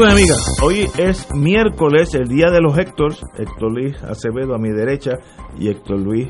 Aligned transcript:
Amigos 0.00 0.16
y 0.16 0.22
amigas, 0.22 0.62
hoy 0.62 0.90
es 0.98 1.34
miércoles, 1.34 2.14
el 2.14 2.26
día 2.26 2.50
de 2.50 2.62
los 2.62 2.78
Héctors, 2.78 3.22
Héctor 3.36 3.70
Luis 3.70 4.02
Acevedo 4.02 4.54
a 4.54 4.58
mi 4.58 4.70
derecha 4.70 5.18
y 5.58 5.68
Héctor 5.68 6.00
Luis 6.00 6.28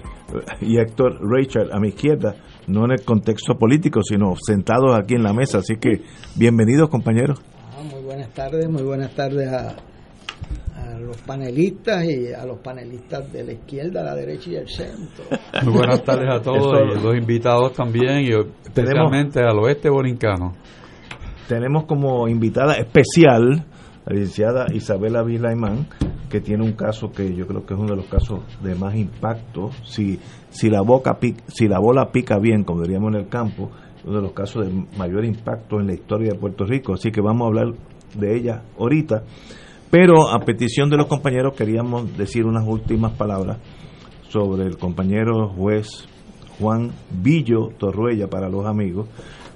y 0.60 0.79
Héctor 0.79 1.20
Richard 1.23 1.73
a 1.73 1.79
mi 1.79 1.91
izquierda, 1.91 2.34
no 2.66 2.84
en 2.87 2.93
el 2.93 3.05
contexto 3.05 3.56
político, 3.56 4.01
sino 4.02 4.34
sentados 4.45 4.98
aquí 4.98 5.15
en 5.15 5.23
la 5.23 5.33
mesa, 5.33 5.59
así 5.59 5.77
que 5.77 6.02
bienvenidos 6.34 6.88
compañeros. 6.88 7.41
Ah, 7.73 7.83
muy 7.88 8.02
buenas 8.02 8.30
tardes, 8.30 8.69
muy 8.69 8.83
buenas 8.83 9.15
tardes 9.15 9.48
a, 9.48 9.77
a 10.74 10.98
los 10.98 11.18
panelistas 11.18 12.05
y 12.07 12.32
a 12.32 12.45
los 12.45 12.59
panelistas 12.59 13.32
de 13.32 13.45
la 13.45 13.52
izquierda, 13.52 14.02
la 14.02 14.16
derecha 14.16 14.51
y 14.51 14.57
el 14.57 14.68
centro. 14.68 15.24
Muy 15.62 15.74
buenas 15.74 16.02
tardes 16.02 16.29
a 16.29 16.43
todos 16.43 16.73
y 16.73 16.98
a 16.98 17.01
los 17.01 17.16
invitados 17.16 17.73
también 17.74 18.23
y 18.23 18.30
especialmente 18.65 19.40
al 19.40 19.59
oeste 19.60 19.88
borincano. 19.88 20.57
Tenemos 21.51 21.82
como 21.87 22.29
invitada 22.29 22.74
especial 22.74 23.65
la 24.06 24.15
licenciada 24.15 24.66
Isabela 24.73 25.24
Vilaimán, 25.24 25.88
que 26.29 26.40
tiene 26.40 26.62
un 26.62 26.74
caso 26.74 27.10
que 27.10 27.34
yo 27.34 27.45
creo 27.48 27.66
que 27.66 27.74
es 27.74 27.80
uno 27.80 27.90
de 27.90 27.96
los 27.96 28.06
casos 28.06 28.38
de 28.62 28.76
más 28.76 28.95
impacto. 28.95 29.71
Si, 29.82 30.21
si, 30.51 30.71
la, 30.71 30.80
boca 30.80 31.18
pica, 31.18 31.43
si 31.48 31.66
la 31.66 31.80
bola 31.80 32.12
pica 32.12 32.38
bien, 32.38 32.62
como 32.62 32.82
diríamos 32.82 33.15
en 33.15 33.23
el 33.23 33.28
campo, 33.28 33.68
uno 34.04 34.18
de 34.18 34.23
los 34.23 34.30
casos 34.30 34.65
de 34.65 34.87
mayor 34.96 35.24
impacto 35.24 35.80
en 35.80 35.88
la 35.88 35.95
historia 35.95 36.34
de 36.34 36.38
Puerto 36.38 36.65
Rico. 36.65 36.95
Así 36.95 37.10
que 37.10 37.21
vamos 37.21 37.43
a 37.43 37.46
hablar 37.48 37.74
de 38.15 38.37
ella 38.37 38.62
ahorita. 38.78 39.24
Pero 39.90 40.28
a 40.28 40.38
petición 40.45 40.88
de 40.88 40.98
los 40.98 41.09
compañeros 41.09 41.54
queríamos 41.54 42.16
decir 42.16 42.46
unas 42.46 42.65
últimas 42.65 43.15
palabras 43.15 43.59
sobre 44.28 44.66
el 44.66 44.78
compañero 44.78 45.48
juez 45.48 46.06
Juan 46.60 46.93
Villo 47.10 47.71
Torruella 47.76 48.28
para 48.28 48.48
los 48.48 48.66
amigos. 48.66 49.09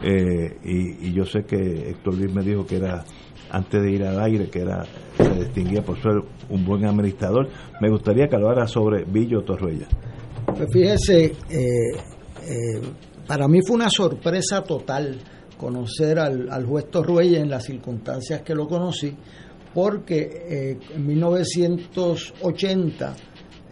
Eh, 0.03 0.59
y, 0.65 1.13
yo 1.13 1.25
sé 1.25 1.45
que 1.45 1.91
Héctor 1.91 2.15
Luis 2.15 2.35
me 2.35 2.43
dijo 2.43 2.67
que 2.67 2.77
era, 2.77 3.05
antes 3.51 3.83
de 3.83 3.91
ir 3.91 4.05
al 4.05 4.21
aire, 4.21 4.51
que 4.51 4.61
era 4.61 4.85
se 5.17 5.35
distinguía 5.35 5.83
por 5.83 6.01
ser 6.01 6.23
un 6.49 6.65
buen 6.65 6.85
administrador. 6.85 7.49
Me 7.81 7.89
gustaría 7.89 8.29
que 8.29 8.37
hablara 8.37 8.67
sobre 8.67 9.05
Villo 9.05 9.43
Torruella. 9.43 9.87
Pues 10.47 10.69
fíjese, 10.73 11.37
eh, 11.49 11.93
eh, 12.43 12.81
para 13.27 13.47
mí 13.49 13.61
fue 13.67 13.77
una 13.77 13.89
sorpresa 13.89 14.63
total 14.63 15.19
conocer 15.57 16.19
al, 16.19 16.51
al, 16.51 16.67
juez 16.67 16.91
Torruella 16.91 17.41
en 17.41 17.49
las 17.49 17.65
circunstancias 17.65 18.43
que 18.43 18.55
lo 18.55 18.67
conocí, 18.67 19.17
porque 19.73 20.77
en 20.95 21.07
1980 21.07 23.17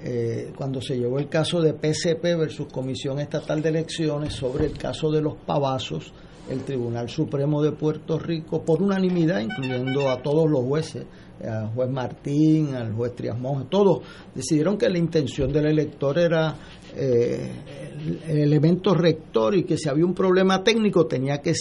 eh, 0.04 0.52
cuando 0.56 0.80
se 0.80 0.98
llevó 0.98 1.18
el 1.20 1.28
caso 1.28 1.60
de 1.60 1.74
PCP 1.74 2.22
versus 2.36 2.66
Comisión 2.72 3.20
Estatal 3.20 3.62
de 3.62 3.68
Elecciones 3.68 4.34
sobre 4.34 4.66
el 4.66 4.76
caso 4.76 5.10
de 5.12 5.22
los 5.22 5.34
pavazos, 5.46 6.12
el 6.50 6.64
Tribunal 6.64 7.08
Supremo 7.08 7.62
de 7.62 7.70
Puerto 7.70 8.18
Rico, 8.18 8.64
por 8.64 8.82
unanimidad, 8.82 9.40
incluyendo 9.40 10.10
a 10.10 10.20
todos 10.20 10.50
los 10.50 10.64
jueces, 10.64 11.06
al 11.44 11.68
juez 11.68 11.88
Martín, 11.88 12.74
al 12.74 12.92
juez 12.92 13.14
Trias 13.14 13.38
Monge, 13.38 13.66
todos 13.70 14.00
decidieron 14.34 14.76
que 14.76 14.88
la 14.88 14.98
intención 14.98 15.52
del 15.52 15.66
elector 15.66 16.18
era 16.18 16.56
eh, 16.96 17.52
el, 17.96 18.22
el 18.28 18.38
elemento 18.38 18.94
rector 18.94 19.54
y 19.54 19.62
que 19.62 19.76
si 19.76 19.88
había 19.88 20.04
un 20.04 20.14
problema 20.14 20.64
técnico 20.64 21.06
tenía 21.06 21.38
que 21.38 21.52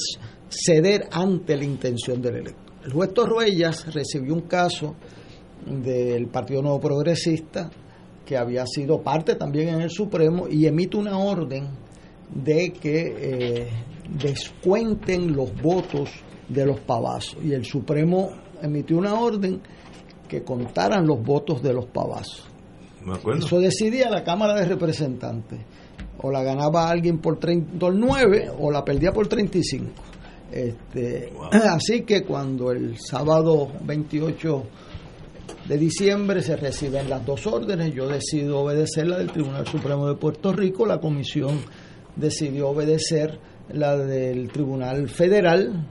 ceder 0.50 1.08
ante 1.12 1.56
la 1.56 1.66
intención 1.66 2.22
del 2.22 2.38
elector. 2.38 2.74
El 2.86 2.92
juez 2.92 3.14
Torruellas 3.14 3.94
recibió 3.94 4.34
un 4.34 4.42
caso 4.42 4.96
del 5.64 6.28
Partido 6.28 6.64
Nuevo 6.64 6.80
Progresista 6.80 7.70
que 8.26 8.38
había 8.38 8.66
sido 8.66 9.02
parte 9.02 9.36
también 9.36 9.70
en 9.70 9.82
el 9.82 9.90
Supremo 9.90 10.48
y 10.48 10.66
emite 10.66 10.98
una 10.98 11.18
orden 11.18 11.70
de 12.34 12.72
que 12.72 13.16
eh, 13.18 13.70
descuenten 14.22 15.36
los 15.36 15.54
votos 15.62 16.10
de 16.48 16.66
los 16.66 16.80
pavazos. 16.82 17.38
Y 17.44 17.54
el 17.54 17.66
Supremo 17.66 18.30
emitió 18.62 18.98
una 18.98 19.16
orden 19.16 19.62
que 20.28 20.44
contaran 20.44 21.06
los 21.06 21.22
votos 21.22 21.62
de 21.62 21.74
los 21.74 21.86
pavazos. 21.88 22.48
Eso 23.36 23.60
decidía 23.60 24.10
la 24.10 24.24
Cámara 24.24 24.54
de 24.54 24.66
Representantes. 24.66 25.60
O 26.24 26.30
la 26.30 26.44
ganaba 26.44 26.88
alguien 26.88 27.18
por 27.20 27.40
39 27.40 28.52
o 28.60 28.72
la 28.72 28.86
perdía 28.86 29.12
por 29.12 29.28
35. 29.28 29.86
Este, 30.52 31.32
wow. 31.34 31.50
Así 31.52 32.02
que 32.02 32.24
cuando 32.24 32.72
el 32.72 32.98
sábado 33.00 33.72
28 33.84 34.64
de 35.68 35.78
diciembre 35.78 36.42
se 36.42 36.56
reciben 36.56 37.10
las 37.10 37.26
dos 37.26 37.46
órdenes, 37.48 37.94
yo 37.94 38.08
decido 38.08 38.60
obedecer 38.60 39.08
la 39.08 39.18
del 39.18 39.32
Tribunal 39.32 39.68
Supremo 39.68 40.08
de 40.08 40.16
Puerto 40.16 40.52
Rico, 40.52 40.86
la 40.86 41.00
comisión 41.00 41.60
decidió 42.16 42.70
obedecer 42.70 43.40
la 43.72 43.98
del 43.98 44.50
Tribunal 44.50 45.08
Federal, 45.08 45.88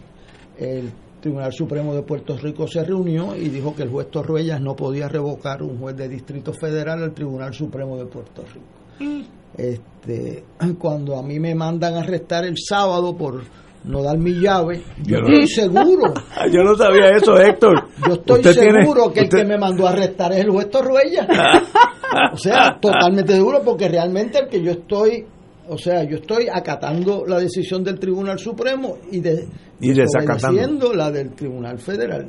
el 0.58 0.92
Tribunal 1.20 1.52
Supremo 1.52 1.94
de 1.94 2.02
Puerto 2.02 2.36
Rico 2.36 2.66
se 2.66 2.82
reunió 2.82 3.36
y 3.36 3.48
dijo 3.48 3.74
que 3.74 3.82
el 3.82 3.90
juez 3.90 4.10
Torruellas 4.10 4.60
no 4.60 4.74
podía 4.74 5.08
revocar 5.08 5.62
un 5.62 5.78
juez 5.78 5.96
de 5.96 6.08
Distrito 6.08 6.52
Federal 6.52 7.02
al 7.02 7.12
Tribunal 7.12 7.54
Supremo 7.54 7.96
de 7.96 8.06
Puerto 8.06 8.42
Rico. 8.42 9.26
Este, 9.56 10.44
cuando 10.78 11.16
a 11.16 11.22
mí 11.22 11.38
me 11.38 11.54
mandan 11.54 11.94
a 11.94 12.00
arrestar 12.00 12.44
el 12.44 12.56
sábado 12.56 13.16
por 13.16 13.42
no 13.84 14.02
dar 14.02 14.18
mi 14.18 14.32
llave. 14.32 14.82
Yo, 15.02 15.18
yo 15.18 15.18
estoy 15.18 15.46
seguro. 15.46 16.14
yo 16.52 16.62
no 16.62 16.74
sabía 16.76 17.10
eso, 17.16 17.38
Héctor. 17.38 17.88
Yo 18.06 18.14
estoy 18.14 18.42
seguro 18.44 19.10
tiene, 19.10 19.14
que 19.14 19.20
el 19.20 19.26
usted... 19.26 19.38
que 19.38 19.44
me 19.44 19.58
mandó 19.58 19.86
a 19.86 19.90
arrestar 19.90 20.32
es 20.32 20.40
el 20.40 20.50
juez 20.50 20.70
Torruella. 20.70 21.26
o 22.32 22.36
sea, 22.36 22.78
totalmente 22.80 23.34
seguro, 23.34 23.62
porque 23.64 23.88
realmente 23.88 24.38
el 24.38 24.48
que 24.48 24.62
yo 24.62 24.72
estoy, 24.72 25.26
o 25.68 25.78
sea, 25.78 26.04
yo 26.04 26.16
estoy 26.16 26.48
acatando 26.52 27.24
la 27.26 27.38
decisión 27.38 27.82
del 27.82 27.98
Tribunal 27.98 28.38
Supremo 28.38 28.98
y, 29.10 29.20
de, 29.20 29.48
y 29.80 29.92
desacatando 29.92 30.92
la 30.92 31.10
del 31.10 31.32
Tribunal 31.34 31.78
Federal. 31.78 32.28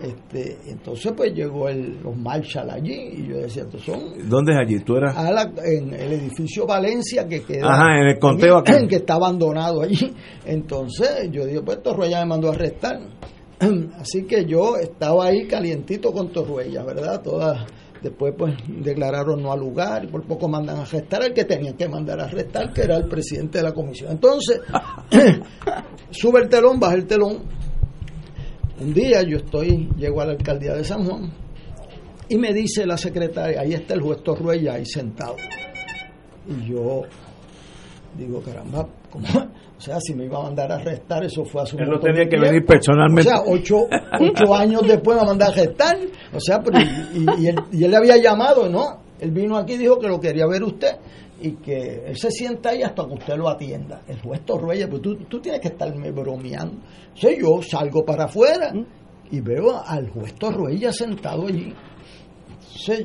Este, 0.00 0.58
entonces 0.66 1.12
pues 1.16 1.34
llegó 1.34 1.68
el, 1.68 2.00
los 2.02 2.16
Marshall 2.16 2.70
allí 2.70 2.94
y 3.16 3.26
yo 3.28 3.38
decía, 3.38 3.64
son 3.84 4.28
¿Dónde 4.28 4.52
es 4.52 4.58
allí? 4.58 4.78
¿Tú 4.80 4.96
eras? 4.96 5.14
La, 5.16 5.50
en 5.64 5.92
el 5.92 6.12
edificio 6.12 6.66
Valencia 6.66 7.26
que 7.26 7.42
queda 7.42 7.68
Ajá, 7.68 8.00
en 8.00 8.08
el 8.08 8.18
conteo 8.18 8.58
aquí. 8.58 8.72
que 8.88 8.96
está 8.96 9.14
abandonado 9.14 9.82
allí. 9.82 10.14
Entonces 10.44 11.28
yo 11.32 11.44
digo, 11.46 11.64
pues 11.64 11.82
Torruella 11.82 12.20
me 12.20 12.26
mandó 12.26 12.48
a 12.48 12.52
arrestar. 12.52 13.00
Así 13.98 14.24
que 14.24 14.44
yo 14.44 14.76
estaba 14.76 15.26
ahí 15.26 15.48
calientito 15.48 16.12
con 16.12 16.30
Torruella, 16.30 16.84
¿verdad? 16.84 17.20
Todas 17.20 17.66
después 18.02 18.34
pues 18.38 18.54
declararon 18.68 19.42
no 19.42 19.52
al 19.52 19.60
lugar 19.60 20.04
y 20.04 20.08
por 20.08 20.24
poco 20.24 20.48
mandan 20.48 20.78
a 20.78 20.82
arrestar 20.82 21.22
al 21.22 21.32
que 21.32 21.44
tenían 21.44 21.76
que 21.76 21.88
mandar 21.88 22.20
a 22.20 22.24
arrestar, 22.24 22.72
que 22.72 22.82
era 22.82 22.96
el 22.96 23.08
presidente 23.08 23.58
de 23.58 23.64
la 23.64 23.72
comisión. 23.72 24.12
Entonces, 24.12 24.60
sube 26.10 26.40
el 26.40 26.48
telón, 26.48 26.78
baja 26.78 26.94
el 26.94 27.06
telón, 27.06 27.42
un 28.80 28.94
día 28.94 29.22
yo 29.22 29.38
estoy, 29.38 29.88
llego 29.96 30.20
a 30.20 30.26
la 30.26 30.32
alcaldía 30.32 30.74
de 30.74 30.84
San 30.84 31.04
Juan 31.04 31.30
y 32.28 32.36
me 32.36 32.52
dice 32.52 32.86
la 32.86 32.96
secretaria, 32.96 33.60
ahí 33.60 33.72
está 33.74 33.94
el 33.94 34.02
juez 34.02 34.22
Torruella 34.22 34.74
ahí 34.74 34.84
sentado. 34.86 35.36
Y 36.46 36.70
yo 36.70 37.02
digo, 38.16 38.40
caramba, 38.42 38.86
¿cómo? 39.10 39.26
O 39.78 39.80
sea, 39.80 40.00
si 40.00 40.12
me 40.12 40.24
iba 40.24 40.36
a 40.40 40.42
mandar 40.42 40.72
a 40.72 40.74
arrestar, 40.74 41.24
eso 41.24 41.44
fue 41.44 41.62
a 41.62 41.64
su 41.64 41.78
Él 41.78 41.88
no 41.88 42.00
tenía 42.00 42.24
que 42.24 42.30
tiempo. 42.30 42.46
venir 42.46 42.66
personalmente. 42.66 43.30
O 43.30 43.36
sea, 43.36 43.42
ocho, 43.46 43.86
ocho 44.18 44.52
años 44.56 44.82
después 44.84 45.16
me 45.16 45.24
mandó 45.24 45.44
a 45.44 45.48
arrestar. 45.48 45.96
O 46.34 46.40
sea, 46.40 46.60
pero, 46.60 46.80
y, 46.80 47.40
y, 47.40 47.46
él, 47.46 47.54
y 47.70 47.84
él 47.84 47.90
le 47.92 47.96
había 47.96 48.16
llamado, 48.16 48.68
¿no? 48.68 49.02
Él 49.20 49.30
vino 49.30 49.56
aquí 49.56 49.74
y 49.74 49.78
dijo 49.78 50.00
que 50.00 50.08
lo 50.08 50.18
quería 50.18 50.48
ver 50.48 50.64
usted 50.64 50.96
y 51.40 51.52
que 51.56 52.02
él 52.06 52.16
se 52.16 52.30
sienta 52.30 52.70
ahí 52.70 52.82
hasta 52.82 53.06
que 53.06 53.14
usted 53.14 53.36
lo 53.36 53.48
atienda. 53.48 54.02
El 54.06 54.20
juez 54.20 54.44
Torruella, 54.44 54.88
pues 54.88 55.02
tú, 55.02 55.16
tú 55.28 55.40
tienes 55.40 55.60
que 55.60 55.68
estarme 55.68 56.10
bromeando. 56.10 56.78
Sea, 57.14 57.30
yo 57.38 57.62
salgo 57.62 58.04
para 58.04 58.24
afuera 58.24 58.72
y 59.30 59.40
veo 59.40 59.80
al 59.84 60.10
juez 60.10 60.34
Torruella 60.34 60.92
sentado 60.92 61.46
allí. 61.46 61.72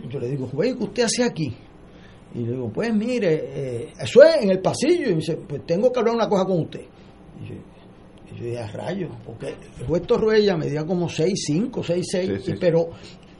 Yo 0.09 0.19
le 0.19 0.29
digo, 0.29 0.47
juez, 0.47 0.75
¿qué 0.75 0.83
usted 0.83 1.03
hace 1.03 1.23
aquí? 1.23 1.53
Y 2.33 2.39
le 2.39 2.51
digo, 2.53 2.71
pues 2.71 2.93
mire, 2.93 3.33
eh, 3.33 3.93
eso 3.99 4.23
es 4.23 4.43
en 4.43 4.51
el 4.51 4.59
pasillo. 4.59 5.07
Y 5.07 5.09
me 5.09 5.15
dice, 5.15 5.37
pues 5.37 5.65
tengo 5.65 5.91
que 5.91 5.99
hablar 5.99 6.15
una 6.15 6.27
cosa 6.27 6.45
con 6.45 6.61
usted. 6.61 6.81
Y 7.41 7.49
yo, 7.49 7.55
y 7.55 8.39
yo 8.39 8.45
dije, 8.45 8.59
a 8.59 8.67
rayos, 8.67 9.11
porque 9.25 9.49
el 9.79 9.85
juez 9.85 10.01
Torruella 10.03 10.57
medía 10.57 10.83
como 10.85 11.07
6'5, 11.07 11.69
6'6, 11.71 12.03
sí, 12.03 12.39
sí, 12.39 12.53
pero 12.59 12.89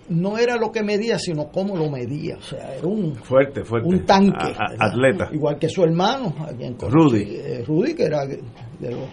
no 0.10 0.38
era 0.38 0.58
lo 0.58 0.72
que 0.72 0.84
medía, 0.84 1.18
sino 1.18 1.50
cómo 1.50 1.76
lo 1.78 1.90
medía. 1.90 2.38
O 2.38 2.42
sea, 2.42 2.76
era 2.76 2.88
un, 2.88 3.16
fuerte, 3.16 3.64
fuerte. 3.64 3.88
un 3.88 4.06
tanque. 4.06 4.54
atleta. 4.80 5.30
Igual 5.32 5.58
que 5.58 5.70
su 5.70 5.84
hermano, 5.84 6.34
Rudy. 6.80 7.24
Eh, 7.24 7.64
Rudy, 7.66 7.94
que 7.94 8.04
era 8.04 8.26
de 8.26 8.42
los 8.92 9.10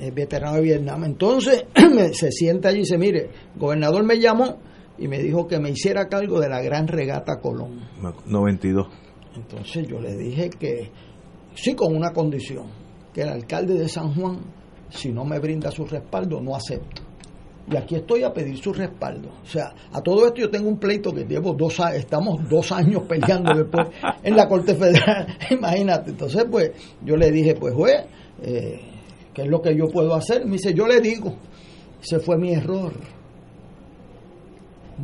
eh, 0.00 0.10
veteranos 0.10 0.56
de 0.56 0.62
Vietnam. 0.62 1.04
Entonces 1.04 1.64
se 2.12 2.30
sienta 2.32 2.68
allí 2.68 2.78
y 2.78 2.80
dice, 2.80 2.98
mire, 2.98 3.30
el 3.54 3.60
gobernador 3.60 4.04
me 4.04 4.18
llamó 4.18 4.58
y 4.98 5.08
me 5.08 5.18
dijo 5.18 5.46
que 5.46 5.58
me 5.58 5.70
hiciera 5.70 6.08
cargo 6.08 6.40
de 6.40 6.48
la 6.48 6.60
gran 6.62 6.86
regata 6.86 7.38
Colón. 7.40 7.80
92. 8.26 8.86
Entonces 9.36 9.86
yo 9.86 10.00
le 10.00 10.16
dije 10.16 10.50
que 10.50 10.90
sí 11.54 11.74
con 11.74 11.94
una 11.94 12.12
condición, 12.12 12.66
que 13.12 13.22
el 13.22 13.28
alcalde 13.28 13.74
de 13.74 13.88
San 13.88 14.14
Juan, 14.14 14.40
si 14.88 15.12
no 15.12 15.24
me 15.24 15.38
brinda 15.38 15.70
su 15.70 15.84
respaldo, 15.84 16.40
no 16.40 16.54
acepto. 16.54 17.09
Y 17.70 17.76
aquí 17.76 17.94
estoy 17.94 18.24
a 18.24 18.32
pedir 18.32 18.58
su 18.58 18.72
respaldo. 18.72 19.28
O 19.44 19.46
sea, 19.46 19.72
a 19.92 20.00
todo 20.00 20.26
esto 20.26 20.40
yo 20.40 20.50
tengo 20.50 20.68
un 20.68 20.78
pleito 20.78 21.12
que 21.12 21.24
llevo 21.24 21.52
dos 21.54 21.78
años, 21.78 21.98
estamos 21.98 22.48
dos 22.48 22.72
años 22.72 23.04
peleando 23.08 23.54
después 23.54 23.88
en 24.24 24.36
la 24.36 24.48
Corte 24.48 24.74
Federal. 24.74 25.38
Imagínate. 25.50 26.10
Entonces, 26.10 26.44
pues, 26.50 26.72
yo 27.04 27.16
le 27.16 27.30
dije, 27.30 27.54
pues, 27.54 27.72
juez, 27.72 28.06
eh, 28.42 28.80
¿qué 29.32 29.42
es 29.42 29.48
lo 29.48 29.62
que 29.62 29.76
yo 29.76 29.86
puedo 29.86 30.14
hacer? 30.14 30.44
Me 30.44 30.52
dice, 30.52 30.74
yo 30.74 30.86
le 30.86 31.00
digo, 31.00 31.36
ese 32.02 32.18
fue 32.18 32.36
mi 32.38 32.52
error. 32.52 32.92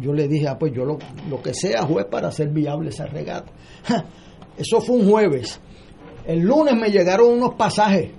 Yo 0.00 0.12
le 0.12 0.26
dije, 0.26 0.48
ah, 0.48 0.58
pues 0.58 0.72
yo 0.74 0.84
lo, 0.84 0.98
lo 1.30 1.40
que 1.40 1.54
sea, 1.54 1.82
juez, 1.84 2.06
para 2.06 2.28
hacer 2.28 2.48
viable 2.48 2.90
esa 2.90 3.06
regata. 3.06 3.52
Eso 4.58 4.80
fue 4.80 4.96
un 4.96 5.08
jueves. 5.08 5.60
El 6.26 6.40
lunes 6.40 6.74
me 6.74 6.90
llegaron 6.90 7.28
unos 7.30 7.54
pasajes 7.54 8.10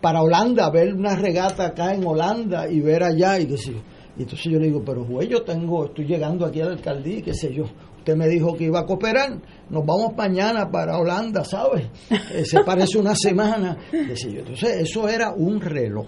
para 0.00 0.22
Holanda, 0.22 0.70
ver 0.70 0.94
una 0.94 1.16
regata 1.16 1.66
acá 1.66 1.94
en 1.94 2.06
Holanda 2.06 2.68
y 2.68 2.80
ver 2.80 3.02
allá 3.02 3.38
y 3.38 3.46
decir. 3.46 3.76
Y 4.16 4.22
entonces 4.22 4.52
yo 4.52 4.58
le 4.58 4.66
digo, 4.66 4.82
pero 4.84 5.04
güey, 5.04 5.28
yo 5.28 5.42
tengo, 5.42 5.86
estoy 5.86 6.06
llegando 6.06 6.44
aquí 6.44 6.60
a 6.60 6.66
la 6.66 6.72
alcaldía, 6.72 7.22
qué 7.22 7.34
sé 7.34 7.54
yo. 7.54 7.64
Usted 7.98 8.16
me 8.16 8.28
dijo 8.28 8.56
que 8.56 8.64
iba 8.64 8.80
a 8.80 8.86
cooperar, 8.86 9.38
nos 9.70 9.84
vamos 9.84 10.16
mañana 10.16 10.70
para 10.70 10.98
Holanda, 10.98 11.44
¿sabes? 11.44 11.86
Eh, 12.10 12.44
se 12.44 12.60
parece 12.64 12.98
una 12.98 13.14
semana. 13.14 13.76
Entonces, 13.92 14.64
eso 14.80 15.08
era 15.08 15.32
un 15.32 15.60
reloj. 15.60 16.06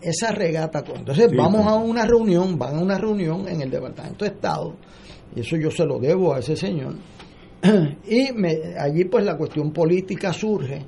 Esa 0.00 0.32
regata. 0.32 0.84
Entonces, 0.94 1.28
vamos 1.36 1.66
a 1.66 1.74
una 1.74 2.04
reunión, 2.06 2.58
van 2.58 2.76
a 2.76 2.80
una 2.80 2.98
reunión 2.98 3.48
en 3.48 3.62
el 3.62 3.70
Departamento 3.70 4.24
de 4.24 4.30
Estado, 4.30 4.74
y 5.34 5.40
eso 5.40 5.56
yo 5.56 5.70
se 5.70 5.84
lo 5.84 5.98
debo 5.98 6.34
a 6.34 6.38
ese 6.38 6.56
señor. 6.56 6.94
Y 8.06 8.32
me, 8.32 8.76
allí, 8.78 9.04
pues, 9.06 9.24
la 9.24 9.36
cuestión 9.36 9.72
política 9.72 10.32
surge 10.32 10.86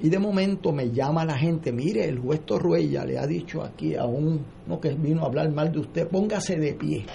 y 0.00 0.08
de 0.10 0.18
momento 0.18 0.72
me 0.72 0.90
llama 0.90 1.24
la 1.24 1.38
gente, 1.38 1.72
mire, 1.72 2.04
el 2.04 2.18
juez 2.18 2.44
Torruella 2.44 3.04
le 3.04 3.18
ha 3.18 3.26
dicho 3.26 3.62
aquí 3.62 3.94
a 3.94 4.04
uno 4.04 4.40
que 4.80 4.94
vino 4.94 5.22
a 5.22 5.26
hablar 5.26 5.50
mal 5.50 5.72
de 5.72 5.80
usted, 5.80 6.08
póngase 6.08 6.56
de 6.56 6.74
pie. 6.74 7.06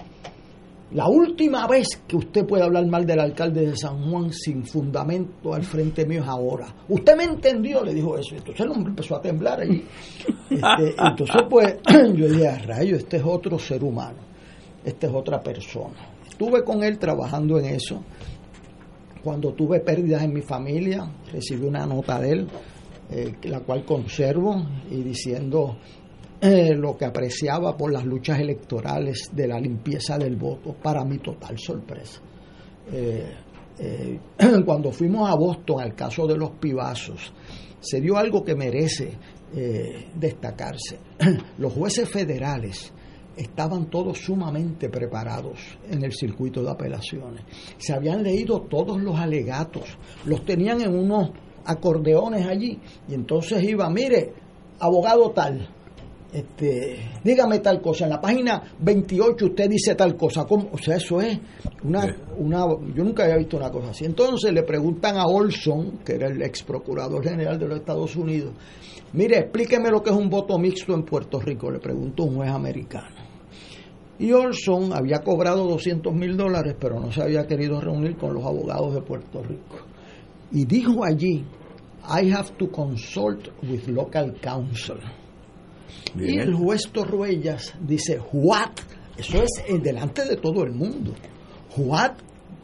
La 0.93 1.07
última 1.07 1.67
vez 1.67 2.01
que 2.05 2.17
usted 2.17 2.45
puede 2.45 2.63
hablar 2.63 2.85
mal 2.85 3.05
del 3.05 3.21
alcalde 3.21 3.65
de 3.65 3.77
San 3.77 4.09
Juan 4.09 4.33
sin 4.33 4.65
fundamento 4.65 5.53
al 5.53 5.63
frente 5.63 6.05
mío 6.05 6.21
es 6.21 6.27
ahora. 6.27 6.67
Usted 6.89 7.15
me 7.15 7.23
entendió, 7.23 7.81
le 7.81 7.93
dijo 7.93 8.17
eso. 8.17 8.35
Entonces 8.35 8.59
el 8.65 8.71
hombre 8.71 8.89
empezó 8.89 9.15
a 9.15 9.21
temblar 9.21 9.61
allí. 9.61 9.85
Este, 10.51 10.95
entonces, 10.99 11.43
pues, 11.49 11.77
yo 12.13 12.27
dije, 12.27 12.45
a 12.45 12.57
rayo, 12.57 12.97
este 12.97 13.17
es 13.17 13.23
otro 13.23 13.57
ser 13.57 13.81
humano. 13.85 14.17
Esta 14.83 15.07
es 15.07 15.13
otra 15.13 15.41
persona. 15.41 15.95
Estuve 16.29 16.61
con 16.65 16.83
él 16.83 16.99
trabajando 16.99 17.57
en 17.57 17.67
eso. 17.67 18.03
Cuando 19.23 19.53
tuve 19.53 19.79
pérdidas 19.79 20.23
en 20.23 20.33
mi 20.33 20.41
familia, 20.41 21.09
recibí 21.31 21.65
una 21.65 21.85
nota 21.85 22.19
de 22.19 22.31
él 22.31 22.47
eh, 23.13 23.35
la 23.43 23.59
cual 23.59 23.83
conservo 23.83 24.55
y 24.89 25.03
diciendo 25.03 25.77
eh, 26.39 26.73
lo 26.73 26.95
que 26.95 27.03
apreciaba 27.03 27.75
por 27.75 27.91
las 27.91 28.05
luchas 28.05 28.39
electorales 28.39 29.29
de 29.33 29.49
la 29.49 29.59
limpieza 29.59 30.17
del 30.17 30.37
voto, 30.37 30.73
para 30.81 31.03
mi 31.03 31.17
total 31.17 31.59
sorpresa. 31.59 32.21
Eh, 32.89 34.19
cuando 34.65 34.91
fuimos 34.93 35.29
a 35.29 35.35
Boston 35.35 35.81
al 35.81 35.93
caso 35.93 36.25
de 36.25 36.37
los 36.37 36.51
pibazos, 36.51 37.33
se 37.81 37.99
dio 37.99 38.15
algo 38.15 38.45
que 38.45 38.55
merece 38.55 39.17
destacarse. 40.15 40.97
Los 41.57 41.73
jueces 41.73 42.07
federales 42.07 42.93
estaban 43.35 43.89
todos 43.89 44.19
sumamente 44.19 44.87
preparados 44.87 45.59
en 45.89 46.05
el 46.05 46.13
circuito 46.13 46.63
de 46.63 46.71
apelaciones. 46.71 47.43
Se 47.77 47.91
habían 47.91 48.23
leído 48.23 48.61
todos 48.61 49.01
los 49.01 49.19
alegatos, 49.19 49.97
los 50.25 50.45
tenían 50.45 50.79
en 50.81 50.97
unos 50.97 51.31
acordeones 51.65 52.45
allí 52.47 52.79
y 53.07 53.13
entonces 53.13 53.63
iba, 53.63 53.89
mire, 53.89 54.33
abogado 54.79 55.31
tal, 55.31 55.67
este, 56.33 57.09
dígame 57.25 57.59
tal 57.59 57.81
cosa, 57.81 58.05
en 58.05 58.11
la 58.11 58.21
página 58.21 58.61
28 58.79 59.47
usted 59.47 59.69
dice 59.69 59.95
tal 59.95 60.15
cosa, 60.15 60.45
¿cómo? 60.45 60.69
o 60.71 60.77
sea, 60.77 60.95
eso 60.95 61.19
es 61.19 61.37
una, 61.83 62.15
una, 62.37 62.65
yo 62.95 63.03
nunca 63.03 63.23
había 63.23 63.35
visto 63.35 63.57
una 63.57 63.69
cosa 63.69 63.89
así. 63.89 64.05
Entonces 64.05 64.53
le 64.53 64.63
preguntan 64.63 65.17
a 65.17 65.25
Olson, 65.25 65.99
que 66.05 66.13
era 66.13 66.27
el 66.27 66.41
ex 66.41 66.63
procurador 66.63 67.23
general 67.23 67.59
de 67.59 67.67
los 67.67 67.79
Estados 67.79 68.15
Unidos, 68.15 68.53
mire, 69.11 69.39
explíqueme 69.39 69.89
lo 69.89 70.01
que 70.01 70.09
es 70.09 70.15
un 70.15 70.29
voto 70.29 70.57
mixto 70.57 70.93
en 70.93 71.03
Puerto 71.03 71.39
Rico, 71.39 71.69
le 71.69 71.79
preguntó 71.79 72.23
un 72.23 72.37
juez 72.37 72.49
americano. 72.49 73.29
Y 74.17 74.31
Olson 74.31 74.93
había 74.93 75.19
cobrado 75.19 75.67
200 75.67 76.13
mil 76.13 76.37
dólares, 76.37 76.75
pero 76.79 76.99
no 76.99 77.11
se 77.11 77.23
había 77.23 77.45
querido 77.45 77.81
reunir 77.81 78.15
con 78.15 78.33
los 78.33 78.45
abogados 78.45 78.93
de 78.93 79.01
Puerto 79.01 79.41
Rico 79.43 79.90
y 80.51 80.65
dijo 80.65 81.03
allí, 81.03 81.45
I 82.03 82.31
have 82.31 82.51
to 82.57 82.69
consult 82.71 83.47
with 83.63 83.87
local 83.87 84.33
counsel. 84.41 84.99
Y 86.15 86.39
el 86.39 86.53
juez 86.53 86.89
Torruellas 86.91 87.73
dice, 87.79 88.19
what? 88.33 88.71
Eso 89.17 89.43
es 89.43 89.63
en 89.67 89.81
delante 89.81 90.25
de 90.25 90.37
todo 90.37 90.63
el 90.63 90.71
mundo. 90.71 91.13
What? 91.77 92.13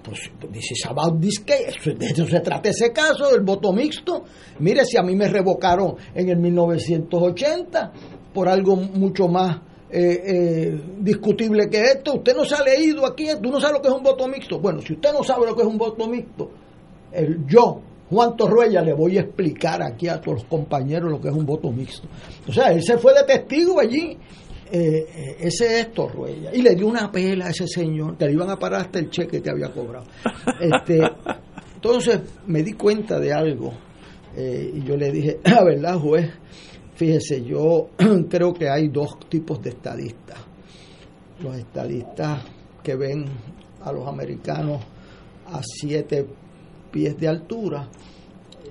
Pues 0.04 0.32
dice, 0.52 0.88
about 0.88 1.20
this 1.22 1.40
case. 1.40 1.94
De 1.98 2.08
eso 2.08 2.26
se 2.26 2.40
trata 2.40 2.70
ese 2.70 2.92
caso 2.94 3.30
del 3.30 3.42
voto 3.42 3.74
mixto. 3.74 4.24
Mire, 4.60 4.86
si 4.86 4.98
a 4.98 5.04
mí 5.04 5.16
me 5.16 5.28
revocaron 5.28 5.96
en 6.16 6.30
el 6.30 6.38
1980 6.38 7.92
por 8.34 8.48
algo 8.48 8.76
mucho 8.76 9.28
más 9.28 9.58
eh, 9.90 10.22
eh, 10.26 10.82
discutible 11.00 11.70
que 11.70 11.82
esto. 11.82 12.16
Usted 12.16 12.36
no 12.36 12.46
se 12.46 12.56
ha 12.56 12.64
leído 12.64 13.06
aquí, 13.06 13.28
tú 13.42 13.50
no 13.50 13.60
sabe 13.60 13.74
lo 13.74 13.82
que 13.82 13.90
es 13.90 13.94
un 13.94 14.04
voto 14.04 14.28
mixto. 14.28 14.60
Bueno, 14.60 14.82
si 14.82 14.94
usted 14.94 15.12
no 15.14 15.24
sabe 15.24 15.46
lo 15.46 15.56
que 15.56 15.62
es 15.62 15.68
un 15.68 15.78
voto 15.78 16.08
mixto, 16.08 16.52
el, 17.12 17.46
yo, 17.48 17.82
Juan 18.10 18.38
Torruella, 18.38 18.82
le 18.82 18.94
voy 18.94 19.18
a 19.18 19.22
explicar 19.22 19.82
aquí 19.82 20.08
a 20.08 20.22
todos 20.22 20.40
los 20.40 20.46
compañeros 20.46 21.12
lo 21.12 21.20
que 21.20 21.28
es 21.28 21.34
un 21.34 21.46
voto 21.46 21.72
mixto. 21.72 22.08
O 22.48 22.54
sea, 22.54 22.72
él 22.72 22.82
se 22.82 22.98
fue 22.98 23.14
de 23.14 23.24
testigo 23.24 23.80
allí. 23.80 24.18
Eh, 24.70 25.06
eh, 25.16 25.38
ese 25.40 25.80
es 25.80 25.94
Torruella. 25.94 26.54
Y 26.54 26.62
le 26.62 26.76
dio 26.76 26.88
una 26.88 27.12
pela 27.12 27.48
a 27.48 27.50
ese 27.50 27.68
señor, 27.68 28.18
que 28.18 28.26
le 28.26 28.34
iban 28.34 28.50
a 28.50 28.58
parar 28.58 28.82
hasta 28.82 29.00
el 29.00 29.10
cheque 29.10 29.42
que 29.42 29.50
había 29.50 29.72
cobrado. 29.72 30.06
Este, 30.60 31.02
entonces 31.76 32.22
me 32.48 32.64
di 32.64 32.74
cuenta 32.74 33.20
de 33.20 33.34
algo. 33.34 33.74
Eh, 34.36 34.72
y 34.76 34.84
yo 34.84 34.96
le 34.96 35.12
dije, 35.12 35.40
la 35.46 35.64
verdad, 35.64 35.98
juez, 36.00 36.30
fíjese, 36.96 37.44
yo 37.44 37.90
creo 38.30 38.54
que 38.54 38.70
hay 38.70 38.88
dos 38.88 39.18
tipos 39.30 39.62
de 39.62 39.72
estadistas. 39.72 40.38
Los 41.42 41.58
estadistas 41.58 42.44
que 42.84 42.96
ven 42.96 43.26
a 43.82 43.92
los 43.92 44.08
americanos 44.08 44.82
a 45.46 45.62
siete 45.64 46.26
pies 46.92 47.18
de 47.18 47.28
altura 47.28 47.90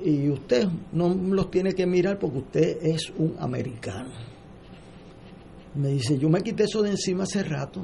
y 0.04 0.28
usted 0.28 0.68
no 0.92 1.08
los 1.08 1.50
tiene 1.50 1.72
que 1.72 1.86
mirar 1.86 2.18
porque 2.18 2.38
usted 2.38 2.78
es 2.82 3.10
un 3.16 3.36
americano. 3.38 4.10
Me 5.74 5.88
dice, 5.88 6.18
yo 6.18 6.28
me 6.28 6.42
quité 6.42 6.64
eso 6.64 6.82
de 6.82 6.90
encima 6.90 7.24
hace 7.24 7.42
rato. 7.42 7.82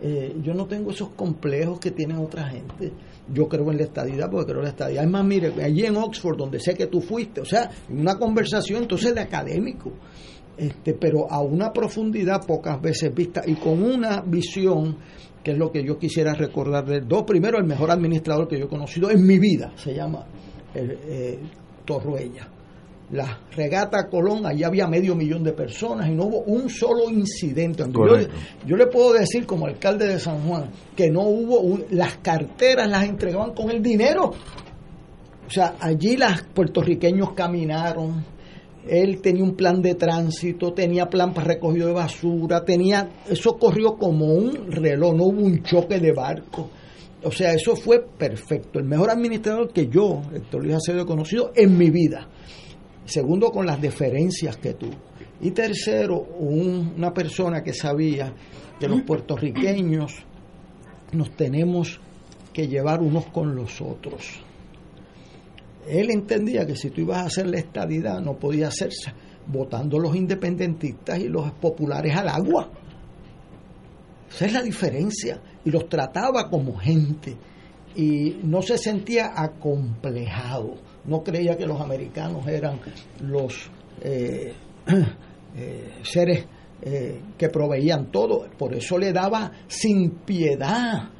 Eh, 0.00 0.36
yo 0.42 0.52
no 0.52 0.66
tengo 0.66 0.90
esos 0.90 1.10
complejos 1.10 1.78
que 1.78 1.92
tienen 1.92 2.16
otra 2.18 2.48
gente. 2.48 2.92
Yo 3.32 3.48
creo 3.48 3.70
en 3.70 3.76
la 3.76 3.84
estadidad 3.84 4.30
porque 4.30 4.46
creo 4.46 4.58
en 4.58 4.64
la 4.64 4.70
estadidad. 4.70 5.04
Es 5.04 5.10
más, 5.10 5.24
mire, 5.24 5.52
allí 5.62 5.84
en 5.84 5.96
Oxford, 5.96 6.36
donde 6.36 6.58
sé 6.58 6.74
que 6.74 6.86
tú 6.86 7.00
fuiste, 7.00 7.40
o 7.40 7.44
sea, 7.44 7.70
una 7.88 8.18
conversación 8.18 8.82
entonces 8.82 9.14
de 9.14 9.20
académico, 9.20 9.92
este, 10.56 10.94
pero 10.94 11.30
a 11.30 11.40
una 11.40 11.72
profundidad 11.72 12.44
pocas 12.44 12.80
veces 12.80 13.14
vista 13.14 13.42
y 13.46 13.54
con 13.54 13.82
una 13.82 14.22
visión 14.22 14.96
que 15.42 15.52
es 15.52 15.58
lo 15.58 15.70
que 15.70 15.84
yo 15.84 15.98
quisiera 15.98 16.34
recordar 16.34 16.84
de 16.84 17.00
dos. 17.00 17.24
Primero, 17.24 17.58
el 17.58 17.64
mejor 17.64 17.90
administrador 17.90 18.48
que 18.48 18.58
yo 18.58 18.66
he 18.66 18.68
conocido 18.68 19.10
en 19.10 19.26
mi 19.26 19.38
vida, 19.38 19.72
se 19.76 19.94
llama 19.94 20.24
eh, 20.74 21.38
Torruella. 21.84 22.48
La 23.10 23.40
regata 23.54 24.08
Colón, 24.08 24.46
allí 24.46 24.64
había 24.64 24.86
medio 24.86 25.14
millón 25.14 25.42
de 25.42 25.52
personas 25.52 26.08
y 26.08 26.14
no 26.14 26.24
hubo 26.24 26.38
un 26.44 26.70
solo 26.70 27.10
incidente. 27.10 27.84
Yo, 28.66 28.76
le 28.76 28.86
puedo 28.86 29.12
decir 29.12 29.44
como 29.44 29.66
alcalde 29.66 30.06
de 30.06 30.18
San 30.18 30.48
Juan 30.48 30.70
que 30.96 31.10
no 31.10 31.20
hubo, 31.20 31.78
las 31.90 32.16
carteras 32.18 32.88
las 32.88 33.04
entregaban 33.04 33.52
con 33.52 33.70
el 33.70 33.82
dinero. 33.82 34.32
O 35.46 35.50
sea, 35.50 35.74
allí 35.78 36.16
los 36.16 36.42
puertorriqueños 36.54 37.32
caminaron, 37.34 38.24
él 38.86 39.20
tenía 39.20 39.44
un 39.44 39.54
plan 39.54 39.80
de 39.80 39.94
tránsito, 39.94 40.72
tenía 40.72 41.08
plan 41.08 41.32
para 41.32 41.48
recogido 41.48 41.86
de 41.86 41.94
basura, 41.94 42.64
tenía, 42.64 43.08
eso 43.28 43.56
corrió 43.56 43.96
como 43.96 44.26
un 44.26 44.70
reloj, 44.70 45.14
no 45.14 45.24
hubo 45.24 45.40
un 45.40 45.62
choque 45.62 45.98
de 45.98 46.12
barco. 46.12 46.68
O 47.24 47.30
sea, 47.30 47.52
eso 47.52 47.76
fue 47.76 48.04
perfecto. 48.04 48.80
El 48.80 48.86
mejor 48.86 49.10
administrador 49.10 49.72
que 49.72 49.86
yo, 49.86 50.22
Héctor 50.34 50.64
Luis 50.64 50.74
Acevedo, 50.74 51.04
he 51.04 51.06
conocido 51.06 51.52
en 51.54 51.78
mi 51.78 51.90
vida. 51.90 52.26
Segundo, 53.04 53.50
con 53.50 53.64
las 53.66 53.80
deferencias 53.80 54.56
que 54.56 54.74
tuvo. 54.74 54.96
Y 55.40 55.52
tercero, 55.52 56.18
una 56.38 57.12
persona 57.12 57.62
que 57.62 57.72
sabía 57.72 58.32
que 58.78 58.88
los 58.88 59.02
puertorriqueños 59.02 60.24
nos 61.12 61.30
tenemos 61.36 62.00
que 62.52 62.66
llevar 62.66 63.00
unos 63.00 63.26
con 63.26 63.54
los 63.54 63.80
otros. 63.80 64.40
Él 65.86 66.10
entendía 66.10 66.66
que 66.66 66.76
si 66.76 66.90
tú 66.90 67.02
ibas 67.02 67.18
a 67.18 67.26
hacer 67.26 67.46
la 67.46 67.58
estadidad 67.58 68.20
no 68.20 68.38
podía 68.38 68.68
hacerse 68.68 69.12
votando 69.46 69.98
los 69.98 70.14
independentistas 70.14 71.18
y 71.18 71.28
los 71.28 71.50
populares 71.52 72.16
al 72.16 72.28
agua. 72.28 72.70
Esa 74.30 74.46
es 74.46 74.52
la 74.52 74.62
diferencia. 74.62 75.40
Y 75.64 75.70
los 75.70 75.88
trataba 75.88 76.48
como 76.48 76.76
gente. 76.76 77.36
Y 77.94 78.38
no 78.44 78.62
se 78.62 78.78
sentía 78.78 79.32
acomplejado. 79.34 80.74
No 81.04 81.22
creía 81.22 81.56
que 81.56 81.66
los 81.66 81.80
americanos 81.80 82.46
eran 82.46 82.80
los 83.20 83.70
eh, 84.00 84.54
eh, 85.56 85.90
seres 86.02 86.46
eh, 86.80 87.20
que 87.36 87.48
proveían 87.48 88.10
todo. 88.10 88.48
Por 88.56 88.74
eso 88.74 88.98
le 88.98 89.12
daba 89.12 89.52
sin 89.66 90.10
piedad. 90.24 91.10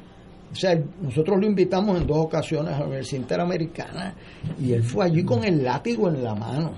O 0.53 0.55
sea, 0.55 0.79
nosotros 1.01 1.39
lo 1.39 1.47
invitamos 1.47 1.99
en 1.99 2.05
dos 2.05 2.19
ocasiones 2.19 2.75
a 2.75 2.81
la 2.81 2.85
Universidad 2.85 3.21
Interamericana 3.21 4.15
y 4.61 4.71
él 4.73 4.83
fue 4.83 5.05
allí 5.05 5.23
con 5.23 5.43
el 5.43 5.63
látigo 5.63 6.07
en 6.09 6.23
la 6.23 6.35
mano 6.35 6.73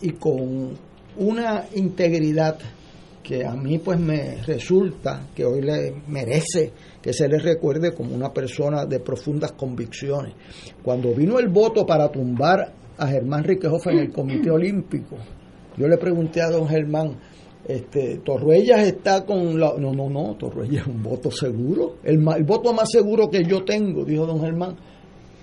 y 0.00 0.10
con 0.12 0.70
una 1.18 1.66
integridad 1.74 2.58
que 3.22 3.44
a 3.44 3.52
mí 3.52 3.78
pues 3.78 4.00
me 4.00 4.42
resulta 4.46 5.28
que 5.34 5.44
hoy 5.44 5.60
le 5.60 5.94
merece 6.08 6.72
que 7.02 7.12
se 7.12 7.28
le 7.28 7.38
recuerde 7.38 7.94
como 7.94 8.14
una 8.14 8.32
persona 8.32 8.86
de 8.86 9.00
profundas 9.00 9.52
convicciones. 9.52 10.34
Cuando 10.82 11.14
vino 11.14 11.38
el 11.38 11.48
voto 11.48 11.84
para 11.84 12.10
tumbar 12.10 12.72
a 12.96 13.06
Germán 13.06 13.44
Riquejofa 13.44 13.90
en 13.92 13.98
el 13.98 14.10
Comité 14.10 14.50
Olímpico, 14.50 15.16
yo 15.76 15.86
le 15.86 15.98
pregunté 15.98 16.40
a 16.40 16.50
don 16.50 16.66
Germán, 16.66 17.16
este, 17.66 18.18
Torruellas 18.18 18.80
está 18.80 19.24
con 19.24 19.58
la... 19.58 19.74
No, 19.78 19.92
no, 19.92 20.08
no, 20.08 20.36
Torruellas 20.36 20.82
es 20.82 20.86
un 20.86 21.02
voto 21.02 21.30
seguro. 21.30 21.96
El, 22.02 22.24
el 22.36 22.44
voto 22.44 22.72
más 22.72 22.90
seguro 22.90 23.30
que 23.30 23.44
yo 23.44 23.64
tengo, 23.64 24.04
dijo 24.04 24.26
don 24.26 24.40
Germán, 24.40 24.76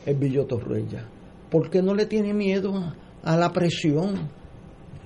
es 0.06 0.18
Villo 0.18 0.46
Torruellas. 0.46 1.06
¿Por 1.50 1.70
qué 1.70 1.82
no 1.82 1.94
le 1.94 2.06
tiene 2.06 2.34
miedo 2.34 2.75
a, 2.75 2.96
a 3.24 3.38
la 3.38 3.51
presión? 3.51 4.30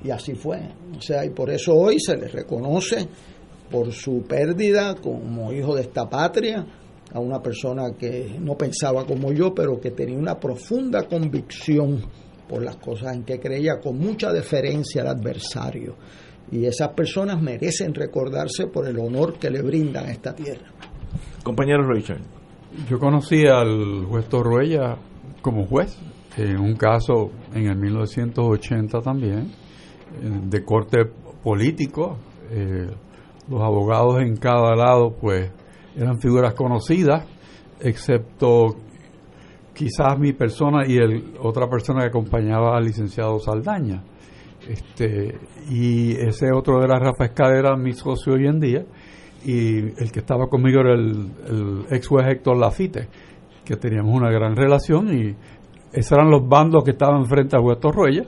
Y 0.03 0.11
así 0.11 0.35
fue. 0.35 0.59
O 0.95 1.01
sea, 1.01 1.25
y 1.25 1.29
por 1.31 1.49
eso 1.49 1.73
hoy 1.73 1.99
se 1.99 2.15
le 2.15 2.27
reconoce 2.27 3.07
por 3.71 3.91
su 3.91 4.21
pérdida 4.23 4.95
como 4.95 5.51
hijo 5.51 5.75
de 5.75 5.81
esta 5.81 6.07
patria 6.07 6.65
a 7.11 7.19
una 7.19 7.41
persona 7.41 7.93
que 7.97 8.37
no 8.39 8.55
pensaba 8.55 9.05
como 9.05 9.31
yo, 9.31 9.53
pero 9.55 9.79
que 9.79 9.91
tenía 9.91 10.17
una 10.17 10.39
profunda 10.39 11.07
convicción 11.07 12.01
por 12.47 12.63
las 12.63 12.75
cosas 12.75 13.15
en 13.15 13.23
que 13.23 13.39
creía 13.39 13.79
con 13.79 13.97
mucha 13.97 14.31
deferencia 14.31 15.01
al 15.01 15.07
adversario. 15.07 15.95
Y 16.51 16.65
esas 16.65 16.89
personas 16.89 17.41
merecen 17.41 17.93
recordarse 17.93 18.67
por 18.67 18.87
el 18.87 18.99
honor 18.99 19.39
que 19.39 19.49
le 19.49 19.61
brindan 19.61 20.05
a 20.05 20.11
esta 20.11 20.33
tierra. 20.33 20.67
Compañero 21.43 21.87
Richard. 21.87 22.21
Yo 22.89 22.99
conocí 22.99 23.45
al 23.47 24.05
juez 24.05 24.27
Torruella 24.27 24.97
como 25.41 25.65
juez 25.65 25.97
en 26.37 26.59
un 26.59 26.75
caso 26.75 27.31
en 27.53 27.67
el 27.67 27.77
1980 27.77 28.99
también 28.99 29.51
de 30.21 30.63
corte 30.63 31.05
político. 31.43 32.17
Eh, 32.51 32.89
los 33.49 33.61
abogados 33.61 34.21
en 34.21 34.35
cada 34.37 34.75
lado, 34.75 35.15
pues, 35.19 35.51
eran 35.95 36.19
figuras 36.19 36.53
conocidas, 36.55 37.25
excepto 37.79 38.75
quizás 39.73 40.17
mi 40.17 40.33
persona 40.33 40.87
y 40.87 40.97
el, 40.97 41.35
otra 41.39 41.67
persona 41.69 42.01
que 42.01 42.07
acompañaba 42.07 42.77
al 42.77 42.85
licenciado 42.85 43.39
Saldaña. 43.39 44.03
Este, 44.67 45.37
y 45.69 46.13
ese 46.13 46.51
otro 46.51 46.83
era 46.83 46.97
Rafa 46.97 47.25
Escalera, 47.25 47.75
mi 47.75 47.93
socio 47.93 48.33
hoy 48.33 48.47
en 48.47 48.59
día, 48.59 48.85
y 49.45 49.77
el 49.77 50.11
que 50.11 50.19
estaba 50.19 50.47
conmigo 50.47 50.79
era 50.81 50.93
el, 50.93 51.85
ex 51.91 52.07
juez 52.07 52.27
Héctor 52.27 52.57
Lafite, 52.57 53.07
que 53.63 53.75
teníamos 53.75 54.15
una 54.15 54.31
gran 54.31 54.55
relación 54.55 55.15
y 55.15 55.35
esos 55.93 56.11
eran 56.11 56.29
los 56.29 56.47
bandos 56.47 56.83
que 56.83 56.91
estaban 56.91 57.25
frente 57.25 57.55
a 57.55 57.61
Huerto 57.61 57.91
Ruella 57.91 58.25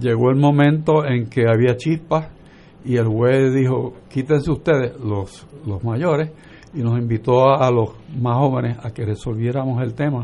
llegó 0.00 0.30
el 0.30 0.36
momento 0.36 1.04
en 1.04 1.28
que 1.28 1.44
había 1.48 1.76
chispas 1.76 2.28
y 2.84 2.96
el 2.96 3.06
juez 3.06 3.54
dijo, 3.54 3.94
quítense 4.08 4.50
ustedes 4.50 4.98
los, 4.98 5.46
los 5.66 5.82
mayores 5.84 6.30
y 6.74 6.78
nos 6.78 6.98
invitó 6.98 7.50
a, 7.50 7.70
los 7.70 7.90
más 8.18 8.36
jóvenes 8.38 8.78
a 8.82 8.90
que 8.92 9.04
resolviéramos 9.04 9.82
el 9.82 9.94
tema 9.94 10.22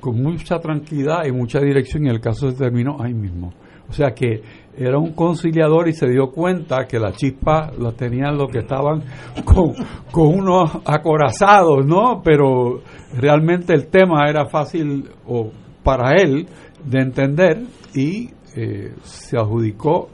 con 0.00 0.20
mucha 0.20 0.58
tranquilidad 0.58 1.24
y 1.26 1.32
mucha 1.32 1.60
dirección 1.60 2.06
y 2.06 2.10
el 2.10 2.20
caso 2.20 2.50
se 2.50 2.56
terminó 2.56 2.96
ahí 3.00 3.14
mismo. 3.14 3.52
O 3.88 3.92
sea 3.92 4.12
que 4.12 4.42
era 4.76 4.98
un 4.98 5.12
conciliador 5.12 5.88
y 5.88 5.92
se 5.92 6.08
dio 6.08 6.30
cuenta 6.30 6.86
que 6.86 6.98
la 6.98 7.12
chispa 7.12 7.70
la 7.78 7.92
tenían 7.92 8.36
los 8.36 8.50
que 8.50 8.60
estaban 8.60 9.02
con, 9.44 9.74
con 10.10 10.28
unos 10.28 10.70
acorazados, 10.84 11.84
¿no? 11.84 12.22
Pero 12.24 12.80
realmente 13.14 13.74
el 13.74 13.88
tema 13.88 14.28
era 14.28 14.46
fácil 14.46 15.08
o 15.26 15.50
para 15.82 16.14
él 16.20 16.46
de 16.84 17.00
entender 17.00 17.62
y 17.94 18.30
eh, 18.56 18.94
se 19.02 19.36
adjudicó 19.36 20.08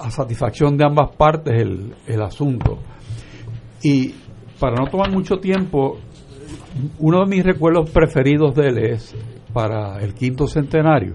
a 0.00 0.10
satisfacción 0.10 0.76
de 0.76 0.84
ambas 0.84 1.16
partes 1.16 1.54
el, 1.60 1.94
el 2.06 2.22
asunto. 2.22 2.78
Y 3.82 4.14
para 4.60 4.76
no 4.76 4.86
tomar 4.88 5.10
mucho 5.10 5.36
tiempo, 5.38 5.98
uno 6.98 7.20
de 7.20 7.26
mis 7.26 7.44
recuerdos 7.44 7.90
preferidos 7.90 8.54
de 8.54 8.68
él 8.68 8.78
es 8.78 9.14
para 9.52 10.00
el 10.00 10.14
quinto 10.14 10.46
centenario, 10.46 11.14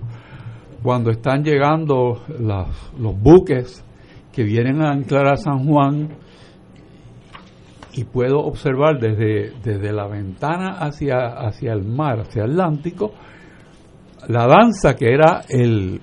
cuando 0.84 1.12
están 1.12 1.44
llegando 1.44 2.24
los 2.38 3.22
buques 3.22 3.84
que 4.32 4.44
vienen 4.44 4.82
a 4.82 4.92
anclar 4.92 5.28
a 5.28 5.38
San 5.38 5.66
Juan 5.66 6.10
y 7.94 8.04
puedo 8.04 8.40
observar 8.40 9.00
desde, 9.00 9.52
desde 9.64 9.92
la 9.92 10.08
ventana 10.08 10.78
hacia, 10.80 11.28
hacia 11.28 11.74
el 11.74 11.84
mar, 11.84 12.22
hacia 12.22 12.44
el 12.44 12.52
Atlántico, 12.52 13.12
la 14.28 14.48
danza 14.48 14.96
que 14.96 15.14
era 15.14 15.42
el, 15.50 16.00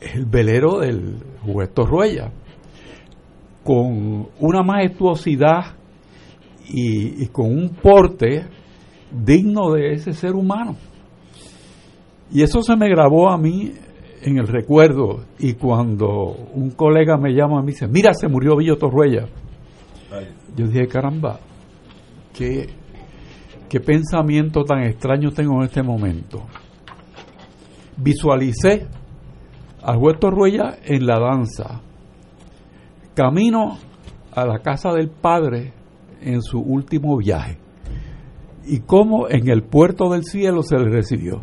el 0.00 0.26
velero 0.26 0.80
del 0.80 1.16
Huerto 1.44 1.84
Ruella, 1.84 2.30
con 3.64 4.28
una 4.38 4.62
majestuosidad 4.62 5.76
y, 6.68 7.26
con 7.28 7.46
un 7.46 7.70
porte 7.70 8.46
digno 9.10 9.72
de 9.72 9.92
ese 9.92 10.12
ser 10.12 10.34
humano. 10.34 10.76
Y 12.30 12.42
eso 12.42 12.62
se 12.62 12.76
me 12.76 12.88
grabó 12.88 13.30
a 13.30 13.38
mí 13.38 13.72
en 14.22 14.38
el 14.38 14.48
recuerdo 14.48 15.24
y 15.38 15.54
cuando 15.54 16.36
un 16.54 16.70
colega 16.70 17.16
me 17.16 17.32
llama 17.32 17.60
a 17.60 17.62
mí 17.62 17.70
y 17.70 17.72
dice, 17.74 17.86
mira, 17.86 18.12
se 18.12 18.28
murió 18.28 18.56
Villo 18.56 18.76
Torruella. 18.76 19.26
Yo 20.56 20.66
dije, 20.66 20.88
caramba, 20.88 21.38
qué, 22.34 22.68
qué 23.68 23.80
pensamiento 23.80 24.64
tan 24.64 24.82
extraño 24.82 25.30
tengo 25.30 25.56
en 25.58 25.64
este 25.64 25.82
momento. 25.82 26.42
Visualicé 27.96 28.86
Alberto 29.82 30.30
Ruella 30.30 30.78
en 30.84 31.06
la 31.06 31.20
danza. 31.20 31.80
Camino 33.14 33.78
a 34.32 34.44
la 34.44 34.58
casa 34.58 34.92
del 34.92 35.08
padre 35.08 35.72
en 36.20 36.42
su 36.42 36.58
último 36.58 37.16
viaje. 37.16 37.58
Y 38.66 38.80
cómo 38.80 39.28
en 39.28 39.48
el 39.48 39.62
puerto 39.62 40.10
del 40.10 40.24
cielo 40.24 40.62
se 40.62 40.76
le 40.76 40.90
recibió. 40.90 41.42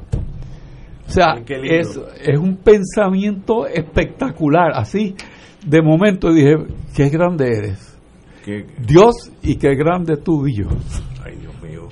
O 1.08 1.12
sea, 1.12 1.36
es, 1.48 2.00
es 2.22 2.38
un 2.38 2.58
pensamiento 2.58 3.68
espectacular. 3.68 4.72
Así, 4.74 5.16
de 5.66 5.82
momento 5.82 6.32
dije, 6.34 6.56
qué 6.96 7.10
grande 7.10 7.50
eres. 7.50 8.00
Dios 8.78 9.32
y 9.42 9.56
qué 9.56 9.76
grande 9.76 10.18
tú 10.18 10.48
y 10.48 10.58
yo. 10.58 10.70
Ay, 11.24 11.38
Dios 11.38 11.62
mío. 11.62 11.88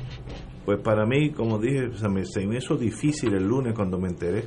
Pues 0.66 0.80
para 0.82 1.06
mí, 1.06 1.32
como 1.32 1.58
dije, 1.58 1.92
se 1.94 2.10
me, 2.10 2.26
se 2.26 2.46
me 2.46 2.58
hizo 2.58 2.76
difícil 2.76 3.34
el 3.34 3.48
lunes 3.48 3.74
cuando 3.74 3.98
me 3.98 4.10
enteré 4.10 4.44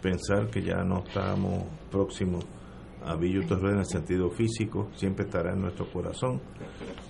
pensar 0.00 0.48
que 0.48 0.62
ya 0.62 0.82
no 0.84 1.04
estamos 1.06 1.64
próximos 1.90 2.44
a 3.04 3.16
Villo 3.16 3.46
Torres 3.46 3.72
en 3.72 3.78
el 3.78 3.86
sentido 3.86 4.30
físico, 4.30 4.88
siempre 4.94 5.24
estará 5.24 5.52
en 5.52 5.62
nuestro 5.62 5.90
corazón. 5.90 6.40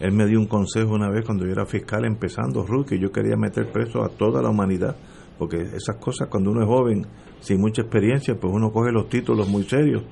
Él 0.00 0.12
me 0.12 0.26
dio 0.26 0.38
un 0.38 0.46
consejo 0.46 0.94
una 0.94 1.10
vez 1.10 1.24
cuando 1.24 1.44
yo 1.44 1.52
era 1.52 1.66
fiscal 1.66 2.04
empezando, 2.04 2.64
Ruth, 2.64 2.86
que 2.88 2.98
yo 2.98 3.10
quería 3.10 3.36
meter 3.36 3.70
preso 3.72 4.04
a 4.04 4.08
toda 4.08 4.42
la 4.42 4.50
humanidad, 4.50 4.96
porque 5.38 5.62
esas 5.62 5.96
cosas 5.96 6.28
cuando 6.28 6.50
uno 6.50 6.62
es 6.62 6.66
joven, 6.66 7.06
sin 7.40 7.60
mucha 7.60 7.82
experiencia, 7.82 8.34
pues 8.34 8.52
uno 8.52 8.72
coge 8.72 8.92
los 8.92 9.08
títulos 9.08 9.48
muy 9.48 9.64
serios. 9.64 10.02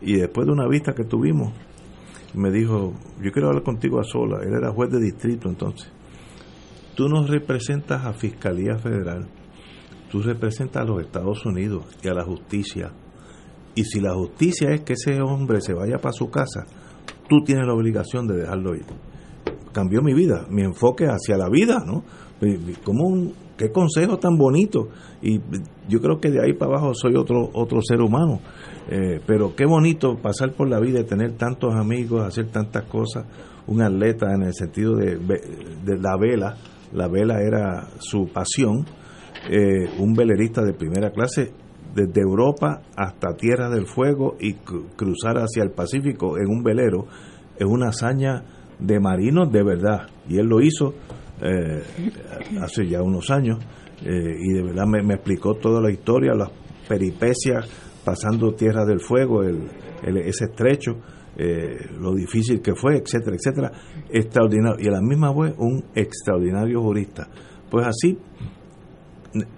Y 0.00 0.14
después 0.16 0.46
de 0.46 0.52
una 0.52 0.68
vista 0.68 0.94
que 0.94 1.04
tuvimos, 1.04 1.52
me 2.34 2.50
dijo, 2.50 2.92
yo 3.22 3.32
quiero 3.32 3.48
hablar 3.48 3.62
contigo 3.62 4.00
a 4.00 4.04
sola, 4.04 4.42
él 4.42 4.52
era 4.54 4.72
juez 4.72 4.90
de 4.90 5.00
distrito 5.00 5.48
entonces. 5.48 5.90
Tú 6.94 7.08
nos 7.08 7.30
representas 7.30 8.04
a 8.04 8.12
Fiscalía 8.12 8.76
Federal 8.78 9.26
tú 10.12 10.20
representas 10.20 10.82
a 10.82 10.84
los 10.84 11.00
Estados 11.00 11.46
Unidos 11.46 11.86
y 12.02 12.08
a 12.08 12.12
la 12.12 12.22
justicia. 12.22 12.92
Y 13.74 13.82
si 13.84 13.98
la 13.98 14.12
justicia 14.12 14.70
es 14.70 14.82
que 14.82 14.92
ese 14.92 15.22
hombre 15.22 15.62
se 15.62 15.72
vaya 15.72 15.96
para 15.96 16.12
su 16.12 16.30
casa, 16.30 16.66
tú 17.30 17.42
tienes 17.46 17.66
la 17.66 17.72
obligación 17.72 18.26
de 18.26 18.36
dejarlo 18.36 18.74
ir. 18.74 18.84
Cambió 19.72 20.02
mi 20.02 20.14
vida, 20.14 20.46
mi 20.50 20.62
enfoque 20.62 21.06
hacia 21.06 21.36
la 21.36 21.48
vida, 21.48 21.82
¿no? 21.86 22.04
Como 22.84 23.06
un, 23.06 23.34
qué 23.56 23.70
consejo 23.70 24.18
tan 24.18 24.36
bonito. 24.36 24.88
Y 25.22 25.40
yo 25.88 26.00
creo 26.00 26.18
que 26.20 26.30
de 26.30 26.42
ahí 26.42 26.52
para 26.52 26.72
abajo 26.72 26.94
soy 26.94 27.14
otro, 27.16 27.50
otro 27.52 27.80
ser 27.82 28.00
humano. 28.00 28.40
Eh, 28.90 29.20
pero 29.26 29.54
qué 29.54 29.64
bonito 29.64 30.16
pasar 30.16 30.52
por 30.52 30.68
la 30.68 30.80
vida 30.80 31.00
y 31.00 31.04
tener 31.04 31.32
tantos 31.32 31.74
amigos, 31.74 32.26
hacer 32.26 32.48
tantas 32.50 32.84
cosas. 32.84 33.24
Un 33.66 33.80
atleta 33.80 34.34
en 34.34 34.42
el 34.42 34.54
sentido 34.54 34.96
de, 34.96 35.18
la 35.86 36.16
vela, 36.18 36.56
la 36.92 37.08
vela 37.08 37.40
era 37.40 37.88
su 37.98 38.28
pasión. 38.32 38.84
Eh, 39.48 39.88
un 39.98 40.14
velerista 40.14 40.62
de 40.62 40.72
primera 40.72 41.10
clase 41.10 41.52
desde 41.94 42.20
Europa 42.20 42.82
hasta 42.96 43.36
Tierra 43.36 43.68
del 43.68 43.86
Fuego 43.86 44.36
y 44.40 44.54
cruzar 44.54 45.36
hacia 45.36 45.62
el 45.62 45.70
Pacífico 45.70 46.38
en 46.38 46.48
un 46.48 46.62
velero 46.62 47.06
es 47.56 47.66
una 47.66 47.88
hazaña 47.88 48.42
de 48.82 49.00
marinos 49.00 49.50
de 49.52 49.62
verdad. 49.62 50.08
Y 50.28 50.38
él 50.38 50.46
lo 50.46 50.60
hizo 50.60 50.94
eh, 51.40 51.82
hace 52.60 52.86
ya 52.86 53.02
unos 53.02 53.30
años 53.30 53.58
eh, 54.04 54.36
y 54.38 54.52
de 54.52 54.62
verdad 54.62 54.86
me, 54.86 55.14
explicó 55.14 55.54
toda 55.54 55.80
la 55.80 55.90
historia, 55.90 56.34
las 56.34 56.50
peripecias 56.88 57.68
pasando 58.04 58.54
Tierra 58.54 58.84
del 58.84 59.00
Fuego, 59.00 59.42
el, 59.42 59.68
ese 60.04 60.46
estrecho, 60.46 60.96
eh, 61.36 61.86
lo 62.00 62.14
difícil 62.14 62.60
que 62.60 62.74
fue, 62.74 62.96
etcétera, 62.96 63.36
etcétera, 63.36 63.72
extraordinario. 64.10 64.84
Y 64.84 64.88
a 64.88 64.92
la 64.92 65.00
misma 65.00 65.32
vez 65.32 65.54
un 65.58 65.84
extraordinario 65.94 66.82
jurista. 66.82 67.28
Pues 67.70 67.86
así, 67.86 68.18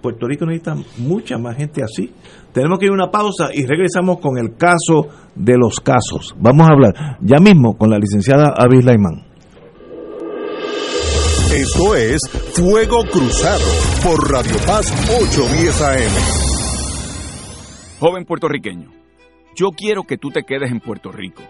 Puerto 0.01 0.27
Rico 0.27 0.45
necesita 0.45 0.75
mucha 0.99 1.37
más 1.37 1.57
gente 1.57 1.83
así. 1.83 2.11
Tenemos 2.55 2.79
que 2.79 2.85
ir 2.85 2.91
a 2.91 2.93
una 2.93 3.11
pausa 3.11 3.49
y 3.53 3.65
regresamos 3.65 4.19
con 4.19 4.37
el 4.37 4.55
caso 4.55 5.09
de 5.35 5.57
los 5.57 5.81
casos. 5.81 6.33
Vamos 6.39 6.65
a 6.65 6.71
hablar 6.71 7.17
ya 7.19 7.39
mismo 7.39 7.77
con 7.77 7.89
la 7.89 7.97
licenciada 7.97 8.53
Avis 8.57 8.85
Laimán. 8.85 9.25
Esto 11.53 11.95
es 11.95 12.21
Fuego 12.53 13.03
Cruzado 13.11 13.65
por 14.01 14.31
Radio 14.31 14.55
Paz 14.65 14.89
810 15.19 15.81
AM. 15.81 16.13
Joven 17.99 18.23
puertorriqueño, 18.23 18.89
yo 19.57 19.71
quiero 19.71 20.03
que 20.03 20.17
tú 20.17 20.29
te 20.29 20.43
quedes 20.43 20.71
en 20.71 20.79
Puerto 20.79 21.11
Rico. 21.11 21.43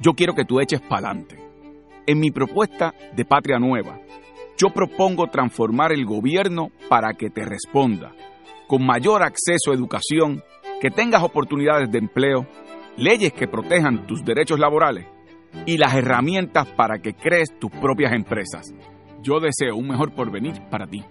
Yo 0.00 0.12
quiero 0.12 0.34
que 0.34 0.44
tú 0.44 0.60
eches 0.60 0.82
pa'lante. 0.82 1.38
En 2.06 2.20
mi 2.20 2.30
propuesta 2.30 2.92
de 3.16 3.24
Patria 3.24 3.58
Nueva, 3.58 4.00
yo 4.58 4.68
propongo 4.68 5.28
transformar 5.28 5.92
el 5.92 6.04
gobierno 6.04 6.68
para 6.90 7.14
que 7.14 7.30
te 7.30 7.42
responda, 7.42 8.12
con 8.66 8.84
mayor 8.84 9.22
acceso 9.22 9.70
a 9.70 9.74
educación, 9.74 10.42
que 10.80 10.90
tengas 10.90 11.22
oportunidades 11.22 11.90
de 11.90 11.98
empleo, 11.98 12.46
leyes 12.96 13.32
que 13.32 13.48
protejan 13.48 14.06
tus 14.06 14.24
derechos 14.24 14.58
laborales 14.58 15.06
y 15.64 15.78
las 15.78 15.94
herramientas 15.94 16.66
para 16.76 16.98
que 16.98 17.14
crees 17.14 17.58
tus 17.58 17.70
propias 17.70 18.12
empresas. 18.12 18.74
Yo 19.22 19.40
deseo 19.40 19.76
un 19.76 19.88
mejor 19.88 20.12
porvenir 20.14 20.60
para 20.70 20.86
ti. 20.86 21.02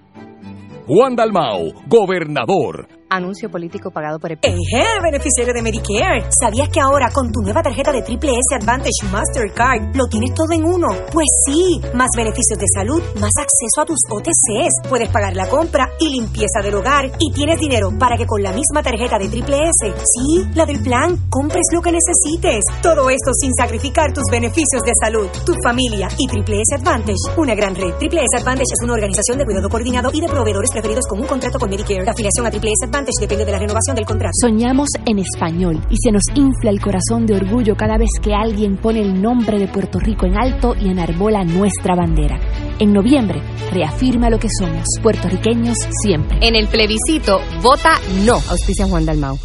Juan 0.88 1.16
Dalmao, 1.16 1.72
gobernador. 1.88 2.88
Anuncio 3.10 3.52
político 3.52 3.92
pagado 3.92 4.18
por 4.18 4.32
el... 4.32 4.40
¡Eje, 4.42 4.84
beneficiario 5.04 5.54
de 5.54 5.62
Medicare! 5.62 6.26
¿Sabías 6.42 6.70
que 6.70 6.80
ahora 6.82 7.12
con 7.14 7.32
tu 7.32 7.42
nueva 7.42 7.62
tarjeta 7.62 7.92
de 7.92 8.02
Triple 8.02 8.32
S 8.32 8.56
Advantage 8.56 9.06
Mastercard 9.12 9.96
lo 9.96 10.08
tienes 10.08 10.34
todo 10.34 10.52
en 10.54 10.66
uno? 10.66 10.88
Pues 11.14 11.28
sí, 11.46 11.80
más 11.94 12.10
beneficios 12.18 12.58
de 12.58 12.66
salud, 12.74 13.04
más 13.22 13.34
acceso 13.38 13.82
a 13.82 13.86
tus 13.86 14.00
OTCs, 14.10 14.90
puedes 14.90 15.10
pagar 15.10 15.36
la 15.36 15.48
compra 15.48 15.92
y 16.00 16.10
limpieza 16.10 16.62
del 16.64 16.74
hogar 16.74 17.12
y 17.20 17.32
tienes 17.32 17.60
dinero 17.60 17.90
para 18.00 18.18
que 18.18 18.26
con 18.26 18.42
la 18.42 18.52
misma 18.52 18.82
tarjeta 18.82 19.20
de 19.20 19.30
Triple 19.30 19.58
S, 19.70 19.94
sí, 20.04 20.48
la 20.56 20.66
del 20.66 20.82
plan, 20.82 21.30
compres 21.30 21.68
lo 21.74 21.82
que 21.82 21.92
necesites. 21.92 22.66
Todo 22.82 23.12
esto 23.12 23.32
sin 23.34 23.54
sacrificar 23.54 24.14
tus 24.14 24.26
beneficios 24.32 24.82
de 24.84 24.94
salud, 25.00 25.28
tu 25.46 25.54
familia 25.64 26.08
y 26.18 26.28
Triple 26.28 26.58
S 26.60 26.76
Advantage, 26.76 27.38
una 27.38 27.54
gran 27.54 27.76
red. 27.76 27.94
Triple 28.00 28.22
S 28.22 28.42
Advantage 28.42 28.74
es 28.74 28.84
una 28.84 28.94
organización 28.94 29.38
de 29.38 29.46
cuidado 29.46 29.70
coordinado 29.70 30.10
y 30.12 30.22
de 30.22 30.28
proveedores 30.28 30.72
preferidos 30.72 31.06
con 31.08 31.20
un 31.20 31.28
contrato 31.28 31.60
con 31.60 31.70
Medicare. 31.70 32.04
La 32.04 32.12
afiliación 32.12 32.48
a 32.48 32.50
Triple 32.50 32.72
S 32.72 32.86
Advantage 32.86 32.95
depende 33.04 33.44
de 33.44 33.52
la 33.52 33.60
renovación 33.60 33.96
del 33.96 34.06
contrato. 34.06 34.32
Soñamos 34.40 34.88
en 35.06 35.20
español 35.20 35.86
y 35.90 35.98
se 35.98 36.12
nos 36.12 36.24
infla 36.34 36.70
el 36.70 36.80
corazón 36.80 37.25
de 37.25 37.36
orgullo 37.36 37.75
cada 37.75 37.98
vez 37.98 38.10
que 38.22 38.34
alguien 38.34 38.78
pone 38.78 39.02
el 39.02 39.22
nombre 39.22 39.60
de 39.60 39.68
Puerto 39.68 40.00
Rico 40.00 40.25
en 40.25 40.38
alto 40.38 40.74
y 40.80 40.90
enarbola 40.90 41.44
nuestra 41.44 41.96
bandera. 41.96 42.40
En 42.80 42.94
noviembre, 42.94 43.42
reafirma 43.72 44.30
lo 44.30 44.40
que 44.40 44.48
somos, 44.60 44.86
puertorriqueños 45.04 45.78
siempre. 46.02 46.38
En 46.42 46.56
el 46.56 46.68
plebiscito, 46.68 47.42
vota 47.62 48.00
no, 48.24 48.36
auspicia 48.36 48.88
Juan 48.88 49.06
Dalmau. 49.06 49.38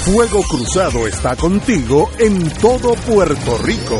Fuego 0.00 0.42
Cruzado 0.42 1.06
está 1.06 1.36
contigo 1.36 2.10
en 2.18 2.50
todo 2.54 2.94
Puerto 2.94 3.58
Rico. 3.58 3.98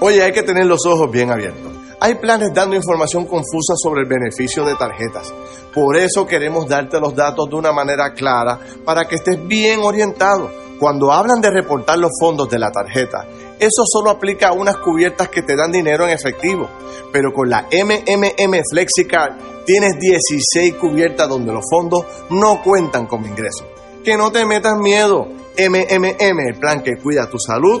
Oye, 0.00 0.22
hay 0.22 0.32
que 0.32 0.42
tener 0.42 0.66
los 0.66 0.84
ojos 0.86 1.10
bien 1.10 1.30
abiertos. 1.30 1.71
Hay 2.04 2.16
planes 2.16 2.52
dando 2.52 2.74
información 2.74 3.26
confusa 3.26 3.74
sobre 3.76 4.00
el 4.00 4.08
beneficio 4.08 4.64
de 4.64 4.74
tarjetas. 4.74 5.32
Por 5.72 5.96
eso 5.96 6.26
queremos 6.26 6.66
darte 6.66 6.98
los 6.98 7.14
datos 7.14 7.48
de 7.48 7.54
una 7.54 7.70
manera 7.70 8.12
clara 8.12 8.58
para 8.84 9.06
que 9.06 9.14
estés 9.14 9.38
bien 9.46 9.78
orientado. 9.84 10.50
Cuando 10.80 11.12
hablan 11.12 11.40
de 11.40 11.50
reportar 11.50 12.00
los 12.00 12.10
fondos 12.20 12.50
de 12.50 12.58
la 12.58 12.72
tarjeta, 12.72 13.24
eso 13.56 13.84
solo 13.86 14.10
aplica 14.10 14.48
a 14.48 14.52
unas 14.52 14.78
cubiertas 14.78 15.28
que 15.28 15.42
te 15.42 15.54
dan 15.54 15.70
dinero 15.70 16.02
en 16.02 16.10
efectivo. 16.10 16.68
Pero 17.12 17.32
con 17.32 17.48
la 17.48 17.68
MMM 17.70 18.62
FlexiCard 18.68 19.64
tienes 19.64 19.96
16 20.00 20.74
cubiertas 20.80 21.28
donde 21.28 21.52
los 21.52 21.64
fondos 21.70 22.04
no 22.30 22.60
cuentan 22.64 23.06
como 23.06 23.28
ingreso. 23.28 23.64
Que 24.02 24.16
no 24.16 24.32
te 24.32 24.44
metas 24.44 24.76
miedo. 24.76 25.28
MMM, 25.56 26.48
el 26.48 26.58
plan 26.58 26.82
que 26.82 26.96
cuida 27.00 27.30
tu 27.30 27.38
salud 27.38 27.80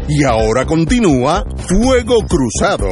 Y 0.08 0.24
ahora 0.24 0.66
continúa 0.66 1.44
Fuego 1.68 2.16
Cruzado. 2.28 2.88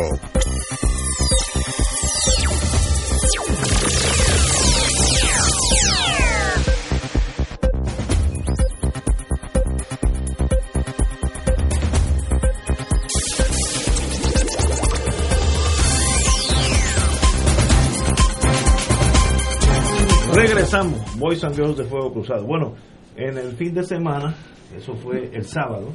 Regresamos, 20.71 21.19
Voy 21.19 21.35
San 21.35 21.55
de 21.55 21.85
Fuego 21.85 22.13
Cruzado. 22.13 22.45
Bueno, 22.45 22.75
en 23.17 23.39
el 23.39 23.57
fin 23.57 23.73
de 23.73 23.83
semana, 23.83 24.35
eso 24.77 24.95
fue 24.97 25.31
el 25.33 25.45
sábado, 25.45 25.89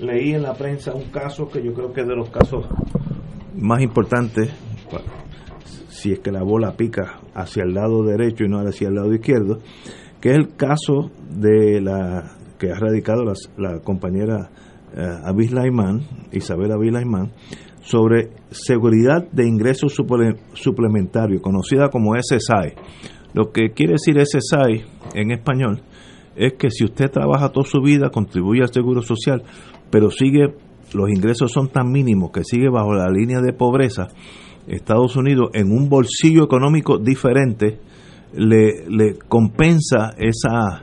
leí 0.00 0.34
en 0.34 0.42
la 0.42 0.54
prensa 0.54 0.92
un 0.92 1.12
caso 1.12 1.48
que 1.48 1.62
yo 1.62 1.72
creo 1.72 1.92
que 1.92 2.00
es 2.00 2.08
de 2.08 2.16
los 2.16 2.28
casos 2.28 2.66
más 3.54 3.80
importantes, 3.80 4.50
si 5.90 6.10
es 6.10 6.18
que 6.18 6.32
la 6.32 6.42
bola 6.42 6.72
pica 6.76 7.20
hacia 7.34 7.62
el 7.62 7.72
lado 7.72 8.02
derecho 8.02 8.42
y 8.42 8.48
no 8.48 8.58
hacia 8.58 8.88
el 8.88 8.96
lado 8.96 9.14
izquierdo, 9.14 9.60
que 10.20 10.30
es 10.30 10.38
el 10.38 10.56
caso 10.56 11.12
de 11.30 11.80
la 11.80 12.36
que 12.58 12.72
ha 12.72 12.80
radicado 12.80 13.22
la, 13.58 13.78
compañera 13.78 14.50
eh, 14.92 15.20
Isabel 16.32 16.72
Avilaimán, 16.72 17.30
sobre 17.80 18.30
seguridad 18.50 19.30
de 19.30 19.46
ingresos 19.46 19.94
suplementarios, 19.94 21.40
conocida 21.40 21.90
como 21.90 22.16
SSI. 22.20 22.74
Lo 23.34 23.52
que 23.52 23.70
quiere 23.70 23.92
decir 23.92 24.16
SSI 24.20 24.84
en 25.14 25.30
español 25.30 25.82
es 26.36 26.54
que 26.54 26.70
si 26.70 26.84
usted 26.84 27.10
trabaja 27.10 27.50
toda 27.50 27.66
su 27.66 27.80
vida, 27.80 28.10
contribuye 28.10 28.62
al 28.62 28.72
seguro 28.72 29.02
social, 29.02 29.42
pero 29.90 30.10
sigue, 30.10 30.54
los 30.94 31.08
ingresos 31.10 31.52
son 31.52 31.68
tan 31.68 31.90
mínimos 31.90 32.30
que 32.32 32.44
sigue 32.44 32.68
bajo 32.68 32.94
la 32.94 33.10
línea 33.10 33.40
de 33.40 33.52
pobreza, 33.52 34.08
Estados 34.66 35.16
Unidos 35.16 35.50
en 35.54 35.72
un 35.72 35.88
bolsillo 35.88 36.44
económico 36.44 36.98
diferente 36.98 37.80
le, 38.34 38.88
le 38.88 39.18
compensa 39.28 40.10
esa, 40.16 40.82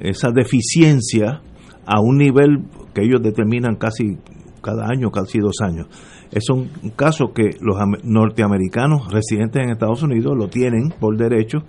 esa 0.00 0.30
deficiencia 0.30 1.40
a 1.86 2.00
un 2.00 2.18
nivel 2.18 2.64
que 2.94 3.02
ellos 3.02 3.22
determinan 3.22 3.76
casi 3.76 4.18
cada 4.62 4.86
año, 4.88 5.10
casi 5.10 5.38
dos 5.38 5.56
años. 5.62 5.86
Es 6.30 6.50
un 6.50 6.68
caso 6.94 7.32
que 7.32 7.50
los 7.60 7.76
norteamericanos 8.04 9.10
residentes 9.12 9.62
en 9.62 9.70
Estados 9.70 10.02
Unidos 10.02 10.36
lo 10.36 10.48
tienen 10.48 10.92
por 10.98 11.16
derecho. 11.16 11.60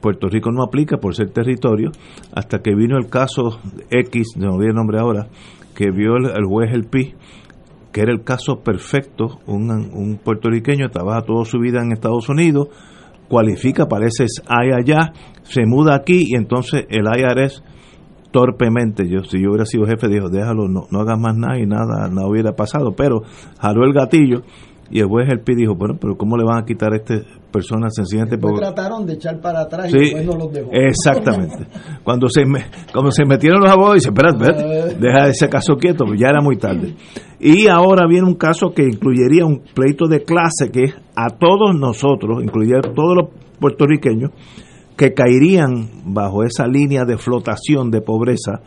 Puerto 0.00 0.28
Rico 0.28 0.52
no 0.52 0.62
aplica 0.62 0.98
por 0.98 1.14
ser 1.14 1.30
territorio, 1.30 1.90
hasta 2.32 2.60
que 2.60 2.74
vino 2.74 2.96
el 2.96 3.08
caso 3.08 3.58
X, 3.90 4.36
no 4.36 4.54
olvidé 4.54 4.70
el 4.70 4.76
nombre 4.76 5.00
ahora, 5.00 5.28
que 5.74 5.90
vio 5.90 6.16
el, 6.16 6.44
juez 6.44 6.72
El 6.72 6.84
Pi, 6.84 7.14
que 7.92 8.02
era 8.02 8.12
el 8.12 8.22
caso 8.22 8.60
perfecto, 8.62 9.40
un, 9.46 9.70
un 9.70 10.18
puertorriqueño 10.22 10.90
trabaja 10.90 11.22
toda 11.22 11.44
su 11.44 11.58
vida 11.58 11.82
en 11.82 11.92
Estados 11.92 12.28
Unidos, 12.28 12.68
cualifica, 13.28 13.86
parece 13.86 14.26
hay 14.46 14.70
allá, 14.70 15.12
se 15.42 15.64
muda 15.66 15.96
aquí 15.96 16.24
y 16.28 16.36
entonces 16.36 16.86
el 16.90 17.06
IRS 17.06 17.62
torpemente, 18.36 19.08
yo 19.08 19.24
si 19.24 19.40
yo 19.40 19.48
hubiera 19.48 19.64
sido 19.64 19.86
jefe, 19.86 20.08
dijo, 20.08 20.28
déjalo, 20.28 20.68
no, 20.68 20.82
no 20.90 21.00
hagas 21.00 21.18
más 21.18 21.34
nada 21.34 21.58
y 21.58 21.64
nada, 21.64 22.06
nada 22.10 22.28
hubiera 22.28 22.52
pasado, 22.52 22.92
pero 22.94 23.22
jaló 23.58 23.86
el 23.86 23.94
gatillo 23.94 24.42
y 24.90 25.00
el 25.00 25.06
juez 25.06 25.30
el 25.30 25.40
pi 25.40 25.54
dijo, 25.54 25.74
bueno, 25.74 25.94
pero 25.98 26.18
¿cómo 26.18 26.36
le 26.36 26.44
van 26.44 26.58
a 26.62 26.66
quitar 26.66 26.92
a 26.92 26.96
esta 26.96 27.14
persona 27.50 27.88
sencillamente? 27.88 28.36
Porque 28.36 28.60
trataron 28.60 29.06
de 29.06 29.14
echar 29.14 29.40
para 29.40 29.62
atrás 29.62 29.88
y 29.88 29.96
después 29.96 30.26
no 30.26 30.36
los 30.36 30.52
dejó. 30.52 30.70
Exactamente. 30.70 31.66
cuando 32.04 32.28
se 32.28 32.44
me, 32.44 32.66
cuando 32.92 33.10
se 33.10 33.24
metieron 33.24 33.58
los 33.62 33.70
abogados, 33.70 34.02
dice, 34.02 34.10
espérate, 34.10 34.96
deja 35.00 35.28
ese 35.28 35.48
caso 35.48 35.76
quieto, 35.76 36.04
pues 36.04 36.20
ya 36.20 36.28
era 36.28 36.42
muy 36.42 36.58
tarde. 36.58 36.94
Y 37.40 37.68
ahora 37.68 38.06
viene 38.06 38.26
un 38.26 38.34
caso 38.34 38.74
que 38.74 38.82
incluiría 38.82 39.46
un 39.46 39.62
pleito 39.74 40.08
de 40.08 40.24
clase 40.24 40.70
que 40.70 40.92
a 41.16 41.30
todos 41.30 41.74
nosotros, 41.74 42.42
incluiría 42.42 42.80
a 42.80 42.92
todos 42.92 43.16
los 43.16 43.30
puertorriqueños, 43.58 44.30
que 44.96 45.12
caerían 45.12 45.90
bajo 46.06 46.42
esa 46.42 46.66
línea 46.66 47.04
de 47.04 47.18
flotación 47.18 47.90
de 47.90 48.00
pobreza, 48.00 48.62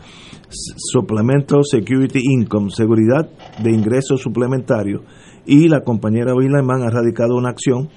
suplemento 0.49 1.63
security 1.63 2.19
income, 2.23 2.69
seguridad 2.69 3.29
de 3.61 3.71
ingresos 3.71 4.21
suplementarios, 4.21 5.01
y 5.45 5.67
la 5.67 5.81
compañera 5.81 6.33
Villamán 6.37 6.83
ha 6.83 6.91
radicado 6.91 7.35
una 7.35 7.49
acción 7.49 7.89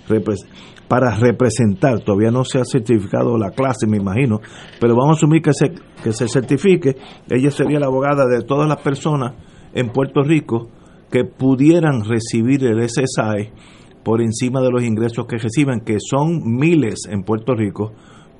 para 0.88 1.14
representar, 1.16 2.00
todavía 2.00 2.30
no 2.30 2.44
se 2.44 2.58
ha 2.58 2.64
certificado 2.64 3.36
la 3.36 3.50
clase, 3.50 3.86
me 3.86 3.98
imagino, 3.98 4.40
pero 4.80 4.94
vamos 4.94 5.16
a 5.16 5.18
asumir 5.18 5.42
que 5.42 5.52
se, 5.52 5.72
que 6.02 6.12
se 6.12 6.28
certifique, 6.28 6.96
ella 7.28 7.50
sería 7.50 7.78
la 7.78 7.86
abogada 7.86 8.26
de 8.26 8.42
todas 8.42 8.68
las 8.68 8.80
personas 8.80 9.34
en 9.74 9.90
Puerto 9.90 10.22
Rico 10.22 10.70
que 11.10 11.24
pudieran 11.24 12.04
recibir 12.04 12.64
el 12.64 12.88
SSI 12.88 13.50
por 14.02 14.22
encima 14.22 14.60
de 14.60 14.70
los 14.70 14.82
ingresos 14.82 15.26
que 15.26 15.36
reciben, 15.36 15.80
que 15.80 15.98
son 16.00 16.42
miles 16.44 17.02
en 17.08 17.22
Puerto 17.22 17.54
Rico, 17.54 17.92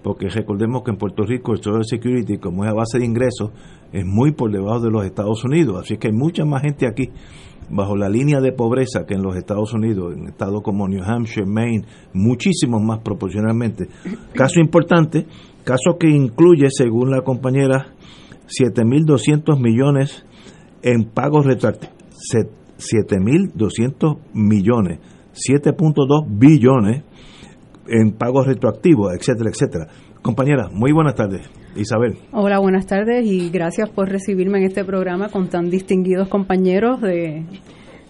porque 0.02 0.28
recordemos 0.28 0.82
que 0.82 0.90
en 0.90 0.96
Puerto 0.96 1.24
Rico 1.24 1.52
el 1.52 1.62
Social 1.62 1.84
Security, 1.84 2.38
como 2.38 2.64
es 2.64 2.70
a 2.70 2.74
base 2.74 2.98
de 2.98 3.06
ingresos, 3.06 3.50
es 3.92 4.04
muy 4.04 4.32
por 4.32 4.50
debajo 4.50 4.80
de 4.80 4.90
los 4.90 5.04
Estados 5.04 5.44
Unidos, 5.44 5.82
así 5.82 5.96
que 5.96 6.08
hay 6.08 6.14
mucha 6.14 6.44
más 6.44 6.62
gente 6.62 6.86
aquí 6.86 7.10
bajo 7.70 7.96
la 7.96 8.08
línea 8.08 8.40
de 8.40 8.52
pobreza 8.52 9.06
que 9.06 9.14
en 9.14 9.22
los 9.22 9.36
Estados 9.36 9.72
Unidos, 9.72 10.14
en 10.16 10.28
estados 10.28 10.62
como 10.62 10.88
New 10.88 11.02
Hampshire, 11.02 11.46
Maine, 11.46 11.86
muchísimos 12.12 12.82
más 12.82 13.00
proporcionalmente. 13.00 13.88
Caso 14.34 14.60
importante, 14.60 15.26
caso 15.64 15.96
que 15.98 16.08
incluye, 16.08 16.66
según 16.70 17.10
la 17.10 17.22
compañera, 17.22 17.94
7.200 18.48 19.58
millones 19.58 20.24
en 20.82 21.04
pagos 21.04 21.46
retroactivos. 21.46 21.96
7.200 22.78 24.18
millones, 24.34 24.98
7.2 25.34 26.26
billones 26.28 27.04
en 27.88 28.12
pagos 28.12 28.46
retroactivos, 28.46 29.14
etcétera, 29.14 29.50
etcétera. 29.50 29.86
Compañera, 30.22 30.68
muy 30.72 30.92
buenas 30.92 31.14
tardes. 31.14 31.48
Isabel. 31.74 32.18
Hola, 32.32 32.58
buenas 32.58 32.86
tardes 32.86 33.24
y 33.24 33.50
gracias 33.50 33.88
por 33.88 34.08
recibirme 34.08 34.58
en 34.58 34.64
este 34.64 34.84
programa 34.84 35.28
con 35.30 35.48
tan 35.48 35.70
distinguidos 35.70 36.28
compañeros 36.28 37.00
de, 37.00 37.44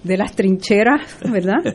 de 0.03 0.17
las 0.17 0.35
trincheras, 0.35 1.19
¿verdad? 1.31 1.63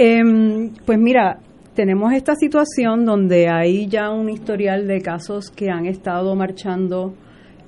Em, 0.00 0.74
pues 0.86 0.96
mira, 0.96 1.40
tenemos 1.74 2.12
esta 2.12 2.36
situación 2.36 3.04
donde 3.04 3.48
hay 3.48 3.88
ya 3.88 4.10
un 4.10 4.30
historial 4.30 4.86
de 4.86 5.00
casos 5.00 5.50
que 5.50 5.70
han 5.70 5.86
estado 5.86 6.36
marchando 6.36 7.14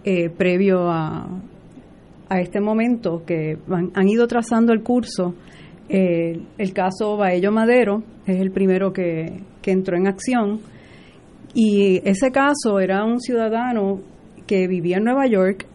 eh, 0.05 0.31
previo 0.31 0.89
a, 0.89 1.27
a 2.31 2.41
este 2.41 2.61
momento, 2.61 3.25
que 3.27 3.59
han, 3.69 4.09
ido 4.09 4.29
trazando 4.29 4.73
el 4.73 4.83
curso. 4.83 5.35
Eh, 5.93 6.41
el 6.57 6.73
caso 6.73 7.17
Baello 7.17 7.51
Madero 7.51 8.05
es 8.25 8.41
el 8.41 8.53
primero 8.53 8.93
que, 8.93 9.41
que 9.61 9.73
entró 9.73 9.97
en 9.97 10.07
acción 10.07 10.61
y 11.53 12.01
ese 12.09 12.31
caso 12.31 12.79
era 12.79 13.05
un 13.05 13.21
ciudadano 13.21 14.01
que 14.47 14.69
vivía 14.69 14.99
en 14.99 15.05
Nueva 15.05 15.27
York, 15.27 15.67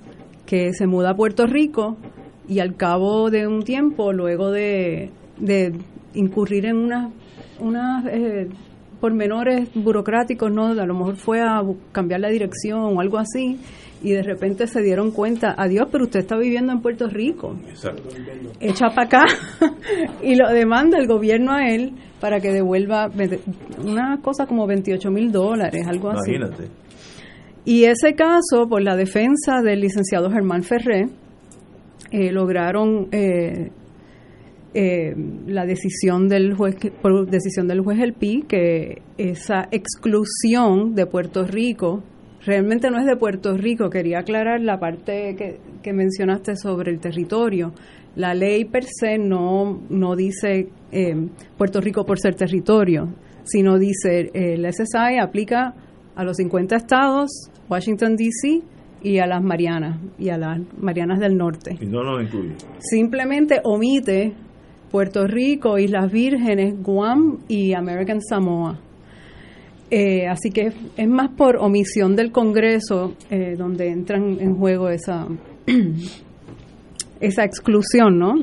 que 0.45 0.73
se 0.73 0.87
muda 0.87 1.11
a 1.11 1.15
Puerto 1.15 1.47
Rico 1.47 1.97
y 2.47 2.59
al 2.59 2.75
cabo 2.75 3.29
de 3.29 3.47
un 3.47 3.63
tiempo, 3.63 4.13
luego 4.13 4.51
de, 4.51 5.11
incurrir 6.13 6.65
en 6.65 6.77
unas 6.77 7.11
una, 7.59 8.03
eh, 8.09 8.47
pormenores 9.01 9.69
burocráticos, 9.75 10.51
¿no? 10.51 10.67
A 10.67 10.85
lo 10.85 10.93
mejor 10.93 11.15
fue 11.17 11.41
a 11.41 11.61
cambiar 11.91 12.21
la 12.21 12.29
dirección 12.29 12.79
o 12.79 13.01
algo 13.01 13.17
así, 13.17 13.59
y 14.01 14.11
de 14.11 14.23
repente 14.23 14.67
se 14.67 14.81
dieron 14.81 15.11
cuenta, 15.11 15.55
adiós, 15.57 15.87
pero 15.91 16.05
usted 16.05 16.19
está 16.19 16.37
viviendo 16.37 16.71
en 16.71 16.81
Puerto 16.81 17.07
Rico. 17.07 17.57
Exacto. 17.67 18.09
Echa 18.59 18.89
para 18.89 19.07
acá 19.07 19.25
y 20.21 20.35
lo 20.35 20.49
demanda 20.49 20.97
el 20.97 21.07
gobierno 21.07 21.53
a 21.53 21.69
él 21.69 21.93
para 22.19 22.39
que 22.39 22.51
devuelva 22.51 23.09
una 23.83 24.19
cosa 24.21 24.45
como 24.45 24.67
28 24.67 25.09
mil 25.11 25.31
dólares, 25.31 25.85
algo 25.87 26.09
así. 26.09 26.35
Imagínate. 26.35 26.69
Y 27.65 27.85
ese 27.85 28.13
caso, 28.13 28.67
por 28.69 28.81
la 28.83 28.95
defensa 28.95 29.61
del 29.63 29.81
licenciado 29.81 30.29
Germán 30.29 30.61
Ferré, 30.61 31.09
eh, 32.11 32.31
lograron 32.31 33.07
eh, 33.11 33.71
eh, 34.73 35.15
la 35.47 35.65
decisión 35.65 36.27
del 36.27 36.53
juez, 36.53 36.75
por 37.01 37.27
decisión 37.27 37.67
del 37.67 37.81
juez 37.81 37.99
El 37.99 38.13
Pi, 38.13 38.43
que 38.47 39.01
esa 39.17 39.67
exclusión 39.71 40.93
de 40.93 41.07
Puerto 41.07 41.43
Rico 41.43 42.03
realmente 42.45 42.89
no 42.89 42.99
es 42.99 43.05
de 43.05 43.15
Puerto 43.15 43.55
Rico. 43.57 43.89
Quería 43.89 44.19
aclarar 44.19 44.61
la 44.61 44.79
parte 44.79 45.35
que, 45.35 45.59
que 45.81 45.93
mencionaste 45.93 46.55
sobre 46.55 46.91
el 46.91 46.99
territorio. 46.99 47.73
La 48.15 48.33
ley 48.33 48.65
per 48.65 48.85
se 48.85 49.17
no, 49.17 49.81
no 49.89 50.15
dice 50.15 50.69
eh, 50.91 51.27
Puerto 51.57 51.81
Rico 51.81 52.05
por 52.05 52.19
ser 52.19 52.35
territorio, 52.35 53.09
sino 53.43 53.77
dice 53.77 54.31
eh, 54.33 54.53
el 54.53 54.65
SSI 54.65 55.19
aplica 55.21 55.73
a 56.15 56.23
los 56.23 56.37
50 56.37 56.75
estados, 56.75 57.51
Washington, 57.69 58.15
D.C., 58.15 58.61
y 59.03 59.19
a 59.19 59.27
las 59.27 59.43
Marianas, 59.43 59.99
y 60.17 60.29
a 60.29 60.37
las 60.37 60.59
Marianas 60.79 61.19
del 61.19 61.37
Norte. 61.37 61.77
Y 61.79 61.85
no 61.85 62.01
lo 62.01 62.19
incluye. 62.19 62.55
Simplemente 62.79 63.61
omite 63.63 64.33
Puerto 64.89 65.27
Rico, 65.27 65.77
Islas 65.77 66.11
Vírgenes, 66.11 66.81
Guam 66.81 67.39
y 67.47 67.73
American 67.73 68.19
Samoa. 68.19 68.79
Eh, 69.97 70.27
así 70.27 70.49
que 70.49 70.73
es 70.97 71.07
más 71.07 71.29
por 71.37 71.55
omisión 71.55 72.17
del 72.17 72.33
Congreso 72.33 73.13
eh, 73.29 73.55
donde 73.57 73.87
entran 73.87 74.41
en 74.41 74.57
juego 74.57 74.89
esa, 74.89 75.25
esa 77.21 77.45
exclusión, 77.45 78.19
¿no? 78.19 78.33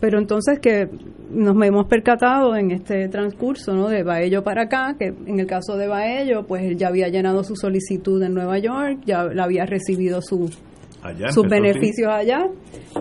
pero 0.00 0.18
entonces 0.18 0.58
que 0.60 0.88
nos 1.30 1.62
hemos 1.62 1.88
percatado 1.88 2.56
en 2.56 2.70
este 2.70 3.06
transcurso, 3.08 3.74
¿no? 3.74 3.88
De 3.88 4.02
Baello 4.02 4.42
para 4.42 4.62
acá, 4.62 4.96
que 4.98 5.08
en 5.08 5.38
el 5.38 5.46
caso 5.46 5.76
de 5.76 5.88
Baello, 5.88 6.46
pues 6.46 6.62
él 6.62 6.78
ya 6.78 6.88
había 6.88 7.08
llenado 7.08 7.44
su 7.44 7.54
solicitud 7.54 8.22
en 8.22 8.32
Nueva 8.32 8.58
York, 8.58 9.00
ya 9.04 9.24
la 9.24 9.44
había 9.44 9.66
recibido 9.66 10.22
su, 10.22 10.48
sus 10.48 11.48
beneficios 11.50 12.08
allá 12.10 12.48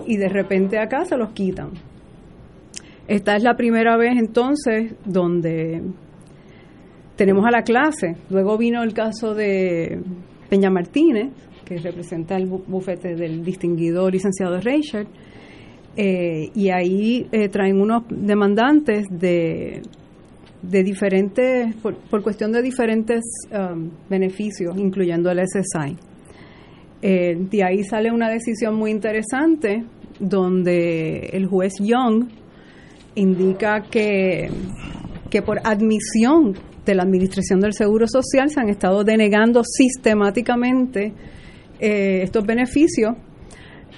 y 0.05 0.17
de 0.17 0.27
repente 0.27 0.77
acá 0.77 1.05
se 1.05 1.15
los 1.15 1.31
quitan. 1.31 1.69
Esta 3.07 3.37
es 3.37 3.43
la 3.43 3.55
primera 3.55 3.95
vez 3.95 4.17
entonces 4.17 4.93
donde 5.05 5.83
tenemos 7.17 7.45
a 7.45 7.51
la 7.51 7.63
clase. 7.63 8.15
Luego 8.29 8.57
vino 8.57 8.81
el 8.83 8.93
caso 8.93 9.33
de 9.33 9.99
Peña 10.49 10.69
Martínez, 10.69 11.33
que 11.65 11.77
representa 11.77 12.37
el 12.37 12.45
bufete 12.45 13.15
del 13.15 13.43
distinguido 13.43 14.09
licenciado 14.09 14.61
Reichert, 14.61 15.09
eh, 15.97 16.51
y 16.53 16.69
ahí 16.69 17.27
eh, 17.31 17.49
traen 17.49 17.81
unos 17.81 18.03
demandantes 18.09 19.07
de, 19.09 19.81
de 20.61 20.83
diferentes, 20.83 21.75
por, 21.75 22.21
cuestión 22.21 22.51
de 22.51 22.61
diferentes 22.61 23.23
um, 23.51 23.89
beneficios, 24.07 24.77
incluyendo 24.77 25.31
el 25.31 25.39
SSI. 25.39 25.97
Eh, 27.01 27.35
de 27.39 27.63
ahí 27.63 27.83
sale 27.83 28.11
una 28.11 28.29
decisión 28.29 28.75
muy 28.75 28.91
interesante 28.91 29.83
donde 30.19 31.29
el 31.33 31.47
juez 31.47 31.73
Young 31.79 32.27
indica 33.15 33.81
que, 33.81 34.49
que 35.29 35.41
por 35.41 35.59
admisión 35.63 36.53
de 36.87 36.95
la 36.95 37.03
Administración 37.03 37.59
del 37.59 37.73
Seguro 37.73 38.07
Social 38.07 38.49
se 38.49 38.59
han 38.59 38.69
estado 38.69 39.03
denegando 39.03 39.61
sistemáticamente 39.63 41.13
eh, 41.79 42.21
estos 42.23 42.45
beneficios 42.45 43.15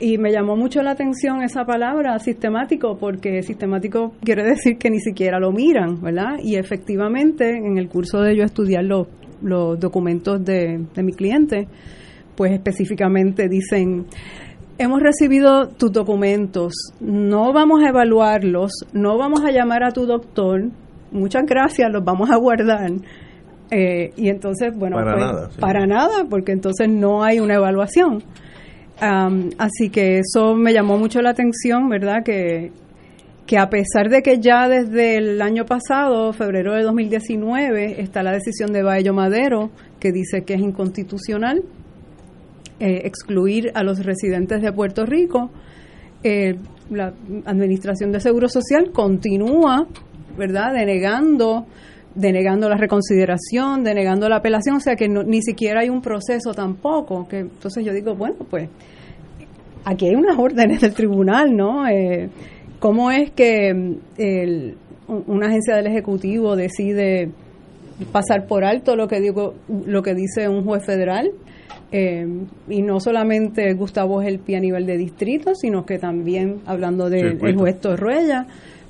y 0.01 0.17
me 0.17 0.31
llamó 0.31 0.55
mucho 0.55 0.81
la 0.81 0.91
atención 0.91 1.43
esa 1.43 1.65
palabra 1.65 2.17
sistemático, 2.19 2.97
porque 2.97 3.43
sistemático 3.43 4.13
quiere 4.23 4.43
decir 4.43 4.77
que 4.77 4.89
ni 4.89 4.99
siquiera 4.99 5.39
lo 5.39 5.51
miran, 5.51 6.01
¿verdad? 6.01 6.37
Y 6.41 6.55
efectivamente, 6.55 7.57
en 7.57 7.77
el 7.77 7.89
curso 7.89 8.21
de 8.21 8.35
yo 8.35 8.43
estudiar 8.43 8.83
los, 8.85 9.07
los 9.41 9.79
documentos 9.79 10.43
de, 10.43 10.85
de 10.95 11.03
mi 11.03 11.11
cliente, 11.11 11.67
pues 12.35 12.53
específicamente 12.53 13.49
dicen, 13.49 14.05
hemos 14.77 15.01
recibido 15.01 15.67
tus 15.67 15.91
documentos, 15.91 16.73
no 17.01 17.51
vamos 17.51 17.83
a 17.83 17.89
evaluarlos, 17.89 18.71
no 18.93 19.17
vamos 19.17 19.41
a 19.43 19.51
llamar 19.51 19.83
a 19.83 19.91
tu 19.91 20.05
doctor, 20.05 20.69
muchas 21.11 21.43
gracias, 21.45 21.89
los 21.91 22.03
vamos 22.03 22.29
a 22.29 22.37
guardar. 22.37 22.91
Eh, 23.71 24.11
y 24.15 24.29
entonces, 24.29 24.75
bueno, 24.75 24.95
Para 24.95 25.13
pues, 25.13 25.25
nada, 25.25 25.49
sí. 25.51 25.61
para 25.61 25.85
nada, 25.85 26.25
porque 26.29 26.51
entonces 26.51 26.89
no 26.89 27.23
hay 27.23 27.39
una 27.39 27.55
evaluación. 27.55 28.23
Am, 28.99 29.49
así 29.57 29.89
que 29.89 30.19
eso 30.19 30.55
me 30.55 30.73
llamó 30.73 30.97
mucho 30.97 31.21
la 31.21 31.29
atención, 31.29 31.87
¿verdad? 31.87 32.23
Que, 32.25 32.71
que 33.45 33.57
a 33.57 33.69
pesar 33.69 34.09
de 34.09 34.21
que 34.21 34.39
ya 34.39 34.67
desde 34.67 35.17
el 35.17 35.41
año 35.41 35.65
pasado, 35.65 36.33
febrero 36.33 36.73
de 36.73 36.83
2019, 36.83 38.01
está 38.01 38.23
la 38.23 38.31
decisión 38.31 38.71
de 38.73 38.83
Baello 38.83 39.13
Madero 39.13 39.69
que 39.99 40.11
dice 40.11 40.43
que 40.43 40.55
es 40.55 40.61
inconstitucional 40.61 41.63
eh, 42.79 43.01
excluir 43.03 43.71
a 43.73 43.83
los 43.83 44.05
residentes 44.05 44.61
de 44.61 44.71
Puerto 44.71 45.05
Rico, 45.05 45.51
eh, 46.23 46.55
la 46.89 47.13
Administración 47.45 48.13
de 48.13 48.21
Seguro 48.21 48.47
Social 48.47 48.91
continúa, 48.93 49.85
¿verdad?, 50.39 50.73
denegando 50.73 51.67
denegando 52.15 52.67
la 52.67 52.75
reconsideración, 52.75 53.83
denegando 53.83 54.27
la 54.27 54.37
apelación, 54.37 54.77
o 54.77 54.79
sea 54.79 54.95
que 54.95 55.07
no- 55.07 55.21
ni 55.21 55.43
siquiera 55.43 55.81
hay 55.81 55.89
un 55.89 56.01
proceso 56.01 56.53
tampoco. 56.55 57.27
Que 57.27 57.39
entonces 57.39 57.85
yo 57.85 57.93
digo, 57.93 58.15
bueno, 58.15 58.37
pues 58.49 58.67
aquí 59.85 60.07
hay 60.07 60.15
unas 60.15 60.37
órdenes 60.37 60.81
del 60.81 60.93
tribunal, 60.95 61.55
¿no? 61.55 61.87
Eh, 61.87 62.29
¿Cómo 62.79 63.11
es 63.11 63.29
que 63.31 63.73
mm, 63.73 63.95
el- 64.17 64.75
un- 65.07 65.23
una 65.27 65.47
agencia 65.47 65.75
del 65.75 65.85
Ejecutivo 65.85 66.55
decide 66.55 67.29
pasar 68.11 68.47
por 68.47 68.63
alto 68.65 68.95
lo 68.95 69.07
que 69.07 69.19
digo, 69.21 69.53
lo 69.85 70.01
que 70.01 70.15
dice 70.15 70.49
un 70.49 70.63
juez 70.65 70.83
federal? 70.83 71.29
Eh, 71.91 72.25
y 72.69 72.81
no 72.81 72.99
solamente 72.99 73.73
Gustavo 73.73 74.19
Gelpi 74.21 74.55
a 74.55 74.59
nivel 74.59 74.85
de 74.87 74.97
distrito, 74.97 75.53
sino 75.55 75.85
que 75.85 75.99
también, 75.99 76.57
hablando 76.65 77.09
del 77.09 77.37
el 77.43 77.55
juez 77.55 77.79
Torruella, 77.79 78.45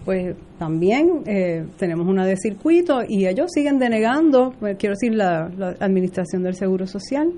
pues 0.06 0.36
también 0.58 1.24
eh, 1.26 1.66
tenemos 1.78 2.08
una 2.08 2.26
de 2.26 2.36
circuito 2.38 3.02
y 3.08 3.28
ellos 3.28 3.52
siguen 3.54 3.80
denegando, 3.80 4.54
pues, 4.60 4.78
quiero 4.78 4.96
decir, 4.96 5.16
la, 5.16 5.50
la 5.58 5.76
Administración 5.80 6.44
del 6.44 6.56
Seguro 6.56 6.88
Social. 6.88 7.32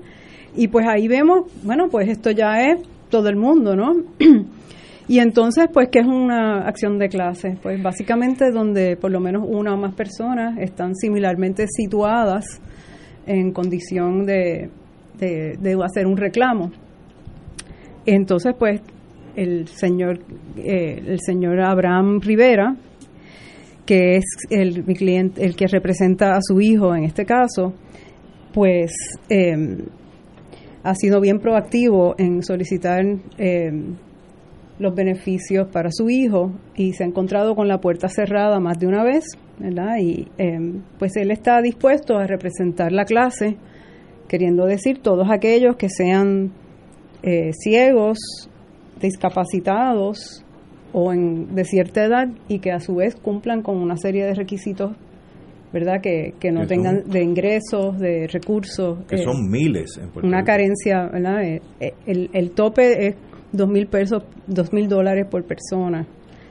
Y 0.54 0.68
pues 0.68 0.86
ahí 0.86 1.08
vemos, 1.08 1.50
bueno, 1.64 1.88
pues 1.90 2.08
esto 2.08 2.30
ya 2.30 2.66
es 2.68 2.80
todo 3.08 3.28
el 3.28 3.36
mundo, 3.36 3.74
¿no? 3.74 3.92
y 5.08 5.18
entonces, 5.18 5.66
pues, 5.72 5.88
¿qué 5.90 6.00
es 6.00 6.06
una 6.06 6.66
acción 6.66 6.98
de 6.98 7.08
clase? 7.08 7.56
Pues 7.62 7.82
básicamente 7.82 8.50
donde 8.50 8.96
por 8.96 9.10
lo 9.10 9.20
menos 9.20 9.44
una 9.46 9.74
o 9.74 9.76
más 9.76 9.94
personas 9.94 10.58
están 10.58 10.94
similarmente 10.94 11.66
situadas 11.68 12.60
en 13.26 13.52
condición 13.52 14.24
de, 14.24 14.70
de, 15.18 15.56
de 15.58 15.78
hacer 15.84 16.06
un 16.06 16.16
reclamo. 16.16 16.70
Entonces, 18.04 18.54
pues, 18.58 18.80
el 19.36 19.68
señor, 19.68 20.20
eh, 20.56 21.02
el 21.06 21.20
señor 21.20 21.60
Abraham 21.60 22.20
Rivera, 22.20 22.76
que 23.86 24.16
es 24.16 24.24
el, 24.50 24.84
mi 24.84 24.94
cliente, 24.94 25.44
el 25.44 25.56
que 25.56 25.66
representa 25.66 26.36
a 26.36 26.40
su 26.40 26.60
hijo 26.60 26.94
en 26.94 27.04
este 27.04 27.24
caso, 27.24 27.74
pues 28.52 28.92
eh, 29.28 29.84
ha 30.82 30.94
sido 30.94 31.20
bien 31.20 31.38
proactivo 31.38 32.14
en 32.18 32.42
solicitar 32.42 33.04
eh, 33.38 33.70
los 34.78 34.94
beneficios 34.94 35.68
para 35.68 35.90
su 35.92 36.10
hijo 36.10 36.52
y 36.74 36.92
se 36.92 37.04
ha 37.04 37.06
encontrado 37.06 37.54
con 37.54 37.68
la 37.68 37.80
puerta 37.80 38.08
cerrada 38.08 38.58
más 38.58 38.78
de 38.78 38.86
una 38.86 39.04
vez, 39.04 39.24
¿verdad? 39.58 39.96
Y 40.00 40.28
eh, 40.38 40.80
pues 40.98 41.16
él 41.16 41.30
está 41.30 41.60
dispuesto 41.62 42.16
a 42.18 42.26
representar 42.26 42.90
la 42.92 43.04
clase, 43.04 43.56
queriendo 44.28 44.66
decir 44.66 44.98
todos 45.00 45.28
aquellos 45.30 45.76
que 45.76 45.88
sean 45.88 46.52
eh, 47.22 47.52
ciegos, 47.52 48.18
discapacitados 49.02 50.44
o 50.92 51.12
en, 51.12 51.54
de 51.54 51.64
cierta 51.64 52.04
edad 52.04 52.28
y 52.48 52.58
que 52.60 52.70
a 52.72 52.80
su 52.80 52.94
vez 52.96 53.14
cumplan 53.16 53.62
con 53.62 53.76
una 53.78 53.96
serie 53.96 54.24
de 54.24 54.34
requisitos, 54.34 54.92
¿verdad? 55.72 56.00
Que, 56.02 56.34
que 56.38 56.52
no 56.52 56.60
Que 56.62 56.66
tengan 56.68 57.02
son- 57.02 57.10
de 57.10 57.22
ingresos, 57.22 57.98
de 57.98 58.26
recursos. 58.28 58.98
que 59.06 59.16
eh, 59.16 59.24
son 59.24 59.50
miles 59.50 59.96
en 59.98 60.10
Puerto 60.10 60.26
una 60.28 60.38
Rico. 60.38 60.46
carencia, 60.46 61.06
¿verdad? 61.12 61.42
Eh, 61.44 61.62
eh, 61.80 61.94
el, 62.06 62.30
el 62.32 62.50
tope 62.52 63.06
es 63.08 63.16
dos 63.52 63.68
mil 63.68 63.86
pesos, 63.86 64.22
dos 64.46 64.72
mil 64.72 64.88
dólares 64.88 65.26
por 65.30 65.44
persona, 65.44 66.06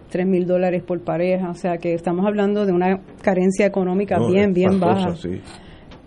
tres 0.10 0.26
mil 0.26 0.46
dólares 0.48 0.82
por 0.84 1.02
pareja, 1.02 1.50
o 1.52 1.56
sea 1.56 1.78
que 1.78 1.94
estamos 1.94 2.26
hablando 2.26 2.66
de 2.66 2.72
una 2.74 3.00
carencia 3.22 3.66
económica 3.68 4.18
No, 4.18 4.28
bien, 4.30 4.54
bien 4.54 4.80
baja. 4.80 5.16
sí. 5.16 5.40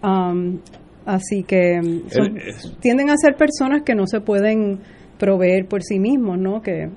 Um, 0.03 0.59
así 1.07 1.45
que 1.45 1.81
son- 2.09 2.37
El- 2.37 2.49
es- 2.49 2.77
tienden 2.81 3.11
a 3.11 3.17
ser 3.17 3.37
personas 3.37 3.83
que 3.83 3.95
no 3.95 4.07
se 4.07 4.21
pueden 4.21 4.81
proveer 5.25 5.67
por 5.67 5.83
sí 5.83 5.99
mismos, 5.99 6.39
¿no? 6.39 6.61
Que 6.61 6.91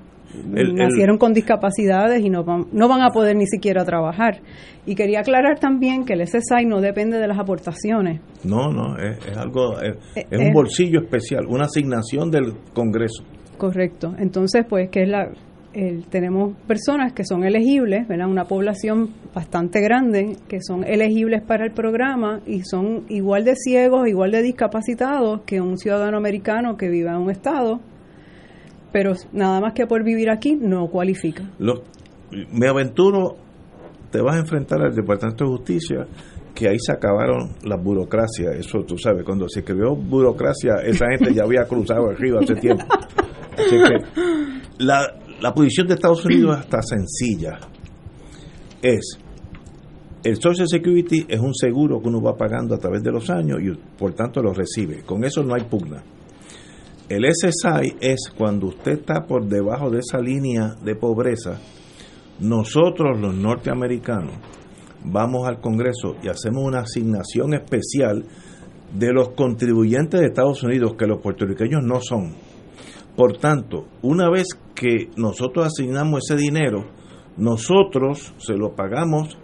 El- 0.54 0.76
nacieron 0.76 1.18
con 1.18 1.32
discapacidades 1.34 2.22
y 2.24 2.30
no 2.30 2.44
van, 2.44 2.66
no 2.74 2.90
van 2.90 3.02
a 3.02 3.10
poder 3.10 3.36
ni 3.38 3.46
siquiera 3.48 3.86
trabajar. 3.86 4.42
Y 4.86 4.96
quería 4.96 5.20
aclarar 5.22 5.60
también 5.60 6.04
que 6.06 6.14
el 6.14 6.22
SSI 6.28 6.66
no 6.66 6.82
depende 6.82 7.18
de 7.18 7.28
las 7.28 7.40
aportaciones. 7.40 8.20
No, 8.44 8.70
no, 8.72 8.98
es, 8.98 9.18
es 9.26 9.38
algo, 9.38 9.80
es, 9.82 9.96
Eh, 10.16 10.26
es 10.30 10.40
un 10.40 10.48
eh. 10.48 10.52
bolsillo 10.54 11.00
especial, 11.02 11.46
una 11.48 11.66
asignación 11.66 12.30
del 12.30 12.54
Congreso. 12.74 13.24
Correcto. 13.58 14.14
Entonces, 14.20 14.66
pues, 14.70 14.90
que 14.90 15.04
es 15.04 15.10
la, 15.10 15.30
el- 15.74 16.06
tenemos 16.08 16.56
personas 16.68 17.14
que 17.14 17.24
son 17.24 17.44
elegibles, 17.46 18.08
¿verdad? 18.08 18.28
Una 18.30 18.46
población 18.46 19.10
bastante 19.34 19.80
grande 19.82 20.36
que 20.50 20.60
son 20.62 20.84
elegibles 20.84 21.42
para 21.42 21.66
el 21.66 21.72
programa 21.72 22.42
y 22.46 22.62
son 22.64 23.06
igual 23.10 23.44
de 23.46 23.56
ciegos, 23.56 24.08
igual 24.08 24.32
de 24.32 24.42
discapacitados 24.42 25.42
que 25.46 25.62
un 25.62 25.78
ciudadano 25.78 26.18
americano 26.18 26.76
que 26.78 26.90
vive 26.90 27.10
en 27.10 27.18
un 27.18 27.32
estado, 27.32 27.80
pero 28.92 29.14
nada 29.34 29.60
más 29.60 29.74
que 29.74 29.86
por 29.88 30.04
vivir 30.04 30.30
aquí 30.30 30.56
no 30.56 30.88
cualifica. 30.88 31.44
Los- 31.60 31.82
me 32.52 32.68
aventuro, 32.68 33.38
te 34.12 34.22
vas 34.22 34.36
a 34.36 34.40
enfrentar 34.40 34.82
al 34.82 34.94
Departamento 34.94 35.46
de 35.46 35.52
Justicia, 35.52 36.08
que 36.54 36.68
ahí 36.68 36.78
se 36.80 36.92
acabaron 36.92 37.52
las 37.64 37.82
burocracias. 37.82 38.56
Eso 38.56 38.80
tú 38.80 38.98
sabes, 38.98 39.24
cuando 39.24 39.48
se 39.48 39.60
escribió 39.60 39.96
burocracia, 39.96 40.76
esa 40.84 41.06
gente 41.12 41.34
ya 41.34 41.44
había 41.44 41.64
cruzado 41.66 42.10
el 42.10 42.18
río 42.18 42.40
hace 42.40 42.56
tiempo. 42.56 42.84
Así 43.58 43.76
que 43.78 44.84
la, 44.84 45.14
la 45.40 45.54
posición 45.54 45.88
de 45.88 45.94
Estados 45.94 46.26
Unidos 46.26 46.60
está 46.60 46.82
sencilla. 46.82 47.60
Es, 48.82 49.20
el 50.24 50.36
Social 50.42 50.68
Security 50.68 51.26
es 51.28 51.40
un 51.40 51.54
seguro 51.54 52.02
que 52.02 52.08
uno 52.10 52.22
va 52.22 52.36
pagando 52.36 52.76
a 52.76 52.78
través 52.78 53.02
de 53.04 53.12
los 53.12 53.30
años 53.30 53.60
y 53.62 53.72
por 53.98 54.14
tanto 54.14 54.42
lo 54.42 54.52
recibe. 54.54 55.04
Con 55.04 55.24
eso 55.24 55.44
no 55.44 55.54
hay 55.56 55.64
pugna. 55.64 56.04
El 57.10 57.24
SSI 57.24 57.96
es 58.02 58.30
cuando 58.38 58.68
usted 58.68 59.00
está 59.00 59.26
por 59.26 59.46
debajo 59.46 59.90
de 59.90 60.00
esa 60.00 60.20
línea 60.20 60.76
de 60.84 60.94
pobreza, 60.94 61.58
nosotros 62.42 63.18
los 63.18 63.34
norteamericanos 63.34 64.34
vamos 65.06 65.48
al 65.48 65.62
Congreso 65.62 66.18
y 66.22 66.28
hacemos 66.28 66.66
una 66.66 66.80
asignación 66.80 67.54
especial 67.54 68.26
de 68.94 69.14
los 69.14 69.30
contribuyentes 69.30 70.20
de 70.20 70.28
Estados 70.28 70.62
Unidos 70.64 70.96
que 70.98 71.08
los 71.08 71.22
puertorriqueños 71.22 71.82
no 71.82 72.02
son. 72.02 72.36
Por 73.16 73.38
tanto, 73.38 73.86
una 74.02 74.30
vez 74.30 74.48
que 74.76 75.10
nosotros 75.16 75.66
asignamos 75.66 76.30
ese 76.30 76.38
dinero, 76.38 76.88
nosotros 77.38 78.34
se 78.38 78.58
lo 78.58 78.76
pagamos 78.76 79.38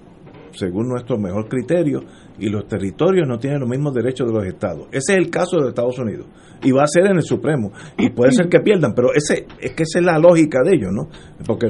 según 0.51 0.89
nuestro 0.89 1.17
mejor 1.17 1.47
criterio 1.47 2.01
y 2.39 2.49
los 2.49 2.67
territorios 2.67 3.27
no 3.27 3.37
tienen 3.37 3.59
los 3.59 3.69
mismos 3.69 3.93
derechos 3.93 4.27
de 4.27 4.33
los 4.33 4.45
estados. 4.45 4.87
Ese 4.91 5.13
es 5.13 5.17
el 5.19 5.29
caso 5.29 5.59
de 5.61 5.69
Estados 5.69 5.97
Unidos 5.99 6.25
y 6.63 6.71
va 6.71 6.83
a 6.83 6.87
ser 6.87 7.05
en 7.07 7.17
el 7.17 7.21
Supremo 7.23 7.71
y 7.97 8.09
puede 8.09 8.31
ser 8.31 8.47
que 8.47 8.59
pierdan, 8.61 8.93
pero 8.95 9.09
ese 9.13 9.45
es 9.59 9.73
que 9.73 9.83
esa 9.83 9.99
es 9.99 10.05
la 10.05 10.17
lógica 10.17 10.59
de 10.63 10.75
ellos, 10.75 10.91
¿no? 10.93 11.09
Porque 11.45 11.67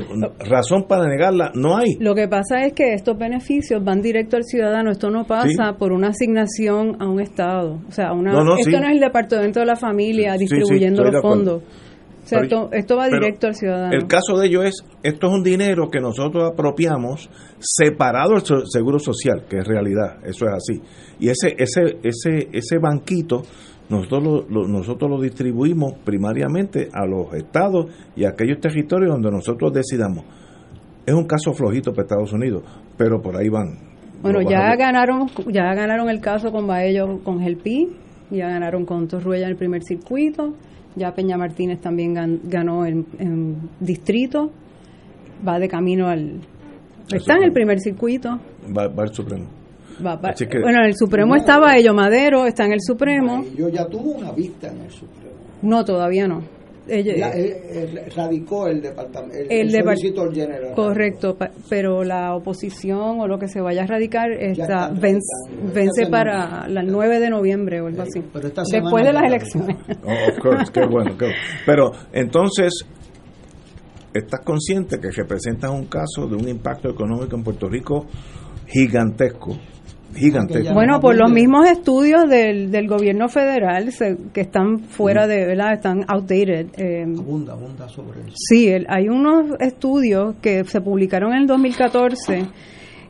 razón 0.48 0.86
para 0.88 1.08
negarla 1.08 1.52
no 1.56 1.76
hay. 1.76 1.96
Lo 2.00 2.14
que 2.14 2.28
pasa 2.28 2.64
es 2.66 2.74
que 2.74 2.94
estos 2.94 3.18
beneficios 3.18 3.84
van 3.84 4.02
directo 4.02 4.38
al 4.38 4.44
ciudadano. 4.44 4.92
Esto 4.92 5.10
no 5.10 5.26
pasa 5.26 5.48
Sí. 5.50 5.76
por 5.80 5.92
una 5.92 6.10
asignación 6.10 6.98
a 7.02 7.08
un 7.08 7.20
Estado. 7.20 7.80
O 7.88 7.92
sea, 7.92 8.14
una, 8.14 8.32
No, 8.34 8.44
no, 8.44 8.56
esto 8.58 8.70
sí. 8.72 8.78
no 8.78 8.86
es 8.88 8.94
el 8.94 9.00
Departamento 9.00 9.60
de 9.60 9.66
la 9.66 9.76
Familia 9.76 10.34
Sí, 10.34 10.40
distribuyendo 10.42 11.04
los 11.04 11.16
acuerdo. 11.16 11.62
Fondos. 12.24 12.26
O 12.26 12.28
sea, 12.28 12.40
Pero- 12.40 12.44
esto, 12.64 12.70
esto 12.74 12.98
va 12.98 13.08
directo 13.08 13.48
al 13.48 13.56
ciudadano. 13.56 13.94
El 13.94 14.08
caso 14.08 14.38
de 14.38 14.48
ello 14.48 14.64
es, 14.64 14.76
esto 15.04 15.28
es 15.28 15.34
un 15.34 15.44
dinero 15.44 15.90
que 15.92 16.00
nosotros 16.00 16.50
apropiamos 16.52 17.30
separado 17.60 18.34
del 18.36 18.64
seguro 18.68 19.00
social, 19.00 19.46
que 19.50 19.58
es 19.58 19.68
realidad, 19.68 20.18
eso 20.26 20.46
es 20.46 20.52
así. 20.54 20.82
Y 21.20 21.30
ese 21.30 21.56
ese 21.58 21.98
ese 22.04 22.50
ese 22.52 22.78
banquito 22.80 23.44
nosotros 23.90 24.24
lo, 24.24 24.62
lo- 24.62 24.68
nosotros 24.68 25.10
lo 25.12 25.22
distribuimos 25.22 25.94
primariamente 26.04 26.90
a 26.94 27.06
los 27.06 27.34
estados 27.34 27.88
y 28.16 28.24
a 28.26 28.30
aquellos 28.30 28.60
territorios 28.60 29.12
donde 29.12 29.30
nosotros 29.30 29.74
decidamos. 29.74 30.24
Es 31.06 31.14
un 31.14 31.26
caso 31.26 31.54
flojito 31.54 31.92
para 31.92 32.04
Estados 32.04 32.32
Unidos, 32.32 32.64
pero 32.98 33.22
por 33.22 33.36
ahí 33.36 33.50
van. 33.50 33.78
Bueno, 34.22 34.40
ya 34.42 34.74
ganaron, 34.78 35.28
ya 35.52 35.74
ganaron 35.76 36.10
el 36.10 36.22
caso 36.22 36.50
con 36.52 36.66
Baello 36.66 37.20
con 37.26 37.42
Gelpi, 37.42 37.90
ya 38.32 38.48
ganaron 38.48 38.86
con 38.86 39.06
Torruella 39.10 39.44
en 39.48 39.52
el 39.52 39.58
primer 39.58 39.84
circuito, 39.84 40.54
ya 40.96 41.14
Peña 41.14 41.38
Martínez 41.38 41.80
también 41.82 42.16
gan- 42.16 42.40
ganó 42.44 42.86
en, 42.86 43.06
en 43.20 43.70
distrito, 43.80 44.52
va 45.48 45.60
de 45.60 45.68
camino 45.68 46.08
al... 46.08 46.40
Está 47.12 47.36
en 47.36 47.44
el 47.44 47.52
primer 47.52 47.80
circuito. 47.80 48.40
va, 48.76 48.88
va 48.88 49.04
al 49.04 49.14
Supremo. 49.14 49.46
va- 50.06 50.16
va- 50.16 50.34
que- 50.34 50.60
bueno, 50.62 50.80
en 50.80 50.86
el 50.86 50.96
Supremo 50.96 51.36
está 51.36 51.60
Baello 51.60 51.94
Madero, 51.94 52.46
está 52.46 52.66
en 52.66 52.74
el 52.74 52.82
Supremo. 52.82 53.44
Yo 53.58 53.70
ya 53.70 53.86
tuvo 53.88 54.12
una 54.12 54.32
vista 54.32 54.68
en 54.72 54.82
el 54.82 54.90
Supremo. 54.92 55.34
No, 55.62 55.84
todavía 55.86 56.28
no. 56.28 56.42
Ella- 56.88 57.16
La- 57.18 57.38
eh, 57.38 57.62
eh, 57.96 58.10
radicó 58.16 58.68
el 58.68 58.82
departamento, 58.82 59.38
el, 59.38 59.48
el 59.50 59.72
general. 60.34 60.74
Correcto, 60.76 61.38
pa- 61.38 61.52
pero 61.70 62.04
la 62.04 62.36
oposición 62.36 63.22
o 63.22 63.28
lo 63.28 63.40
que 63.40 63.48
se 63.48 63.62
vaya 63.62 63.84
a 63.84 63.88
radicar 63.88 64.32
está 64.32 64.90
vence, 64.90 65.22
vence 65.74 66.04
semana. 66.06 66.66
para 66.68 66.82
el 66.82 66.88
9 66.92 67.20
de 67.20 67.30
noviembre 67.30 67.80
o 67.82 67.88
algo 67.88 68.02
así. 68.02 68.22
pero 68.34 68.48
esta 68.50 68.64
Después 68.70 69.06
de 69.06 69.14
las 69.14 69.24
elecciones. 69.24 69.78
Oh, 70.04 70.12
of 70.32 70.40
course, 70.40 70.72
qué 70.74 70.86
bueno, 70.86 71.18
qué 71.18 71.26
bueno. 71.26 71.40
Pero 71.66 71.92
entonces, 72.12 72.86
¿estás 74.14 74.42
consciente 74.42 75.00
que 75.00 75.10
representas 75.12 75.72
un 75.72 75.86
caso 75.86 76.28
de 76.28 76.36
un 76.36 76.48
impacto 76.50 76.90
económico 76.90 77.36
en 77.36 77.44
Puerto 77.44 77.70
Rico 77.70 78.06
gigantesco? 78.68 79.58
Gigantesco. 80.16 80.74
Bueno, 80.74 81.00
por 81.00 81.16
los 81.16 81.32
mismos 81.32 81.68
estudios 81.70 82.30
del, 82.30 82.72
del 82.72 82.88
gobierno 82.88 83.28
federal 83.30 83.92
se- 83.92 84.18
que 84.34 84.42
están 84.42 84.80
fuera 84.80 85.28
de, 85.28 85.46
¿verdad? 85.46 85.74
Están 85.74 86.06
outdated. 86.08 86.68
eh, 86.78 87.04
Abunda, 87.04 87.54
abunda 87.54 87.88
sobre 87.90 88.20
eso. 88.22 88.34
Sí, 88.36 88.68
el- 88.70 88.86
hay 88.90 89.10
unos 89.10 89.52
estudios 89.60 90.36
que 90.42 90.64
se 90.66 90.82
publicaron 90.82 91.34
en 91.34 91.42
el 91.42 91.48
2014 91.48 92.46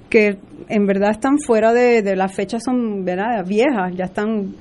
que 0.10 0.38
en 0.70 0.86
verdad 0.86 1.12
están 1.12 1.39
fuera 1.39 1.74
de, 1.74 2.02
de 2.04 2.16
las 2.16 2.34
fechas, 2.34 2.62
son 2.63 3.04
¿verdad? 3.04 3.44
viejas, 3.48 3.96
ya 3.96 4.06
están, 4.06 4.54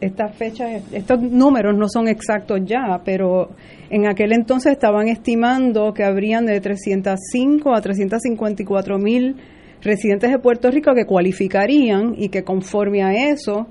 estas 0.00 0.34
fechas, 0.36 0.82
estos 0.92 1.20
números 1.22 1.76
no 1.78 1.88
son 1.88 2.08
exactos 2.08 2.60
ya, 2.64 3.00
pero 3.04 3.50
en 3.88 4.08
aquel 4.08 4.32
entonces 4.32 4.72
estaban 4.72 5.06
estimando 5.08 5.94
que 5.94 6.02
habrían 6.02 6.44
de 6.46 6.60
305 6.60 7.72
a 7.72 7.80
354 7.80 8.98
mil 8.98 9.36
residentes 9.84 10.30
de 10.30 10.38
Puerto 10.38 10.70
Rico 10.70 10.92
que 10.94 11.04
cualificarían 11.04 12.14
y 12.18 12.28
que 12.30 12.42
conforme 12.42 13.02
a 13.04 13.12
eso, 13.30 13.66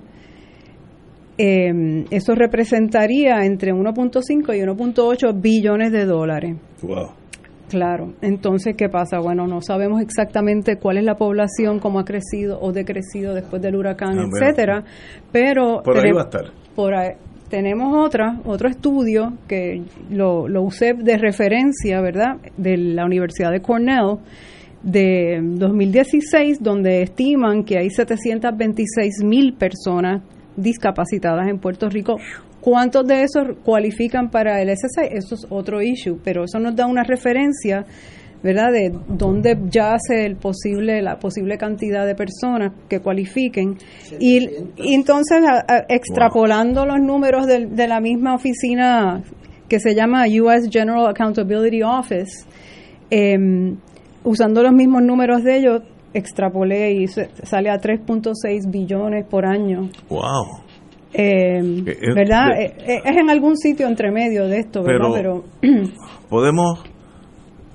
eh, 1.37 2.05
eso 2.11 2.35
representaría 2.35 3.43
entre 3.45 3.73
1.5 3.73 4.53
y 4.55 4.61
1.8 4.61 5.41
billones 5.41 5.91
de 5.91 6.05
dólares. 6.05 6.55
Wow. 6.81 7.09
Claro, 7.69 8.13
entonces, 8.21 8.75
¿qué 8.77 8.87
pasa? 8.87 9.17
Bueno, 9.19 9.47
no 9.47 9.59
sabemos 9.61 9.99
exactamente 10.01 10.77
cuál 10.77 10.97
es 10.97 11.03
la 11.05 11.15
población, 11.15 11.79
cómo 11.79 11.99
ha 11.99 12.05
crecido 12.05 12.59
o 12.61 12.71
decrecido 12.71 13.33
después 13.33 13.61
del 13.63 13.75
huracán, 13.75 14.19
Ah, 14.19 14.25
bueno. 14.29 14.45
etcétera, 14.45 14.83
pero 15.31 15.81
Por 15.83 15.97
ahí 15.97 16.11
va 16.11 16.21
a 16.21 16.25
estar. 16.25 16.45
por 16.75 16.93
ahí- 16.93 17.13
tenemos 17.49 17.93
otra, 18.05 18.39
otro 18.45 18.69
estudio 18.69 19.33
que 19.47 19.81
lo, 20.11 20.47
lo 20.47 20.61
usé 20.61 20.93
de 20.93 21.17
referencia, 21.17 21.99
¿verdad?, 22.01 22.35
de 22.57 22.77
la 22.77 23.05
Universidad 23.05 23.51
de 23.51 23.61
Cornell 23.61 24.17
de 24.83 25.39
2016, 25.41 26.61
donde 26.61 27.01
estiman 27.03 27.63
que 27.63 27.77
hay 27.77 27.89
726 27.89 29.23
mil 29.23 29.53
personas 29.53 30.21
discapacitadas 30.57 31.47
en 31.49 31.57
Puerto 31.59 31.89
Rico. 31.89 32.17
¿Cuántos 32.61 33.05
de 33.07 33.23
esos 33.23 33.57
cualifican 33.63 34.29
para 34.29 34.61
el 34.61 34.69
SSI? 34.69 35.07
Eso 35.11 35.35
es 35.35 35.45
otro 35.49 35.81
issue, 35.81 36.19
pero 36.23 36.45
eso 36.45 36.59
nos 36.59 36.75
da 36.75 36.85
una 36.87 37.03
referencia, 37.03 37.85
¿verdad?, 38.41 38.71
de 38.71 38.93
dónde 39.09 39.57
yace 39.69 40.25
el 40.25 40.35
posible, 40.37 41.01
la 41.01 41.17
posible 41.17 41.57
cantidad 41.57 42.05
de 42.05 42.15
personas 42.15 42.71
que 42.89 42.99
cualifiquen. 42.99 43.77
Y, 44.19 44.47
y 44.77 44.93
entonces, 44.93 45.39
a- 45.45 45.65
a- 45.73 45.85
extrapolando 45.89 46.85
los 46.85 46.99
números 47.01 47.47
del- 47.47 47.75
de, 47.75 47.87
la 47.87 47.99
misma 47.99 48.35
oficina 48.35 49.21
que 49.67 49.79
se 49.79 49.93
llama 49.95 50.23
US 50.27 50.69
General 50.71 51.07
Accountability 51.07 51.81
Office, 51.83 52.45
em, 53.09 53.75
usando 54.23 54.63
los 54.63 54.71
mismos 54.73 55.01
números 55.03 55.43
de 55.43 55.57
ellos, 55.57 55.81
extrapolé 56.13 56.93
y 56.93 57.07
sale 57.07 57.69
a 57.69 57.79
3.6 57.79 58.69
billones 58.69 59.25
por 59.27 59.45
año. 59.45 59.89
Wow. 60.09 60.63
Eh, 61.13 61.59
eh, 61.85 62.13
¿Verdad? 62.15 62.59
Eh, 62.59 62.75
eh, 62.87 63.01
es 63.05 63.17
en 63.17 63.29
algún 63.29 63.55
sitio 63.57 63.87
entre 63.87 64.11
medio 64.11 64.47
de 64.47 64.59
esto, 64.59 64.83
¿verdad? 64.83 65.09
Pero- 65.13 65.43
Pero, 65.61 65.83
Podemos 66.29 66.83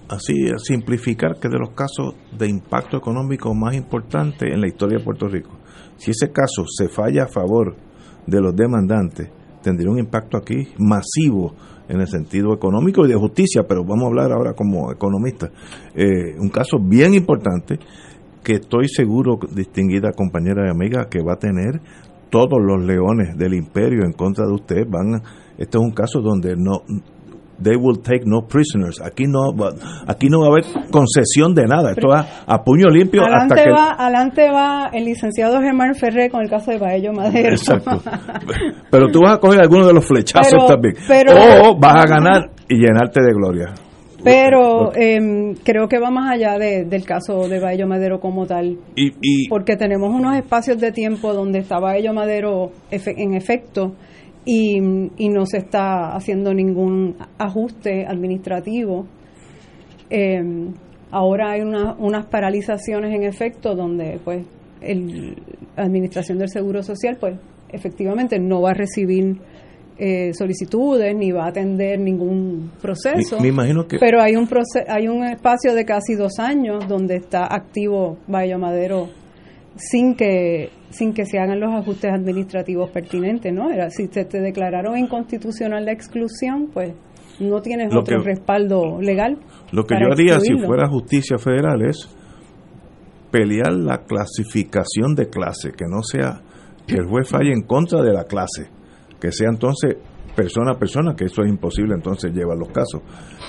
así 0.08 0.34
simplificar 0.58 1.38
que 1.40 1.48
de 1.48 1.58
los 1.58 1.70
casos 1.70 2.14
de 2.36 2.48
impacto 2.48 2.96
económico 2.96 3.54
más 3.54 3.74
importantes 3.76 4.48
en 4.52 4.60
la 4.60 4.66
historia 4.66 4.98
de 4.98 5.04
Puerto 5.04 5.28
Rico. 5.28 5.50
Si 5.96 6.10
ese 6.10 6.32
caso 6.32 6.64
se 6.66 6.88
falla 6.88 7.24
a 7.24 7.28
favor 7.28 7.76
de 8.26 8.40
los 8.40 8.54
demandantes, 8.56 9.30
tendría 9.62 9.90
un 9.90 9.98
impacto 9.98 10.36
aquí 10.38 10.68
masivo 10.78 11.54
en 11.88 12.00
el 12.00 12.06
sentido 12.06 12.52
económico 12.54 13.04
y 13.04 13.08
de 13.08 13.16
justicia, 13.16 13.62
pero 13.68 13.84
vamos 13.84 14.04
a 14.04 14.06
hablar 14.08 14.32
ahora 14.32 14.54
como 14.54 14.92
economista. 14.92 15.50
Eh, 15.94 16.36
un 16.38 16.50
caso 16.50 16.78
bien 16.78 17.14
importante 17.14 17.78
que 18.44 18.54
estoy 18.54 18.88
seguro, 18.88 19.38
distinguida 19.54 20.12
compañera 20.12 20.66
y 20.66 20.70
amiga, 20.70 21.08
que 21.08 21.22
va 21.22 21.34
a 21.34 21.38
tener 21.38 21.80
todos 22.30 22.58
los 22.60 22.84
leones 22.84 23.36
del 23.36 23.54
imperio 23.54 24.04
en 24.04 24.12
contra 24.12 24.46
de 24.46 24.52
usted. 24.52 24.86
Van, 24.88 25.22
este 25.56 25.78
es 25.78 25.84
un 25.84 25.92
caso 25.92 26.20
donde 26.20 26.56
no 26.56 26.82
they 27.62 27.76
will 27.76 27.98
take 28.02 28.22
no 28.24 28.42
prisoners. 28.46 29.00
Aquí 29.00 29.24
no 29.26 29.52
va, 29.54 29.70
aquí 30.06 30.28
no 30.28 30.40
va 30.40 30.46
a 30.46 30.50
haber 30.50 30.64
concesión 30.90 31.54
de 31.54 31.64
nada. 31.66 31.90
Esto 31.90 32.14
es 32.14 32.24
a, 32.46 32.62
puño 32.64 32.88
limpio 32.88 33.22
hasta 33.22 33.36
adelante, 33.54 33.62
que 33.64 33.70
va, 33.70 33.92
adelante 33.92 34.50
va 34.50 34.90
el 34.92 35.04
licenciado 35.04 35.60
Germán 35.60 35.94
Ferré 35.94 36.30
con 36.30 36.42
el 36.42 36.48
caso 36.50 36.70
de 36.70 36.78
Baello 36.78 37.12
Madero. 37.12 37.50
Exacto. 37.50 38.00
Pero 38.90 39.08
tú 39.10 39.20
vas 39.22 39.36
a 39.36 39.38
coger 39.40 39.60
alguno 39.60 39.86
de 39.86 39.94
los 39.94 40.04
flechazos 40.06 40.52
Pero- 40.52 40.66
también. 40.66 40.94
pero- 41.06 41.32
o 41.70 41.78
vas 41.78 42.04
a 42.04 42.06
ganar 42.06 42.50
y 42.68 42.76
llenarte 42.76 43.20
de 43.22 43.32
gloria. 43.32 43.74
Pero 44.24 44.92
em, 44.96 45.54
creo 45.62 45.86
que 45.88 45.98
va 46.00 46.10
más 46.10 46.32
allá 46.32 46.58
de- 46.58 46.84
del 46.84 47.04
caso 47.04 47.48
de 47.48 47.60
Baello 47.60 47.86
Madero 47.86 48.18
como 48.18 48.46
tal. 48.46 48.76
Y, 48.96 49.12
y 49.22 49.48
porque 49.48 49.76
tenemos 49.76 50.12
unos 50.12 50.36
espacios 50.36 50.78
de 50.80 50.90
tiempo 50.90 51.32
donde 51.32 51.60
está 51.60 51.78
Baello 51.78 52.12
Madero 52.12 52.72
en 52.90 53.34
efecto 53.34 53.94
y, 54.50 54.78
y 55.18 55.28
no 55.28 55.44
se 55.44 55.58
está 55.58 56.14
haciendo 56.16 56.54
ningún 56.54 57.16
ajuste 57.36 58.06
administrativo. 58.06 59.04
Eh, 60.10 60.42
ahora 61.10 61.52
hay 61.52 61.60
una- 61.60 61.94
unas 61.98 62.26
paralizaciones 62.26 63.14
en 63.14 63.24
efecto 63.24 63.74
donde 63.74 64.18
pues 64.24 64.44
el, 64.80 65.34
la 65.76 65.84
administración 65.84 66.38
del 66.38 66.48
Seguro 66.48 66.82
Social 66.82 67.16
pues 67.20 67.34
efectivamente 67.70 68.38
no 68.38 68.62
va 68.62 68.70
a 68.70 68.74
recibir 68.74 69.36
eh, 69.98 70.32
solicitudes 70.32 71.14
ni 71.16 71.32
va 71.32 71.46
a 71.46 71.48
atender 71.48 71.98
ningún 71.98 72.70
proceso. 72.80 73.36
Me- 73.36 73.42
me 73.42 73.48
imagino 73.48 73.86
que- 73.86 73.98
Pero 73.98 74.22
hay 74.22 74.36
un 74.36 74.46
proce- 74.46 74.84
hay 74.88 75.08
un 75.08 75.24
espacio 75.24 75.74
de 75.74 75.84
casi 75.84 76.14
dos 76.14 76.38
años 76.38 76.86
donde 76.88 77.16
está 77.16 77.52
activo 77.52 78.16
Bayo 78.28 78.58
Madero 78.58 79.08
sin 79.76 80.14
que 80.14 80.70
sin 80.90 81.12
que 81.12 81.26
se 81.26 81.38
hagan 81.38 81.60
los 81.60 81.72
ajustes 81.74 82.10
administrativos 82.12 82.90
pertinentes, 82.90 83.52
¿no? 83.52 83.70
Era 83.70 83.90
si 83.90 84.08
te, 84.08 84.24
te 84.24 84.40
declararon 84.40 84.96
inconstitucional 84.98 85.84
la 85.84 85.92
exclusión, 85.92 86.68
pues 86.72 86.92
no 87.40 87.60
tienes 87.60 87.92
Lo 87.92 88.00
otro 88.00 88.18
que- 88.22 88.24
respaldo 88.30 89.00
legal. 89.00 89.38
Lo 89.72 89.84
que 89.84 89.94
yo 90.00 90.12
haría 90.12 90.40
si 90.40 90.56
fuera 90.58 90.88
justicia 90.88 91.38
federal 91.38 91.82
es 91.82 92.08
pelear 93.30 93.72
la 93.72 93.98
clasificación 94.04 95.14
de 95.14 95.28
clase, 95.28 95.72
que 95.72 95.84
no 95.86 96.02
sea 96.02 96.40
que 96.86 96.94
el 96.94 97.06
juez 97.06 97.28
falle 97.28 97.52
en 97.52 97.62
contra 97.62 98.00
de 98.02 98.12
la 98.12 98.24
clase, 98.24 98.68
que 99.20 99.30
sea 99.30 99.48
entonces 99.50 99.96
persona 100.34 100.72
a 100.72 100.78
persona, 100.78 101.14
que 101.16 101.24
eso 101.24 101.42
es 101.42 101.50
imposible 101.50 101.94
entonces 101.94 102.32
llevar 102.32 102.56
los 102.56 102.68
casos. 102.68 103.02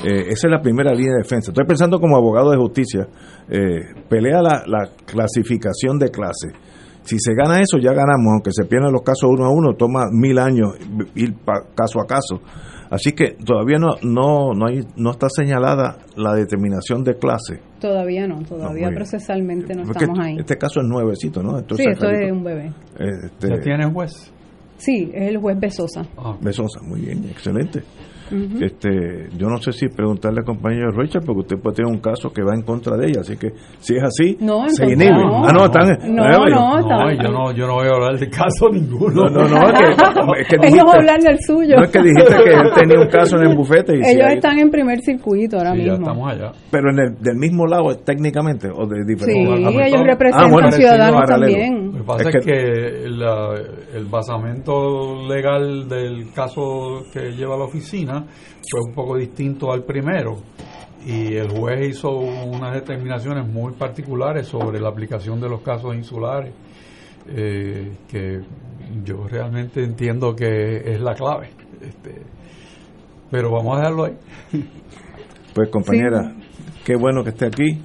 Eh, 0.04 0.26
esa 0.30 0.48
es 0.48 0.52
la 0.52 0.60
primera 0.62 0.92
línea 0.92 1.14
de 1.14 1.24
defensa. 1.24 1.52
Estoy 1.52 1.66
pensando 1.66 2.00
como 2.00 2.18
abogado 2.18 2.52
de 2.52 2.58
justicia, 2.58 3.08
eh, 3.48 3.94
pelea 4.10 4.42
la, 4.42 4.64
la 4.68 4.90
clasificación 5.06 5.98
de 6.00 6.10
clase. 6.10 6.50
Si 7.04 7.18
se 7.20 7.34
gana 7.34 7.60
eso, 7.60 7.78
ya 7.82 7.92
ganamos, 7.94 8.34
aunque 8.34 8.52
se 8.52 8.66
pierdan 8.66 8.92
los 8.92 9.02
casos 9.02 9.30
uno 9.32 9.46
a 9.46 9.50
uno, 9.52 9.74
toma 9.76 10.04
mil 10.12 10.38
años 10.38 10.76
ir 11.16 11.34
pa- 11.34 11.64
caso 11.76 12.00
a 12.02 12.06
caso. 12.06 12.42
Así 12.92 13.12
que 13.14 13.36
todavía 13.46 13.78
no 13.78 13.96
no 14.04 14.54
no, 14.54 14.66
hay, 14.68 14.82
no 14.96 15.12
está 15.12 15.28
señalada 15.30 15.98
la 16.16 16.34
determinación 16.34 17.04
de 17.04 17.16
clase. 17.18 17.62
Todavía 17.80 18.28
no, 18.28 18.42
todavía 18.44 18.90
procesalmente 18.96 19.76
no 19.76 19.84
Porque 19.84 20.06
estamos 20.06 20.20
ahí. 20.26 20.38
Este 20.40 20.58
caso 20.58 20.82
es 20.82 20.88
nuevecito, 20.88 21.42
¿no? 21.44 21.60
Sí, 21.60 21.84
esto 21.88 22.10
es 22.10 22.32
un 22.32 22.44
bebé. 22.44 22.74
este, 22.98 23.50
¿Ya 23.50 23.60
tiene 23.62 23.92
juez? 23.92 24.32
Sí, 24.78 25.12
es 25.14 25.30
el 25.30 25.38
juez 25.38 25.60
Besosa. 25.60 26.04
Besosa, 26.42 26.80
muy 26.82 27.02
bien, 27.02 27.24
excelente. 27.26 27.84
Este 28.62 29.30
yo 29.38 29.48
no 29.48 29.58
sé 29.58 29.72
si 29.72 29.88
preguntarle 29.90 30.40
al 30.40 30.46
compañero 30.46 30.92
Richard, 30.92 31.24
porque 31.26 31.42
usted 31.42 31.58
puede 31.58 31.78
tener 31.78 31.92
un 31.92 32.00
caso 32.00 32.30
que 32.32 32.42
va 32.44 32.54
en 32.54 32.62
contra 32.64 32.96
de 32.98 33.08
ella, 33.08 33.22
así 33.22 33.38
que 33.38 33.50
si 33.80 33.96
es 33.96 34.04
así, 34.04 34.38
No, 34.40 34.68
se 34.70 34.86
inhibe. 34.86 35.12
no. 35.12 35.46
ah, 35.46 35.52
no, 35.54 35.66
están. 35.66 35.88
No, 36.16 36.24
no, 36.28 36.48
yo- 36.50 37.30
no, 37.32 37.52
yo 37.52 37.68
no 37.68 37.74
voy 37.76 37.88
a 37.88 37.92
hablar 37.92 38.18
de 38.20 38.30
caso 38.30 38.70
ninguno. 38.72 39.30
No, 39.30 39.30
no, 39.30 39.48
no, 39.48 39.68
es 39.68 39.74
que, 39.80 40.42
es 40.42 40.48
que 40.48 40.56
Ellos 40.68 40.72
dijiste- 40.72 40.98
hablan 40.98 41.20
del 41.22 41.38
suyo. 41.46 41.76
No 41.78 41.84
es 41.84 41.90
que 41.92 42.00
dijiste 42.02 42.36
que 42.44 42.50
él 42.54 42.72
tenía 42.76 43.00
un 43.00 43.08
caso 43.08 43.38
en 43.38 43.48
el 43.50 43.56
bufete. 43.56 43.98
Y 43.98 44.04
si 44.04 44.12
Ellos 44.12 44.26
hay- 44.28 44.36
están 44.36 44.60
en 44.60 44.70
primer 44.70 45.00
circuito 45.02 45.58
ahora 45.58 45.72
Sí, 45.74 45.78
ya 45.86 45.92
mismo. 45.92 45.98
estamos 46.08 46.32
allá. 46.32 46.52
Pero 46.72 46.92
en 46.92 47.00
el, 47.00 47.16
del 47.20 47.36
mismo 47.38 47.66
lado, 47.68 47.96
técnicamente, 47.98 48.70
o 48.70 48.86
de 48.86 48.98
Sí, 49.04 49.08
diferente. 49.08 49.88
ellos 49.88 50.02
representan 50.06 50.48
Ah, 50.50 50.52
bueno, 50.52 50.72
ciudadanos 50.72 51.24
también. 51.28 51.92
Lo 51.94 51.98
que 52.00 52.04
pasa 52.04 52.30
Es 52.30 52.36
es 52.36 52.46
que- 52.46 52.52
que, 52.52 53.10
la- 53.10 53.56
el 53.96 54.06
basamento 54.06 55.28
legal 55.28 55.88
del 55.90 56.32
caso 56.34 57.04
que 57.12 57.32
lleva 57.32 57.58
la 57.58 57.66
oficina 57.66 58.19
fue 58.26 58.82
un 58.88 58.94
poco 58.94 59.18
distinto 59.18 59.72
al 59.72 59.84
primero 59.84 60.38
y 61.06 61.36
el 61.36 61.50
juez 61.50 61.90
hizo 61.90 62.10
unas 62.12 62.74
determinaciones 62.74 63.48
muy 63.48 63.74
particulares 63.74 64.48
sobre 64.48 64.80
la 64.80 64.90
aplicación 64.90 65.40
de 65.40 65.50
los 65.50 65.62
casos 65.62 65.96
insulares 65.96 66.54
eh, 67.28 67.92
que 68.08 68.42
yo 69.04 69.28
realmente 69.28 69.84
entiendo 69.84 70.36
que 70.36 70.78
es 70.78 71.00
la 71.00 71.14
clave. 71.14 71.50
Este, 71.82 72.22
pero 73.32 73.52
vamos 73.52 73.76
a 73.76 73.80
dejarlo 73.80 74.06
ahí. 74.06 74.18
Pues 75.52 75.68
compañera, 75.70 76.36
qué 76.86 76.96
bueno 76.96 77.24
que 77.24 77.32
esté 77.32 77.48
aquí. 77.48 77.82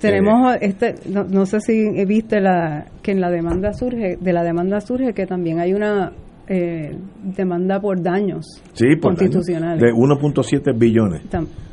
Tenemos 0.00 0.54
este, 0.60 0.96
no, 1.08 1.24
no 1.24 1.46
sé 1.46 1.58
si 1.60 2.04
viste 2.04 2.40
la 2.40 2.84
que 3.02 3.12
en 3.12 3.22
la 3.22 3.30
demanda 3.30 3.72
surge, 3.72 4.18
de 4.20 4.32
la 4.34 4.42
demanda 4.44 4.82
surge 4.82 5.14
que 5.14 5.26
también 5.26 5.60
hay 5.60 5.72
una 5.72 6.12
eh, 6.52 6.98
demanda 7.22 7.80
por 7.80 8.02
daños 8.02 8.44
Sí, 8.72 8.96
por 9.00 9.14
constitucionales 9.14 9.80
daño, 9.80 9.94
De 9.94 9.98
1.7 9.98 10.76
billones. 10.76 11.22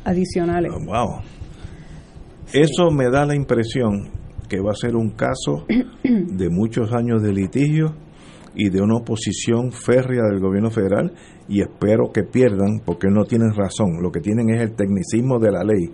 adicionales. 0.04 0.72
Wow. 0.72 1.20
Eso 2.52 2.90
me 2.90 3.10
da 3.10 3.26
la 3.26 3.34
impresión 3.34 4.08
que 4.48 4.60
va 4.60 4.70
a 4.70 4.74
ser 4.74 4.96
un 4.96 5.10
caso 5.10 5.66
de 6.02 6.48
muchos 6.48 6.92
años 6.94 7.22
de 7.22 7.32
litigio 7.32 7.94
y 8.54 8.70
de 8.70 8.80
una 8.80 8.96
oposición 8.96 9.72
férrea 9.72 10.22
del 10.30 10.40
gobierno 10.40 10.70
federal 10.70 11.12
y 11.48 11.60
espero 11.60 12.10
que 12.12 12.22
pierdan 12.22 12.80
porque 12.84 13.08
no 13.10 13.24
tienen 13.24 13.52
razón. 13.54 14.00
Lo 14.02 14.10
que 14.10 14.20
tienen 14.20 14.48
es 14.50 14.62
el 14.62 14.74
tecnicismo 14.74 15.38
de 15.38 15.50
la 15.52 15.64
ley 15.64 15.90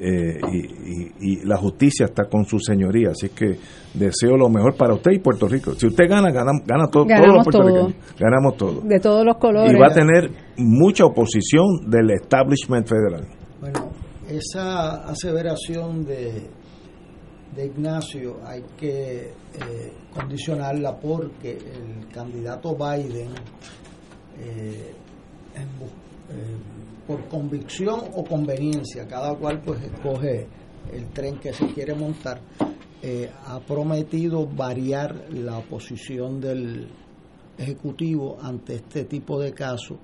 eh, 0.00 0.40
y, 0.50 0.58
y- 0.58 1.12
y 1.20 1.44
la 1.46 1.56
justicia 1.58 2.06
está 2.06 2.24
con 2.24 2.44
su 2.46 2.58
señoría. 2.58 3.10
Así 3.10 3.28
que 3.28 3.56
deseo 3.94 4.36
lo 4.36 4.48
mejor 4.48 4.74
para 4.76 4.94
usted 4.94 5.12
y 5.12 5.18
Puerto 5.18 5.46
Rico. 5.46 5.74
Si 5.74 5.86
usted 5.86 6.08
gana, 6.08 6.30
gana, 6.32 6.52
gana 6.66 6.86
todo, 6.88 7.04
todos 7.04 7.08
Ganamos 7.20 7.36
los 7.36 7.46
todo. 7.54 7.62
puertorriqueños. 7.62 8.18
Ganamos 8.18 8.56
todo. 8.56 8.80
De 8.82 9.00
todos 9.00 9.24
los 9.26 9.36
colores. 9.36 9.72
Y 9.72 9.78
va 9.78 9.88
a 9.88 9.94
tener 9.94 10.30
mucha 10.56 11.04
oposición 11.04 11.66
del 11.90 12.10
establishment 12.12 12.86
federal. 12.88 13.26
Bueno, 13.60 13.90
esa 14.28 15.04
aseveración 15.08 16.04
de, 16.06 16.48
de 17.54 17.66
Ignacio 17.66 18.38
hay 18.46 18.62
que 18.78 19.26
eh, 19.26 19.92
condicionarla 20.14 20.98
porque 20.98 21.52
el 21.58 22.08
candidato 22.12 22.74
Biden, 22.74 23.28
eh, 24.38 24.94
en 25.54 25.62
eh, 25.62 26.56
por 27.10 27.26
convicción 27.26 28.02
o 28.14 28.22
conveniencia, 28.22 29.04
cada 29.08 29.34
cual 29.34 29.60
pues 29.62 29.82
escoge 29.82 30.46
el 30.92 31.08
tren 31.08 31.40
que 31.40 31.52
se 31.52 31.66
quiere 31.74 31.92
montar, 31.92 32.40
eh, 33.02 33.28
ha 33.46 33.58
prometido 33.58 34.46
variar 34.46 35.24
la 35.32 35.60
posición 35.60 36.40
del 36.40 36.88
Ejecutivo 37.58 38.38
ante 38.40 38.76
este 38.76 39.04
tipo 39.06 39.40
de 39.40 39.52
casos 39.52 39.98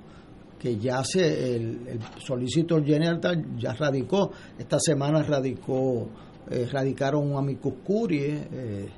que 0.58 0.78
ya 0.78 1.04
se 1.04 1.56
el, 1.56 1.86
el 1.86 2.00
Solicitor 2.18 2.84
General 2.84 3.20
ya 3.56 3.72
radicó. 3.72 4.32
Esta 4.58 4.78
semana 4.80 5.22
radicó 5.22 6.08
eh, 6.50 6.66
radicaron 6.70 7.30
un 7.30 7.38
amicus 7.38 7.74
curiae 7.84 8.48
eh, 8.52 8.88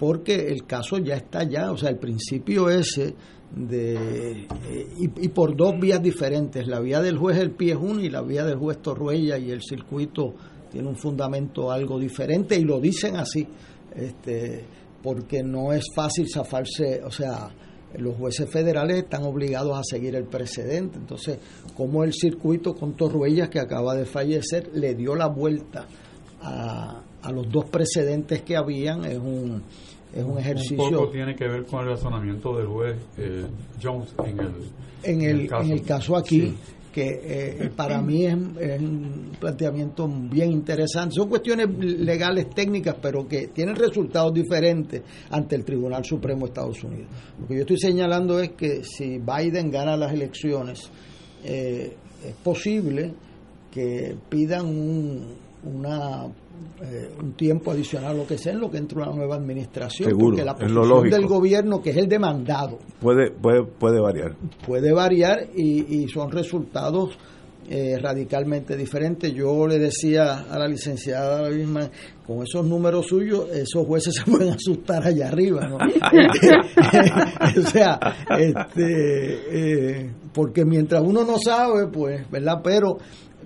porque 0.00 0.48
el 0.48 0.64
caso 0.64 0.96
ya 0.96 1.14
está 1.14 1.40
allá 1.40 1.70
o 1.70 1.76
sea 1.76 1.90
el 1.90 1.98
principio 1.98 2.70
ese 2.70 3.14
de 3.54 4.46
eh, 4.66 4.86
y, 4.98 5.28
por 5.28 5.54
dos 5.54 5.78
vías 5.78 6.02
diferentes 6.02 6.66
la 6.66 6.80
vía 6.80 7.02
del 7.02 7.18
juez 7.18 7.36
El 7.36 7.50
Pie 7.50 7.72
es 7.72 7.78
una 7.78 8.02
y 8.02 8.08
la 8.08 8.22
vía 8.22 8.46
del 8.46 8.56
juez 8.56 8.78
Torruella 8.80 9.36
y 9.36 9.50
el 9.50 9.60
circuito 9.60 10.34
tiene 10.72 10.88
un 10.88 10.96
fundamento 10.96 11.70
algo 11.70 11.98
diferente 11.98 12.56
y 12.58 12.64
lo 12.64 12.80
dicen 12.80 13.16
así 13.16 13.46
este 13.94 14.64
porque 15.02 15.42
no 15.42 15.70
es 15.74 15.84
fácil 15.94 16.26
zafarse 16.32 17.02
o 17.04 17.10
sea 17.10 17.50
los 17.98 18.16
jueces 18.16 18.48
federales 18.48 19.02
están 19.02 19.24
obligados 19.24 19.76
a 19.76 19.82
seguir 19.82 20.14
el 20.14 20.22
precedente. 20.22 20.96
Entonces, 20.96 21.40
como 21.76 22.04
el 22.04 22.12
circuito 22.12 22.72
con 22.72 22.94
Torruellas, 22.94 23.48
que 23.48 23.58
acaba 23.58 23.96
de 23.96 24.04
fallecer, 24.04 24.70
le 24.74 24.94
dio 24.94 25.16
la 25.16 25.26
vuelta 25.26 25.88
a, 26.40 27.02
a 27.22 27.32
los 27.32 27.50
dos 27.50 27.66
precedentes 27.66 28.42
que 28.42 28.56
habían, 28.56 29.04
es 29.04 29.18
un, 29.18 29.62
es 30.12 30.70
un 30.70 30.76
poco 30.76 31.08
tiene 31.08 31.34
que 31.34 31.46
ver 31.46 31.64
con 31.64 31.80
el 31.80 31.90
razonamiento 31.90 32.56
del 32.56 32.66
juez 32.66 32.96
eh, 33.18 33.46
Jones 33.80 34.14
en 34.24 34.40
el, 34.40 34.54
en 35.02 35.22
el, 35.22 35.52
en 35.52 35.70
el 35.70 35.82
caso 35.82 36.16
aquí. 36.16 36.40
Sí. 36.40 36.56
que 36.92 37.20
eh, 37.22 37.70
para 37.76 38.02
mí 38.02 38.26
es, 38.26 38.36
es 38.58 38.80
un 38.80 39.30
planteamiento 39.38 40.08
bien 40.08 40.50
interesante. 40.50 41.14
Son 41.14 41.28
cuestiones 41.28 41.68
legales 41.78 42.50
técnicas, 42.50 42.96
pero 43.00 43.28
que 43.28 43.46
tienen 43.48 43.76
resultados 43.76 44.34
diferentes 44.34 45.02
ante 45.30 45.54
el 45.54 45.64
Tribunal 45.64 46.04
Supremo 46.04 46.40
de 46.40 46.46
Estados 46.46 46.82
Unidos. 46.82 47.06
Lo 47.40 47.46
que 47.46 47.54
yo 47.54 47.60
estoy 47.60 47.78
señalando 47.78 48.40
es 48.40 48.50
que 48.50 48.82
si 48.82 49.18
Biden 49.18 49.70
gana 49.70 49.96
las 49.96 50.12
elecciones, 50.12 50.90
eh, 51.44 51.94
es 52.26 52.34
posible 52.42 53.14
que 53.70 54.16
pidan 54.28 54.66
un, 54.66 55.36
una, 55.62 56.26
eh, 56.82 57.10
un 57.20 57.32
tiempo 57.32 57.70
adicional, 57.70 58.16
lo 58.16 58.26
que 58.26 58.38
sea, 58.38 58.52
en 58.52 58.60
lo 58.60 58.70
que 58.70 58.78
entra 58.78 59.02
una 59.02 59.16
nueva 59.16 59.36
administración, 59.36 60.08
Seguro, 60.08 60.36
porque 60.36 60.44
la 60.44 60.54
posición 60.54 61.10
del 61.10 61.26
gobierno, 61.26 61.80
que 61.80 61.90
es 61.90 61.96
el 61.96 62.08
demandado, 62.08 62.78
Puede, 63.00 63.30
puede, 63.30 63.64
puede 63.64 64.00
variar. 64.00 64.36
puede 64.66 64.92
variar 64.92 65.48
y, 65.54 66.02
y 66.02 66.08
son 66.08 66.30
resultados 66.30 67.18
eh, 67.72 67.96
radicalmente 68.02 68.76
diferentes. 68.76 69.32
Yo 69.32 69.64
le 69.68 69.78
decía 69.78 70.46
a 70.50 70.58
la 70.58 70.66
licenciada 70.66 71.48
misma, 71.50 71.88
con 72.26 72.42
esos 72.42 72.66
números 72.66 73.06
suyos, 73.06 73.48
esos 73.52 73.86
jueces 73.86 74.12
se 74.24 74.28
pueden 74.28 74.54
asustar 74.54 75.06
allá 75.06 75.28
arriba, 75.28 75.68
¿no? 75.68 75.76
o 77.60 77.66
sea, 77.68 78.00
este, 78.36 80.00
eh, 80.02 80.10
porque 80.34 80.64
mientras 80.64 81.00
uno 81.00 81.24
no 81.24 81.38
sabe, 81.38 81.86
pues, 81.86 82.28
¿verdad? 82.28 82.60
Pero 82.64 82.98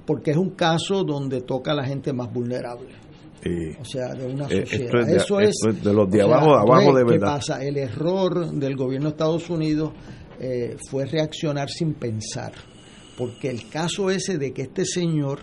porque 0.07 0.31
es 0.31 0.39
un 0.39 0.51
caso 0.51 1.05
donde 1.05 1.43
toca 1.43 1.73
a 1.73 1.75
la 1.75 1.85
gente 1.85 2.15
más 2.15 2.33
vulnerable. 2.33 3.03
Y, 3.45 3.76
O 3.80 3.84
sea, 3.84 4.14
de 4.14 4.26
una 4.26 4.47
Eh, 4.47 4.64
sociedad. 4.66 5.01
es 5.01 5.07
de- 5.07 5.16
Eso 5.16 5.40
es, 5.40 5.55
de 5.82 5.92
los 5.92 6.11
de 6.11 6.22
o 6.22 6.26
sea, 6.26 6.36
abajo, 6.36 6.55
abajo 6.55 6.95
de 6.97 7.05
¿qué 7.05 7.11
verdad. 7.12 7.34
pasa? 7.36 7.62
El 7.62 7.76
error 7.76 8.51
del 8.53 8.74
gobierno 8.76 9.09
de 9.09 9.12
Estados 9.12 9.51
Unidos 9.51 9.92
eh, 10.40 10.76
fue 10.90 11.05
reaccionar 11.07 11.68
sin 11.68 11.95
pensar, 11.95 12.53
porque 13.16 13.49
el 13.51 13.68
caso 13.68 14.11
ese 14.11 14.36
de 14.38 14.53
que 14.53 14.62
este 14.62 14.84
señor 14.84 15.40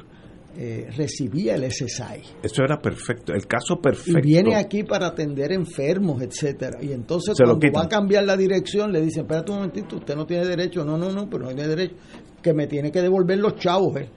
eh, 0.58 0.90
recibía 0.98 1.56
el 1.56 1.64
SSI 1.72 2.22
eso 2.44 2.62
era 2.62 2.78
perfecto, 2.82 3.34
el 3.34 3.48
caso 3.48 3.76
y 3.76 3.82
perfecto. 3.84 4.20
viene 4.22 4.56
aquí 4.58 4.84
para 4.84 5.08
atender 5.08 5.54
enfermos, 5.54 6.22
etcétera, 6.22 6.80
y 6.84 6.92
entonces 6.92 7.38
Se 7.38 7.46
cuando 7.46 7.72
va 7.72 7.84
a 7.84 7.88
cambiar 7.88 8.26
la 8.26 8.36
dirección 8.36 8.92
le 8.92 9.00
dicen, 9.02 9.22
espérate 9.22 9.50
un 9.52 9.58
momentito, 9.60 9.96
usted 9.96 10.14
no 10.14 10.26
tiene 10.26 10.46
derecho, 10.46 10.84
no, 10.84 10.98
no, 10.98 11.10
no, 11.10 11.30
pero 11.30 11.44
no 11.44 11.50
tiene 11.56 11.70
derecho, 11.70 11.96
que 12.42 12.54
me 12.54 12.68
tiene 12.68 12.92
que 12.92 13.02
devolver 13.02 13.38
los 13.38 13.56
chavos, 13.56 13.96
eh. 14.02 14.10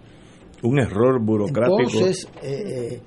Un 0.64 0.80
error 0.80 1.20
burocrático. 1.24 1.78
Entonces, 1.82 2.26
eh, 2.43 2.62
eh, 2.95 3.01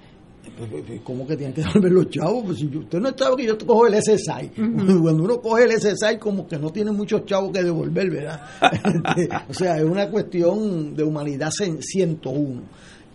¿cómo 1.04 1.26
que 1.28 1.36
tienen 1.38 1.54
que 1.54 1.62
devolver 1.64 1.92
los 1.92 2.10
chavos? 2.10 2.44
Pues 2.46 2.58
si 2.60 2.66
usted 2.68 3.00
no 3.00 3.10
sabe 3.18 3.36
que 3.38 3.46
yo 3.46 3.58
cojo 3.58 3.88
el 3.88 3.96
SSI. 4.02 4.50
Cuando 4.56 5.24
uno 5.24 5.40
coge 5.42 5.64
el 5.66 5.72
SSI, 5.80 6.18
como 6.20 6.48
que 6.48 6.58
no 6.58 6.70
tiene 6.72 6.92
muchos 6.92 7.26
chavos 7.26 7.52
que 7.52 7.64
devolver, 7.64 8.10
¿verdad? 8.10 8.42
Este, 9.18 9.30
o 9.50 9.54
sea, 9.54 9.78
es 9.78 9.84
una 9.84 10.10
cuestión 10.10 10.96
de 10.96 11.04
humanidad 11.04 11.50
cien- 11.50 11.82
101. 11.82 12.62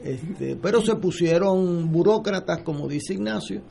Este, 0.04 0.56
pero 0.56 0.80
se 0.82 0.96
pusieron 0.96 1.90
burócratas, 1.92 2.62
como 2.62 2.88
dice 2.88 3.14
Ignacio. 3.14 3.62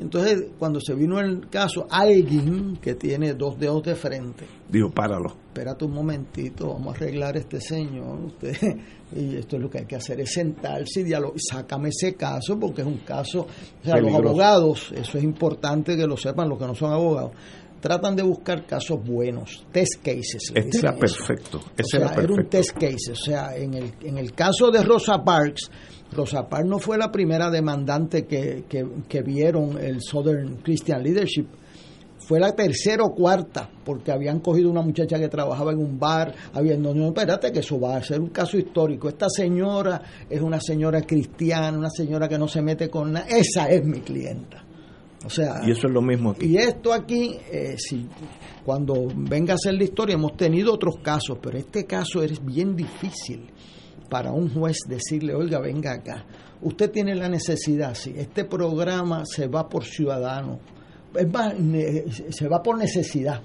Entonces, 0.00 0.44
cuando 0.58 0.80
se 0.80 0.94
vino 0.94 1.18
el 1.18 1.48
caso, 1.48 1.86
alguien 1.90 2.76
que 2.80 2.94
tiene 2.94 3.34
dos 3.34 3.58
dedos 3.58 3.82
de 3.82 3.96
frente, 3.96 4.44
Dijo, 4.68 4.90
páralo. 4.90 5.30
espérate 5.48 5.84
un 5.84 5.92
momentito, 5.92 6.68
vamos 6.68 6.94
a 6.94 6.96
arreglar 6.98 7.36
este 7.36 7.60
señor, 7.60 8.20
usted, 8.26 8.56
y 9.14 9.36
esto 9.36 9.56
es 9.56 9.62
lo 9.62 9.70
que 9.70 9.78
hay 9.78 9.84
que 9.86 9.96
hacer, 9.96 10.20
es 10.20 10.32
sentarse 10.32 11.00
y 11.00 11.04
dialogar, 11.04 11.38
sácame 11.50 11.88
ese 11.88 12.14
caso, 12.14 12.58
porque 12.58 12.82
es 12.82 12.86
un 12.86 12.98
caso, 12.98 13.40
o 13.42 13.84
sea, 13.84 13.96
los 13.98 14.14
abogados, 14.14 14.92
eso 14.94 15.18
es 15.18 15.24
importante 15.24 15.96
que 15.96 16.06
lo 16.06 16.16
sepan 16.16 16.48
los 16.48 16.58
que 16.58 16.66
no 16.66 16.74
son 16.74 16.92
abogados, 16.92 17.32
tratan 17.80 18.16
de 18.16 18.22
buscar 18.22 18.66
casos 18.66 18.98
buenos, 19.04 19.64
test 19.72 20.02
cases. 20.02 20.52
Este 20.54 20.78
era 20.78 20.96
perfecto. 20.96 21.58
O 21.58 21.70
Ese 21.76 21.98
sea, 21.98 22.00
era 22.00 22.12
era 22.12 22.20
un 22.22 22.26
perfecto. 22.48 22.50
test 22.50 22.72
case. 22.72 23.12
O 23.12 23.16
sea, 23.16 23.56
en 23.56 23.74
el, 23.74 23.92
en 24.02 24.18
el 24.18 24.32
caso 24.32 24.70
de 24.70 24.82
Rosa 24.82 25.22
Parks, 25.24 25.70
Rosa 26.12 26.48
Parks 26.48 26.68
no 26.68 26.78
fue 26.80 26.98
la 26.98 27.12
primera 27.12 27.50
demandante 27.50 28.26
que, 28.26 28.64
que, 28.68 28.84
que 29.08 29.22
vieron 29.22 29.78
el 29.78 30.00
Southern 30.02 30.56
Christian 30.62 31.02
Leadership. 31.02 31.46
Fue 32.18 32.40
la 32.40 32.52
tercera 32.54 33.04
o 33.04 33.14
cuarta, 33.14 33.68
porque 33.84 34.12
habían 34.12 34.40
cogido 34.40 34.70
una 34.70 34.82
muchacha 34.82 35.18
que 35.18 35.28
trabajaba 35.28 35.72
en 35.72 35.78
un 35.78 35.98
bar, 35.98 36.34
habiendo, 36.52 36.94
no, 36.94 37.08
espérate 37.08 37.52
que 37.52 37.60
eso 37.60 37.80
va 37.80 37.96
a 37.96 38.02
ser 38.02 38.20
un 38.20 38.28
caso 38.28 38.58
histórico. 38.58 39.08
Esta 39.08 39.28
señora 39.28 40.02
es 40.28 40.40
una 40.40 40.60
señora 40.60 41.02
cristiana, 41.02 41.78
una 41.78 41.90
señora 41.90 42.28
que 42.28 42.38
no 42.38 42.48
se 42.48 42.62
mete 42.62 42.90
con 42.90 43.12
nada, 43.12 43.26
esa 43.28 43.68
es 43.70 43.84
mi 43.84 44.00
clienta. 44.00 44.64
O 45.24 45.30
sea, 45.30 45.60
y 45.66 45.70
eso 45.70 45.88
es 45.88 45.92
lo 45.92 46.00
mismo 46.00 46.30
aquí. 46.30 46.46
Y 46.46 46.56
esto 46.58 46.92
aquí, 46.92 47.36
eh, 47.50 47.74
si, 47.76 48.06
cuando 48.64 49.08
venga 49.14 49.54
a 49.54 49.58
ser 49.58 49.74
la 49.74 49.84
historia, 49.84 50.14
hemos 50.14 50.36
tenido 50.36 50.72
otros 50.72 50.96
casos, 51.02 51.38
pero 51.42 51.58
este 51.58 51.86
caso 51.86 52.22
es 52.22 52.44
bien 52.44 52.76
difícil 52.76 53.50
para 54.08 54.32
un 54.32 54.48
juez 54.52 54.78
decirle, 54.88 55.34
oiga, 55.34 55.60
venga 55.60 55.92
acá, 55.92 56.24
usted 56.62 56.90
tiene 56.90 57.14
la 57.14 57.28
necesidad, 57.28 57.94
si 57.94 58.10
este 58.10 58.44
programa 58.44 59.24
se 59.24 59.48
va 59.48 59.68
por 59.68 59.84
ciudadano, 59.84 60.60
es 61.14 61.32
más, 61.32 61.54
se 62.30 62.48
va 62.48 62.62
por 62.62 62.78
necesidad 62.78 63.42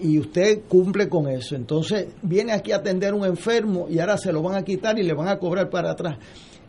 y 0.00 0.18
usted 0.18 0.62
cumple 0.68 1.08
con 1.08 1.28
eso. 1.28 1.54
Entonces 1.56 2.08
viene 2.22 2.52
aquí 2.52 2.72
a 2.72 2.76
atender 2.76 3.14
un 3.14 3.24
enfermo 3.24 3.86
y 3.88 3.98
ahora 3.98 4.16
se 4.16 4.32
lo 4.32 4.42
van 4.42 4.56
a 4.56 4.62
quitar 4.62 4.98
y 4.98 5.02
le 5.02 5.14
van 5.14 5.28
a 5.28 5.38
cobrar 5.38 5.70
para 5.70 5.92
atrás. 5.92 6.18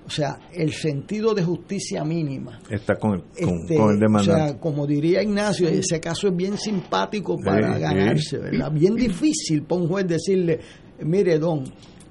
O 0.05 0.09
sea, 0.09 0.37
el 0.53 0.71
sentido 0.71 1.33
de 1.33 1.43
justicia 1.43 2.03
mínima. 2.03 2.59
Está 2.69 2.95
con 2.95 3.13
el, 3.13 3.23
este, 3.35 3.75
con, 3.75 3.91
el 3.91 3.99
demandante. 3.99 4.43
O 4.43 4.47
sea, 4.47 4.59
como 4.59 4.85
diría 4.85 5.23
Ignacio, 5.23 5.67
ese 5.67 5.99
caso 5.99 6.27
es 6.27 6.35
bien 6.35 6.57
simpático 6.57 7.37
para 7.43 7.79
ganarse, 7.79 8.37
¿verdad? 8.37 8.71
Bien 8.71 8.95
difícil 8.95 9.63
para 9.63 9.81
un 9.81 9.87
juez 9.87 10.07
decirle, 10.07 10.59
mire, 10.99 11.39
don, 11.39 11.63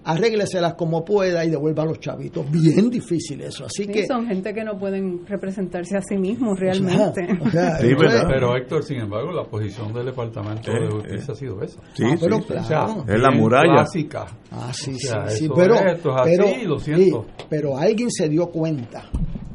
arrégleselas 0.05 0.75
como 0.75 1.05
pueda 1.05 1.45
y 1.45 1.51
devuelva 1.51 1.83
a 1.83 1.87
los 1.87 2.01
chavitos. 2.01 2.51
Bien 2.51 2.91
difícil 2.91 3.41
eso. 3.41 3.65
Así 3.65 3.87
que 3.87 4.07
son 4.07 4.27
gente 4.27 4.53
que 4.53 4.65
no 4.65 4.79
pueden 4.79 5.27
representarse 5.27 5.97
a 5.97 6.03
sí 6.03 6.17
mismos 6.17 6.59
realmente. 6.59 7.27
pero 8.29 8.57
Héctor, 8.57 8.83
sin 8.83 9.01
embargo, 9.01 9.33
la 9.33 9.45
posición 9.45 9.93
del 9.93 10.07
Departamento 10.07 10.71
de 10.71 10.91
Justicia 10.91 11.33
ha 11.33 11.37
sido 11.37 11.63
esa. 11.63 11.81
Sí, 11.95 12.05
ah, 12.07 12.17
pero 12.21 12.41
claro. 12.41 13.05
es 13.09 13.21
la 13.21 13.31
muralla. 13.31 13.75
Clásica. 13.75 14.27
Ah, 14.51 14.73
sí, 14.73 14.95
sí, 14.99 15.49
Pero, 15.55 15.77
pero 17.49 17.79
alguien 17.79 18.11
se 18.11 18.29
dio 18.29 18.47
cuenta 18.49 19.09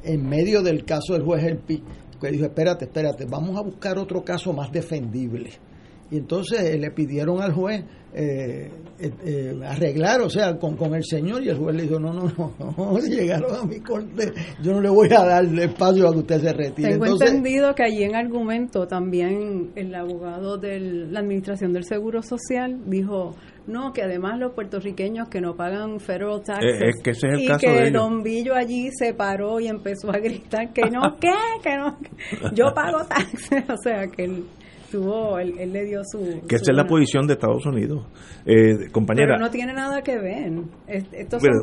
en 0.04 0.28
medio 0.28 0.62
del 0.62 0.84
caso 0.84 1.14
del 1.14 1.24
juez 1.24 1.44
Elpi 1.44 1.84
que 2.20 2.32
dijo, 2.32 2.46
espérate, 2.46 2.86
espérate, 2.86 3.26
vamos 3.26 3.58
a 3.58 3.62
buscar 3.62 3.98
otro 3.98 4.24
caso 4.24 4.52
más 4.54 4.72
defendible. 4.72 5.52
Y 6.12 6.18
entonces 6.18 6.78
le 6.80 6.92
pidieron 6.92 7.42
al 7.42 7.54
juez 7.54 7.84
eh, 8.14 8.72
eh, 9.00 9.12
eh, 9.24 9.60
arreglar, 9.66 10.20
o 10.22 10.30
sea, 10.30 10.58
con, 10.58 10.76
con 10.76 10.94
el 10.94 11.06
señor, 11.06 11.44
y 11.44 11.50
el 11.50 11.58
juez 11.58 11.76
le 11.76 11.84
dijo, 11.84 12.00
no, 12.00 12.12
no, 12.12 12.24
no, 12.38 12.54
no, 12.78 13.00
llegaron 13.00 13.56
a 13.56 13.64
mi 13.64 13.80
corte, 13.80 14.34
yo 14.62 14.74
no 14.74 14.82
le 14.82 14.90
voy 14.90 15.08
a 15.14 15.24
dar 15.24 15.46
espacio 15.46 16.10
a 16.10 16.12
que 16.12 16.18
usted 16.18 16.42
se 16.42 16.54
retire. 16.54 16.90
Tengo 16.90 17.06
entendido 17.06 17.74
que 17.76 17.84
allí 17.84 18.04
en 18.04 18.16
argumento 18.16 18.88
también 18.88 19.72
el 19.76 19.94
abogado 19.94 20.58
de 20.58 20.80
la 20.80 21.20
Administración 21.20 21.72
del 21.72 21.86
Seguro 21.86 22.22
Social 22.22 22.80
dijo, 22.88 23.36
no, 23.68 23.94
que 23.94 24.02
además 24.02 24.40
los 24.40 24.54
puertorriqueños 24.54 25.30
que 25.30 25.40
no 25.40 25.56
pagan 25.56 26.00
federal 26.00 26.42
taxes, 26.44 26.82
es 26.82 27.02
que 27.04 27.12
ese 27.12 27.28
es 27.28 27.34
el 27.36 27.40
y 27.42 27.48
caso 27.48 27.60
que 27.60 27.72
de 27.72 27.92
Don 27.92 28.24
Billo 28.24 28.56
allí 28.56 28.90
se 28.92 29.14
paró 29.14 29.60
y 29.60 29.68
empezó 29.68 30.10
a 30.10 30.18
gritar 30.20 30.74
que 30.74 30.90
no, 30.90 31.16
¿qué? 31.22 31.30
que 31.64 31.78
no, 31.78 31.98
yo 32.54 32.74
pago 32.74 33.06
taxes, 33.06 33.64
o 33.70 33.78
sea, 33.82 34.08
que... 34.08 34.24
El, 34.24 34.44
él, 34.94 35.72
le 35.72 35.86
dio 35.86 36.02
su... 36.04 36.42
Que 36.48 36.56
esa 36.56 36.72
es 36.72 36.78
la 36.78 36.86
posición 36.86 37.28
de 37.28 37.34
Estados 37.34 37.66
Unidos. 37.66 38.06
Eh, 38.46 38.90
compañera... 38.92 39.34
Pero 39.36 39.40
no 39.40 39.50
tiene 39.50 39.74
nada 39.74 40.02
que 40.02 40.18
ver. 40.18 40.52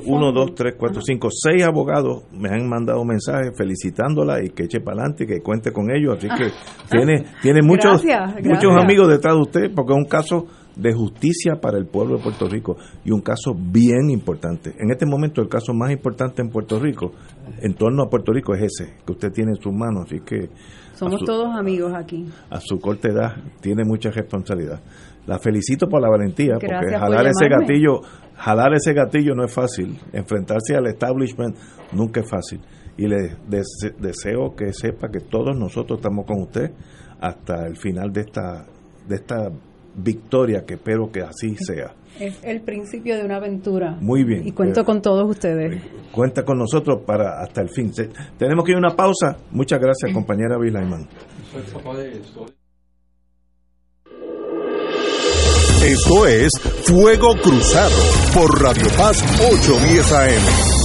uno, 0.07 0.33
dos, 0.33 0.55
tres, 0.55 0.75
cuatro, 0.79 1.01
cinco, 1.03 1.29
seis 1.31 1.63
abogados 1.65 2.25
me 2.33 2.49
han 2.49 2.69
mandado 2.69 3.05
mensajes 3.05 3.53
felicitándola 3.57 4.43
y 4.43 4.51
que 4.51 4.65
eche 4.65 4.81
para 4.81 4.99
adelante 4.99 5.25
y 5.25 5.27
que 5.27 5.41
cuente 5.41 5.73
con 5.73 5.91
ellos. 5.91 6.19
Así 6.19 6.29
que 6.29 6.51
tiene, 6.91 7.25
tiene 7.43 7.63
muchos, 7.63 8.03
muchos 8.43 8.77
amigos 8.77 9.09
detrás 9.09 9.35
de 9.35 9.41
usted 9.41 9.75
porque 9.75 9.93
es 9.93 9.99
un 9.99 10.09
caso 10.09 10.47
de 10.77 10.93
justicia 10.93 11.55
para 11.61 11.79
el 11.79 11.87
pueblo 11.87 12.19
de 12.19 12.23
Puerto 12.23 12.47
Rico 12.47 12.77
y 13.05 13.11
un 13.11 13.23
caso 13.23 13.55
bien 13.55 14.11
importante. 14.11 14.75
En 14.79 14.91
este 14.91 15.07
momento 15.07 15.41
el 15.41 15.49
caso 15.49 15.73
más 15.73 15.91
importante 15.91 16.43
en 16.43 16.51
Puerto 16.51 16.79
Rico, 16.79 17.13
en 17.59 17.75
torno 17.75 18.03
a 18.03 18.11
Puerto 18.11 18.33
Rico, 18.33 18.55
es 18.55 18.63
ese 18.63 18.95
que 19.05 19.13
usted 19.13 19.33
tiene 19.33 19.53
en 19.53 19.63
sus 19.63 19.73
manos. 19.73 20.05
Así 20.07 20.21
que 20.21 20.51
somos 20.95 21.25
todos 21.25 21.55
amigos 21.57 21.93
aquí. 21.95 22.27
A 22.51 22.61
su 22.61 22.79
corta 22.79 23.09
edad 23.09 23.37
tiene 23.61 23.85
mucha 23.85 24.11
responsabilidad. 24.11 24.81
La 25.27 25.39
felicito 25.39 25.89
por 25.89 26.01
la 26.01 26.09
valentía, 26.09 26.55
porque 26.55 26.97
jalar 26.97 27.27
ese 27.27 27.49
gatillo, 27.49 28.01
jalar 28.37 28.75
ese 28.75 28.93
gatillo 28.93 29.35
no 29.35 29.45
es 29.45 29.53
fácil. 29.53 29.99
Enfrentarse 30.13 30.77
al 30.77 30.87
establishment 30.87 31.57
nunca 31.93 32.21
es 32.21 32.31
fácil. 32.31 32.61
Y 32.97 33.09
le 33.09 33.37
deseo 33.99 34.55
que 34.57 34.73
sepa 34.73 35.09
que 35.09 35.21
todos 35.21 35.57
nosotros 35.57 35.99
estamos 35.99 36.27
con 36.27 36.43
usted 36.43 36.71
hasta 37.21 37.67
el 37.67 37.77
final 37.77 38.13
de 38.13 38.21
esta 38.21 38.67
de 39.07 39.15
esta 39.17 39.51
victoria 39.97 40.65
que 40.65 40.75
espero 40.75 41.11
que 41.11 41.23
así 41.23 41.57
sea. 41.57 41.95
Es 42.21 42.39
el 42.43 42.63
principio 42.63 43.17
de 43.17 43.25
una 43.25 43.37
aventura. 43.37 43.97
Muy 44.01 44.25
bien. 44.25 44.47
Y 44.47 44.53
cuento 44.53 44.85
con 44.85 45.03
todos 45.03 45.29
ustedes. 45.29 45.83
Cuenta 46.13 46.45
con 46.45 46.59
nosotros 46.59 47.01
para 47.07 47.43
hasta 47.43 47.61
el 47.61 47.69
fin. 47.69 47.93
Tenemos 48.39 48.65
que 48.65 48.73
ir 48.73 48.77
a 48.77 48.79
una 48.79 48.97
pausa. 48.97 49.37
Muchas 49.51 49.81
gracias, 49.81 50.13
compañera 50.13 50.59
Vilaiman. 50.59 51.07
Esto 55.85 56.27
es 56.27 56.51
Fuego 56.85 57.35
Cruzado 57.43 57.97
por 58.35 58.63
Radio 58.63 58.89
Paz 58.97 59.23
810 59.53 60.13
AM. 60.13 60.76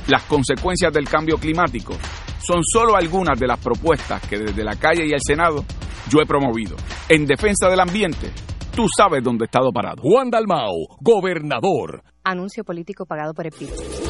las 0.09 0.25
consecuencias 0.25 0.93
del 0.93 1.09
cambio 1.09 1.39
climático 1.39 1.93
son 2.45 2.61
solo 2.65 2.97
algunas 2.97 3.39
de 3.39 3.47
las 3.47 3.61
propuestas 3.61 4.21
que 4.27 4.39
desde 4.39 4.65
la 4.65 4.75
calle 4.75 5.07
y 5.07 5.13
el 5.13 5.21
Senado 5.25 5.65
yo 6.09 6.21
he 6.21 6.27
promovido. 6.27 6.75
En 7.09 7.25
defensa 7.25 7.69
del 7.69 7.79
ambiente, 7.79 8.33
tú 8.75 8.87
sabes 8.97 9.23
dónde 9.23 9.45
he 9.45 9.47
estado 9.47 9.71
parado. 9.71 10.03
Juan 10.03 10.29
Dalmao, 10.29 10.75
gobernador. 11.01 12.03
Anuncio 12.25 12.65
político 12.65 13.07
pagado 13.07 13.33
por 13.33 13.47
el 13.47 13.53
PIB. 13.53 14.10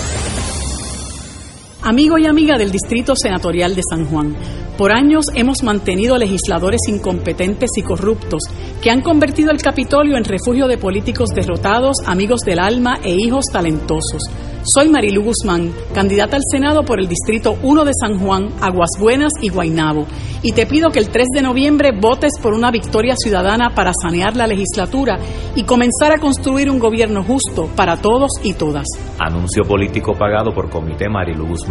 Amigo 1.83 2.19
y 2.19 2.27
amiga 2.27 2.59
del 2.59 2.71
Distrito 2.71 3.15
Senatorial 3.15 3.73
de 3.73 3.81
San 3.89 4.05
Juan, 4.05 4.35
por 4.77 4.91
años 4.91 5.25
hemos 5.33 5.63
mantenido 5.63 6.15
legisladores 6.15 6.81
incompetentes 6.87 7.71
y 7.75 7.81
corruptos 7.81 8.43
que 8.83 8.91
han 8.91 9.01
convertido 9.01 9.49
el 9.49 9.63
Capitolio 9.63 10.15
en 10.15 10.23
refugio 10.23 10.67
de 10.67 10.77
políticos 10.77 11.29
derrotados, 11.33 11.97
amigos 12.05 12.41
del 12.41 12.59
alma 12.59 12.99
e 13.03 13.15
hijos 13.15 13.45
talentosos. 13.51 14.21
Soy 14.63 14.89
Marilu 14.89 15.23
Guzmán, 15.23 15.73
candidata 15.91 16.35
al 16.35 16.43
Senado 16.51 16.83
por 16.83 16.99
el 16.99 17.07
Distrito 17.07 17.57
1 17.63 17.83
de 17.83 17.93
San 17.99 18.19
Juan, 18.19 18.49
Aguas 18.61 18.91
Buenas 18.99 19.31
y 19.41 19.49
Guaynabo. 19.49 20.05
Y 20.43 20.51
te 20.51 20.67
pido 20.67 20.91
que 20.91 20.99
el 20.99 21.09
3 21.09 21.29
de 21.33 21.41
noviembre 21.41 21.91
votes 21.99 22.33
por 22.39 22.53
una 22.53 22.69
victoria 22.69 23.15
ciudadana 23.17 23.73
para 23.73 23.91
sanear 23.99 24.35
la 24.35 24.45
legislatura 24.45 25.17
y 25.55 25.63
comenzar 25.63 26.11
a 26.11 26.19
construir 26.19 26.69
un 26.69 26.77
gobierno 26.77 27.23
justo 27.23 27.69
para 27.75 27.97
todos 27.97 28.29
y 28.43 28.53
todas. 28.53 28.85
Anuncio 29.17 29.63
político 29.63 30.13
pagado 30.13 30.53
por 30.53 30.69
Comité 30.69 31.09
Marilu 31.09 31.47
Guzmán. 31.47 31.70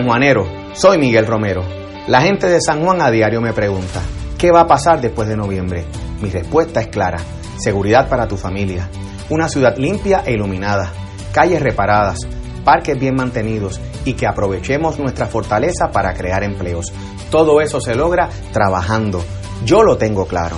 Juanero, 0.05 0.45
soy 0.73 0.97
Miguel 0.97 1.27
Romero. 1.27 1.63
La 2.07 2.21
gente 2.21 2.47
de 2.47 2.61
San 2.61 2.83
Juan 2.83 3.01
a 3.01 3.11
diario 3.11 3.41
me 3.41 3.53
pregunta, 3.53 4.01
¿qué 4.37 4.51
va 4.51 4.61
a 4.61 4.67
pasar 4.67 5.01
después 5.01 5.27
de 5.27 5.37
noviembre? 5.37 5.85
Mi 6.21 6.29
respuesta 6.29 6.81
es 6.81 6.87
clara, 6.87 7.19
seguridad 7.57 8.09
para 8.09 8.27
tu 8.27 8.37
familia, 8.37 8.89
una 9.29 9.49
ciudad 9.49 9.77
limpia 9.77 10.23
e 10.25 10.33
iluminada, 10.33 10.91
calles 11.31 11.61
reparadas, 11.61 12.19
parques 12.63 12.99
bien 12.99 13.15
mantenidos 13.15 13.79
y 14.05 14.13
que 14.13 14.27
aprovechemos 14.27 14.99
nuestra 14.99 15.27
fortaleza 15.27 15.89
para 15.91 16.13
crear 16.13 16.43
empleos. 16.43 16.91
Todo 17.29 17.61
eso 17.61 17.79
se 17.79 17.95
logra 17.95 18.29
trabajando. 18.51 19.23
Yo 19.65 19.83
lo 19.83 19.97
tengo 19.97 20.25
claro. 20.25 20.57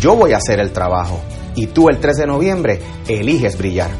Yo 0.00 0.16
voy 0.16 0.32
a 0.32 0.38
hacer 0.38 0.60
el 0.60 0.72
trabajo 0.72 1.20
y 1.54 1.68
tú 1.68 1.88
el 1.88 1.98
3 1.98 2.16
de 2.18 2.26
noviembre 2.26 2.80
eliges 3.08 3.58
brillar. 3.58 3.90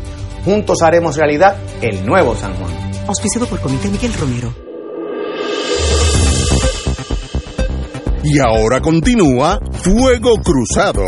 Juntos 0.45 0.83
haremos 0.83 1.17
realidad 1.17 1.57
el 1.83 2.07
nuevo 2.07 2.35
San 2.35 2.55
Juan. 2.55 2.71
Auspiciado 3.07 3.47
por 3.47 3.61
Comité 3.61 3.89
Miguel 3.89 4.15
Romero. 4.15 4.68
Y 8.31 8.39
ahora 8.41 8.83
continúa 8.83 9.59
Fuego 9.73 10.35
Cruzado. 10.43 11.03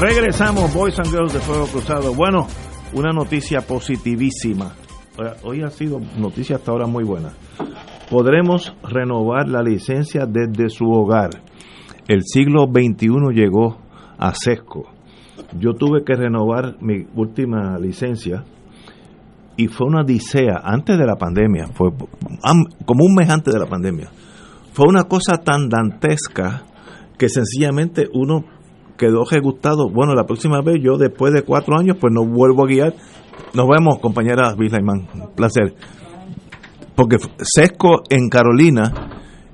Regresamos, 0.00 0.72
Boys 0.72 0.98
and 0.98 1.10
Girls 1.10 1.34
de 1.34 1.40
Fuego 1.40 1.66
Cruzado. 1.66 2.14
Bueno, 2.14 2.48
una 2.94 3.12
noticia 3.12 3.60
positivísima. 3.60 4.74
Hoy 5.44 5.62
ha 5.62 5.70
sido 5.70 6.00
noticia 6.18 6.56
hasta 6.56 6.72
ahora 6.72 6.86
muy 6.86 7.04
buena. 7.04 7.30
Podremos 8.10 8.74
renovar 8.82 9.48
la 9.48 9.62
licencia 9.62 10.26
desde 10.26 10.68
su 10.68 10.86
hogar. 10.86 11.30
El 12.08 12.22
siglo 12.24 12.66
XXI 12.66 13.08
llegó 13.32 13.78
a 14.18 14.34
sesco. 14.34 14.88
Yo 15.58 15.74
tuve 15.74 16.04
que 16.04 16.14
renovar 16.14 16.76
mi 16.80 17.06
última 17.14 17.78
licencia 17.78 18.44
y 19.56 19.68
fue 19.68 19.86
una 19.86 20.00
odisea 20.00 20.60
antes 20.64 20.98
de 20.98 21.06
la 21.06 21.14
pandemia, 21.14 21.68
fue 21.68 21.90
como 22.84 23.04
un 23.04 23.14
mes 23.14 23.30
antes 23.30 23.54
de 23.54 23.60
la 23.60 23.66
pandemia. 23.66 24.10
Fue 24.72 24.86
una 24.88 25.04
cosa 25.04 25.38
tan 25.38 25.68
dantesca 25.68 26.64
que 27.16 27.28
sencillamente 27.28 28.08
uno 28.12 28.44
quedó 28.96 29.22
ejecutado. 29.22 29.88
Bueno, 29.88 30.14
la 30.14 30.24
próxima 30.24 30.60
vez 30.60 30.82
yo 30.82 30.96
después 30.96 31.32
de 31.32 31.42
cuatro 31.42 31.78
años 31.78 31.96
pues 32.00 32.12
no 32.12 32.26
vuelvo 32.26 32.64
a 32.64 32.68
guiar. 32.68 32.94
Nos 33.54 33.68
vemos, 33.68 33.98
compañera 34.00 34.54
Iman. 34.58 35.08
Un 35.14 35.34
placer. 35.34 35.74
Porque 36.94 37.16
Sesco 37.38 38.02
en 38.08 38.28
Carolina 38.28 38.92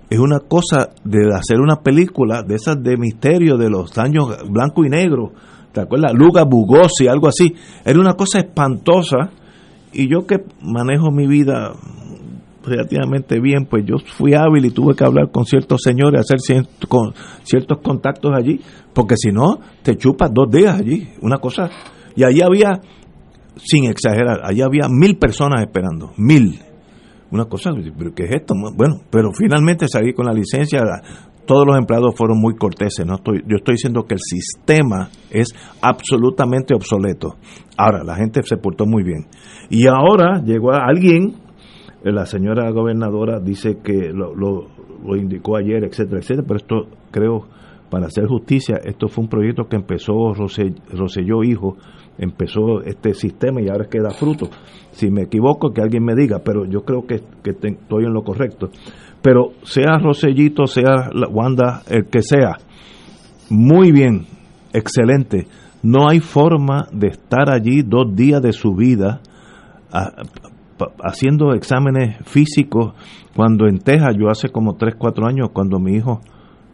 es 0.08 0.18
una 0.18 0.40
cosa 0.40 0.90
de 1.04 1.34
hacer 1.34 1.60
una 1.60 1.76
película 1.76 2.42
de 2.42 2.56
esas 2.56 2.82
de 2.82 2.96
misterio 2.96 3.56
de 3.56 3.70
los 3.70 3.96
años 3.98 4.36
blanco 4.50 4.84
y 4.84 4.88
negro. 4.88 5.32
¿Te 5.72 5.80
acuerdas? 5.80 6.12
Luga 6.14 6.44
Bugosi, 6.44 7.06
algo 7.08 7.28
así. 7.28 7.54
Era 7.84 8.00
una 8.00 8.14
cosa 8.14 8.40
espantosa. 8.40 9.30
Y 9.92 10.08
yo 10.08 10.26
que 10.26 10.44
manejo 10.62 11.10
mi 11.10 11.26
vida 11.26 11.72
relativamente 12.64 13.40
bien, 13.40 13.66
pues 13.66 13.84
yo 13.86 13.96
fui 14.16 14.34
hábil 14.34 14.64
y 14.66 14.70
tuve 14.70 14.94
que 14.94 15.04
hablar 15.04 15.30
con 15.30 15.44
ciertos 15.44 15.80
señores, 15.82 16.20
hacer 16.20 16.66
con 16.88 17.14
ciertos 17.42 17.78
contactos 17.78 18.32
allí, 18.36 18.60
porque 18.92 19.16
si 19.16 19.30
no, 19.30 19.58
te 19.82 19.96
chupas 19.96 20.30
dos 20.32 20.50
días 20.50 20.78
allí, 20.78 21.08
una 21.22 21.38
cosa. 21.38 21.70
Y 22.16 22.24
allí 22.24 22.42
había, 22.42 22.80
sin 23.56 23.84
exagerar, 23.84 24.40
allí 24.44 24.62
había 24.62 24.88
mil 24.88 25.16
personas 25.18 25.60
esperando, 25.62 26.12
mil. 26.16 26.58
Una 27.30 27.44
cosa, 27.44 27.70
¿pero 27.96 28.12
qué 28.12 28.24
es 28.24 28.30
esto? 28.32 28.54
Bueno, 28.74 29.02
pero 29.10 29.30
finalmente 29.32 29.86
salí 29.88 30.12
con 30.12 30.26
la 30.26 30.32
licencia, 30.32 30.80
todos 31.46 31.64
los 31.66 31.78
empleados 31.78 32.14
fueron 32.16 32.40
muy 32.40 32.56
corteses, 32.56 33.06
no 33.06 33.16
estoy, 33.16 33.42
yo 33.46 33.56
estoy 33.56 33.74
diciendo 33.74 34.04
que 34.04 34.14
el 34.14 34.20
sistema 34.20 35.10
es 35.30 35.48
absolutamente 35.80 36.74
obsoleto. 36.74 37.36
Ahora, 37.76 38.02
la 38.04 38.16
gente 38.16 38.42
se 38.42 38.56
portó 38.56 38.84
muy 38.84 39.04
bien. 39.04 39.26
Y 39.68 39.86
ahora 39.86 40.42
llegó 40.44 40.72
alguien 40.72 41.36
eh, 42.02 42.12
la 42.12 42.24
señora 42.24 42.70
gobernadora 42.70 43.40
dice 43.40 43.78
que 43.82 44.10
lo, 44.12 44.34
lo, 44.34 45.16
indicó 45.16 45.56
ayer, 45.56 45.84
etcétera, 45.84 46.20
etcétera, 46.20 46.46
pero 46.46 46.56
esto 46.56 46.96
creo, 47.10 47.46
para 47.90 48.06
hacer 48.06 48.26
justicia, 48.26 48.76
esto 48.84 49.08
fue 49.08 49.24
un 49.24 49.30
proyecto 49.30 49.64
que 49.64 49.76
empezó 49.76 50.32
Roselló 50.32 51.42
Hijo, 51.42 51.76
empezó 52.20 52.82
este 52.84 53.14
sistema 53.14 53.62
y 53.62 53.68
ahora 53.68 53.84
es 53.84 53.90
que 53.90 54.00
da 54.00 54.10
fruto. 54.10 54.50
Si 54.92 55.10
me 55.10 55.22
equivoco, 55.22 55.72
que 55.72 55.80
alguien 55.80 56.04
me 56.04 56.14
diga, 56.14 56.40
pero 56.44 56.66
yo 56.66 56.82
creo 56.84 57.06
que, 57.06 57.14
estoy 57.14 58.04
en 58.04 58.12
lo 58.12 58.22
correcto. 58.22 58.68
Pero 59.22 59.52
sea 59.62 59.98
Rosellito, 59.98 60.66
sea 60.66 61.10
Wanda, 61.30 61.82
el 61.88 62.06
que 62.06 62.22
sea, 62.22 62.58
muy 63.48 63.90
bien, 63.90 64.26
excelente. 64.72 65.46
No 65.82 66.08
hay 66.08 66.20
forma 66.20 66.86
de 66.92 67.08
estar 67.08 67.50
allí 67.50 67.82
dos 67.82 68.14
días 68.14 68.42
de 68.42 68.52
su 68.52 68.74
vida 68.74 69.22
haciendo 71.02 71.52
exámenes 71.54 72.16
físicos 72.26 72.92
cuando 73.34 73.66
en 73.66 73.78
Texas, 73.78 74.14
yo 74.18 74.28
hace 74.28 74.50
como 74.50 74.74
3, 74.74 74.94
4 74.98 75.26
años, 75.26 75.50
cuando 75.52 75.78
mi 75.78 75.94
hijo 75.94 76.20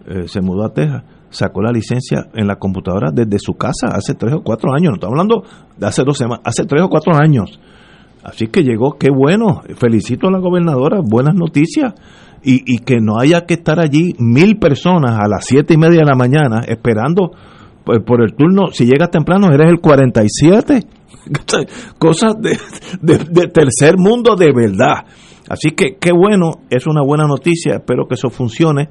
eh, 0.07 0.27
se 0.27 0.41
mudó 0.41 0.65
a 0.65 0.73
Texas, 0.73 1.05
sacó 1.37 1.63
la 1.63 1.71
licencia 1.71 2.29
en 2.35 2.47
la 2.47 2.57
computadora 2.57 3.11
desde 3.13 3.39
su 3.39 3.55
casa 3.55 3.89
hace 3.93 4.15
3 4.15 4.35
o 4.35 4.43
4 4.43 4.73
años, 4.73 4.91
no 4.91 4.95
estamos 4.95 5.13
hablando 5.13 5.43
de 5.77 5.87
hace 5.87 6.03
dos 6.05 6.19
semanas, 6.19 6.43
hace 6.45 6.65
3 6.65 6.83
o 6.83 6.89
4 6.89 7.17
años. 7.17 7.61
Así 8.25 8.49
que 8.49 8.63
llegó, 8.63 8.97
qué 8.99 9.09
bueno, 9.11 9.63
felicito 9.77 10.29
a 10.29 10.33
la 10.33 10.39
gobernadora, 10.39 11.01
buenas 11.01 11.35
noticias. 11.35 11.95
Y, 12.43 12.63
y 12.67 12.79
que 12.79 13.01
no 13.01 13.19
haya 13.19 13.45
que 13.45 13.55
estar 13.55 13.81
allí 13.81 14.15
mil 14.19 14.59
personas 14.59 15.19
a 15.19 15.27
las 15.27 15.45
siete 15.45 15.75
y 15.75 15.79
media 15.79 16.01
de 16.01 16.07
la 16.07 16.15
mañana 16.15 16.61
esperando 16.67 17.33
por, 17.85 18.05
por 18.05 18.23
el 18.23 18.35
turno, 18.35 18.69
si 18.73 18.85
llegas 18.85 19.11
temprano 19.11 19.49
eres 19.53 19.69
el 19.69 19.81
47 19.81 20.87
cosas 21.99 22.35
de, 22.41 23.49
tercer 23.49 23.97
mundo 23.99 24.37
de 24.37 24.53
verdad. 24.53 25.05
Así 25.49 25.71
que 25.71 25.97
qué 25.97 26.13
bueno, 26.13 26.63
es 26.71 26.87
una 26.87 27.03
buena 27.03 27.27
noticia, 27.27 27.77
espero 27.77 28.07
que 28.09 28.15
eso 28.15 28.31
funcione. 28.31 28.89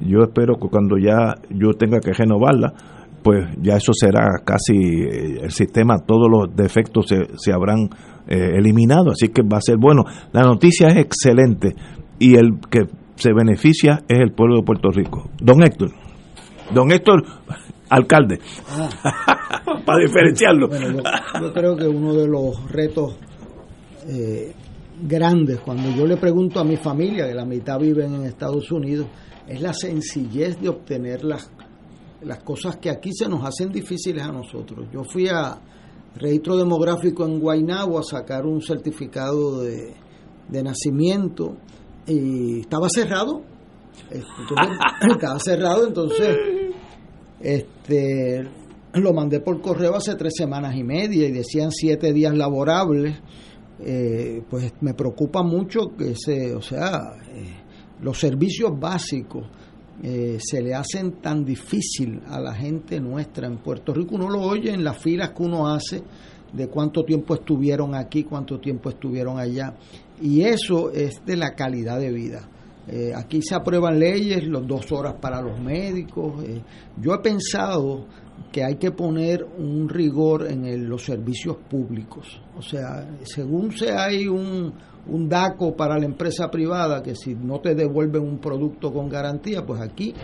Yo 0.00 0.20
espero 0.20 0.56
que 0.56 0.68
cuando 0.68 0.96
ya 0.98 1.34
yo 1.50 1.72
tenga 1.72 2.00
que 2.00 2.12
renovarla, 2.12 2.74
pues 3.22 3.46
ya 3.62 3.76
eso 3.76 3.92
será 3.94 4.42
casi 4.44 4.76
eh, 4.76 5.38
el 5.42 5.50
sistema, 5.50 5.98
todos 6.06 6.28
los 6.30 6.54
defectos 6.54 7.06
se, 7.08 7.26
se 7.36 7.52
habrán 7.52 7.88
eh, 8.26 8.52
eliminado, 8.56 9.12
así 9.12 9.28
que 9.28 9.42
va 9.42 9.58
a 9.58 9.62
ser 9.62 9.78
bueno. 9.78 10.04
La 10.32 10.42
noticia 10.42 10.88
es 10.88 10.96
excelente 10.96 11.74
y 12.18 12.36
el 12.36 12.58
que 12.70 12.86
se 13.16 13.32
beneficia 13.32 14.02
es 14.08 14.18
el 14.18 14.32
pueblo 14.32 14.56
de 14.56 14.62
Puerto 14.62 14.90
Rico. 14.90 15.30
Don 15.40 15.62
Héctor, 15.62 15.92
don 16.74 16.90
Héctor, 16.90 17.24
alcalde, 17.88 18.40
ah. 18.70 18.88
para 19.86 20.04
diferenciarlo. 20.04 20.68
yo, 20.70 21.52
creo 21.52 21.76
que 21.76 21.86
uno 21.86 22.14
de 22.14 22.28
los 22.28 22.70
retos 22.70 23.18
eh, 24.08 24.52
grandes, 25.02 25.60
cuando 25.60 25.90
yo 25.90 26.06
le 26.06 26.16
pregunto 26.16 26.60
a 26.60 26.64
mi 26.64 26.76
familia, 26.76 27.26
que 27.26 27.34
la 27.34 27.44
mitad 27.44 27.78
viven 27.78 28.14
en 28.14 28.24
Estados 28.24 28.70
Unidos, 28.70 29.06
es 29.46 29.60
la 29.60 29.72
sencillez 29.72 30.60
de 30.60 30.68
obtener 30.68 31.24
las, 31.24 31.50
las 32.22 32.42
cosas 32.42 32.76
que 32.76 32.90
aquí 32.90 33.10
se 33.12 33.28
nos 33.28 33.44
hacen 33.44 33.70
difíciles 33.70 34.22
a 34.22 34.32
nosotros. 34.32 34.86
Yo 34.92 35.04
fui 35.04 35.28
a, 35.28 35.58
registro 36.16 36.56
demográfico 36.56 37.24
en 37.24 37.40
Guaynabo 37.40 37.98
a 37.98 38.02
sacar 38.02 38.46
un 38.46 38.60
certificado 38.62 39.62
de, 39.62 39.94
de 40.48 40.62
nacimiento 40.62 41.56
y 42.06 42.60
estaba 42.60 42.88
cerrado. 42.88 43.42
Entonces, 44.10 44.78
estaba 45.14 45.38
cerrado, 45.38 45.86
entonces 45.86 46.36
este 47.40 48.48
lo 48.94 49.12
mandé 49.12 49.40
por 49.40 49.60
correo 49.60 49.96
hace 49.96 50.14
tres 50.14 50.34
semanas 50.36 50.76
y 50.76 50.84
media 50.84 51.26
y 51.26 51.32
decían 51.32 51.70
siete 51.72 52.12
días 52.12 52.36
laborables. 52.36 53.16
Eh, 53.80 54.42
pues 54.48 54.72
me 54.80 54.94
preocupa 54.94 55.42
mucho 55.42 55.96
que 55.96 56.14
se, 56.14 56.54
o 56.54 56.62
sea, 56.62 57.16
eh, 57.32 57.56
los 58.02 58.18
servicios 58.18 58.78
básicos 58.78 59.46
eh, 60.02 60.38
se 60.40 60.62
le 60.62 60.74
hacen 60.74 61.20
tan 61.20 61.44
difícil 61.44 62.20
a 62.28 62.40
la 62.40 62.54
gente 62.54 63.00
nuestra 63.00 63.48
en 63.48 63.58
Puerto 63.58 63.92
Rico. 63.92 64.14
Uno 64.14 64.28
lo 64.28 64.42
oye 64.42 64.72
en 64.72 64.84
las 64.84 64.98
filas 64.98 65.30
que 65.30 65.42
uno 65.42 65.66
hace 65.68 66.02
de 66.52 66.68
cuánto 66.68 67.04
tiempo 67.04 67.34
estuvieron 67.34 67.96
aquí, 67.96 68.22
cuánto 68.22 68.60
tiempo 68.60 68.90
estuvieron 68.90 69.38
allá. 69.38 69.74
Y 70.22 70.42
eso 70.42 70.92
es 70.92 71.24
de 71.26 71.36
la 71.36 71.54
calidad 71.54 71.98
de 71.98 72.12
vida. 72.12 72.48
aquí 73.16 73.42
se 73.42 73.56
aprueban 73.56 73.98
leyes, 73.98 74.44
los 74.44 74.64
dos 74.66 74.92
horas 74.92 75.14
para 75.20 75.40
los 75.40 75.58
médicos. 75.58 76.44
yo 77.00 77.14
he 77.14 77.18
pensado 77.18 78.06
que 78.52 78.64
hay 78.64 78.76
que 78.76 78.92
poner 78.92 79.44
un 79.44 79.88
rigor 79.88 80.46
en 80.50 80.88
los 80.88 81.04
servicios 81.04 81.56
públicos. 81.68 82.40
O 82.56 82.62
sea, 82.62 83.04
según 83.24 83.72
se 83.72 83.92
hay 83.92 84.28
un, 84.28 84.72
un 85.08 85.28
DACO 85.28 85.74
para 85.74 85.98
la 85.98 86.06
empresa 86.06 86.50
privada, 86.50 87.02
que 87.02 87.14
si 87.14 87.34
no 87.34 87.60
te 87.60 87.74
devuelven 87.74 88.22
un 88.22 88.38
producto 88.38 88.92
con 88.92 89.08
garantía, 89.08 89.64
pues 89.66 89.80
aquí 89.80 90.14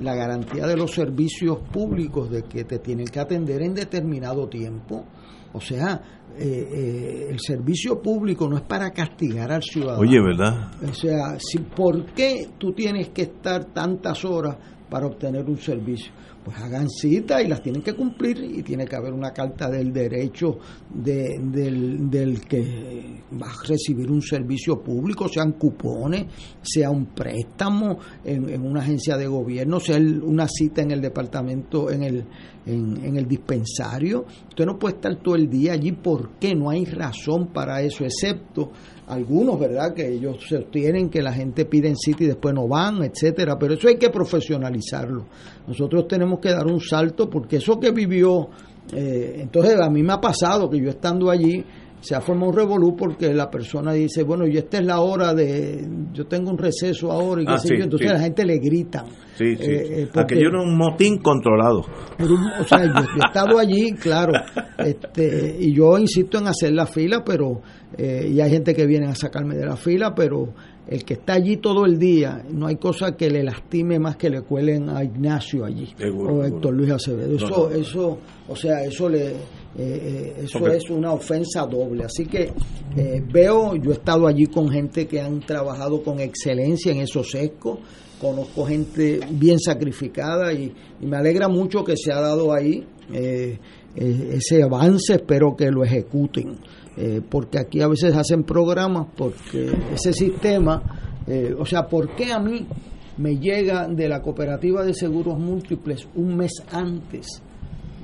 la 0.00 0.14
garantía 0.14 0.66
de 0.66 0.76
los 0.76 0.92
servicios 0.92 1.58
públicos 1.72 2.30
de 2.30 2.42
que 2.42 2.64
te 2.64 2.78
tienen 2.78 3.06
que 3.06 3.20
atender 3.20 3.62
en 3.62 3.74
determinado 3.74 4.48
tiempo. 4.48 5.04
O 5.52 5.60
sea, 5.60 6.00
eh, 6.38 6.68
eh, 6.72 7.26
el 7.30 7.40
servicio 7.40 8.00
público 8.00 8.48
no 8.48 8.56
es 8.56 8.62
para 8.62 8.90
castigar 8.90 9.50
al 9.50 9.62
ciudadano. 9.62 10.00
Oye, 10.00 10.20
¿verdad? 10.20 10.70
O 10.88 10.94
sea, 10.94 11.36
si, 11.38 11.58
¿por 11.58 12.06
qué 12.14 12.50
tú 12.56 12.72
tienes 12.72 13.08
que 13.10 13.22
estar 13.22 13.64
tantas 13.66 14.24
horas 14.24 14.56
para 14.88 15.06
obtener 15.06 15.44
un 15.44 15.58
servicio? 15.58 16.12
Pues 16.44 16.56
hagan 16.58 16.88
cita 16.88 17.42
y 17.42 17.48
las 17.48 17.62
tienen 17.62 17.82
que 17.82 17.94
cumplir 17.94 18.38
y 18.38 18.62
tiene 18.62 18.86
que 18.86 18.96
haber 18.96 19.12
una 19.12 19.30
carta 19.32 19.68
del 19.68 19.92
derecho 19.92 20.58
de, 20.88 21.38
del, 21.38 22.40
que 22.48 23.22
va 23.40 23.48
a 23.48 23.66
recibir 23.66 24.10
un 24.10 24.22
servicio 24.22 24.80
público, 24.82 25.28
sean 25.28 25.52
cupones, 25.52 26.26
sea 26.62 26.90
un 26.90 27.06
préstamo 27.06 27.98
en, 28.24 28.62
una 28.62 28.80
agencia 28.80 29.16
de 29.16 29.26
gobierno, 29.26 29.80
sea 29.80 29.98
una 29.98 30.48
cita 30.48 30.82
en 30.82 30.92
el 30.92 31.00
departamento, 31.00 31.90
en 31.90 32.02
el, 32.02 32.24
en, 32.66 33.04
en 33.04 33.16
el 33.16 33.26
dispensario. 33.26 34.24
Usted 34.48 34.64
no 34.64 34.78
puede 34.78 34.96
estar 34.96 35.16
todo 35.16 35.36
el 35.36 35.48
día 35.48 35.74
allí, 35.74 35.92
¿por 35.92 36.38
qué? 36.38 36.54
No 36.54 36.70
hay 36.70 36.84
razón 36.86 37.48
para 37.48 37.82
eso, 37.82 38.04
excepto 38.04 38.70
algunos, 39.10 39.58
¿verdad? 39.58 39.92
Que 39.92 40.08
ellos 40.08 40.36
sostienen 40.48 41.10
que 41.10 41.20
la 41.20 41.32
gente 41.32 41.64
pide 41.64 41.88
en 41.88 41.96
sitio 41.96 42.26
y 42.26 42.28
después 42.28 42.54
no 42.54 42.68
van, 42.68 43.02
etcétera, 43.02 43.58
pero 43.58 43.74
eso 43.74 43.88
hay 43.88 43.96
que 43.96 44.08
profesionalizarlo. 44.08 45.26
Nosotros 45.66 46.06
tenemos 46.06 46.38
que 46.38 46.50
dar 46.50 46.66
un 46.66 46.80
salto 46.80 47.28
porque 47.28 47.56
eso 47.56 47.78
que 47.78 47.90
vivió, 47.90 48.48
eh, 48.94 49.38
entonces 49.40 49.78
a 49.80 49.90
mí 49.90 50.02
me 50.02 50.12
ha 50.12 50.20
pasado 50.20 50.70
que 50.70 50.80
yo 50.80 50.90
estando 50.90 51.30
allí, 51.30 51.64
se 52.00 52.14
ha 52.14 52.20
formado 52.20 52.50
un 52.50 52.56
revolú 52.56 52.96
porque 52.96 53.32
la 53.34 53.50
persona 53.50 53.92
dice, 53.92 54.22
bueno, 54.22 54.46
y 54.46 54.56
esta 54.56 54.78
es 54.78 54.86
la 54.86 55.00
hora 55.00 55.34
de, 55.34 55.86
yo 56.12 56.26
tengo 56.26 56.50
un 56.50 56.58
receso 56.58 57.12
ahora 57.12 57.42
y 57.42 57.46
qué 57.46 57.52
ah, 57.52 57.58
sé 57.58 57.76
yo, 57.76 57.84
entonces 57.84 58.10
la 58.10 58.20
gente 58.20 58.44
le 58.44 58.58
grita. 58.58 59.04
Sí, 59.36 59.56
sí. 59.56 59.70
Eh, 59.70 60.02
eh 60.02 60.08
Aquello 60.14 60.48
era 60.48 60.62
un 60.62 60.76
motín 60.76 61.18
controlado. 61.18 61.80
o 61.80 62.64
sea, 62.64 62.84
yo, 62.84 62.92
he 63.16 63.26
estado 63.26 63.58
allí, 63.58 63.92
claro, 63.92 64.32
este, 64.78 65.56
y 65.60 65.74
yo 65.74 65.98
insisto 65.98 66.38
en 66.38 66.46
hacer 66.46 66.72
la 66.72 66.86
fila, 66.86 67.22
pero, 67.24 67.60
eh, 67.96 68.28
y 68.32 68.40
hay 68.40 68.50
gente 68.50 68.74
que 68.74 68.86
viene 68.86 69.06
a 69.06 69.14
sacarme 69.14 69.54
de 69.54 69.66
la 69.66 69.76
fila, 69.76 70.14
pero 70.14 70.54
el 70.86 71.04
que 71.04 71.14
está 71.14 71.34
allí 71.34 71.58
todo 71.58 71.84
el 71.84 71.98
día, 71.98 72.42
no 72.50 72.66
hay 72.66 72.76
cosa 72.76 73.16
que 73.16 73.30
le 73.30 73.44
lastime 73.44 73.98
más 73.98 74.16
que 74.16 74.30
le 74.30 74.42
cuelen 74.42 74.88
a 74.88 75.04
Ignacio 75.04 75.64
allí, 75.64 75.94
o 76.16 76.42
Héctor 76.42 76.74
Luis 76.74 76.90
Acevedo. 76.90 77.36
Eso, 77.36 77.70
eso, 77.70 78.18
o 78.48 78.56
sea, 78.56 78.84
eso 78.84 79.08
le 79.08 79.34
eh, 79.76 80.34
eh, 80.38 80.44
eso 80.44 80.66
es 80.66 80.90
una 80.90 81.12
ofensa 81.12 81.64
doble. 81.66 82.04
Así 82.04 82.26
que 82.26 82.52
eh, 82.96 83.22
veo, 83.32 83.76
yo 83.76 83.90
he 83.90 83.94
estado 83.94 84.26
allí 84.26 84.46
con 84.46 84.68
gente 84.68 85.06
que 85.06 85.20
han 85.20 85.40
trabajado 85.40 86.02
con 86.02 86.20
excelencia 86.20 86.92
en 86.92 87.00
esos 87.00 87.30
sescos, 87.30 87.78
conozco 88.20 88.66
gente 88.66 89.20
bien 89.30 89.58
sacrificada 89.58 90.52
y, 90.52 90.72
me 91.00 91.16
alegra 91.16 91.48
mucho 91.48 91.84
que 91.84 91.96
se 91.96 92.12
ha 92.12 92.20
dado 92.20 92.52
ahí 92.52 92.86
ese 93.96 94.62
avance, 94.62 95.14
espero 95.14 95.56
que 95.56 95.70
lo 95.70 95.82
ejecuten, 95.82 96.58
porque 97.30 97.58
aquí 97.58 97.80
a 97.80 97.88
veces 97.88 98.14
hacen 98.14 98.44
programas 98.44 99.06
porque 99.16 99.72
ese 99.94 100.12
sistema, 100.12 101.24
o 101.58 101.64
sea, 101.64 101.88
¿por 101.88 102.14
qué 102.14 102.30
a 102.32 102.38
mí 102.38 102.66
me 103.16 103.38
llega 103.38 103.88
de 103.88 104.08
la 104.08 104.20
cooperativa 104.20 104.84
de 104.84 104.92
seguros 104.92 105.38
múltiples 105.38 106.06
un 106.14 106.36
mes 106.36 106.52
antes? 106.70 107.42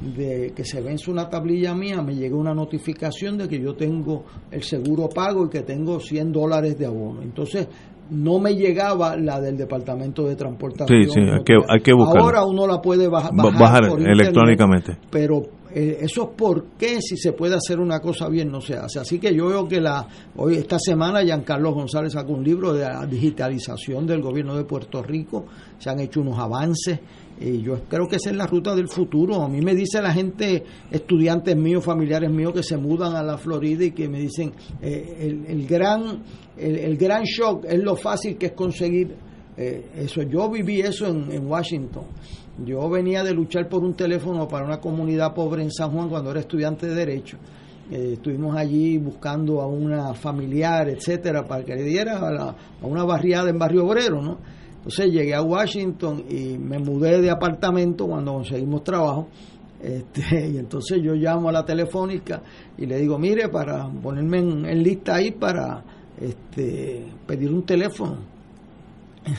De 0.00 0.52
que 0.54 0.64
se 0.64 0.80
vence 0.80 1.10
una 1.10 1.28
tablilla 1.28 1.74
mía, 1.74 2.02
me 2.02 2.14
llega 2.14 2.36
una 2.36 2.54
notificación 2.54 3.38
de 3.38 3.48
que 3.48 3.60
yo 3.60 3.74
tengo 3.74 4.24
el 4.50 4.62
seguro 4.62 5.08
pago 5.08 5.46
y 5.46 5.48
que 5.48 5.62
tengo 5.62 6.00
100 6.00 6.32
dólares 6.32 6.78
de 6.78 6.86
abono. 6.86 7.22
Entonces, 7.22 7.66
no 8.10 8.38
me 8.38 8.54
llegaba 8.54 9.16
la 9.16 9.40
del 9.40 9.56
Departamento 9.56 10.24
de 10.24 10.36
Transportación. 10.36 11.02
Sí, 11.04 11.10
sí, 11.10 11.20
hay 11.20 11.42
que, 11.42 11.54
hay 11.68 11.80
que 11.80 11.92
buscarla. 11.92 12.20
Ahora 12.20 12.44
uno 12.44 12.66
la 12.66 12.80
puede 12.80 13.08
bajar, 13.08 13.32
bajar, 13.34 13.84
electrónicamente. 13.98 14.98
pero 15.10 15.42
eh, 15.74 15.98
eso 16.00 16.22
es 16.22 16.28
porque 16.36 17.00
si 17.00 17.16
se 17.16 17.32
puede 17.32 17.54
hacer 17.54 17.80
una 17.80 18.00
cosa 18.00 18.28
bien 18.28 18.50
no 18.50 18.60
se 18.60 18.74
hace. 18.76 19.00
Así 19.00 19.18
que 19.18 19.34
yo 19.34 19.48
veo 19.48 19.66
que 19.66 19.80
la 19.80 20.06
hoy 20.36 20.56
esta 20.56 20.78
semana 20.78 21.22
Giancarlo 21.22 21.72
González 21.72 22.12
sacó 22.12 22.32
un 22.32 22.44
libro 22.44 22.72
de 22.72 22.84
la 22.84 23.04
digitalización 23.06 24.06
del 24.06 24.22
gobierno 24.22 24.56
de 24.56 24.64
Puerto 24.64 25.02
Rico, 25.02 25.46
se 25.78 25.90
han 25.90 26.00
hecho 26.00 26.20
unos 26.20 26.38
avances 26.38 27.00
y 27.38 27.60
yo 27.60 27.80
creo 27.88 28.08
que 28.08 28.16
esa 28.16 28.30
es 28.30 28.36
la 28.36 28.46
ruta 28.46 28.74
del 28.74 28.88
futuro. 28.88 29.42
A 29.42 29.48
mí 29.48 29.60
me 29.60 29.74
dice 29.74 30.00
la 30.00 30.12
gente, 30.12 30.64
estudiantes 30.90 31.54
míos, 31.56 31.84
familiares 31.84 32.30
míos 32.30 32.52
que 32.54 32.62
se 32.62 32.76
mudan 32.76 33.14
a 33.14 33.22
la 33.22 33.36
Florida 33.36 33.84
y 33.84 33.90
que 33.90 34.08
me 34.08 34.20
dicen, 34.20 34.52
eh, 34.80 35.44
el, 35.46 35.66
gran, 35.66 36.22
el, 36.56 36.96
gran 36.96 37.24
shock 37.24 37.66
es 37.66 37.78
lo 37.82 37.94
fácil 37.94 38.38
que 38.38 38.46
es 38.46 38.52
conseguir 38.52 39.14
eh, 39.56 39.90
eso. 39.96 40.22
Yo 40.22 40.50
viví 40.50 40.80
eso 40.80 41.06
en, 41.06 41.46
Washington. 41.46 42.04
Yo 42.64 42.88
venía 42.88 43.22
de 43.22 43.34
luchar 43.34 43.68
por 43.68 43.84
un 43.84 43.94
teléfono 43.94 44.48
para 44.48 44.64
una 44.64 44.80
comunidad 44.80 45.34
pobre 45.34 45.62
en 45.62 45.70
San 45.70 45.90
Juan 45.90 46.08
cuando 46.08 46.30
era 46.30 46.40
estudiante 46.40 46.86
de 46.86 46.94
Derecho. 46.94 47.36
Eh, 47.90 48.12
estuvimos 48.14 48.56
allí 48.56 48.96
buscando 48.96 49.60
a 49.60 49.66
una 49.66 50.14
familiar, 50.14 50.88
etcétera, 50.88 51.44
para 51.44 51.64
que 51.64 51.74
le 51.74 51.82
diera 51.82 52.18
a, 52.18 52.56
a 52.82 52.86
una 52.86 53.04
barriada 53.04 53.50
en 53.50 53.58
Barrio 53.58 53.84
Obrero, 53.84 54.22
¿no? 54.22 54.55
Entonces 54.86 55.12
llegué 55.12 55.34
a 55.34 55.42
Washington 55.42 56.26
y 56.30 56.56
me 56.58 56.78
mudé 56.78 57.20
de 57.20 57.28
apartamento 57.28 58.06
cuando 58.06 58.34
conseguimos 58.34 58.84
trabajo. 58.84 59.26
Este, 59.82 60.48
y 60.54 60.58
entonces 60.58 61.02
yo 61.02 61.14
llamo 61.14 61.48
a 61.48 61.52
la 61.52 61.64
telefónica 61.64 62.40
y 62.78 62.86
le 62.86 63.00
digo, 63.00 63.18
mire, 63.18 63.48
para 63.48 63.90
ponerme 63.90 64.38
en, 64.38 64.82
lista 64.84 65.16
ahí 65.16 65.32
para 65.32 65.82
este, 66.20 67.04
pedir 67.26 67.52
un 67.52 67.66
teléfono, 67.66 68.18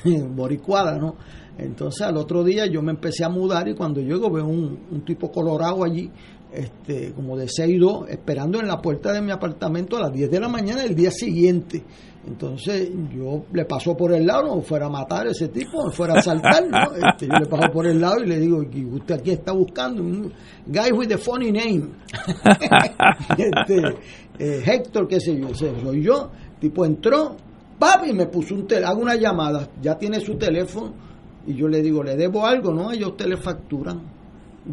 boricuada, 0.35 0.97
¿no? 0.97 1.15
Entonces 1.57 2.01
al 2.01 2.17
otro 2.17 2.43
día 2.43 2.65
yo 2.65 2.81
me 2.81 2.91
empecé 2.91 3.23
a 3.23 3.29
mudar 3.29 3.69
y 3.69 3.73
cuando 3.73 4.01
llego 4.01 4.29
veo 4.29 4.45
un, 4.45 4.77
un 4.91 5.05
tipo 5.05 5.31
colorado 5.31 5.85
allí, 5.85 6.11
este, 6.51 7.13
como 7.13 7.37
de 7.37 7.47
6 7.47 7.79
2, 7.79 8.09
esperando 8.09 8.59
en 8.59 8.67
la 8.67 8.81
puerta 8.81 9.13
de 9.13 9.21
mi 9.21 9.31
apartamento 9.31 9.95
a 9.95 10.01
las 10.01 10.11
10 10.11 10.29
de 10.29 10.39
la 10.41 10.49
mañana 10.49 10.83
del 10.83 10.93
día 10.93 11.11
siguiente. 11.11 11.85
Entonces 12.27 12.89
yo 13.15 13.45
le 13.53 13.63
paso 13.63 13.95
por 13.95 14.13
el 14.13 14.27
lado, 14.27 14.55
no 14.55 14.61
fuera 14.61 14.87
a 14.87 14.89
matar 14.89 15.27
a 15.27 15.31
ese 15.31 15.47
tipo, 15.47 15.83
no 15.85 15.91
fuera 15.91 16.15
a 16.15 16.21
saltar, 16.21 16.63
este, 16.95 17.27
yo 17.27 17.39
le 17.39 17.45
paso 17.45 17.71
por 17.71 17.87
el 17.87 18.01
lado 18.01 18.21
y 18.21 18.27
le 18.27 18.39
digo, 18.39 18.63
usted 18.91 19.15
aquí 19.15 19.31
está 19.31 19.53
buscando 19.53 20.01
un 20.03 20.33
guy 20.65 20.91
with 20.91 21.11
a 21.13 21.17
funny 21.17 21.51
name. 21.51 21.87
este, 23.37 23.95
eh, 24.39 24.63
Héctor, 24.65 25.07
qué 25.07 25.21
sé 25.21 25.39
yo, 25.39 25.53
soy 25.55 26.03
yo. 26.03 26.29
tipo 26.59 26.85
entró, 26.85 27.37
papi, 27.79 28.11
me 28.11 28.25
puso 28.25 28.55
un 28.55 28.67
teléfono, 28.67 28.91
hago 28.91 29.01
una 29.01 29.15
llamada, 29.15 29.69
ya 29.81 29.97
tiene 29.97 30.19
su 30.19 30.35
teléfono, 30.35 30.93
y 31.47 31.55
yo 31.55 31.69
le 31.69 31.81
digo, 31.81 32.03
¿le 32.03 32.17
debo 32.17 32.45
algo? 32.45 32.73
No, 32.73 32.91
ellos 32.91 33.15
te 33.15 33.25
le 33.25 33.37
facturan 33.37 34.16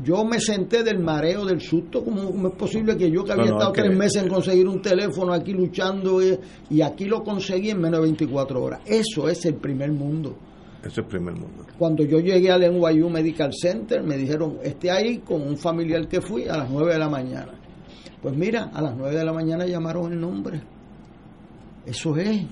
yo 0.03 0.25
me 0.25 0.41
senté 0.41 0.83
del 0.83 0.99
mareo, 0.99 1.45
del 1.45 1.61
susto, 1.61 2.03
como 2.03 2.49
es 2.49 2.55
posible 2.55 2.97
que 2.97 3.11
yo 3.11 3.23
que 3.25 3.33
había 3.33 3.53
estado 3.53 3.73
tres 3.73 3.97
meses 3.97 4.23
en 4.23 4.29
conseguir 4.29 4.67
un 4.67 4.83
teléfono 4.83 5.33
aquí 5.33 5.53
luchando 5.53 6.21
eh, 6.21 6.39
y, 6.71 6.81
aquí 6.81 7.05
lo 7.05 7.23
conseguí 7.23 7.71
en 7.71 7.81
menos 7.81 8.01
de 8.01 8.07
24 8.07 8.63
horas. 8.63 8.81
Eso 8.87 9.29
es 9.29 9.45
el 9.45 9.55
primer 9.57 9.93
mundo. 9.93 10.37
Eso 10.81 10.91
es 10.91 10.99
el 10.99 11.07
primer 11.07 11.35
mundo. 11.35 11.65
Cuando 11.79 12.05
yo 12.05 12.19
llegué 12.19 12.51
al 12.51 12.61
NYU 12.61 13.09
Medical 13.09 13.53
Center, 13.53 14.03
me 14.03 14.17
dijeron, 14.17 14.59
esté 14.63 14.91
ahí 14.91 15.19
con 15.19 15.43
un 15.43 15.57
familiar 15.57 16.09
que 16.09 16.21
fui 16.21 16.49
a 16.49 16.57
las 16.57 16.71
9 16.71 16.93
de 16.93 16.99
la 16.99 17.09
mañana. 17.09 17.53
Pues 18.21 18.37
mira, 18.37 18.71
a 18.73 18.83
las 18.83 18.97
9 18.97 19.17
de 19.17 19.25
la 19.25 19.33
mañana 19.33 19.67
llamaron 19.67 20.13
el 20.13 20.21
nombre. 20.21 20.61
Eso 21.87 22.17
es. 22.17 22.47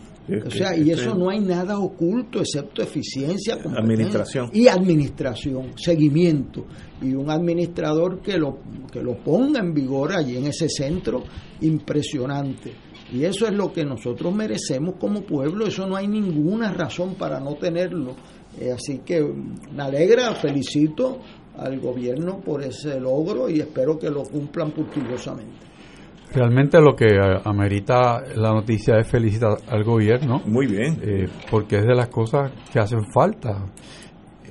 o 0.46 0.50
sea, 0.50 0.76
y 0.76 0.90
eso 0.90 1.14
no 1.14 1.30
hay 1.30 1.40
nada 1.40 1.78
oculto 1.78 2.40
excepto 2.40 2.82
eficiencia, 2.82 3.54
administración 3.54 4.50
y 4.52 4.68
administración, 4.68 5.72
seguimiento 5.76 6.66
y 7.02 7.14
un 7.14 7.30
administrador 7.30 8.20
que 8.20 8.38
lo 8.38 8.58
que 8.92 9.02
lo 9.02 9.16
ponga 9.16 9.60
en 9.60 9.72
vigor 9.72 10.12
allí 10.12 10.36
en 10.36 10.46
ese 10.46 10.68
centro 10.68 11.22
impresionante. 11.60 12.72
Y 13.12 13.24
eso 13.24 13.46
es 13.46 13.52
lo 13.52 13.72
que 13.72 13.84
nosotros 13.84 14.34
merecemos 14.34 14.94
como 14.98 15.22
pueblo, 15.22 15.66
eso 15.66 15.86
no 15.86 15.96
hay 15.96 16.08
ninguna 16.08 16.72
razón 16.72 17.14
para 17.14 17.40
no 17.40 17.54
tenerlo. 17.54 18.14
Eh, 18.58 18.70
así 18.72 19.00
que 19.04 19.22
me 19.22 19.82
alegra, 19.82 20.34
felicito 20.34 21.20
al 21.56 21.78
gobierno 21.80 22.40
por 22.40 22.62
ese 22.62 22.98
logro 23.00 23.48
y 23.48 23.60
espero 23.60 23.98
que 23.98 24.10
lo 24.10 24.22
cumplan 24.22 24.72
puntuosamente. 24.72 25.72
Realmente 26.34 26.80
lo 26.80 26.96
que 26.96 27.08
amerita 27.44 28.22
la 28.36 28.52
noticia 28.52 28.98
es 28.98 29.06
felicitar 29.06 29.58
al 29.68 29.84
gobierno. 29.84 30.40
Muy 30.46 30.66
bien. 30.66 30.98
Eh, 31.02 31.28
porque 31.50 31.76
es 31.76 31.84
de 31.84 31.94
las 31.94 32.08
cosas 32.08 32.50
que 32.72 32.78
hacen 32.78 33.04
falta. 33.12 33.66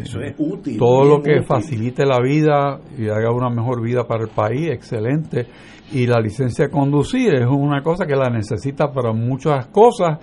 Eso 0.02 0.22
es 0.22 0.36
útil. 0.38 0.78
Todo 0.78 1.06
lo 1.06 1.22
que 1.22 1.41
facilite 1.43 2.06
la 2.06 2.20
vida 2.20 2.80
y 2.97 3.08
haga 3.08 3.32
una 3.32 3.49
mejor 3.49 3.82
vida 3.82 4.06
para 4.08 4.24
el 4.24 4.30
país, 4.30 4.70
excelente. 4.70 5.47
Y 5.93 6.08
la 6.08 6.20
licencia 6.20 6.66
de 6.66 6.72
conducir 6.72 7.34
es 7.36 7.45
una 7.45 7.82
cosa 7.82 8.06
que 8.06 8.16
la 8.16 8.30
necesita 8.30 8.91
para 8.91 9.12
muchas 9.14 9.68
cosas. 9.68 10.20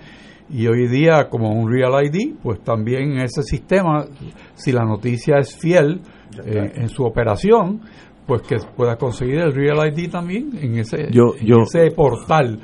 Y 0.49 0.65
hoy 0.67 0.87
día, 0.87 1.29
como 1.29 1.51
un 1.51 1.71
Real 1.71 1.93
ID, 2.03 2.35
pues 2.41 2.61
también 2.63 3.19
ese 3.19 3.43
sistema, 3.43 4.05
si 4.55 4.71
la 4.71 4.83
noticia 4.83 5.37
es 5.37 5.55
fiel 5.55 6.01
eh, 6.43 6.71
en 6.75 6.89
su 6.89 7.03
operación, 7.03 7.81
pues 8.25 8.41
que 8.43 8.57
pueda 8.75 8.95
conseguir 8.95 9.39
el 9.39 9.53
Real 9.53 9.77
ID 9.91 10.09
también 10.09 10.51
en 10.59 10.79
ese, 10.79 11.09
ese 11.09 11.91
portal. 11.91 12.59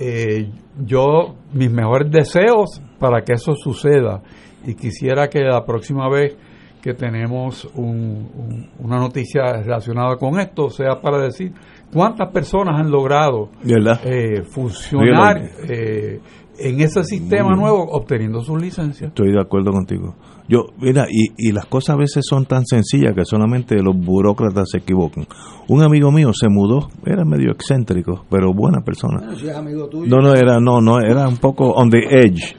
Eh, 0.00 0.48
yo, 0.84 1.34
mis 1.52 1.70
mejores 1.70 2.10
deseos 2.10 2.80
para 2.98 3.22
que 3.22 3.34
eso 3.34 3.54
suceda 3.54 4.22
y 4.64 4.74
quisiera 4.74 5.28
que 5.28 5.40
la 5.40 5.64
próxima 5.64 6.08
vez 6.08 6.36
que 6.82 6.94
tenemos 6.94 7.68
una 7.74 8.98
noticia 8.98 9.62
relacionada 9.62 10.16
con 10.16 10.40
esto 10.40 10.70
sea 10.70 11.00
para 11.00 11.22
decir 11.22 11.52
cuántas 11.92 12.32
personas 12.32 12.80
han 12.80 12.90
logrado 12.90 13.50
eh, 13.64 14.42
funcionar 14.42 15.38
eh, 15.68 16.20
en 16.58 16.80
ese 16.80 17.04
sistema 17.04 17.54
nuevo 17.54 17.82
obteniendo 17.90 18.40
su 18.42 18.56
licencia. 18.56 19.08
Estoy 19.08 19.32
de 19.32 19.40
acuerdo 19.40 19.72
contigo. 19.72 20.14
Yo, 20.48 20.64
mira, 20.78 21.06
y, 21.08 21.32
y 21.36 21.52
las 21.52 21.66
cosas 21.66 21.94
a 21.94 21.98
veces 21.98 22.24
son 22.28 22.44
tan 22.44 22.66
sencillas 22.66 23.14
que 23.14 23.24
solamente 23.24 23.76
los 23.82 23.96
burócratas 23.96 24.70
se 24.70 24.78
equivocan. 24.78 25.26
Un 25.68 25.82
amigo 25.82 26.10
mío 26.10 26.32
se 26.34 26.48
mudó, 26.48 26.88
era 27.06 27.24
medio 27.24 27.52
excéntrico, 27.52 28.24
pero 28.28 28.52
buena 28.52 28.80
persona. 28.82 29.20
No, 30.08 30.16
no, 30.18 30.34
era, 30.34 30.58
no, 30.60 30.80
no, 30.80 30.98
era 30.98 31.28
un 31.28 31.36
poco 31.36 31.70
on 31.70 31.88
the 31.88 31.98
edge. 31.98 32.56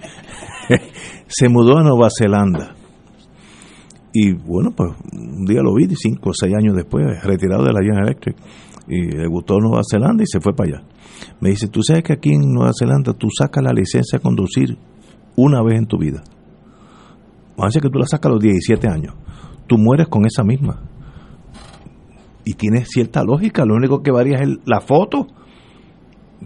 se 1.27 1.49
mudó 1.49 1.79
a 1.79 1.83
Nueva 1.83 2.07
Zelanda. 2.17 2.75
Y 4.13 4.33
bueno, 4.33 4.71
pues 4.71 4.91
un 5.13 5.45
día 5.45 5.61
lo 5.61 5.73
vi, 5.73 5.87
cinco 5.95 6.31
o 6.31 6.33
seis 6.33 6.53
años 6.53 6.75
después, 6.75 7.05
retirado 7.23 7.63
de 7.63 7.73
la 7.73 7.79
General 7.81 8.07
Electric. 8.07 8.35
Y 8.87 9.03
le 9.03 9.27
gustó 9.27 9.57
Nueva 9.59 9.81
Zelanda 9.89 10.23
y 10.23 10.27
se 10.27 10.41
fue 10.41 10.53
para 10.53 10.69
allá. 10.69 10.87
Me 11.39 11.49
dice, 11.49 11.67
tú 11.67 11.81
sabes 11.81 12.03
que 12.03 12.13
aquí 12.13 12.33
en 12.33 12.51
Nueva 12.51 12.71
Zelanda 12.77 13.13
tú 13.13 13.27
sacas 13.37 13.63
la 13.63 13.71
licencia 13.71 14.19
de 14.19 14.23
conducir 14.23 14.77
una 15.35 15.63
vez 15.63 15.77
en 15.77 15.85
tu 15.85 15.97
vida. 15.97 16.23
Vamos 17.57 17.75
a 17.75 17.79
que 17.79 17.89
tú 17.89 17.99
la 17.99 18.05
sacas 18.05 18.29
a 18.29 18.33
los 18.33 18.41
17 18.41 18.87
años. 18.87 19.13
Tú 19.67 19.77
mueres 19.77 20.07
con 20.07 20.25
esa 20.25 20.43
misma. 20.43 20.81
Y 22.43 22.53
tiene 22.53 22.85
cierta 22.85 23.23
lógica. 23.23 23.65
Lo 23.65 23.75
único 23.75 24.01
que 24.01 24.11
varía 24.11 24.37
es 24.39 24.49
la 24.65 24.81
foto. 24.81 25.27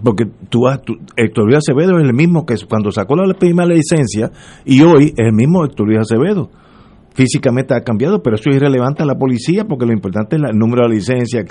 Porque 0.03 0.25
tú 0.49 0.63
vas, 0.63 0.81
Héctor 1.15 1.45
Luis 1.45 1.57
Acevedo 1.57 1.97
es 1.97 2.03
el 2.03 2.13
mismo 2.13 2.45
que 2.45 2.55
cuando 2.69 2.91
sacó 2.91 3.15
la 3.15 3.33
primera 3.33 3.69
licencia 3.69 4.29
y 4.65 4.81
hoy 4.81 5.13
es 5.15 5.27
el 5.27 5.33
mismo 5.33 5.63
Héctor 5.63 5.87
Luis 5.87 5.99
Acevedo. 5.99 6.51
Físicamente 7.15 7.73
ha 7.73 7.81
cambiado, 7.81 8.21
pero 8.21 8.35
eso 8.35 8.49
es 8.49 8.57
irrelevante 8.57 9.03
a 9.03 9.05
la 9.05 9.15
policía 9.15 9.63
porque 9.63 9.85
lo 9.85 9.93
importante 9.93 10.35
es 10.35 10.41
el 10.43 10.57
número 10.57 10.87
de 10.87 10.95
licencia. 10.95 11.43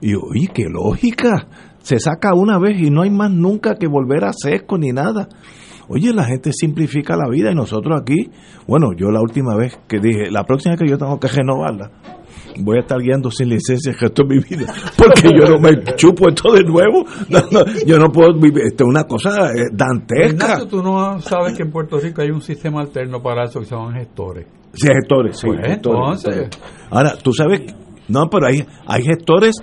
Y 0.00 0.14
oye, 0.14 0.48
qué 0.54 0.66
lógica. 0.70 1.48
Se 1.78 1.98
saca 1.98 2.34
una 2.34 2.58
vez 2.58 2.80
y 2.80 2.90
no 2.90 3.02
hay 3.02 3.10
más 3.10 3.30
nunca 3.30 3.74
que 3.74 3.88
volver 3.88 4.24
a 4.24 4.32
sesco 4.32 4.78
ni 4.78 4.90
nada. 4.92 5.28
Oye, 5.88 6.12
la 6.12 6.24
gente 6.24 6.50
simplifica 6.52 7.16
la 7.16 7.28
vida 7.28 7.50
y 7.52 7.54
nosotros 7.54 8.00
aquí, 8.00 8.30
bueno, 8.66 8.88
yo 8.96 9.10
la 9.10 9.20
última 9.20 9.56
vez 9.56 9.78
que 9.88 9.98
dije, 9.98 10.30
la 10.30 10.44
próxima 10.44 10.76
que 10.76 10.88
yo 10.88 10.98
tengo 10.98 11.18
que 11.20 11.28
renovarla, 11.28 11.90
voy 12.58 12.78
a 12.78 12.80
estar 12.80 12.98
guiando 12.98 13.30
sin 13.30 13.48
licencia 13.48 13.92
el 13.92 13.98
resto 13.98 14.22
de 14.24 14.36
mi 14.36 14.42
vida, 14.42 14.72
porque 14.96 15.30
yo 15.38 15.46
no 15.48 15.58
me 15.58 15.82
chupo 15.96 16.28
esto 16.28 16.52
de 16.52 16.62
nuevo, 16.64 17.04
yo 17.86 17.98
no 17.98 18.10
puedo 18.10 18.34
vivir, 18.34 18.64
esto 18.66 18.84
es 18.84 18.88
una 18.88 19.04
cosa 19.04 19.50
eh, 19.52 19.66
dantesca. 19.72 20.66
tú 20.66 20.82
no 20.82 21.20
sabes 21.20 21.56
que 21.56 21.62
en 21.62 21.70
Puerto 21.70 21.98
Rico 21.98 22.22
hay 22.22 22.30
un 22.30 22.42
sistema 22.42 22.80
alterno 22.80 23.22
para 23.22 23.44
eso 23.44 23.60
que 23.60 23.66
se 23.66 23.74
llaman 23.74 23.94
gestores. 23.94 24.46
Sí, 24.72 24.88
gestores, 24.88 25.38
sí. 25.38 25.46
Pues 25.46 25.60
entonces. 25.64 26.50
Ahora, 26.90 27.16
tú 27.16 27.32
sabes, 27.32 27.62
no, 28.08 28.28
pero 28.28 28.46
hay, 28.46 28.66
hay 28.86 29.02
gestores 29.02 29.56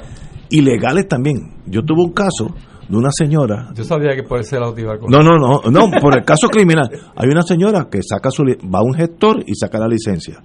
ilegales 0.49 1.07
también. 1.07 1.61
Yo 1.65 1.83
tuve 1.83 2.03
un 2.05 2.13
caso 2.13 2.53
de 2.87 2.97
una 2.97 3.09
señora. 3.11 3.69
Yo 3.75 3.83
sabía 3.83 4.15
que 4.15 4.23
puede 4.23 4.43
ser 4.43 4.59
la 4.59 4.71
No, 5.07 5.23
no, 5.23 5.37
no, 5.37 5.61
no, 5.69 5.91
por 6.01 6.17
el 6.17 6.25
caso 6.25 6.47
criminal. 6.47 6.89
Hay 7.15 7.29
una 7.29 7.43
señora 7.43 7.87
que 7.89 8.01
saca 8.03 8.29
su 8.29 8.43
va 8.43 8.79
a 8.79 8.83
un 8.83 8.93
gestor 8.93 9.43
y 9.45 9.55
saca 9.55 9.79
la 9.79 9.87
licencia. 9.87 10.39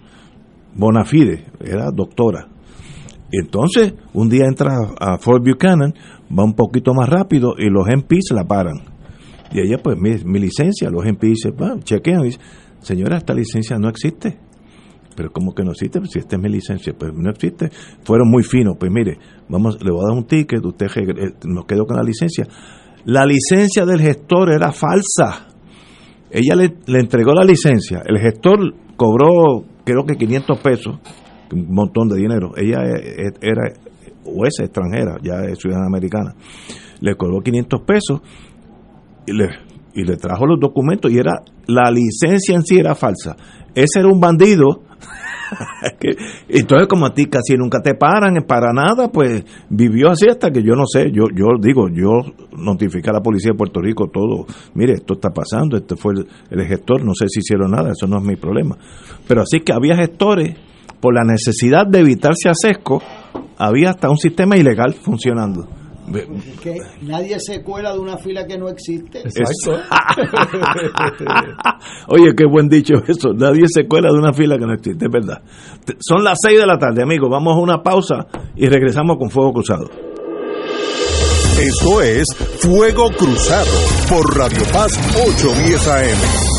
Bonafide, 0.75 1.45
era 1.61 1.91
doctora. 1.91 2.49
Entonces, 3.31 3.95
un 4.15 4.29
día 4.29 4.47
entra 4.47 4.75
a 4.99 5.19
Fort 5.19 5.45
Buchanan, 5.45 5.93
va 6.37 6.45
un 6.45 6.55
poquito 6.55 6.95
más 6.95 7.09
rápido 7.09 7.55
y 7.59 7.69
los 7.69 7.87
MPs 7.87 8.33
la 8.33 8.45
paran. 8.45 8.81
Y 9.53 9.61
ella, 9.61 9.79
pues, 9.83 9.97
mi, 9.99 10.39
licencia, 10.39 10.91
los 10.91 11.05
MPs 11.05 11.21
dicen, 11.21 11.55
bueno, 11.57 11.81
chequean 11.83 12.23
dice, 12.23 12.39
señora, 12.81 13.19
esta 13.19 13.35
licencia 13.35 13.79
no 13.79 13.89
existe 13.89 14.39
pero 15.19 15.33
como 15.33 15.53
que 15.53 15.65
no 15.65 15.73
existe, 15.73 15.99
si 16.09 16.21
esta 16.21 16.37
es 16.37 16.43
mi 16.43 16.49
licencia, 16.49 16.95
pues 16.97 17.13
no 17.13 17.29
existe. 17.29 17.71
Fueron 18.05 18.31
muy 18.31 18.45
finos, 18.45 18.77
pues 18.79 18.93
mire, 18.93 19.19
vamos, 19.49 19.77
le 19.83 19.91
voy 19.91 20.05
a 20.05 20.11
dar 20.11 20.17
un 20.17 20.29
ticket, 20.29 20.65
usted 20.65 20.87
eh, 20.97 21.35
nos 21.45 21.65
quedó 21.65 21.87
con 21.87 21.97
la 21.97 22.05
licencia. 22.05 22.47
La 23.05 23.27
licencia 23.27 23.85
del 23.85 24.01
gestor 24.01 24.53
era 24.53 24.71
falsa. 24.71 25.49
Ella 26.31 26.55
le, 26.55 27.01
entregó 27.01 27.33
la 27.33 27.43
licencia, 27.43 28.01
el 28.07 28.21
gestor 28.21 28.61
cobró 28.97 29.65
creo 29.89 30.05
que 30.05 30.17
500 30.17 30.59
pesos, 30.61 30.99
un 31.51 31.75
montón 31.75 32.09
de 32.09 32.17
dinero. 32.17 32.53
Ella 32.57 32.83
e, 32.85 33.29
e, 33.29 33.33
era 33.41 33.73
o 34.25 34.45
es 34.45 34.61
extranjera, 34.61 35.17
ya 35.23 35.45
es 35.51 35.59
ciudadana 35.59 35.87
americana. 35.87 36.35
Le 37.01 37.15
cobró 37.15 37.41
500 37.41 37.81
pesos 37.83 38.21
y 39.27 39.33
le, 39.33 39.49
y 39.95 40.05
le 40.05 40.17
trajo 40.17 40.45
los 40.45 40.61
documentos 40.61 41.11
y 41.11 41.19
era 41.19 41.43
la 41.67 41.91
licencia 41.91 42.55
en 42.55 42.63
sí 42.63 42.79
era 42.79 42.95
falsa. 42.95 43.37
Ese 43.75 44.01
era 44.01 44.09
un 44.09 44.21
bandido 44.21 44.83
Entonces, 46.49 46.89
como 46.89 47.07
a 47.07 47.15
ti 47.15 47.27
casi 47.27 47.57
nunca 47.57 47.81
te 47.81 47.95
paran 47.95 48.35
para 48.47 48.73
nada, 48.73 49.11
pues 49.11 49.45
vivió 49.69 50.11
así 50.11 50.27
hasta 50.29 50.51
que 50.51 50.63
yo 50.63 50.75
no 50.75 50.85
sé, 50.87 51.11
yo 51.11 51.25
yo 51.35 51.47
digo, 51.61 51.89
yo 51.89 52.23
notifiqué 52.57 53.11
a 53.11 53.15
la 53.15 53.21
policía 53.21 53.53
de 53.53 53.59
Puerto 53.59 53.81
Rico 53.81 54.09
todo, 54.09 54.47
mire, 54.75 54.95
esto 54.95 55.15
está 55.15 55.31
pasando, 55.31 55.77
este 55.77 55.97
fue 55.97 56.15
el, 56.51 56.67
gestor, 56.67 57.05
no 57.05 57.13
sé 57.15 57.27
si 57.29 57.41
hicieron 57.41 57.71
nada, 57.71 57.93
eso 57.93 58.07
no 58.07 58.19
es 58.19 58.25
mi 58.25 58.37
problema. 58.37 58.77
Pero 59.27 59.43
así 59.43 59.61
que 59.61 59.73
había 59.73 59.97
gestores, 59.97 60.57
por 61.01 61.15
la 61.15 61.23
necesidad 61.25 61.87
de 61.87 62.01
evitarse 62.01 62.49
a 62.49 62.55
sesco, 62.55 63.03
había 63.57 63.91
hasta 63.91 64.11
un 64.11 64.17
sistema 64.17 64.57
ilegal 64.57 64.95
funcionando. 64.95 65.78
Que 66.63 66.77
nadie 67.03 67.39
se 67.41 67.63
cuela 67.63 67.93
de 67.93 67.99
una 67.99 68.17
fila 68.19 68.47
que 68.47 68.59
no 68.59 68.69
existe. 68.69 69.21
Exacto. 69.21 69.79
Oye, 72.09 72.35
qué 72.37 72.45
buen 72.47 72.69
dicho 72.69 72.95
eso. 73.07 73.33
Nadie 73.35 73.65
se 73.67 73.87
cuela 73.87 74.11
de 74.11 74.19
una 74.19 74.33
fila 74.33 74.59
que 74.59 74.67
no 74.67 74.75
existe, 74.75 75.07
es 75.07 75.11
verdad. 75.11 75.43
Son 76.01 76.25
las 76.25 76.39
6 76.43 76.61
de 76.61 76.67
la 76.67 76.79
tarde, 76.79 77.03
amigos. 77.03 77.29
Vamos 77.31 77.55
a 77.55 77.61
una 77.61 77.83
pausa 77.83 78.27
y 78.57 78.67
regresamos 78.67 79.17
con 79.19 79.31
Fuego 79.31 79.53
Cruzado. 79.53 79.89
Esto 81.61 82.03
es 82.03 82.27
Fuego 82.61 83.11
Cruzado 83.11 83.71
por 84.09 84.37
Radio 84.37 84.65
Paz 84.73 84.97
810 85.17 85.89
AM. 85.89 86.58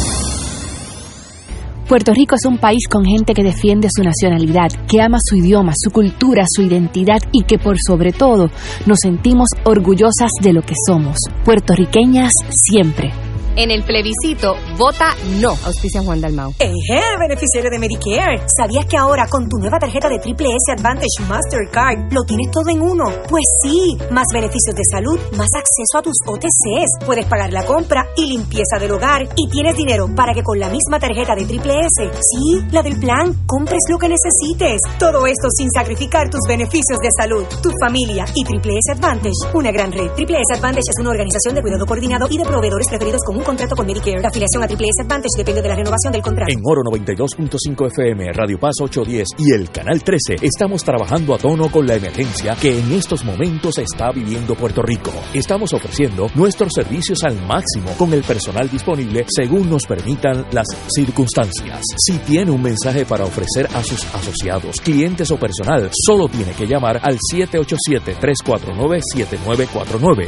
Puerto 1.89 2.13
Rico 2.13 2.35
es 2.35 2.45
un 2.45 2.59
país 2.59 2.87
con 2.87 3.03
gente 3.03 3.33
que 3.33 3.43
defiende 3.43 3.87
su 3.91 4.03
nacionalidad, 4.03 4.69
que 4.87 5.01
ama 5.01 5.17
su 5.19 5.37
idioma, 5.37 5.71
su 5.75 5.89
cultura, 5.89 6.45
su 6.47 6.61
identidad 6.61 7.19
y 7.31 7.45
que 7.45 7.57
por 7.57 7.77
sobre 7.79 8.11
todo 8.11 8.51
nos 8.85 8.99
sentimos 8.99 9.47
orgullosas 9.63 10.29
de 10.39 10.53
lo 10.53 10.61
que 10.61 10.75
somos, 10.85 11.17
puertorriqueñas 11.43 12.31
siempre. 12.51 13.11
En 13.55 13.71
el 13.71 13.83
plebiscito, 13.83 14.55
vota 14.77 15.15
no, 15.41 15.49
auspicia 15.49 16.01
Juan 16.01 16.21
Dalmau. 16.21 16.53
Hey, 16.59 16.71
beneficiario 17.19 17.69
de 17.69 17.79
Medicare. 17.79 18.41
¿Sabías 18.47 18.85
que 18.85 18.95
ahora 18.97 19.27
con 19.27 19.49
tu 19.49 19.57
nueva 19.57 19.79
tarjeta 19.79 20.07
de 20.07 20.19
Triple 20.19 20.49
S 20.49 20.71
Advantage 20.71 21.27
Mastercard 21.27 22.11
lo 22.11 22.23
tienes 22.23 22.49
todo 22.51 22.69
en 22.69 22.81
uno? 22.81 23.05
Pues 23.27 23.43
sí, 23.61 23.97
más 24.11 24.25
beneficios 24.33 24.75
de 24.75 24.83
salud, 24.89 25.19
más 25.35 25.49
acceso 25.55 25.97
a 25.97 26.01
tus 26.01 26.15
OTCs, 26.25 27.05
puedes 27.05 27.25
pagar 27.25 27.51
la 27.51 27.65
compra 27.65 28.07
y 28.15 28.27
limpieza 28.27 28.79
del 28.79 28.91
hogar 28.91 29.27
y 29.35 29.49
tienes 29.49 29.75
dinero 29.75 30.07
para 30.15 30.33
que 30.33 30.43
con 30.43 30.59
la 30.59 30.69
misma 30.69 30.99
tarjeta 30.99 31.35
de 31.35 31.45
Triple 31.45 31.79
S, 31.79 32.09
sí, 32.21 32.61
la 32.71 32.81
del 32.81 32.99
plan, 32.99 33.33
compres 33.45 33.81
lo 33.89 33.97
que 33.97 34.09
necesites. 34.09 34.79
Todo 34.97 35.27
esto 35.27 35.49
sin 35.49 35.69
sacrificar 35.71 36.29
tus 36.29 36.41
beneficios 36.47 36.99
de 37.01 37.09
salud, 37.17 37.45
tu 37.61 37.71
familia 37.81 38.25
y 38.35 38.43
Triple 38.43 38.77
S 38.77 38.91
Advantage, 38.93 39.53
una 39.53 39.71
gran 39.71 39.91
red. 39.91 40.11
Triple 40.11 40.37
S 40.37 40.57
Advantage 40.57 40.89
es 40.89 40.99
una 40.99 41.09
organización 41.11 41.55
de 41.55 41.61
cuidado 41.61 41.85
coordinado 41.85 42.27
y 42.29 42.37
de 42.37 42.45
proveedores 42.45 42.87
preferidos 42.87 43.21
con 43.25 43.38
un 43.39 43.45
contrato 43.45 43.75
con 43.75 43.87
Medicare. 43.87 44.21
Afiliación 44.23 44.63
a 44.63 44.67
Triple 44.67 44.87
S 44.89 45.01
Advantage 45.01 45.37
depende 45.37 45.61
de 45.61 45.69
la 45.69 45.75
renovación 45.75 46.11
del 46.11 46.21
contrato. 46.21 46.51
En 46.51 46.59
Oro 46.63 46.81
92.5 46.83 47.87
FM, 47.87 48.33
Radio 48.33 48.59
Paz 48.59 48.75
810 48.81 49.29
y 49.37 49.53
el 49.53 49.71
Canal 49.71 50.03
13 50.03 50.35
estamos 50.41 50.83
trabajando 50.83 51.33
a 51.33 51.37
tono 51.37 51.71
con 51.71 51.87
la 51.87 51.95
emergencia 51.95 52.55
que 52.55 52.77
en 52.77 52.91
estos 52.91 53.23
momentos 53.23 53.77
está 53.77 54.11
viviendo 54.11 54.55
Puerto 54.55 54.81
Rico. 54.81 55.13
Estamos 55.33 55.71
ofreciendo 55.73 56.29
nuestros 56.35 56.73
servicios 56.73 57.23
al 57.23 57.41
máximo 57.47 57.91
con 57.97 58.11
el 58.13 58.23
personal 58.23 58.69
disponible 58.69 59.25
según 59.29 59.69
nos 59.69 59.85
permitan 59.85 60.45
las 60.51 60.67
circunstancias. 60.89 61.85
Si 61.97 62.17
tiene 62.19 62.51
un 62.51 62.61
mensaje 62.61 63.05
para 63.05 63.23
ofrecer 63.23 63.69
a 63.73 63.81
sus 63.83 64.03
asociados, 64.13 64.81
clientes 64.81 65.31
o 65.31 65.37
personal, 65.37 65.89
solo 65.93 66.27
tiene 66.27 66.51
que 66.51 66.67
llamar 66.67 66.99
al 67.01 67.17
787-349-7949. 67.33 70.27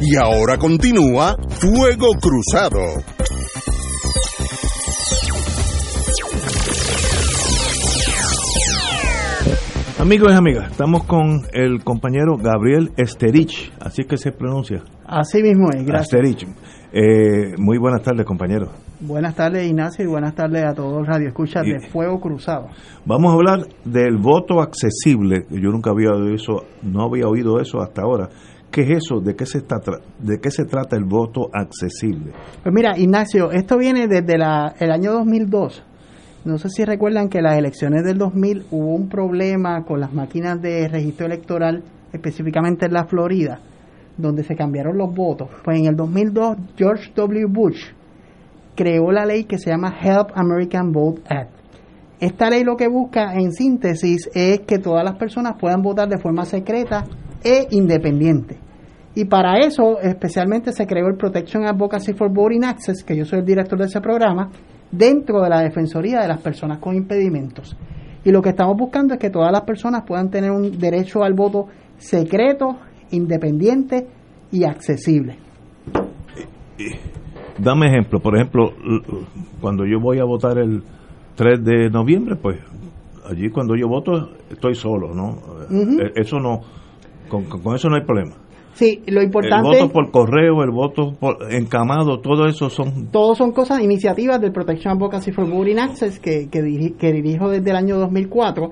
Y 0.00 0.16
ahora 0.16 0.58
continúa 0.58 1.36
Fuego 1.48 2.08
Cruzado. 2.20 2.80
Amigos 9.98 10.32
y 10.32 10.34
amigas, 10.36 10.70
estamos 10.70 11.04
con 11.04 11.42
el 11.52 11.82
compañero 11.82 12.36
Gabriel 12.36 12.90
Esterich, 12.96 13.72
así 13.80 14.02
es 14.02 14.08
que 14.08 14.18
se 14.18 14.32
pronuncia. 14.32 14.82
Así 15.06 15.42
mismo 15.42 15.70
es, 15.70 15.84
gracias. 15.86 16.12
Esterich. 16.22 16.46
Eh, 16.92 17.54
muy 17.58 17.78
buenas 17.78 18.02
tardes, 18.02 18.26
compañero. 18.26 18.68
Buenas 19.00 19.34
tardes, 19.34 19.66
Ignacio, 19.66 20.04
y 20.04 20.08
buenas 20.08 20.34
tardes 20.34 20.64
a 20.64 20.74
todos 20.74 20.92
los 20.98 21.06
radioescuchas 21.06 21.66
Y- 21.66 21.72
de 21.72 21.80
Fuego 21.88 22.20
Cruzado. 22.20 22.68
Vamos 23.06 23.30
a 23.32 23.34
hablar 23.34 23.66
del 23.84 24.16
voto 24.18 24.60
accesible. 24.60 25.46
Yo 25.50 25.70
nunca 25.70 25.90
había 25.90 26.10
oído 26.10 26.34
eso, 26.34 26.64
no 26.82 27.04
había 27.04 27.26
oído 27.26 27.60
eso 27.60 27.80
hasta 27.80 28.02
ahora. 28.02 28.28
¿Qué 28.74 28.82
es 28.82 29.04
eso? 29.04 29.20
¿De 29.20 29.36
qué 29.36 29.46
se 29.46 30.64
trata 30.64 30.96
el 30.96 31.04
voto 31.04 31.48
accesible? 31.52 32.32
Pues 32.60 32.74
mira, 32.74 32.98
Ignacio, 32.98 33.52
esto 33.52 33.78
viene 33.78 34.08
desde 34.08 34.34
el 34.34 34.90
año 34.90 35.12
2002. 35.12 35.84
No 36.44 36.58
sé 36.58 36.68
si 36.70 36.84
recuerdan 36.84 37.28
que 37.28 37.38
en 37.38 37.44
las 37.44 37.56
elecciones 37.56 38.02
del 38.02 38.18
2000 38.18 38.66
hubo 38.72 38.96
un 38.96 39.08
problema 39.08 39.84
con 39.84 40.00
las 40.00 40.12
máquinas 40.12 40.60
de 40.60 40.88
registro 40.88 41.26
electoral, 41.26 41.84
específicamente 42.12 42.86
en 42.86 42.94
la 42.94 43.04
Florida, 43.04 43.60
donde 44.16 44.42
se 44.42 44.56
cambiaron 44.56 44.98
los 44.98 45.14
votos. 45.14 45.50
Pues 45.62 45.78
en 45.78 45.86
el 45.86 45.94
2002 45.94 46.56
George 46.76 47.12
W. 47.14 47.46
Bush 47.48 47.80
creó 48.74 49.12
la 49.12 49.24
ley 49.24 49.44
que 49.44 49.56
se 49.56 49.70
llama 49.70 49.94
Help 50.02 50.30
American 50.34 50.90
Vote 50.90 51.22
Act. 51.28 51.52
Esta 52.18 52.50
ley 52.50 52.64
lo 52.64 52.74
que 52.76 52.88
busca, 52.88 53.34
en 53.34 53.52
síntesis, 53.52 54.28
es 54.34 54.62
que 54.66 54.80
todas 54.80 55.04
las 55.04 55.14
personas 55.14 55.54
puedan 55.60 55.80
votar 55.80 56.08
de 56.08 56.18
forma 56.18 56.44
secreta 56.44 57.04
e 57.44 57.68
independiente. 57.70 58.63
Y 59.14 59.26
para 59.26 59.58
eso, 59.58 60.00
especialmente, 60.00 60.72
se 60.72 60.86
creó 60.86 61.06
el 61.06 61.16
Protection 61.16 61.64
Advocacy 61.66 62.14
for 62.14 62.32
Voting 62.32 62.64
Access, 62.64 63.04
que 63.04 63.16
yo 63.16 63.24
soy 63.24 63.40
el 63.40 63.44
director 63.44 63.78
de 63.78 63.84
ese 63.84 64.00
programa, 64.00 64.50
dentro 64.90 65.40
de 65.40 65.48
la 65.48 65.60
Defensoría 65.60 66.20
de 66.20 66.28
las 66.28 66.40
Personas 66.40 66.78
con 66.78 66.96
Impedimentos. 66.96 67.76
Y 68.24 68.30
lo 68.30 68.42
que 68.42 68.50
estamos 68.50 68.76
buscando 68.76 69.14
es 69.14 69.20
que 69.20 69.30
todas 69.30 69.52
las 69.52 69.62
personas 69.62 70.02
puedan 70.04 70.30
tener 70.30 70.50
un 70.50 70.78
derecho 70.78 71.22
al 71.22 71.34
voto 71.34 71.66
secreto, 71.98 72.78
independiente 73.10 74.06
y 74.50 74.64
accesible. 74.64 75.36
Dame 77.58 77.86
ejemplo. 77.86 78.18
Por 78.20 78.34
ejemplo, 78.36 78.72
cuando 79.60 79.84
yo 79.86 80.00
voy 80.00 80.18
a 80.18 80.24
votar 80.24 80.58
el 80.58 80.82
3 81.36 81.64
de 81.64 81.90
noviembre, 81.90 82.36
pues 82.36 82.58
allí 83.30 83.48
cuando 83.50 83.76
yo 83.76 83.88
voto 83.88 84.30
estoy 84.50 84.74
solo, 84.74 85.14
¿no? 85.14 85.38
Eh, 85.70 86.12
Eso 86.16 86.38
no, 86.40 86.60
con, 87.28 87.44
con 87.44 87.74
eso 87.74 87.88
no 87.88 87.96
hay 87.96 88.04
problema. 88.04 88.34
Sí, 88.74 89.02
lo 89.06 89.22
importante 89.22 89.78
El 89.78 89.82
voto 89.82 89.92
por 89.92 90.10
correo, 90.10 90.62
el 90.62 90.70
voto 90.70 91.12
por 91.18 91.52
encamado, 91.52 92.20
todo 92.20 92.46
eso 92.46 92.68
son 92.68 93.06
Todos 93.10 93.38
son 93.38 93.52
cosas, 93.52 93.80
iniciativas 93.80 94.40
del 94.40 94.52
Protection 94.52 94.96
Advocacy 94.96 95.32
for 95.32 95.48
Voting 95.48 95.78
Access 95.78 96.18
que, 96.18 96.48
que, 96.50 96.94
que 96.98 97.12
dirijo 97.12 97.50
desde 97.50 97.70
el 97.70 97.76
año 97.76 97.98
2004 97.98 98.70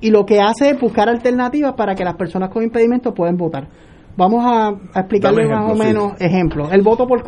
y 0.00 0.10
lo 0.10 0.24
que 0.24 0.40
hace 0.40 0.70
es 0.70 0.80
buscar 0.80 1.08
alternativas 1.08 1.74
para 1.74 1.94
que 1.94 2.04
las 2.04 2.16
personas 2.16 2.50
con 2.50 2.62
impedimentos 2.62 3.14
puedan 3.14 3.36
votar. 3.36 3.68
Vamos 4.16 4.44
a, 4.44 4.68
a 4.68 5.00
explicarle 5.00 5.46
más 5.46 5.70
o 5.70 5.74
menos 5.74 6.20
ejemplos. 6.20 6.70
El 6.72 6.82
voto 6.82 7.06
por, 7.06 7.22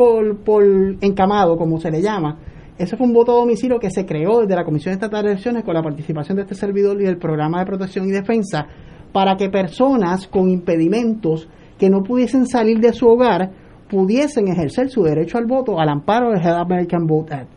por 0.45 0.65
encamado, 1.01 1.57
como 1.57 1.79
se 1.79 1.91
le 1.91 2.03
llama, 2.03 2.39
ese 2.77 2.97
fue 2.97 3.07
un 3.07 3.13
voto 3.13 3.33
a 3.33 3.37
domicilio 3.37 3.79
que 3.79 3.91
se 3.91 4.05
creó 4.05 4.41
desde 4.41 4.57
la 4.57 4.65
Comisión 4.65 4.93
Estatal 4.93 5.23
de 5.23 5.31
Elecciones 5.31 5.63
con 5.63 5.75
la 5.75 5.83
participación 5.83 6.37
de 6.37 6.43
este 6.43 6.57
servidor 6.57 7.01
y 7.01 7.05
del 7.05 7.19
Programa 7.19 7.61
de 7.61 7.67
Protección 7.67 8.09
y 8.09 8.11
Defensa 8.11 8.67
para 9.13 9.37
que 9.37 9.49
personas 9.49 10.27
con 10.27 10.51
impedimentos 10.51 11.49
que 11.79 11.91
no 11.91 12.03
pudiesen 12.03 12.47
salir 12.47 12.81
de 12.81 12.93
su 12.93 13.07
hogar 13.07 13.51
pudiesen 13.89 14.49
ejercer 14.49 14.91
su 14.91 15.03
derecho 15.03 15.39
al 15.39 15.47
voto 15.47 15.79
al 15.79 15.89
amparo 15.89 16.31
del 16.31 16.41
Head 16.41 16.57
American 16.57 17.07
Vote 17.07 17.35
Act. 17.35 17.49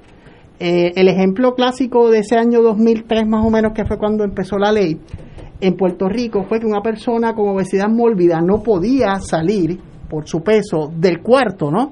Eh, 0.59 0.91
el 0.95 1.07
ejemplo 1.07 1.53
clásico 1.53 2.09
de 2.09 2.19
ese 2.19 2.35
año 2.35 2.61
2003 2.61 3.27
más 3.27 3.45
o 3.45 3.49
menos, 3.49 3.73
que 3.73 3.85
fue 3.85 3.97
cuando 3.97 4.23
empezó 4.23 4.57
la 4.57 4.71
ley, 4.71 4.99
en 5.61 5.75
Puerto 5.75 6.07
Rico 6.07 6.45
fue 6.47 6.59
que 6.59 6.65
una 6.65 6.81
persona 6.81 7.33
con 7.33 7.49
obesidad 7.49 7.89
mórbida 7.89 8.41
no 8.41 8.61
podía 8.61 9.19
salir 9.19 9.79
por 10.09 10.27
su 10.27 10.41
peso 10.41 10.91
del 10.95 11.21
cuarto, 11.21 11.71
¿no? 11.71 11.91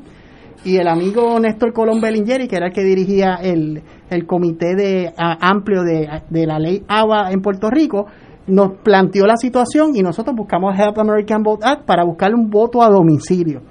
Y 0.63 0.77
el 0.77 0.87
amigo 0.87 1.39
Néstor 1.39 1.73
Colón 1.73 2.01
Bellingeri, 2.01 2.47
que 2.47 2.55
era 2.55 2.67
el 2.67 2.73
que 2.73 2.83
dirigía 2.83 3.35
el, 3.35 3.83
el 4.09 4.25
comité 4.25 4.75
de, 4.75 5.13
amplio 5.15 5.83
de, 5.83 6.09
de 6.29 6.47
la 6.47 6.57
ley 6.57 6.83
ABA 6.87 7.31
en 7.31 7.41
Puerto 7.41 7.69
Rico, 7.69 8.07
nos 8.47 8.73
planteó 8.83 9.25
la 9.25 9.37
situación 9.37 9.95
y 9.95 10.01
nosotros 10.01 10.35
buscamos 10.35 10.77
Help 10.77 10.99
American 10.99 11.43
Vote 11.43 11.65
Act 11.65 11.85
para 11.85 12.03
buscarle 12.03 12.35
un 12.35 12.49
voto 12.49 12.81
a 12.81 12.89
domicilio 12.89 13.61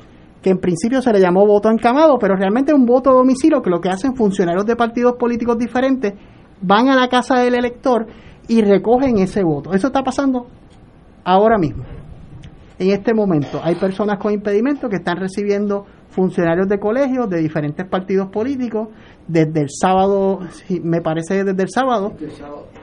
que 0.45 0.51
en 0.51 0.59
principio 0.59 1.01
se 1.01 1.11
le 1.11 1.20
llamó 1.20 1.47
voto 1.47 1.70
encamado, 1.70 2.18
pero 2.20 2.37
realmente 2.37 2.70
es 2.70 2.79
un 2.79 2.85
voto 2.85 3.09
a 3.09 3.14
domicilio 3.14 3.62
que 3.62 3.70
lo 3.70 3.81
que 3.81 3.89
hacen 3.89 4.14
funcionarios 4.14 4.66
de 4.66 4.77
partidos 4.77 5.14
políticos 5.18 5.57
diferentes 5.57 6.12
van 6.61 6.89
a 6.89 6.95
la 6.95 7.09
casa 7.09 7.39
del 7.41 7.55
elector 7.55 8.07
y 8.47 8.61
recogen 8.61 9.16
ese 9.16 9.43
voto. 9.43 9.72
Eso 9.72 9.87
está 9.87 10.03
pasando 10.03 10.47
ahora 11.25 11.57
mismo. 11.57 11.85
En 12.79 12.91
este 12.91 13.14
momento 13.14 13.59
hay 13.62 13.77
personas 13.77 14.18
con 14.18 14.35
impedimentos 14.35 14.91
que 14.91 14.97
están 14.97 15.16
recibiendo 15.16 15.87
funcionarios 16.09 16.68
de 16.68 16.79
colegios 16.79 17.31
de 17.31 17.39
diferentes 17.41 17.89
partidos 17.89 18.29
políticos 18.29 18.89
desde 19.27 19.62
el 19.62 19.68
sábado, 19.70 20.41
me 20.83 21.01
parece 21.01 21.43
desde 21.43 21.62
el 21.62 21.70
sábado, 21.70 22.12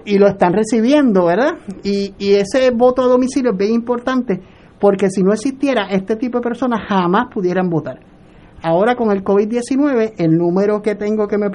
y 0.06 0.18
lo 0.18 0.28
están 0.28 0.54
recibiendo, 0.54 1.26
¿verdad? 1.26 1.56
Y, 1.84 2.14
y 2.18 2.34
ese 2.34 2.72
voto 2.72 3.02
a 3.02 3.08
domicilio 3.08 3.52
es 3.52 3.58
bien 3.58 3.74
importante 3.74 4.42
porque 4.80 5.10
si 5.10 5.22
no 5.22 5.32
existiera 5.32 5.88
este 5.92 6.16
tipo 6.16 6.40
de 6.40 6.44
personas 6.44 6.82
jamás 6.88 7.28
pudieran 7.34 7.70
votar. 7.70 8.00
Ahora 8.64 8.96
con 8.96 9.12
el 9.12 9.24
COVID-19, 9.24 10.14
el 10.18 10.38
número 10.38 10.82
que 10.82 10.96
tengo 10.96 11.28
que 11.28 11.38
me 11.38 11.48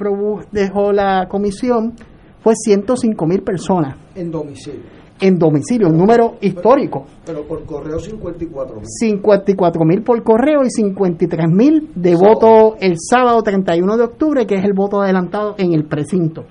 dejó 0.51 0.91
la 0.91 1.27
comisión 1.29 1.93
fue 2.41 2.53
105 2.55 3.25
mil 3.25 3.41
personas 3.43 3.97
En 4.15 4.31
domicilio. 4.31 4.81
en 5.19 5.37
domicilio, 5.37 5.87
un 5.87 5.97
número 5.97 6.35
histórico. 6.41 7.05
Pero 7.25 7.43
por 7.47 7.65
correo 7.65 7.99
54 7.99 8.75
mil. 8.75 8.85
54 8.85 9.85
mil 9.85 10.03
por 10.03 10.21
correo 10.23 10.63
y 10.63 10.69
53 10.69 11.47
mil 11.49 11.91
de 11.95 12.15
voto 12.15 12.75
el 12.79 12.95
sábado 12.97 13.41
31 13.41 13.97
de 13.97 14.03
octubre, 14.03 14.45
que 14.45 14.55
es 14.55 14.63
el 14.63 14.73
voto 14.73 15.01
adelantado 15.01 15.55
en 15.57 15.73
el 15.73 15.85
precinto. 15.85 16.45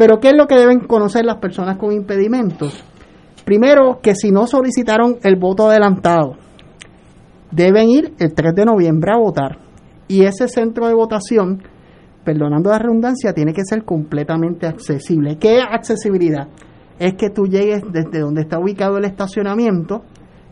Pero 0.00 0.18
¿qué 0.18 0.28
es 0.28 0.34
lo 0.34 0.46
que 0.46 0.56
deben 0.56 0.80
conocer 0.80 1.26
las 1.26 1.36
personas 1.36 1.76
con 1.76 1.92
impedimentos? 1.92 2.72
Primero, 3.44 4.00
que 4.02 4.14
si 4.14 4.30
no 4.30 4.46
solicitaron 4.46 5.18
el 5.22 5.36
voto 5.36 5.68
adelantado, 5.68 6.36
deben 7.50 7.90
ir 7.90 8.14
el 8.18 8.32
3 8.32 8.54
de 8.54 8.64
noviembre 8.64 9.10
a 9.12 9.18
votar. 9.18 9.58
Y 10.08 10.24
ese 10.24 10.48
centro 10.48 10.88
de 10.88 10.94
votación, 10.94 11.62
perdonando 12.24 12.70
la 12.70 12.78
redundancia, 12.78 13.34
tiene 13.34 13.52
que 13.52 13.62
ser 13.62 13.84
completamente 13.84 14.66
accesible. 14.66 15.36
¿Qué 15.36 15.58
es 15.58 15.64
accesibilidad? 15.70 16.48
Es 16.98 17.12
que 17.16 17.28
tú 17.28 17.44
llegues 17.44 17.82
desde 17.92 18.20
donde 18.20 18.40
está 18.40 18.58
ubicado 18.58 18.96
el 18.96 19.04
estacionamiento 19.04 20.00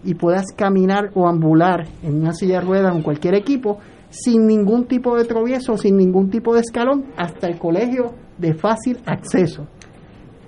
y 0.04 0.12
puedas 0.12 0.44
caminar 0.54 1.10
o 1.14 1.26
ambular 1.26 1.86
en 2.02 2.20
una 2.20 2.34
silla 2.34 2.60
de 2.60 2.66
ruedas 2.66 2.92
con 2.92 3.00
cualquier 3.00 3.34
equipo 3.34 3.78
sin 4.10 4.46
ningún 4.46 4.84
tipo 4.84 5.16
de 5.16 5.24
tropiezo, 5.24 5.78
sin 5.78 5.96
ningún 5.96 6.28
tipo 6.28 6.52
de 6.52 6.60
escalón, 6.60 7.06
hasta 7.16 7.46
el 7.46 7.58
colegio 7.58 8.27
de 8.38 8.54
fácil 8.54 8.98
acceso. 9.06 9.66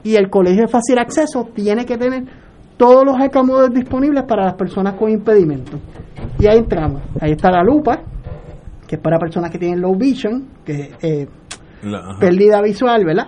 Y 0.02 0.14
el 0.16 0.30
colegio 0.30 0.62
de 0.62 0.68
fácil 0.68 0.98
acceso 0.98 1.48
tiene 1.54 1.84
que 1.84 1.98
tener 1.98 2.24
todos 2.76 3.04
los 3.04 3.20
acomodos 3.20 3.70
disponibles 3.72 4.24
para 4.24 4.44
las 4.46 4.54
personas 4.54 4.94
con 4.94 5.10
impedimentos. 5.10 5.78
Y 6.38 6.46
ahí 6.46 6.58
entramos. 6.58 7.02
Ahí 7.20 7.32
está 7.32 7.50
la 7.50 7.62
lupa, 7.62 8.00
que 8.86 8.96
es 8.96 9.00
para 9.02 9.18
personas 9.18 9.50
que 9.50 9.58
tienen 9.58 9.80
low 9.80 9.94
vision, 9.96 10.46
que 10.64 10.92
eh, 11.02 11.28
la- 11.82 12.16
pérdida 12.18 12.62
visual, 12.62 13.04
¿verdad? 13.04 13.26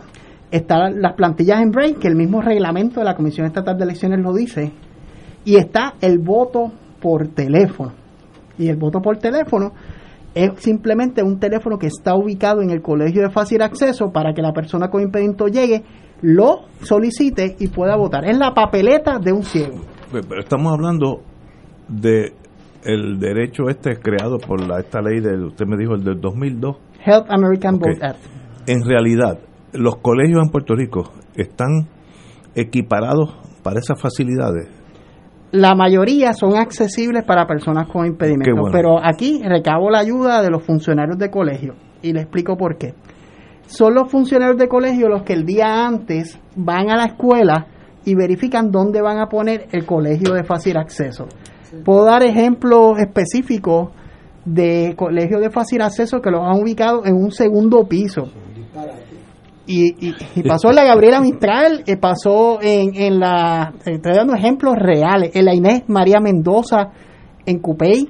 Están 0.51 1.01
las 1.01 1.15
plantillas 1.15 1.61
en 1.63 1.71
braille, 1.71 1.97
que 1.97 2.09
el 2.09 2.17
mismo 2.17 2.41
reglamento 2.41 3.01
de 3.01 3.05
la 3.07 3.15
Comisión 3.15 3.47
Estatal 3.47 3.77
de 3.77 3.85
Elecciones 3.85 4.21
lo 4.21 4.33
dice. 4.35 4.73
Y 5.45 5.57
está 5.57 5.95
el 6.01 6.19
voto 6.19 6.73
por 7.01 7.29
teléfono. 7.29 7.93
Y 8.59 8.69
el 8.69 8.77
voto 8.77 9.01
por 9.01 9.19
teléfono 9.19 9.73
es 10.35 10.51
simplemente 10.57 11.23
un 11.23 11.39
teléfono 11.39 11.79
que 11.79 11.87
está 11.87 12.15
ubicado 12.15 12.63
en 12.63 12.71
el 12.71 12.81
colegio 12.81 13.23
de 13.23 13.31
fácil 13.31 13.63
acceso 13.63 14.11
para 14.13 14.33
que 14.33 14.43
la 14.43 14.53
persona 14.53 14.89
con 14.89 15.03
impedimento 15.03 15.47
llegue, 15.49 15.83
lo 16.23 16.63
solicite 16.83 17.57
y 17.59 17.69
pueda 17.69 17.97
votar. 17.97 18.25
Es 18.25 18.39
la 18.39 18.55
papeleta 18.55 19.19
de 19.19 19.33
un 19.33 19.43
ciego. 19.43 19.81
Pero 20.11 20.41
estamos 20.41 20.73
hablando 20.73 21.23
de 21.89 22.33
el 22.85 23.19
derecho 23.19 23.69
este 23.69 23.97
creado 23.99 24.39
por 24.39 24.67
la, 24.67 24.81
esta 24.81 25.01
ley 25.01 25.21
de 25.21 25.45
usted 25.45 25.67
me 25.67 25.77
dijo 25.77 25.95
el 25.95 26.03
del 26.03 26.21
2002 26.21 26.77
Help 27.05 27.27
American 27.29 27.77
Ok. 27.77 27.81
Vote 27.87 28.05
Act. 28.05 28.19
en 28.67 28.85
realidad 28.85 29.39
los 29.73 29.97
colegios 29.97 30.41
en 30.45 30.51
Puerto 30.51 30.75
Rico 30.75 31.13
están 31.37 31.87
equiparados 32.57 33.37
para 33.63 33.79
esas 33.79 34.01
facilidades 34.01 34.69
La 35.53 35.75
mayoría 35.75 36.33
son 36.33 36.57
accesibles 36.57 37.25
para 37.25 37.47
personas 37.47 37.87
con 37.87 38.07
impedimentos, 38.07 38.59
bueno. 38.59 38.73
pero 38.73 38.99
aquí 39.05 39.43
recabo 39.45 39.91
la 39.91 39.99
ayuda 39.99 40.43
de 40.43 40.51
los 40.51 40.65
funcionarios 40.65 41.19
de 41.19 41.31
colegio 41.31 41.75
y 42.01 42.15
le 42.15 42.23
explico 42.23 42.57
por 42.57 42.79
qué. 42.79 42.95
Son 43.67 43.95
los 43.95 44.11
funcionarios 44.11 44.57
de 44.57 44.67
colegio 44.67 45.09
los 45.09 45.23
que 45.25 45.35
el 45.35 45.45
día 45.45 45.87
antes 45.87 46.41
van 46.57 46.91
a 46.91 46.97
la 46.97 47.05
escuela 47.05 47.67
y 48.05 48.15
verifican 48.15 48.71
dónde 48.71 49.03
van 49.03 49.19
a 49.19 49.27
poner 49.27 49.67
el 49.73 49.85
colegio 49.85 50.33
de 50.33 50.43
fácil 50.43 50.79
acceso. 50.79 51.27
Puedo 51.85 52.05
dar 52.05 52.23
ejemplos 52.23 52.99
específicos 52.99 53.91
de 54.45 54.95
colegios 54.97 55.41
de 55.41 55.51
fácil 55.51 55.83
acceso 55.83 56.21
que 56.21 56.31
los 56.31 56.41
han 56.43 56.63
ubicado 56.63 57.05
en 57.05 57.15
un 57.15 57.31
segundo 57.31 57.87
piso. 57.87 58.31
Y, 59.67 60.09
y- 60.09 60.15
y 60.37 60.43
pasó 60.43 60.71
en 60.71 60.77
la 60.77 60.85
Gabriela 60.85 61.21
Mistral, 61.21 61.85
eh, 61.87 61.97
pasó 61.97 62.59
en, 62.61 62.95
en 62.97 63.21
la, 63.21 63.73
estoy 63.85 64.13
dando 64.13 64.35
ejemplos 64.35 64.75
reales, 64.77 65.31
en 65.35 65.45
la 65.45 65.55
Inés 65.55 65.85
María 65.87 66.19
Mendoza 66.21 66.91
en 67.47 67.59
Cupey, 67.61 68.09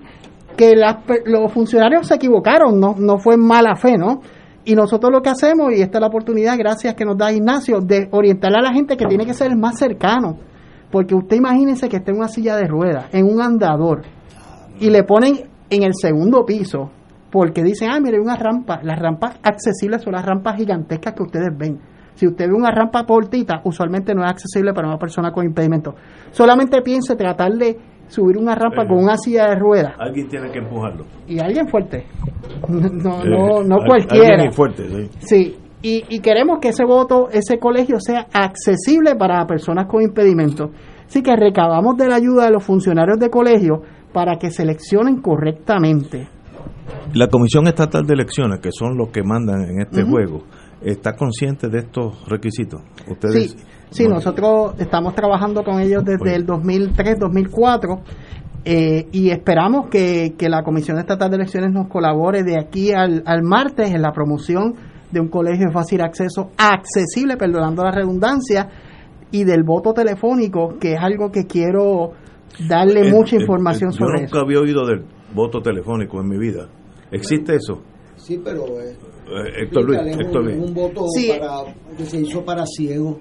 que 0.56 0.74
las 0.74 0.96
los 1.26 1.52
funcionarios 1.52 2.06
se 2.06 2.14
equivocaron, 2.14 2.78
no, 2.80 2.94
no 2.98 3.18
fue 3.18 3.36
mala 3.36 3.74
fe, 3.76 3.98
¿no? 3.98 4.20
Y 4.64 4.74
nosotros 4.74 5.10
lo 5.12 5.20
que 5.22 5.30
hacemos, 5.30 5.72
y 5.76 5.82
esta 5.82 5.98
es 5.98 6.00
la 6.02 6.06
oportunidad, 6.06 6.56
gracias 6.56 6.94
que 6.94 7.04
nos 7.04 7.18
da 7.18 7.32
Ignacio, 7.32 7.80
de 7.80 8.08
orientar 8.12 8.54
a 8.54 8.62
la 8.62 8.72
gente 8.72 8.96
que 8.96 9.06
tiene 9.06 9.26
que 9.26 9.34
ser 9.34 9.50
el 9.50 9.58
más 9.58 9.78
cercano. 9.78 10.36
Porque 10.90 11.14
usted 11.14 11.36
imagínese 11.36 11.88
que 11.88 11.96
está 11.96 12.12
en 12.12 12.18
una 12.18 12.28
silla 12.28 12.54
de 12.56 12.66
ruedas, 12.66 13.06
en 13.12 13.26
un 13.26 13.40
andador, 13.42 14.02
y 14.78 14.88
le 14.90 15.02
ponen 15.04 15.48
en 15.70 15.82
el 15.82 15.92
segundo 15.94 16.44
piso, 16.44 16.90
porque 17.32 17.64
dicen, 17.64 17.88
ah, 17.90 17.98
mire, 17.98 18.18
hay 18.18 18.22
una 18.22 18.36
rampa. 18.36 18.80
Las 18.84 18.98
rampas 19.00 19.40
accesibles 19.42 20.02
son 20.02 20.12
las 20.12 20.24
rampas 20.24 20.56
gigantescas 20.56 21.14
que 21.14 21.22
ustedes 21.24 21.48
ven. 21.58 21.80
Si 22.14 22.26
usted 22.26 22.46
ve 22.46 22.52
una 22.52 22.70
rampa 22.70 23.04
cortita, 23.06 23.62
usualmente 23.64 24.14
no 24.14 24.22
es 24.22 24.30
accesible 24.30 24.74
para 24.74 24.86
una 24.86 24.98
persona 24.98 25.32
con 25.32 25.46
impedimento. 25.46 25.94
Solamente 26.30 26.82
piense 26.82 27.16
tratar 27.16 27.52
de 27.54 27.78
subir 28.08 28.36
una 28.36 28.54
rampa 28.54 28.82
Eh. 28.82 28.86
con 28.86 28.98
una 28.98 29.16
silla 29.16 29.46
de 29.48 29.54
ruedas 29.56 29.94
alguien 29.98 30.28
tiene 30.28 30.50
que 30.50 30.58
empujarlo 30.58 31.06
y 31.26 31.38
alguien 31.40 31.66
fuerte. 31.68 32.04
No, 32.68 33.24
no, 33.24 33.62
no 33.62 33.76
al- 33.80 33.86
cualquiera. 33.86 34.34
alguien 34.34 34.52
fuerte 34.52 34.84
sí. 34.88 35.10
Sí, 35.20 35.56
y, 35.80 36.04
y 36.14 36.20
queremos 36.20 36.58
que 36.60 36.68
ese 36.68 36.84
voto, 36.84 37.28
ese 37.30 37.58
colegio 37.58 37.96
sea 37.98 38.26
accesible 38.32 39.16
para 39.16 39.46
personas 39.46 39.86
con 39.86 40.02
impedimentos. 40.02 40.70
Así 41.06 41.22
que 41.22 41.34
recabamos 41.34 41.96
de 41.96 42.08
la 42.08 42.16
ayuda 42.16 42.44
de 42.44 42.50
los 42.52 42.62
funcionarios 42.62 43.18
de 43.18 43.30
colegio 43.30 43.80
para 44.12 44.36
que 44.36 44.50
seleccionen 44.50 45.22
correctamente. 45.22 46.28
La 47.14 47.28
Comisión 47.28 47.66
Estatal 47.66 48.06
de 48.06 48.14
Elecciones, 48.14 48.60
que 48.60 48.70
son 48.72 48.96
los 48.96 49.10
que 49.10 49.22
mandan 49.22 49.62
en 49.62 49.80
este 49.82 50.02
juego, 50.02 50.44
¿está 50.80 51.14
consciente 51.14 51.68
de 51.68 51.80
estos 51.80 52.26
requisitos? 52.28 52.80
Ustedes, 53.08 53.52
Sí, 53.52 53.56
sí, 53.90 54.08
nosotros 54.08 54.74
estamos 54.78 55.14
trabajando 55.14 55.62
con 55.62 55.80
ellos 55.80 56.04
desde 56.04 56.34
el 56.34 56.46
2003-2004 56.46 58.00
eh, 58.64 59.08
y 59.12 59.30
esperamos 59.30 59.88
que, 59.88 60.34
que 60.38 60.48
la 60.48 60.62
Comisión 60.62 60.98
Estatal 60.98 61.30
de 61.30 61.36
Elecciones 61.36 61.72
nos 61.72 61.88
colabore 61.88 62.42
de 62.44 62.58
aquí 62.58 62.92
al, 62.92 63.22
al 63.26 63.42
martes 63.42 63.92
en 63.92 64.02
la 64.02 64.12
promoción 64.12 64.74
de 65.10 65.20
un 65.20 65.28
colegio 65.28 65.66
de 65.66 65.72
fácil 65.72 66.00
acceso, 66.00 66.50
accesible, 66.56 67.36
perdonando 67.36 67.82
la 67.84 67.90
redundancia, 67.90 68.68
y 69.30 69.44
del 69.44 69.62
voto 69.62 69.92
telefónico, 69.92 70.78
que 70.78 70.92
es 70.94 71.00
algo 71.00 71.30
que 71.30 71.46
quiero 71.46 72.12
darle 72.68 73.08
Eh, 73.08 73.12
mucha 73.12 73.36
eh, 73.36 73.40
información 73.40 73.90
eh, 73.90 73.92
sobre 73.94 74.18
Yo 74.20 74.24
eso. 74.24 74.34
nunca 74.36 74.44
había 74.46 74.60
oído 74.60 74.86
del 74.86 75.04
voto 75.34 75.60
telefónico 75.60 76.20
en 76.20 76.28
mi 76.28 76.38
vida. 76.38 76.68
¿Existe 77.10 77.56
eso? 77.56 77.80
Sí, 78.16 78.40
pero 78.42 78.64
eh, 78.80 78.96
Eh, 79.24 79.62
Héctor 79.64 79.84
Luis, 79.84 80.00
es 80.04 80.16
Héctor 80.18 80.40
un, 80.42 80.46
Luis. 80.46 80.68
un 80.68 80.74
voto 80.74 81.06
Sí. 81.14 81.28
para, 81.38 81.74
que 81.96 82.04
se 82.04 82.20
hizo 82.20 82.44
para 82.44 82.64
ciegos. 82.66 83.16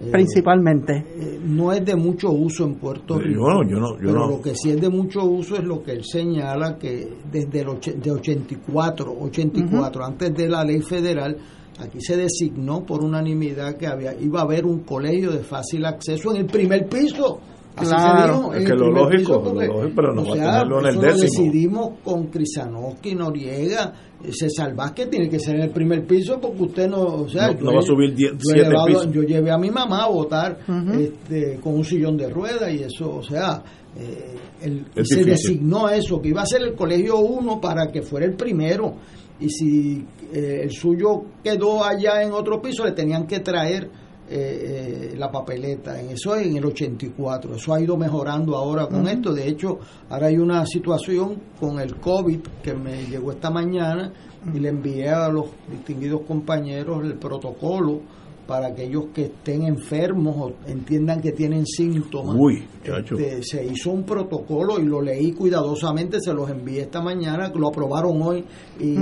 eh, 0.00 0.10
Principalmente. 0.10 0.92
eh, 0.96 1.38
no 1.44 1.72
es 1.72 1.84
de 1.84 1.94
mucho 1.94 2.30
uso 2.30 2.64
en 2.64 2.74
Puerto 2.76 3.14
Yo 3.20 3.20
Rico. 3.20 3.48
no, 3.48 3.62
yo 3.68 3.76
no, 3.78 3.92
yo 3.92 3.98
pero 4.00 4.12
no. 4.14 4.28
lo 4.30 4.40
que 4.42 4.54
sí 4.56 4.70
es 4.70 4.80
de 4.80 4.88
mucho 4.88 5.24
uso 5.24 5.54
es 5.56 5.64
lo 5.64 5.82
que 5.82 5.92
él 5.92 6.04
señala 6.04 6.76
que 6.78 7.08
desde 7.30 7.60
el 7.60 7.68
och- 7.68 7.94
de 7.94 8.10
84, 8.10 9.12
84, 9.20 10.04
antes 10.04 10.34
de 10.34 10.48
la 10.48 10.64
ley 10.64 10.80
federal, 10.80 11.36
aquí 11.78 12.00
se 12.00 12.16
designó 12.16 12.84
por 12.84 13.04
unanimidad 13.04 13.76
que 13.76 13.86
había 13.86 14.14
iba 14.20 14.40
a 14.40 14.42
haber 14.44 14.66
un 14.66 14.80
colegio 14.80 15.30
de 15.30 15.40
fácil 15.44 15.84
acceso 15.84 16.30
en 16.32 16.38
el 16.38 16.46
primer 16.46 16.88
piso. 16.88 17.38
Así 17.74 17.88
Claro. 17.90 18.34
se 18.34 18.38
dijo, 18.38 18.54
Es 18.54 18.64
que 18.66 18.74
lo 18.76 18.90
lógico, 18.90 19.42
lo 19.54 19.90
pero 19.94 20.14
no 20.14 20.22
o 20.22 20.24
va 20.26 20.32
a 20.32 20.34
tenerlo 20.34 20.80
en 20.80 20.86
el 20.86 20.94
lo 20.96 21.00
décimo. 21.00 21.22
decidimos 21.22 21.90
con 22.04 22.26
Crisanowski, 22.26 23.14
Noriega, 23.14 23.92
eh, 24.22 24.30
César 24.32 24.74
Vázquez, 24.74 25.08
tiene 25.08 25.28
que 25.30 25.38
ser 25.38 25.54
en 25.56 25.62
el 25.62 25.70
primer 25.70 26.06
piso 26.06 26.38
porque 26.38 26.62
usted 26.64 26.88
no, 26.90 27.00
o 27.02 27.28
sea, 27.30 27.46
No- 27.48 27.54
yo 27.58 27.64
no 27.64 27.72
va 27.74 27.78
a 27.78 27.82
subir 27.82 28.14
diez- 28.14 28.32
yo 28.32 28.36
he 28.36 28.54
siete 28.54 28.68
llevado- 28.68 28.86
pisos. 28.86 29.10
yo 29.12 29.22
llevé 29.22 29.50
a 29.50 29.56
mi 29.58 29.70
mamá 29.70 30.04
a 30.04 30.08
votar 30.08 30.58
este, 30.92 31.58
con 31.62 31.74
un 31.76 31.84
sillón 31.84 32.16
de 32.18 32.28
ruedas 32.28 32.70
y 32.72 32.82
eso, 32.82 33.16
o 33.16 33.22
sea, 33.22 33.62
eh, 33.98 34.34
el- 34.62 34.86
Es 34.94 35.08
se 35.08 35.16
difícil. 35.16 35.26
designó 35.26 35.88
eso, 35.88 36.20
que 36.20 36.28
iba 36.28 36.42
a 36.42 36.46
ser 36.46 36.62
el 36.62 36.74
colegio 36.74 37.18
1 37.20 37.58
para 37.60 37.90
que 37.90 38.02
fuera 38.02 38.26
el 38.26 38.34
primero. 38.34 38.94
Y 39.40 39.48
si 39.48 40.04
eh, 40.32 40.60
el 40.62 40.70
suyo 40.70 41.24
quedó 41.42 41.82
allá 41.84 42.22
en 42.22 42.32
otro 42.32 42.60
piso, 42.62 42.84
le 42.84 42.92
tenían 42.92 43.26
que 43.26 43.40
traer 43.40 43.90
eh, 44.34 45.10
eh, 45.12 45.14
la 45.18 45.30
papeleta. 45.30 46.00
En 46.00 46.10
eso 46.10 46.34
en 46.36 46.56
el 46.56 46.64
84. 46.64 47.56
Eso 47.56 47.74
ha 47.74 47.80
ido 47.80 47.96
mejorando 47.96 48.56
ahora 48.56 48.86
con 48.86 49.06
esto. 49.06 49.34
De 49.34 49.46
hecho, 49.46 49.78
ahora 50.08 50.28
hay 50.28 50.38
una 50.38 50.64
situación 50.64 51.36
con 51.60 51.78
el 51.78 51.96
COVID 51.96 52.40
que 52.62 52.72
me 52.72 53.04
llegó 53.04 53.32
esta 53.32 53.50
mañana 53.50 54.10
y 54.54 54.58
le 54.58 54.70
envié 54.70 55.10
a 55.10 55.28
los 55.28 55.46
distinguidos 55.70 56.22
compañeros 56.22 57.04
el 57.04 57.14
protocolo 57.14 58.00
para 58.46 58.68
aquellos 58.68 59.06
que 59.14 59.26
estén 59.26 59.64
enfermos 59.64 60.36
o 60.36 60.52
entiendan 60.66 61.20
que 61.20 61.32
tienen 61.32 61.66
síntomas. 61.66 62.34
Uy. 62.38 62.64
Este, 62.82 63.42
se 63.42 63.64
hizo 63.64 63.90
un 63.90 64.04
protocolo 64.04 64.80
y 64.80 64.84
lo 64.84 65.00
leí 65.00 65.32
cuidadosamente, 65.32 66.20
se 66.20 66.32
los 66.32 66.50
envié 66.50 66.82
esta 66.82 67.00
mañana, 67.00 67.52
lo 67.54 67.68
aprobaron 67.68 68.20
hoy 68.22 68.44
y, 68.80 68.96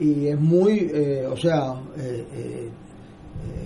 y 0.00 0.28
es 0.28 0.40
muy, 0.40 0.90
eh, 0.92 1.26
o 1.26 1.36
sea, 1.36 1.74
eh, 1.96 2.24
eh, 2.34 2.70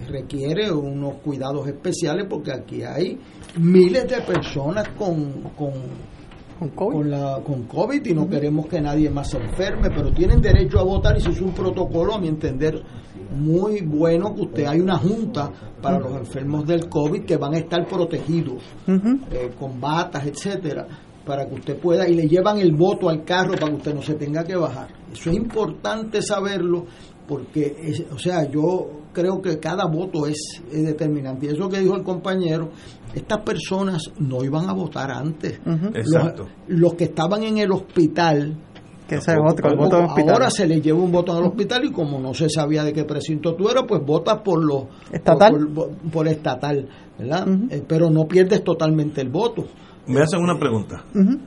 requiere 0.08 0.70
unos 0.70 1.16
cuidados 1.16 1.66
especiales 1.66 2.26
porque 2.28 2.52
aquí 2.52 2.82
hay 2.82 3.18
miles 3.58 4.08
de 4.08 4.20
personas 4.22 4.88
con, 4.90 5.42
con, 5.56 5.72
con, 6.58 6.68
COVID. 6.70 7.06
la, 7.06 7.40
con 7.44 7.64
COVID 7.64 8.04
y 8.04 8.14
no 8.14 8.28
queremos 8.28 8.66
que 8.66 8.80
nadie 8.80 9.10
más 9.10 9.30
se 9.30 9.38
enferme, 9.38 9.88
pero 9.90 10.12
tienen 10.12 10.40
derecho 10.40 10.78
a 10.78 10.84
votar 10.84 11.16
y 11.16 11.20
se 11.20 11.30
hizo 11.30 11.44
un 11.44 11.54
protocolo, 11.54 12.14
a 12.14 12.20
mi 12.20 12.28
entender, 12.28 12.82
muy 13.32 13.80
bueno 13.80 14.34
que 14.34 14.42
usted 14.42 14.66
hay 14.66 14.80
una 14.80 14.98
junta 14.98 15.50
para 15.80 15.98
los 15.98 16.14
enfermos 16.16 16.66
del 16.66 16.88
COVID 16.88 17.24
que 17.24 17.36
van 17.36 17.54
a 17.54 17.58
estar 17.58 17.86
protegidos 17.86 18.62
eh, 18.86 19.50
con 19.58 19.80
batas, 19.80 20.26
etcétera, 20.26 20.86
para 21.24 21.46
que 21.46 21.54
usted 21.54 21.78
pueda 21.78 22.08
y 22.08 22.14
le 22.14 22.28
llevan 22.28 22.58
el 22.58 22.72
voto 22.72 23.08
al 23.08 23.24
carro 23.24 23.54
para 23.54 23.68
que 23.68 23.76
usted 23.76 23.94
no 23.94 24.02
se 24.02 24.14
tenga 24.14 24.44
que 24.44 24.56
bajar. 24.56 24.88
Eso 25.12 25.30
es 25.30 25.36
importante 25.36 26.20
saberlo 26.20 26.86
porque, 27.26 27.76
es- 27.82 28.04
o 28.12 28.18
sea, 28.18 28.48
yo 28.50 28.88
creo 29.12 29.40
que 29.42 29.58
cada 29.58 29.86
voto 29.86 30.26
es, 30.26 30.38
es 30.70 30.84
determinante. 30.84 31.46
Y 31.46 31.50
eso 31.50 31.68
que 31.68 31.80
dijo 31.80 31.94
el 31.96 32.02
compañero, 32.02 32.70
estas 33.14 33.40
personas 33.42 34.02
no 34.18 34.42
iban 34.44 34.68
a 34.68 34.72
votar 34.72 35.10
antes. 35.10 35.60
Los- 35.64 35.94
Exacto. 35.94 36.46
Los, 36.68 36.94
que 36.94 37.04
estaban 37.04 37.42
en 37.42 37.58
el 37.58 37.70
hospital. 37.72 38.56
Que 39.08 39.16
ese 39.16 39.32
es 39.32 39.38
otro, 39.46 39.70
el 39.70 39.76
voto 39.76 39.98
hospital. 40.04 40.34
Ahora 40.34 40.50
se 40.50 40.66
le 40.66 40.80
lleva 40.80 40.98
un 41.00 41.12
voto 41.12 41.36
el 41.38 41.44
hospital 41.44 41.84
y 41.84 41.90
como 41.92 42.18
no 42.18 42.32
se 42.32 42.48
sabía 42.48 42.82
de 42.84 42.92
qué 42.94 43.04
precinto 43.04 43.54
tú 43.54 43.68
eras, 43.68 43.84
pues 43.86 44.00
votas 44.04 44.38
por 44.42 44.64
lo 44.64 44.88
Estatal. 45.10 45.50
por, 45.52 45.72
por- 45.74 45.90
por 46.10 46.28
estatal, 46.28 46.88
¿verdad? 47.18 47.46
Eh, 47.70 47.82
pero 47.86 48.08
no 48.10 48.24
pierdes 48.26 48.64
totalmente 48.64 49.20
el 49.20 49.28
voto. 49.28 49.66
Me 50.06 50.20
hacen 50.22 50.40
una 50.40 50.58
pregunta. 50.58 51.04
Ujú. 51.14 51.38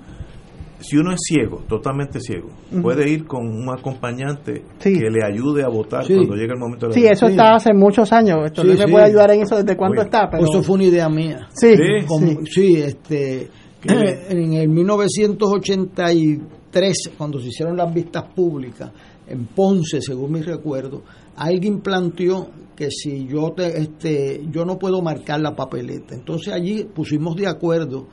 Si 0.87 0.97
uno 0.97 1.11
es 1.13 1.19
ciego, 1.27 1.63
totalmente 1.67 2.19
ciego, 2.19 2.49
puede 2.81 3.09
ir 3.09 3.25
con 3.25 3.47
un 3.47 3.67
acompañante 3.69 4.63
Sí. 4.79 4.93
que 4.99 5.09
le 5.09 5.23
ayude 5.25 5.63
a 5.63 5.67
votar 5.69 6.05
Sí. 6.05 6.13
cuando 6.15 6.35
llegue 6.35 6.53
el 6.53 6.59
momento 6.59 6.87
de 6.87 6.93
la 6.93 6.99
Sí, 6.99 7.05
eso 7.07 7.25
está 7.27 7.55
hace 7.55 7.73
muchos 7.73 8.11
años. 8.13 8.37
Esto 8.45 8.61
Sí, 8.61 8.67
no 8.67 8.73
me 8.75 8.85
sí. 8.85 8.91
puede 8.91 9.05
ayudar 9.05 9.31
en 9.31 9.41
eso 9.41 9.55
desde 9.55 9.75
cuándo 9.77 10.01
Oye, 10.01 10.05
está, 10.07 10.29
pero 10.29 10.43
Eso 10.43 10.61
fue 10.63 10.75
una 10.75 10.83
idea 10.85 11.09
mía. 11.09 11.47
Sí, 11.53 11.73
Como- 12.07 12.27
sí. 12.27 12.37
sí, 12.51 12.75
este, 12.77 13.49
en 13.87 14.53
el 14.53 14.69
1983, 14.69 17.11
cuando 17.17 17.39
se 17.39 17.47
hicieron 17.47 17.75
las 17.77 17.91
vistas 17.93 18.23
públicas 18.35 18.91
en 19.27 19.45
Ponce, 19.47 20.01
según 20.01 20.33
mi 20.33 20.41
recuerdo, 20.41 21.01
alguien 21.37 21.79
planteó 21.81 22.47
que 22.75 22.89
si 22.91 23.25
yo 23.27 23.51
te, 23.55 23.79
este, 23.81 24.41
yo 24.51 24.65
no 24.65 24.77
puedo 24.77 25.01
marcar 25.01 25.39
la 25.39 25.55
papeleta. 25.55 26.13
Entonces 26.15 26.53
allí 26.53 26.83
pusimos 26.93 27.35
de 27.35 27.47
acuerdo. 27.47 28.07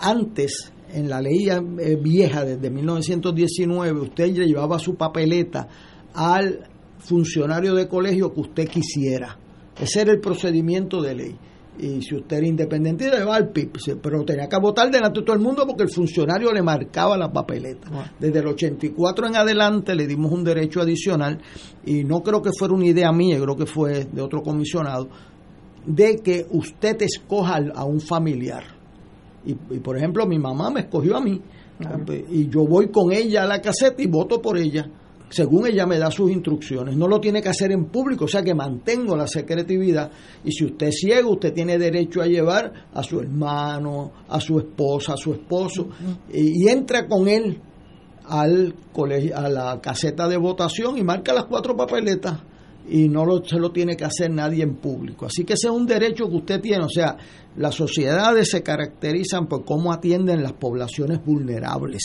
Antes, 0.00 0.72
en 0.92 1.08
la 1.08 1.20
ley 1.20 1.48
eh, 1.48 1.96
vieja 1.96 2.44
desde 2.44 2.70
1919, 2.70 4.00
usted 4.00 4.36
le 4.36 4.46
llevaba 4.46 4.78
su 4.78 4.94
papeleta 4.94 5.68
al 6.14 6.68
funcionario 6.98 7.74
de 7.74 7.88
colegio 7.88 8.32
que 8.32 8.40
usted 8.40 8.68
quisiera. 8.68 9.38
Ese 9.80 10.02
era 10.02 10.12
el 10.12 10.20
procedimiento 10.20 11.00
de 11.00 11.14
ley. 11.14 11.36
Y 11.78 12.02
si 12.02 12.14
usted 12.14 12.38
era 12.38 12.46
independiente, 12.46 13.10
le 13.10 13.24
va 13.24 13.36
al 13.36 13.48
PIB. 13.48 13.72
Pero 14.02 14.22
tenía 14.24 14.48
que 14.48 14.58
votar 14.58 14.90
delante 14.90 15.20
de 15.20 15.26
todo 15.26 15.34
el 15.34 15.42
mundo 15.42 15.66
porque 15.66 15.84
el 15.84 15.88
funcionario 15.88 16.52
le 16.52 16.62
marcaba 16.62 17.16
la 17.16 17.32
papeleta. 17.32 18.12
Desde 18.18 18.40
el 18.40 18.48
84 18.48 19.28
en 19.28 19.36
adelante 19.36 19.94
le 19.94 20.06
dimos 20.06 20.30
un 20.30 20.44
derecho 20.44 20.82
adicional, 20.82 21.40
y 21.86 22.04
no 22.04 22.22
creo 22.22 22.42
que 22.42 22.50
fuera 22.52 22.74
una 22.74 22.86
idea 22.86 23.10
mía, 23.12 23.40
creo 23.40 23.56
que 23.56 23.66
fue 23.66 24.04
de 24.04 24.20
otro 24.20 24.42
comisionado, 24.42 25.08
de 25.86 26.16
que 26.16 26.46
usted 26.50 27.00
escoja 27.00 27.58
a 27.74 27.84
un 27.84 28.00
familiar. 28.00 28.79
Y, 29.44 29.52
y, 29.52 29.78
por 29.78 29.96
ejemplo, 29.96 30.26
mi 30.26 30.38
mamá 30.38 30.70
me 30.70 30.80
escogió 30.80 31.16
a 31.16 31.20
mí. 31.20 31.40
Y 32.30 32.48
yo 32.48 32.66
voy 32.66 32.88
con 32.88 33.12
ella 33.12 33.44
a 33.44 33.46
la 33.46 33.60
caseta 33.60 34.02
y 34.02 34.06
voto 34.06 34.42
por 34.42 34.58
ella, 34.58 34.86
según 35.30 35.66
ella 35.66 35.86
me 35.86 35.98
da 35.98 36.10
sus 36.10 36.30
instrucciones. 36.30 36.96
No 36.96 37.08
lo 37.08 37.20
tiene 37.20 37.40
que 37.40 37.48
hacer 37.48 37.72
en 37.72 37.86
público, 37.86 38.26
o 38.26 38.28
sea 38.28 38.42
que 38.42 38.54
mantengo 38.54 39.16
la 39.16 39.26
secretividad. 39.26 40.10
Y 40.44 40.52
si 40.52 40.66
usted 40.66 40.88
es 40.88 40.96
ciego, 41.00 41.30
usted 41.30 41.54
tiene 41.54 41.78
derecho 41.78 42.20
a 42.20 42.26
llevar 42.26 42.72
a 42.92 43.02
su 43.02 43.20
hermano, 43.20 44.12
a 44.28 44.40
su 44.40 44.58
esposa, 44.58 45.14
a 45.14 45.16
su 45.16 45.32
esposo, 45.32 45.88
y, 46.32 46.64
y 46.64 46.68
entra 46.68 47.06
con 47.06 47.28
él 47.28 47.60
al 48.26 48.74
colegio, 48.92 49.36
a 49.38 49.48
la 49.48 49.80
caseta 49.80 50.28
de 50.28 50.36
votación 50.36 50.98
y 50.98 51.02
marca 51.02 51.32
las 51.32 51.44
cuatro 51.44 51.74
papeletas 51.76 52.40
y 52.90 53.08
no 53.08 53.24
lo, 53.24 53.44
se 53.44 53.58
lo 53.58 53.70
tiene 53.70 53.96
que 53.96 54.04
hacer 54.04 54.30
nadie 54.30 54.64
en 54.64 54.74
público. 54.74 55.26
Así 55.26 55.44
que 55.44 55.54
ese 55.54 55.68
es 55.68 55.72
un 55.72 55.86
derecho 55.86 56.28
que 56.28 56.36
usted 56.36 56.60
tiene. 56.60 56.84
O 56.84 56.88
sea, 56.88 57.16
las 57.56 57.76
sociedades 57.76 58.50
se 58.50 58.62
caracterizan 58.62 59.46
por 59.46 59.64
cómo 59.64 59.92
atienden 59.92 60.42
las 60.42 60.52
poblaciones 60.54 61.24
vulnerables. 61.24 62.02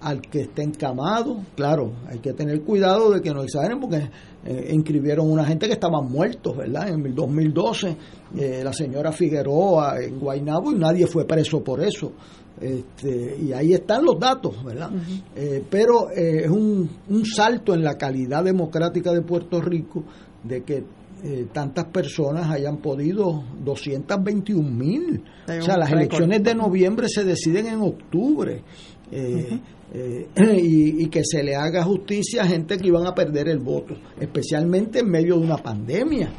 Al 0.00 0.20
que 0.20 0.42
esté 0.42 0.62
encamado, 0.62 1.42
claro, 1.54 1.92
hay 2.06 2.18
que 2.18 2.32
tener 2.32 2.62
cuidado 2.62 3.10
de 3.10 3.20
que 3.20 3.32
no 3.32 3.42
exageren 3.42 3.80
porque 3.80 4.08
eh, 4.44 4.70
inscribieron 4.72 5.30
una 5.30 5.44
gente 5.44 5.66
que 5.66 5.72
estaban 5.72 6.10
muertos, 6.10 6.56
¿verdad? 6.56 6.88
En 6.88 7.04
el 7.04 7.14
2012, 7.14 7.96
eh, 8.36 8.60
la 8.62 8.72
señora 8.72 9.10
Figueroa 9.12 10.00
en 10.02 10.18
Guaynabo 10.18 10.72
y 10.72 10.76
nadie 10.76 11.06
fue 11.06 11.26
preso 11.26 11.62
por 11.64 11.82
eso. 11.82 12.12
Este, 12.60 13.36
y 13.38 13.52
ahí 13.52 13.74
están 13.74 14.04
los 14.04 14.18
datos, 14.18 14.64
¿verdad? 14.64 14.90
Eh, 15.34 15.62
pero 15.68 16.10
eh, 16.10 16.44
es 16.44 16.50
un, 16.50 16.88
un 17.08 17.26
salto 17.26 17.74
en 17.74 17.82
la 17.82 17.98
calidad 17.98 18.44
democrática 18.44 19.12
de 19.12 19.22
Puerto 19.22 19.60
Rico 19.60 20.04
de 20.42 20.62
que 20.62 20.84
eh, 21.22 21.46
tantas 21.52 21.86
personas 21.86 22.50
hayan 22.50 22.78
podido, 22.78 23.42
221 23.64 24.70
mil. 24.70 25.22
O 25.48 25.62
sea, 25.62 25.76
las 25.76 25.90
elecciones 25.90 26.42
de 26.42 26.54
noviembre 26.54 27.08
se 27.08 27.24
deciden 27.24 27.66
en 27.66 27.80
octubre. 27.80 28.62
Eh, 29.10 29.60
y, 30.62 31.04
y 31.04 31.06
que 31.08 31.22
se 31.24 31.42
le 31.42 31.54
haga 31.54 31.82
justicia 31.84 32.42
a 32.42 32.46
gente 32.46 32.76
que 32.76 32.88
iban 32.88 33.06
a 33.06 33.14
perder 33.14 33.48
el 33.48 33.58
voto, 33.58 33.94
especialmente 34.20 35.00
en 35.00 35.10
medio 35.10 35.38
de 35.38 35.44
una 35.44 35.56
pandemia. 35.56 36.30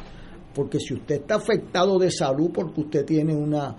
Porque 0.54 0.78
si 0.78 0.94
usted 0.94 1.16
está 1.16 1.36
afectado 1.36 1.98
de 1.98 2.10
salud 2.10 2.50
porque 2.52 2.80
usted 2.80 3.04
tiene 3.04 3.34
una, 3.34 3.76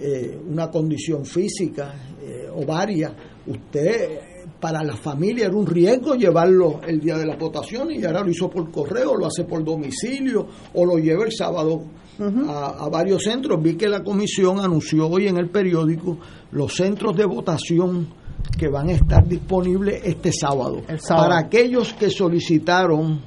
eh, 0.00 0.38
una 0.48 0.70
condición 0.70 1.24
física 1.24 1.94
eh, 2.22 2.48
o 2.54 2.64
varias, 2.64 3.12
usted 3.46 4.20
para 4.58 4.82
la 4.82 4.96
familia 4.96 5.46
era 5.46 5.56
un 5.56 5.66
riesgo 5.66 6.14
llevarlo 6.14 6.80
el 6.86 7.00
día 7.00 7.16
de 7.16 7.26
la 7.26 7.36
votación 7.36 7.90
y 7.90 8.04
ahora 8.04 8.22
lo 8.22 8.30
hizo 8.30 8.50
por 8.50 8.70
correo, 8.70 9.16
lo 9.16 9.26
hace 9.26 9.44
por 9.44 9.64
domicilio 9.64 10.46
o 10.74 10.84
lo 10.84 10.98
lleva 10.98 11.24
el 11.24 11.32
sábado 11.32 11.82
a, 12.18 12.84
a 12.84 12.88
varios 12.90 13.22
centros. 13.22 13.62
Vi 13.62 13.76
que 13.76 13.88
la 13.88 14.02
comisión 14.02 14.60
anunció 14.60 15.08
hoy 15.08 15.28
en 15.28 15.38
el 15.38 15.48
periódico 15.48 16.18
los 16.52 16.74
centros 16.74 17.16
de 17.16 17.24
votación 17.24 18.08
que 18.58 18.68
van 18.68 18.90
a 18.90 18.92
estar 18.92 19.26
disponibles 19.26 20.02
este 20.04 20.32
sábado. 20.32 20.82
sábado. 20.98 21.28
Para 21.28 21.38
aquellos 21.38 21.94
que 21.94 22.10
solicitaron 22.10 23.20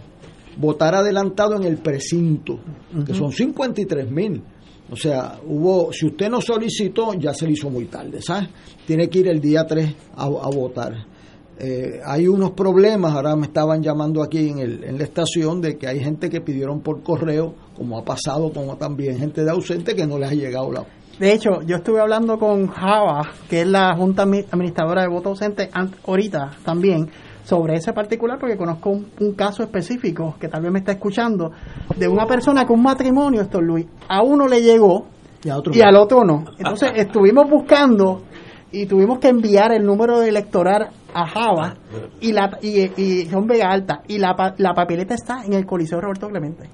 votar 0.57 0.95
adelantado 0.95 1.55
en 1.55 1.63
el 1.63 1.77
precinto, 1.77 2.59
que 3.05 3.13
son 3.13 3.31
53 3.31 4.11
mil. 4.11 4.43
O 4.91 4.95
sea, 4.95 5.39
hubo, 5.47 5.91
si 5.93 6.07
usted 6.07 6.30
no 6.30 6.41
solicitó, 6.41 7.14
ya 7.14 7.34
se 7.34 7.45
le 7.45 7.53
hizo 7.53 7.69
muy 7.69 7.85
tarde, 7.85 8.22
¿sabes? 8.22 8.49
Tiene 8.85 9.10
que 9.10 9.19
ir 9.19 9.27
el 9.27 9.39
día 9.39 9.65
3 9.65 9.95
a, 10.15 10.23
a 10.23 10.27
votar. 10.27 11.14
Eh, 11.60 12.01
hay 12.03 12.27
unos 12.27 12.51
problemas, 12.51 13.14
ahora 13.14 13.35
me 13.35 13.45
estaban 13.45 13.81
llamando 13.81 14.23
aquí 14.23 14.49
en, 14.49 14.60
el, 14.60 14.84
en 14.84 14.97
la 14.97 15.03
estación, 15.03 15.61
de 15.61 15.77
que 15.77 15.88
hay 15.88 15.99
gente 15.99 16.30
que 16.30 16.41
pidieron 16.41 16.81
por 16.81 17.03
correo, 17.03 17.53
como 17.77 17.97
ha 17.97 18.03
pasado, 18.03 18.51
como 18.51 18.76
también 18.76 19.18
gente 19.18 19.43
de 19.43 19.51
ausente 19.51 19.95
que 19.95 20.05
no 20.07 20.18
les 20.18 20.31
ha 20.31 20.34
llegado 20.34 20.72
la... 20.72 20.85
De 21.19 21.31
hecho, 21.31 21.61
yo 21.61 21.77
estuve 21.77 22.01
hablando 22.01 22.39
con 22.39 22.68
Java, 22.68 23.30
que 23.47 23.61
es 23.61 23.68
la 23.68 23.95
Junta 23.95 24.23
Administradora 24.23 25.03
de 25.03 25.10
Voto 25.10 25.30
Ausente, 25.30 25.69
ahorita 26.05 26.57
también, 26.65 27.07
sobre 27.43 27.75
ese 27.75 27.93
particular 27.93 28.39
porque 28.39 28.57
conozco 28.57 28.89
un, 28.89 29.33
caso 29.35 29.63
específico 29.63 30.35
que 30.39 30.47
tal 30.47 30.61
vez 30.61 30.71
me 30.71 30.79
está 30.79 30.93
escuchando 30.93 31.51
de 31.95 32.07
una 32.07 32.25
persona 32.25 32.65
con 32.65 32.77
un 32.77 32.83
matrimonio, 32.83 33.41
esto 33.41 33.61
Luis, 33.61 33.85
a 34.07 34.23
uno 34.23 34.47
le 34.47 34.61
llegó 34.61 35.05
y, 35.43 35.81
al 35.81 35.95
otro 35.97 36.23
no. 36.23 36.45
Entonces 36.57 36.91
estuvimos 36.95 37.49
buscando 37.49 38.23
y 38.71 38.85
tuvimos 38.85 39.19
que 39.19 39.27
enviar 39.27 39.73
el 39.73 39.85
número 39.85 40.19
de 40.19 40.29
electoral 40.29 40.89
a 41.13 41.27
Java 41.27 41.75
y 42.21 42.31
la 42.31 42.57
y, 42.61 42.79
y 42.99 43.29
John 43.29 43.45
Vega 43.45 43.69
Alta 43.69 44.01
y 44.07 44.17
la, 44.17 44.35
la 44.57 44.73
papeleta 44.73 45.13
está 45.13 45.43
en 45.45 45.53
el 45.53 45.65
Coliseo 45.65 45.99
Roberto 45.99 46.27
Clemente. 46.27 46.69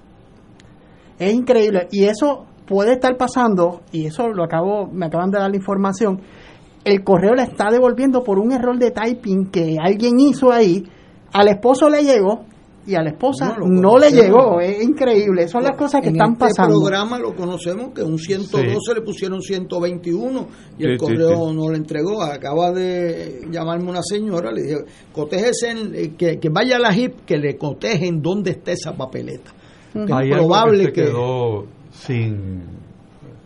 Es 1.17 1.33
increíble 1.33 1.87
y 1.91 2.05
eso 2.05 2.45
puede 2.65 2.93
estar 2.93 3.17
pasando 3.17 3.81
y 3.91 4.05
eso 4.05 4.27
lo 4.27 4.43
acabo 4.43 4.87
me 4.87 5.07
acaban 5.07 5.31
de 5.31 5.39
dar 5.39 5.49
la 5.49 5.57
información 5.57 6.21
el 6.89 7.03
correo 7.03 7.35
le 7.35 7.43
está 7.43 7.69
devolviendo 7.71 8.23
por 8.23 8.39
un 8.39 8.51
error 8.51 8.77
de 8.77 8.91
typing 8.91 9.51
que 9.51 9.77
alguien 9.81 10.19
hizo 10.19 10.51
ahí, 10.51 10.83
al 11.31 11.47
esposo 11.47 11.89
le 11.89 12.03
llegó 12.03 12.45
y 12.87 12.95
a 12.95 13.03
la 13.03 13.11
esposa 13.11 13.55
no, 13.63 13.99
le 13.99 14.09
llegó, 14.09 14.59
es 14.59 14.81
increíble, 14.83 15.47
son 15.47 15.63
las 15.63 15.77
cosas 15.77 16.01
que 16.01 16.09
están 16.09 16.31
este 16.31 16.45
pasando. 16.45 16.75
En 16.75 16.81
programa 16.81 17.19
lo 17.19 17.35
conocemos 17.35 17.93
que 17.93 18.01
un 18.01 18.17
112 18.17 18.95
le 18.95 19.01
pusieron 19.01 19.41
121 19.41 20.47
y 20.79 20.85
el 20.85 20.97
correo 20.97 21.53
no 21.53 21.69
le 21.69 21.77
entregó, 21.77 22.23
acaba 22.23 22.71
de 22.71 23.41
llamarme 23.51 23.91
una 23.91 24.01
señora, 24.01 24.51
le 24.51 24.63
dije, 24.63 24.77
cotejese, 25.13 25.71
eh, 25.93 26.13
que, 26.17 26.39
que 26.39 26.49
vaya 26.49 26.77
a 26.77 26.79
la 26.79 26.91
HIP, 26.91 27.25
que 27.25 27.37
le 27.37 27.57
cotejen 27.57 28.21
dónde 28.21 28.51
está 28.51 28.71
esa 28.71 28.93
papeleta. 28.93 29.51
es 29.93 30.35
probable 30.35 30.85
que, 30.85 31.03
quedó 31.03 31.65
sin 31.91 32.78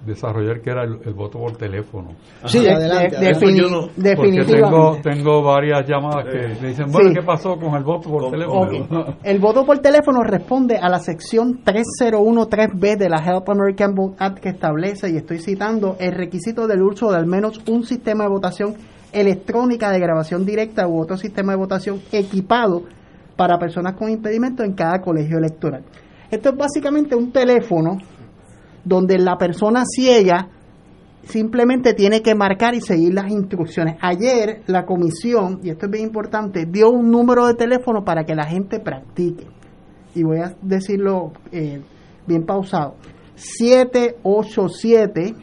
desarrollar 0.06 0.62
que 0.62 0.70
era 0.70 0.84
el, 0.84 1.14
voto 1.14 1.40
por 1.40 1.56
teléfono. 1.56 2.12
Sí, 2.46 2.68
adelante. 2.68 3.18
definitivamente. 3.20 4.54
Tengo, 4.54 4.98
tengo 5.02 5.44
varias 5.44 5.88
llamadas 5.88 6.26
que 6.26 6.62
me 6.62 6.68
dicen, 6.70 6.92
bueno, 6.92 7.12
¿qué 7.14 7.22
pasó 7.22 7.56
con 7.58 7.76
el 7.76 7.84
voto 7.84 8.10
por 8.10 8.32
teléfono? 8.32 9.16
El 9.24 9.40
voto 9.40 9.66
por 9.66 9.80
teléfono 9.80 10.24
responde 10.24 10.78
a 10.78 10.90
la 10.90 11.00
sección 11.00 11.64
3013B 11.64 12.98
de 12.98 13.10
la 13.10 13.18
Help 13.18 13.50
American 13.50 13.94
Vote 13.96 14.16
Act 14.20 14.40
que 14.40 14.50
establece, 14.50 15.10
y 15.10 15.18
estoy 15.18 15.40
citando, 15.40 15.96
el 16.00 16.14
requisito 16.14 16.68
del 16.68 16.82
uso 16.82 17.12
de 17.12 17.18
al 17.18 17.26
menos 17.26 17.62
un 17.68 17.84
sistema 17.84 18.26
de 18.26 18.30
votación 18.30 18.76
electrónica 19.12 19.92
de 19.92 20.00
grabación 20.00 20.46
directa 20.46 20.88
u 20.88 21.00
otro 21.00 21.18
sistema 21.18 21.54
de 21.54 21.60
votación 21.60 22.02
equipado 22.12 22.84
para 23.36 23.58
personas 23.58 23.94
con 23.96 24.10
impedimento 24.10 24.64
en 24.64 24.74
cada 24.74 25.00
colegio 25.02 25.38
electoral. 25.38 25.84
Esto 26.30 26.50
es 26.50 26.58
básicamente 26.58 27.16
un 27.16 27.32
teléfono 27.32 27.98
donde 28.84 29.18
la 29.18 29.38
persona 29.38 29.84
ciega 29.86 30.50
simplemente 31.24 31.94
tiene 31.94 32.22
que 32.22 32.36
marcar 32.36 32.76
y 32.76 32.82
seguir 32.82 33.14
las 33.14 33.32
instrucciones. 33.32 33.96
Ayer 34.02 34.64
la 34.68 34.86
comisión, 34.86 35.62
y 35.64 35.70
esto 35.70 35.86
es 35.86 35.92
bien 35.92 36.04
importante, 36.06 36.66
dio 36.66 36.90
un 36.90 37.10
número 37.10 37.48
de 37.48 37.54
teléfono 37.54 38.04
para 38.04 38.26
que 38.26 38.36
la 38.36 38.46
gente 38.46 38.80
practique. 38.80 39.48
Y 40.16 40.24
voy 40.24 40.40
a 40.40 40.56
decirlo 40.62 41.32
eh, 41.52 41.82
bien 42.28 42.46
pausado. 42.46 42.96
787 43.36 45.34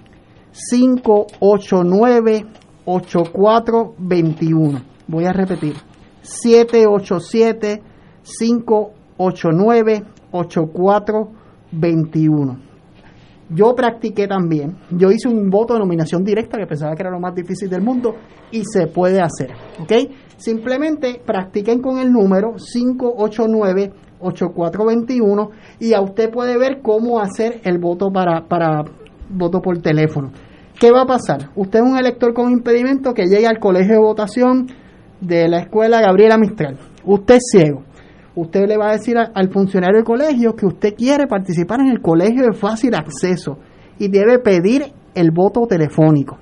589 0.71 2.47
8421. 2.85 4.83
Voy 5.09 5.25
a 5.25 5.33
repetir. 5.33 5.75
787 6.23 7.83
589 8.23 10.05
8421 10.31 12.70
yo 13.51 13.75
practiqué 13.75 14.27
también. 14.29 14.79
Yo 14.91 15.11
hice 15.11 15.29
un 15.29 15.51
voto 15.51 15.75
de 15.75 15.81
nominación 15.81 16.25
directa 16.25 16.57
que 16.57 16.67
pensaba 16.67 16.95
que 16.95 17.03
era 17.03 17.11
lo 17.11 17.19
más 17.19 17.35
difícil 17.35 17.69
del 17.69 17.83
mundo 17.83 18.15
y 18.53 18.63
se 18.65 18.87
puede 18.87 19.21
hacer. 19.21 19.51
¿Ok? 19.81 19.93
Simplemente 20.37 21.21
practiquen 21.25 21.83
con 21.83 21.99
el 21.99 22.13
número 22.13 22.55
589-8421 22.55 25.51
y 25.81 25.95
a 25.95 26.01
usted 26.01 26.31
puede 26.31 26.57
ver 26.57 26.81
cómo 26.81 27.19
hacer 27.21 27.61
el 27.65 27.79
voto 27.79 28.13
para, 28.13 28.47
para 28.47 28.85
voto 29.29 29.61
por 29.61 29.83
teléfono. 29.83 30.31
¿Qué 30.79 30.93
va 30.93 31.03
a 31.03 31.07
pasar? 31.07 31.51
Usted 31.57 31.81
es 31.81 31.85
un 31.85 31.99
elector 31.99 32.33
con 32.33 32.53
impedimento 32.53 33.13
que 33.13 33.27
llegue 33.27 33.49
al 33.49 33.59
colegio 33.59 33.95
de 33.95 34.01
votación 34.01 34.69
de 35.21 35.49
la 35.49 35.59
escuela 35.59 36.01
Gabriela 36.01 36.39
Mistral. 36.39 36.79
Usted 37.05 37.35
es 37.35 37.43
ciego 37.51 37.83
usted 38.35 38.66
le 38.66 38.77
va 38.77 38.90
a 38.90 38.93
decir 38.93 39.16
al 39.19 39.51
funcionario 39.51 39.97
del 39.97 40.05
colegio 40.05 40.55
que 40.55 40.66
usted 40.66 40.94
quiere 40.94 41.27
participar 41.27 41.81
en 41.81 41.89
el 41.89 42.01
colegio 42.01 42.44
de 42.44 42.52
fácil 42.52 42.94
acceso 42.94 43.59
y 43.98 44.09
debe 44.09 44.39
pedir 44.39 44.93
el 45.15 45.31
voto 45.31 45.66
telefónico. 45.66 46.39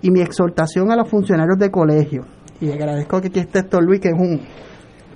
Y 0.00 0.10
mi 0.10 0.20
exhortación 0.20 0.90
a 0.90 0.96
los 0.96 1.08
funcionarios 1.08 1.58
de 1.58 1.70
colegio, 1.70 2.22
y 2.60 2.70
agradezco 2.70 3.20
que 3.20 3.28
aquí 3.28 3.40
esté 3.40 3.60
Héctor 3.60 3.84
Luis, 3.84 4.00
que 4.00 4.08
es 4.08 4.14
un 4.14 4.40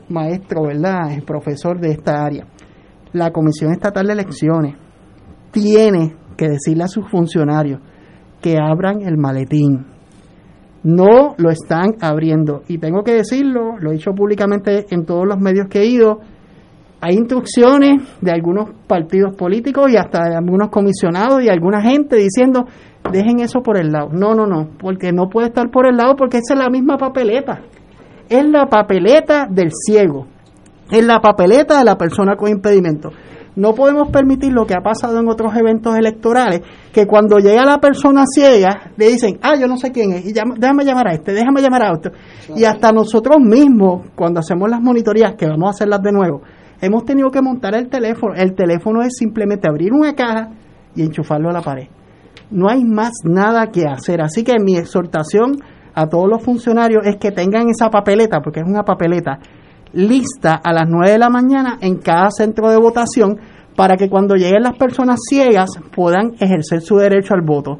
maestro, 0.09 0.62
¿verdad? 0.62 1.12
Es 1.12 1.24
profesor 1.24 1.81
de 1.81 1.93
esta 1.93 2.24
área. 2.24 2.47
La 3.12 3.31
Comisión 3.31 3.73
Estatal 3.73 4.06
de 4.06 4.12
Elecciones 4.12 4.74
tiene 5.52 6.16
que 6.36 6.48
decirle 6.48 6.85
a 6.85 6.89
sus 6.89 7.09
funcionarios 7.09 7.81
que 8.43 8.59
abran 8.59 9.02
el 9.02 9.16
maletín, 9.16 9.86
no 10.82 11.35
lo 11.36 11.51
están 11.51 11.97
abriendo. 12.01 12.62
Y 12.69 12.78
tengo 12.78 13.03
que 13.03 13.12
decirlo, 13.12 13.77
lo 13.78 13.90
he 13.90 13.94
dicho 13.94 14.12
públicamente 14.12 14.86
en 14.90 15.05
todos 15.05 15.27
los 15.27 15.39
medios 15.39 15.69
que 15.69 15.81
he 15.81 15.86
ido, 15.86 16.20
hay 17.01 17.15
instrucciones 17.15 18.03
de 18.20 18.31
algunos 18.31 18.70
partidos 18.86 19.36
políticos 19.36 19.90
y 19.90 19.97
hasta 19.97 20.28
de 20.28 20.36
algunos 20.36 20.70
comisionados 20.70 21.43
y 21.43 21.48
alguna 21.48 21.82
gente 21.82 22.16
diciendo, 22.16 22.66
dejen 23.12 23.40
eso 23.40 23.61
por 23.61 23.78
el 23.78 23.93
lado. 23.93 24.09
No, 24.12 24.35
no, 24.35 24.47
no, 24.47 24.70
porque 24.78 25.12
no 25.12 25.28
puede 25.28 25.48
estar 25.48 25.70
por 25.70 25.86
el 25.86 25.97
lado 25.97 26.16
porque 26.16 26.39
esa 26.39 26.55
es 26.55 26.59
la 26.59 26.70
misma 26.70 26.97
papeleta. 26.97 27.61
Es 28.28 28.48
la 28.48 28.66
papeleta 28.66 29.47
del 29.48 29.70
ciego. 29.73 30.27
Es 30.90 31.05
la 31.05 31.20
papeleta 31.20 31.78
de 31.78 31.85
la 31.85 31.97
persona 31.97 32.36
con 32.36 32.48
impedimento. 32.51 33.11
No 33.57 33.74
podemos 33.74 34.11
permitir 34.11 34.53
lo 34.53 34.66
que 34.66 34.74
ha 34.74 34.83
pasado 34.83 35.19
en 35.19 35.28
otros 35.28 35.57
eventos 35.57 35.97
electorales, 35.97 36.61
que 36.93 37.07
cuando 37.07 37.39
llega 37.39 37.65
la 37.65 37.78
persona 37.78 38.24
ciega, 38.27 38.93
le 38.99 39.09
dicen, 39.09 39.39
ah, 39.41 39.57
yo 39.59 39.66
no 39.66 39.78
sé 39.78 39.91
quién 39.93 40.12
es, 40.12 40.27
y 40.27 40.33
déjame 40.33 40.85
llamar 40.85 41.09
a 41.09 41.15
este, 41.15 41.33
déjame 41.33 41.62
llamar 41.62 41.85
a 41.85 41.93
otro. 41.93 42.12
Y 42.55 42.65
hasta 42.65 42.93
nosotros 42.93 43.39
mismos, 43.41 44.09
cuando 44.15 44.41
hacemos 44.41 44.69
las 44.69 44.83
monitorías, 44.83 45.37
que 45.37 45.47
vamos 45.47 45.69
a 45.69 45.70
hacerlas 45.70 46.03
de 46.03 46.12
nuevo, 46.12 46.43
hemos 46.83 47.07
tenido 47.07 47.31
que 47.31 47.41
montar 47.41 47.74
el 47.74 47.89
teléfono. 47.89 48.35
El 48.35 48.55
teléfono 48.55 49.01
es 49.01 49.16
simplemente 49.16 49.66
abrir 49.66 49.95
una 49.95 50.15
caja 50.15 50.51
y 50.95 51.03
enchufarlo 51.03 51.49
a 51.49 51.53
la 51.55 51.62
pared. 51.62 51.89
No 52.51 52.69
hay 52.69 52.85
más 52.85 53.12
nada 53.24 53.69
que 53.69 53.87
hacer. 53.87 54.20
Así 54.20 54.45
que 54.45 54.55
mi 54.62 54.77
exhortación 54.77 55.57
a 55.95 56.07
todos 56.07 56.28
los 56.28 56.43
funcionarios 56.45 57.07
es 57.07 57.16
que 57.16 57.33
tengan 57.33 57.70
esa 57.70 57.89
papeleta, 57.89 58.41
porque 58.41 58.61
es 58.61 58.66
una 58.66 58.83
papeleta 58.83 59.39
lista 59.93 60.61
a 60.63 60.73
las 60.73 60.89
9 60.89 61.13
de 61.13 61.19
la 61.19 61.31
mañana 61.31 61.79
en 61.81 61.99
cada 61.99 62.31
centro 62.31 62.69
de 62.71 62.77
votación 62.77 63.39
para 63.77 63.97
que 63.97 64.09
cuando 64.09 64.35
lleguen 64.35 64.63
las 64.63 64.77
personas 64.77 65.21
ciegas 65.29 65.71
puedan 65.95 66.35
ejercer 66.41 66.81
su 66.81 66.97
derecho 66.97 67.35
al 67.35 67.43
voto. 67.43 67.79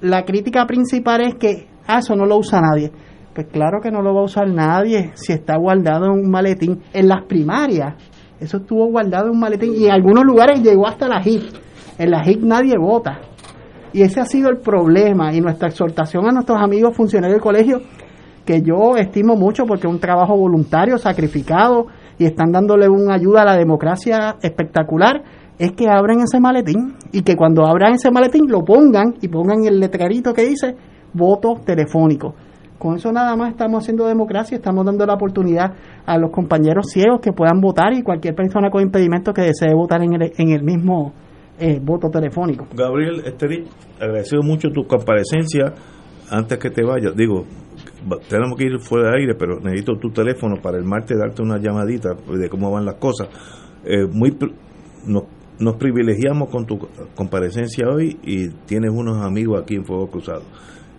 La 0.00 0.24
crítica 0.24 0.66
principal 0.66 1.22
es 1.22 1.34
que 1.36 1.68
ah, 1.86 1.98
eso 1.98 2.16
no 2.16 2.26
lo 2.26 2.36
usa 2.38 2.60
nadie. 2.60 2.92
Pues 3.34 3.48
claro 3.48 3.80
que 3.82 3.90
no 3.90 4.02
lo 4.02 4.14
va 4.14 4.22
a 4.22 4.24
usar 4.24 4.48
nadie 4.48 5.12
si 5.14 5.32
está 5.32 5.56
guardado 5.56 6.06
en 6.06 6.12
un 6.12 6.30
maletín. 6.30 6.82
En 6.92 7.08
las 7.08 7.24
primarias, 7.24 7.94
eso 8.40 8.58
estuvo 8.58 8.86
guardado 8.86 9.26
en 9.26 9.32
un 9.32 9.40
maletín 9.40 9.74
y 9.74 9.86
en 9.86 9.92
algunos 9.92 10.24
lugares 10.24 10.62
llegó 10.62 10.86
hasta 10.86 11.06
la 11.08 11.20
HIP. 11.22 11.42
En 11.98 12.10
la 12.10 12.22
HIP 12.26 12.42
nadie 12.42 12.74
vota. 12.78 13.20
Y 13.92 14.02
ese 14.02 14.20
ha 14.20 14.24
sido 14.24 14.50
el 14.50 14.58
problema 14.58 15.32
y 15.34 15.40
nuestra 15.40 15.68
exhortación 15.68 16.26
a 16.26 16.32
nuestros 16.32 16.58
amigos 16.60 16.96
funcionarios 16.96 17.36
del 17.36 17.42
colegio 17.42 17.80
que 18.46 18.62
yo 18.62 18.96
estimo 18.96 19.36
mucho 19.36 19.64
porque 19.66 19.86
es 19.86 19.92
un 19.92 20.00
trabajo 20.00 20.36
voluntario, 20.36 20.96
sacrificado 20.96 21.86
y 22.18 22.24
están 22.24 22.52
dándole 22.52 22.88
una 22.88 23.14
ayuda 23.14 23.42
a 23.42 23.44
la 23.44 23.56
democracia 23.56 24.36
espectacular, 24.40 25.22
es 25.58 25.72
que 25.72 25.88
abran 25.88 26.20
ese 26.20 26.40
maletín 26.40 26.94
y 27.12 27.22
que 27.22 27.36
cuando 27.36 27.66
abran 27.66 27.94
ese 27.94 28.10
maletín 28.10 28.46
lo 28.48 28.62
pongan 28.64 29.14
y 29.20 29.28
pongan 29.28 29.64
el 29.66 29.80
letrerito 29.80 30.32
que 30.32 30.46
dice 30.46 30.76
voto 31.12 31.56
telefónico. 31.64 32.34
Con 32.78 32.96
eso 32.96 33.10
nada 33.10 33.34
más 33.36 33.50
estamos 33.50 33.82
haciendo 33.82 34.06
democracia, 34.06 34.56
estamos 34.56 34.84
dando 34.84 35.06
la 35.06 35.14
oportunidad 35.14 35.72
a 36.04 36.18
los 36.18 36.30
compañeros 36.30 36.86
ciegos 36.90 37.20
que 37.20 37.32
puedan 37.32 37.60
votar 37.60 37.94
y 37.94 38.02
cualquier 38.02 38.34
persona 38.34 38.70
con 38.70 38.82
impedimento 38.82 39.32
que 39.32 39.42
desee 39.42 39.74
votar 39.74 40.02
en 40.02 40.14
el, 40.14 40.32
en 40.36 40.50
el 40.50 40.62
mismo 40.62 41.12
eh, 41.58 41.80
voto 41.82 42.10
telefónico. 42.10 42.66
Gabriel 42.74 43.22
Esteri, 43.24 43.64
agradecido 43.98 44.42
mucho 44.42 44.68
tu 44.68 44.86
comparecencia. 44.86 45.72
Antes 46.30 46.58
que 46.58 46.70
te 46.70 46.82
vayas, 46.84 47.16
digo, 47.16 47.44
tenemos 48.28 48.56
que 48.56 48.64
ir 48.64 48.78
fuera 48.80 49.10
de 49.10 49.20
aire, 49.20 49.34
pero 49.34 49.60
necesito 49.60 49.98
tu 49.98 50.10
teléfono 50.10 50.56
para 50.62 50.78
el 50.78 50.84
martes 50.84 51.18
darte 51.18 51.42
una 51.42 51.58
llamadita 51.58 52.14
de 52.14 52.48
cómo 52.48 52.70
van 52.70 52.84
las 52.84 52.96
cosas. 52.96 53.28
eh, 53.84 54.06
muy 54.10 54.36
nos, 55.06 55.24
nos 55.58 55.76
privilegiamos 55.76 56.50
con 56.50 56.66
tu 56.66 56.78
comparecencia 57.14 57.88
hoy 57.88 58.18
y 58.22 58.50
tienes 58.66 58.90
unos 58.92 59.24
amigos 59.24 59.62
aquí 59.62 59.76
en 59.76 59.84
Fuego 59.84 60.08
Cruzado. 60.08 60.42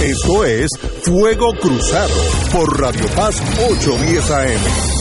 Esto 0.03 0.45
es 0.45 0.69
Fuego 1.03 1.53
Cruzado 1.61 2.15
por 2.53 2.81
Radio 2.81 3.05
Paz 3.15 3.41
810 3.71 4.31
AM. 4.31 5.00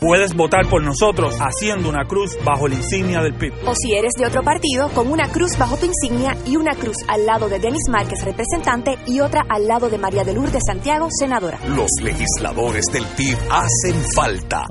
Puedes 0.00 0.34
votar 0.34 0.66
por 0.70 0.82
nosotros 0.82 1.36
haciendo 1.40 1.90
una 1.90 2.06
cruz 2.06 2.38
bajo 2.42 2.66
la 2.68 2.74
insignia 2.74 3.20
del 3.20 3.34
PIB. 3.34 3.52
O 3.66 3.74
si 3.74 3.92
eres 3.92 4.14
de 4.14 4.24
otro 4.24 4.42
partido, 4.42 4.88
con 4.94 5.12
una 5.12 5.28
cruz 5.28 5.58
bajo 5.58 5.76
tu 5.76 5.84
insignia 5.84 6.34
y 6.46 6.56
una 6.56 6.74
cruz 6.74 6.96
al 7.06 7.26
lado 7.26 7.50
de 7.50 7.58
Denis 7.58 7.82
Márquez, 7.90 8.24
representante, 8.24 8.96
y 9.06 9.20
otra 9.20 9.44
al 9.46 9.66
lado 9.66 9.90
de 9.90 9.98
María 9.98 10.24
de 10.24 10.32
Lourdes 10.32 10.62
Santiago, 10.66 11.08
senadora. 11.10 11.58
Los 11.68 11.90
legisladores 12.02 12.86
del 12.86 13.04
PIB 13.04 13.36
hacen 13.50 14.02
falta. 14.14 14.64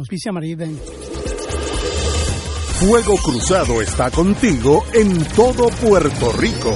Fuego 2.79 3.15
Cruzado 3.17 3.81
está 3.83 4.09
contigo 4.09 4.83
en 4.93 5.23
todo 5.35 5.69
Puerto 5.69 6.31
Rico. 6.31 6.75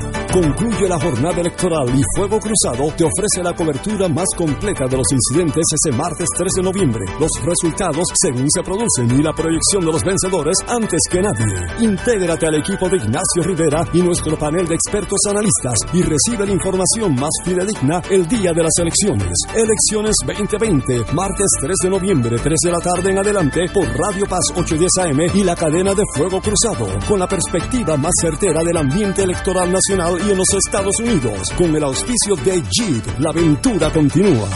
Concluye 0.31 0.87
la 0.87 0.97
jornada 0.97 1.41
electoral 1.41 1.89
y 1.93 2.01
Fuego 2.15 2.39
Cruzado 2.39 2.89
te 2.95 3.03
ofrece 3.03 3.43
la 3.43 3.53
cobertura 3.53 4.07
más 4.07 4.27
completa 4.37 4.85
de 4.85 4.95
los 4.95 5.07
incidentes 5.11 5.65
ese 5.75 5.93
martes 5.93 6.25
3 6.37 6.53
de 6.55 6.63
noviembre, 6.63 7.03
los 7.19 7.31
resultados 7.43 8.07
según 8.13 8.49
se 8.49 8.63
producen 8.63 9.11
y 9.19 9.21
la 9.21 9.33
proyección 9.33 9.83
de 9.83 9.91
los 9.91 10.01
vencedores 10.01 10.55
antes 10.69 11.01
que 11.11 11.19
nadie. 11.19 11.85
Intégrate 11.85 12.47
al 12.47 12.55
equipo 12.55 12.87
de 12.87 12.95
Ignacio 12.95 13.43
Rivera 13.43 13.85
y 13.91 14.01
nuestro 14.01 14.39
panel 14.39 14.65
de 14.67 14.75
expertos 14.75 15.19
analistas 15.27 15.79
y 15.91 16.01
recibe 16.01 16.45
la 16.45 16.53
información 16.53 17.13
más 17.15 17.31
fidedigna 17.43 18.01
el 18.09 18.25
día 18.25 18.53
de 18.53 18.63
las 18.63 18.77
elecciones. 18.79 19.35
Elecciones 19.53 20.15
2020, 20.25 21.11
martes 21.13 21.51
3 21.59 21.75
de 21.83 21.89
noviembre, 21.89 22.37
3 22.41 22.57
de 22.63 22.71
la 22.71 22.79
tarde 22.79 23.11
en 23.11 23.19
adelante 23.19 23.65
por 23.73 23.85
Radio 23.99 24.25
Paz 24.27 24.47
810 24.55 24.91
AM 24.97 25.35
y 25.35 25.43
la 25.43 25.57
cadena 25.57 25.93
de 25.93 26.03
Fuego 26.15 26.39
Cruzado, 26.39 26.87
con 27.05 27.19
la 27.19 27.27
perspectiva 27.27 27.97
más 27.97 28.13
certera 28.21 28.63
del 28.63 28.77
ambiente 28.77 29.23
electoral 29.23 29.69
nacional 29.69 30.20
y 30.25 30.31
en 30.31 30.37
los 30.37 30.53
Estados 30.53 30.99
Unidos, 30.99 31.49
con 31.57 31.75
el 31.75 31.83
auspicio 31.83 32.35
de 32.43 32.61
Jeep. 32.61 33.19
La 33.19 33.29
aventura 33.29 33.91
continúa. 33.91 34.49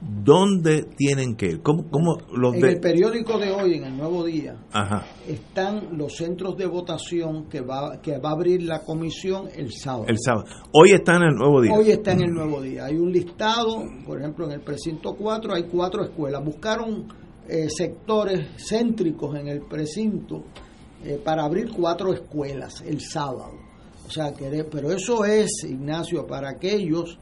¿Dónde 0.00 0.84
tienen 0.96 1.36
que 1.36 1.46
ir? 1.46 1.62
¿Cómo, 1.62 1.84
cómo 1.90 2.16
los 2.34 2.54
En 2.54 2.60
de...? 2.62 2.68
el 2.70 2.80
periódico 2.80 3.38
de 3.38 3.50
hoy, 3.50 3.74
en 3.74 3.84
el 3.84 3.96
Nuevo 3.96 4.24
Día, 4.24 4.56
Ajá. 4.72 5.04
están 5.28 5.98
los 5.98 6.16
centros 6.16 6.56
de 6.56 6.66
votación 6.66 7.48
que 7.50 7.60
va, 7.60 8.00
que 8.00 8.16
va 8.18 8.30
a 8.30 8.32
abrir 8.32 8.62
la 8.62 8.82
comisión 8.82 9.48
el 9.54 9.70
sábado. 9.72 10.06
El 10.08 10.16
sábado. 10.18 10.44
Hoy 10.72 10.92
está 10.92 11.16
en 11.16 11.22
el 11.24 11.34
nuevo 11.34 11.60
día. 11.60 11.72
Hoy 11.74 11.90
está 11.90 12.12
en 12.12 12.22
el 12.22 12.30
Nuevo 12.32 12.62
Día. 12.62 12.86
Hay 12.86 12.96
un 12.96 13.12
listado, 13.12 13.84
por 14.06 14.18
ejemplo, 14.18 14.46
en 14.46 14.52
el 14.52 14.60
precinto 14.62 15.14
4 15.14 15.54
hay 15.54 15.64
cuatro 15.64 16.02
escuelas. 16.02 16.42
Buscaron 16.44 17.06
eh, 17.46 17.68
sectores 17.68 18.40
céntricos 18.56 19.36
en 19.38 19.48
el 19.48 19.60
precinto 19.62 20.44
eh, 21.04 21.20
para 21.22 21.44
abrir 21.44 21.70
cuatro 21.76 22.12
escuelas 22.14 22.80
el 22.86 23.00
sábado. 23.00 23.52
O 24.06 24.10
sea, 24.10 24.32
que 24.32 24.48
de- 24.48 24.64
pero 24.64 24.90
eso 24.92 25.24
es, 25.26 25.50
Ignacio, 25.68 26.26
para 26.26 26.48
aquellos 26.50 27.18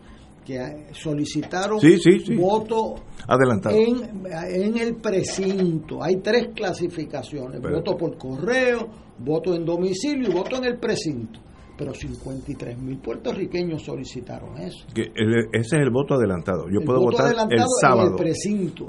que 0.49 0.87
solicitaron 0.95 1.79
Sí, 1.79 1.99
sí, 1.99 2.21
sí. 2.21 2.35
voto 2.37 2.95
Adelantado. 3.27 3.77
en, 3.77 4.25
en 4.65 4.79
el 4.79 4.97
precinto. 4.97 6.03
Hay 6.03 6.17
tres 6.23 6.49
clasificaciones, 6.55 7.61
Pero- 7.63 7.77
voto 7.77 7.97
por 7.99 8.17
correo, 8.17 8.89
voto 9.19 9.55
en 9.55 9.67
domicilio 9.67 10.31
y 10.31 10.33
voto 10.33 10.57
en 10.57 10.65
el 10.65 10.79
precinto. 10.79 11.39
Pero 11.77 11.93
53 11.95 12.79
mil 12.79 12.99
puertorriqueños 12.99 13.83
solicitaron 13.85 14.57
eso. 14.59 14.87
Que 14.95 15.03
el- 15.15 15.49
ese 15.53 15.77
es 15.77 15.83
el 15.83 15.91
voto 15.91 16.15
adelantado. 16.15 16.65
Yo 16.73 16.81
El 16.81 16.87
puedo 16.87 17.01
voto 17.01 17.19
votar 17.19 17.33
el 17.35 17.39
adelantado 17.41 17.69
sábado. 17.81 18.07
En 18.07 18.13
el 18.15 18.19
precinto. 18.19 18.87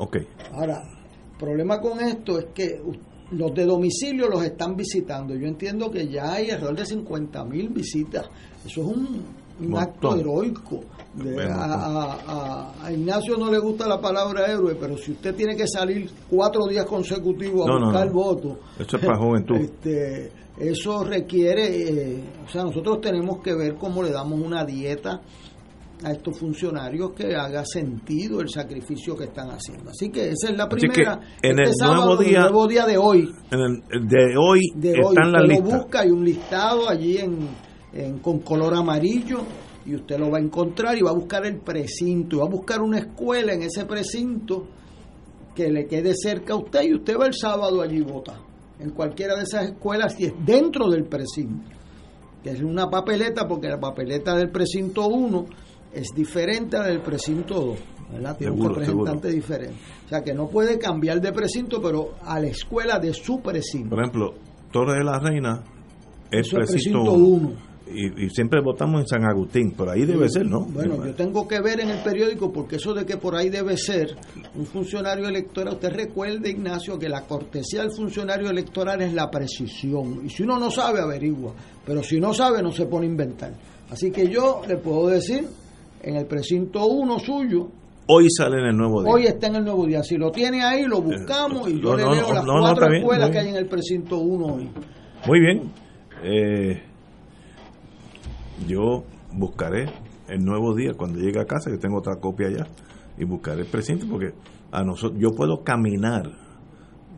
Ahora, 0.54 0.82
el 1.32 1.38
problema 1.38 1.80
con 1.82 2.00
esto 2.00 2.40
es 2.40 2.46
que 2.56 2.82
los 3.32 3.54
de 3.54 3.66
domicilio 3.66 4.28
los 4.30 4.44
están 4.44 4.76
visitando. 4.78 5.36
Yo 5.36 5.46
entiendo 5.46 5.92
que 5.92 6.08
ya 6.08 6.32
hay 6.34 6.50
alrededor 6.52 6.78
de 6.78 6.86
50 6.86 7.44
mil 7.46 7.70
visitas. 7.70 8.28
Eso 8.66 8.82
es 8.82 8.88
un, 8.88 9.24
un 9.60 9.78
acto 9.78 10.16
heroico. 10.16 10.82
De- 11.16 11.44
a, 11.44 11.56
a- 11.66 12.20
a- 12.28 12.86
a 12.86 12.92
Ignacio 12.94 13.36
no 13.36 13.52
le 13.52 13.58
gusta 13.60 13.88
la 13.88 14.00
palabra 14.00 14.46
héroe, 14.46 14.76
pero 14.80 14.96
si 14.96 15.12
usted 15.14 15.34
tiene 15.36 15.56
que 15.56 15.68
salir 15.68 16.10
cuatro 16.30 16.68
días 16.68 16.86
consecutivos 16.86 17.66
a 17.68 17.72
No, 17.74 17.80
no, 17.80 17.86
buscar 17.88 18.08
no. 18.08 18.14
votos, 18.14 18.58
Eso 18.80 18.98
es 18.98 19.06
para 19.06 19.18
juventud. 19.18 19.56
este, 19.60 20.32
eso 20.60 21.04
requiere, 21.04 21.66
eh, 22.16 22.24
o 22.46 22.48
sea, 22.50 22.64
nosotros 22.64 23.02
tenemos 23.02 23.42
que 23.42 23.56
ver 23.56 23.74
cómo 23.76 24.04
le 24.04 24.12
damos 24.12 24.40
una 24.40 24.64
dieta 24.64 25.20
a 26.04 26.12
estos 26.12 26.38
funcionarios 26.38 27.12
que 27.12 27.36
haga 27.36 27.66
sentido 27.66 28.40
el 28.40 28.48
sacrificio 28.50 29.18
que 29.18 29.26
están 29.26 29.50
haciendo. 29.50 29.90
Así 29.90 30.10
que 30.10 30.30
esa 30.30 30.52
es 30.52 30.58
la 30.58 30.70
primera. 30.70 31.20
en 31.42 31.60
Este 31.60 31.64
el 31.72 31.76
sábado, 31.76 32.06
nuevo 32.06 32.22
el 32.22 32.28
día- 32.30 32.40
nuevo 32.42 32.68
día 32.68 32.86
de 32.86 32.98
hoy, 32.98 33.30
En 33.52 33.60
el- 33.60 34.08
de 34.08 34.38
hoy 34.38 34.62
de 34.76 34.92
hoy, 34.92 35.16
están 35.16 35.28
usted 35.28 35.40
lo 35.40 35.48
listas. 35.48 35.80
busca, 35.82 36.00
hay 36.02 36.12
un 36.12 36.24
listado 36.24 36.88
allí 36.90 37.18
en, 37.18 37.50
en- 37.94 38.20
con 38.20 38.40
color 38.40 38.74
amarillo 38.76 39.40
y 39.86 39.96
usted 39.96 40.20
lo 40.20 40.30
va 40.30 40.38
a 40.38 40.42
encontrar 40.42 40.98
y 40.98 41.02
va 41.02 41.12
a 41.12 41.14
buscar 41.16 41.46
el 41.46 41.58
precinto, 41.58 42.36
y 42.36 42.40
va 42.40 42.46
a 42.46 42.50
buscar 42.50 42.82
una 42.82 43.00
escuela 43.00 43.54
en 43.54 43.64
ese 43.64 43.86
precinto 43.86 44.68
que 45.56 45.70
le 45.70 45.88
quede 45.88 46.14
cerca 46.16 46.54
a 46.54 46.58
usted 46.58 46.84
y 46.84 46.94
usted 46.94 47.18
va 47.20 47.26
el 47.28 47.34
sábado 47.34 47.82
allí 47.82 47.98
y 47.98 48.02
vota 48.02 48.40
en 48.80 48.92
cualquiera 48.92 49.36
de 49.36 49.44
esas 49.44 49.66
escuelas 49.72 50.14
si 50.16 50.26
es 50.26 50.34
dentro 50.46 50.90
del 50.90 51.06
precinto 51.06 51.70
que 52.44 52.52
es 52.52 52.62
una 52.62 52.90
papeleta 52.90 53.48
porque 53.48 53.68
la 53.68 53.80
papeleta 53.80 54.36
del 54.38 54.50
precinto 54.52 55.08
1 55.08 55.46
es 55.92 56.08
diferente 56.16 56.78
a 56.78 56.82
la 56.82 56.88
del 56.88 57.02
precinto 57.02 57.56
2 57.56 57.80
¿verdad? 58.14 58.38
tiene 58.38 58.54
un 58.54 58.60
Seguro, 58.60 58.76
representante 58.80 59.30
diferente 59.32 59.76
o 60.06 60.10
sea 60.10 60.22
que 60.24 60.34
no 60.34 60.48
puede 60.48 60.78
cambiar 60.80 61.20
de 61.20 61.34
precinto 61.34 61.82
pero 61.82 62.12
a 62.24 62.40
la 62.40 62.48
escuela 62.48 63.00
de 63.00 63.14
su 63.14 63.42
precinto 63.42 63.90
Por 63.90 64.00
ejemplo, 64.00 64.34
Torre 64.72 65.00
de 65.00 65.04
la 65.04 65.20
Reina 65.20 65.62
es 66.32 66.48
Eso 66.48 66.56
precinto 66.58 67.04
precinto 67.04 67.14
uno. 67.14 67.26
uno. 67.50 67.69
Y, 67.92 68.26
y 68.26 68.30
siempre 68.30 68.62
votamos 68.62 69.02
en 69.02 69.08
San 69.08 69.26
Agustín, 69.26 69.72
por 69.72 69.90
ahí 69.90 70.06
debe 70.06 70.30
ser, 70.30 70.46
¿no? 70.46 70.62
Bueno, 70.62 71.06
yo 71.06 71.14
tengo 71.16 71.48
que 71.48 71.60
ver 71.60 71.80
en 71.80 71.90
el 71.90 72.04
periódico 72.04 72.52
porque 72.52 72.76
eso 72.76 72.94
de 72.94 73.06
que 73.06 73.18
por 73.18 73.36
ahí 73.36 73.50
debe 73.50 73.78
ser 73.78 74.16
un 74.56 74.66
funcionario 74.66 75.28
electoral, 75.28 75.74
usted 75.74 75.92
recuerde, 75.92 76.52
Ignacio, 76.52 77.00
que 77.00 77.10
la 77.10 77.22
cortesía 77.22 77.82
del 77.82 77.92
funcionario 77.92 78.50
electoral 78.50 79.02
es 79.02 79.14
la 79.14 79.30
precisión. 79.30 80.22
Y 80.26 80.30
si 80.30 80.44
uno 80.44 80.60
no 80.60 80.70
sabe, 80.70 81.02
averigua. 81.02 81.54
Pero 81.86 82.04
si 82.04 82.20
no 82.20 82.34
sabe, 82.34 82.62
no 82.62 82.72
se 82.72 82.86
pone 82.86 83.08
a 83.08 83.10
inventar. 83.10 83.54
Así 83.90 84.12
que 84.12 84.28
yo 84.28 84.62
le 84.68 84.78
puedo 84.78 85.08
decir, 85.08 85.46
en 86.04 86.16
el 86.16 86.26
precinto 86.26 86.86
1 86.86 87.20
suyo, 87.20 87.70
Hoy 88.12 88.26
sale 88.36 88.58
en 88.58 88.66
el 88.66 88.76
nuevo 88.76 89.04
día. 89.04 89.14
hoy 89.14 89.26
está 89.28 89.48
en 89.48 89.58
el 89.58 89.64
nuevo 89.66 89.86
día. 89.86 90.02
Si 90.02 90.18
lo 90.18 90.32
tiene 90.32 90.64
ahí, 90.64 90.84
lo 90.86 91.00
buscamos 91.00 91.70
y 91.70 91.80
yo 91.80 91.92
no, 91.92 91.96
le 91.96 92.04
leo 92.04 92.28
no, 92.28 92.34
las 92.34 92.44
no, 92.44 92.60
cuatro 92.60 92.88
bien, 92.90 93.02
escuelas 93.04 93.30
que 93.30 93.38
hay 93.38 93.50
en 93.50 93.56
el 93.56 93.68
precinto 93.68 94.18
1 94.18 94.46
hoy. 94.46 94.70
Muy 95.28 95.40
bien. 95.40 95.72
Eh, 96.24 96.89
yo 98.68 99.04
buscaré 99.34 99.86
el 100.28 100.44
nuevo 100.44 100.76
día 100.76 100.94
cuando 100.96 101.20
llegue 101.20 101.40
a 101.40 101.46
casa, 101.46 101.72
que 101.72 101.78
tengo 101.78 101.98
otra 101.98 102.16
copia 102.16 102.48
allá, 102.48 102.68
y 103.18 103.26
buscaré 103.26 103.62
el 103.62 103.68
precinto 103.68 104.06
porque 104.10 104.34
a 104.72 104.84
nosotros 104.84 105.20
yo 105.20 105.32
puedo 105.36 105.64
caminar 105.64 106.32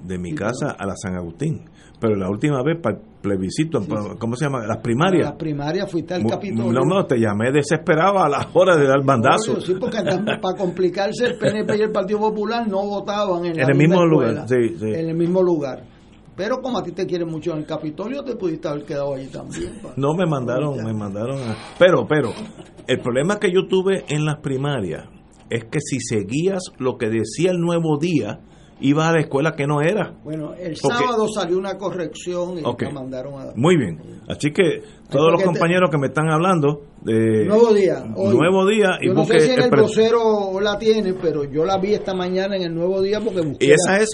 de 0.05 0.18
mi 0.18 0.34
casa 0.34 0.72
a 0.72 0.85
la 0.85 0.95
San 0.95 1.15
Agustín, 1.15 1.69
pero 1.99 2.15
la 2.15 2.30
última 2.30 2.63
vez 2.63 2.80
para 2.81 2.95
el 2.95 3.01
plebiscito, 3.22 3.80
¿cómo 4.18 4.35
se 4.35 4.45
llama? 4.45 4.65
Las 4.65 4.77
primarias. 4.77 5.26
Las 5.26 5.38
primarias 5.38 5.91
fuiste 5.91 6.15
al 6.15 6.26
Capitolio. 6.26 6.72
No, 6.72 6.81
no, 6.84 7.05
te 7.05 7.19
llamé 7.19 7.51
desesperado 7.51 8.18
a 8.23 8.27
la 8.27 8.47
hora 8.53 8.76
de 8.76 8.88
dar 8.88 9.05
bandazo. 9.05 9.53
Obvio, 9.53 9.61
Sí, 9.61 9.76
porque 9.80 9.97
para 10.41 10.57
complicarse 10.57 11.27
el 11.27 11.38
PNP 11.38 11.77
y 11.77 11.81
el 11.81 11.91
Partido 11.91 12.19
Popular 12.19 12.68
no 12.68 12.84
votaban 12.88 13.45
en, 13.45 13.59
el 13.59 13.77
mismo 13.77 14.03
escuela, 14.03 14.31
lugar, 14.31 14.49
sí, 14.49 14.76
sí. 14.80 14.85
En 14.88 15.09
el 15.09 15.15
mismo 15.15 15.43
lugar. 15.43 15.84
Pero 16.41 16.59
como 16.59 16.80
a 16.80 16.84
ti 16.84 16.91
te 16.91 17.05
quieren 17.05 17.27
mucho 17.27 17.51
en 17.51 17.59
el 17.59 17.65
Capitolio, 17.68 18.23
te 18.23 18.35
pudiste 18.35 18.68
haber 18.68 18.84
quedado 18.84 19.13
allí 19.13 19.27
también. 19.27 19.73
No 19.95 20.15
me 20.15 20.26
mandaron, 20.26 20.76
me 20.84 20.91
mandaron. 20.91 21.38
a- 21.38 21.55
Pero, 21.77 22.07
pero, 22.07 22.31
el 22.88 22.99
problema 22.99 23.39
que 23.39 23.51
yo 23.53 23.68
tuve 23.68 24.05
en 24.07 24.26
las 24.26 24.39
primarias 24.39 25.07
es 25.51 25.65
que 25.65 25.80
si 25.80 25.99
seguías 25.99 26.63
lo 26.80 26.97
que 26.97 27.09
decía 27.09 27.51
el 27.51 27.59
nuevo 27.59 27.99
día, 27.99 28.39
ibas 28.80 29.09
a 29.09 29.11
la 29.11 29.19
escuela 29.22 29.51
que 29.55 29.68
no 29.68 29.81
era. 29.81 30.15
Bueno, 30.23 30.55
el 30.55 30.76
Porque- 30.81 30.97
sábado 30.97 31.27
salió 31.27 31.59
una 31.59 31.77
corrección 31.77 32.57
y 32.57 32.61
Ok. 32.65 32.81
la 32.81 32.89
mandaron 32.89 33.34
a... 33.39 33.51
Muy 33.55 33.77
bien. 33.77 33.99
Así 34.27 34.49
que 34.51 34.81
todos 35.11 35.31
los 35.31 35.41
te- 35.41 35.45
compañeros 35.45 35.91
que 35.91 35.99
me 35.99 36.07
están 36.07 36.31
hablando 36.31 36.81
de 37.02 37.45
Nuevo 37.45 37.73
día. 37.73 38.03
hoy. 38.15 38.36
nuevo 38.36 38.65
día 38.68 38.98
y 39.02 39.07
Yo 39.07 39.14
no 39.14 39.22
busque 39.22 39.40
sé 39.40 39.48
si 39.48 39.53
en 39.53 39.61
el 39.64 39.69
vocero 39.72 40.60
la 40.61 40.78
tiene, 40.78 41.14
pero 41.14 41.44
yo 41.45 41.65
la 41.65 41.78
vi 41.78 41.94
esta 41.94 42.14
mañana 42.14 42.56
en 42.56 42.64
el 42.64 42.73
Nuevo 42.76 43.02
Día 43.02 43.19
porque 43.19 43.41
busqué... 43.41 43.65
y 43.65 43.72
esa 43.72 43.94
la- 43.94 43.98
es 44.03 44.10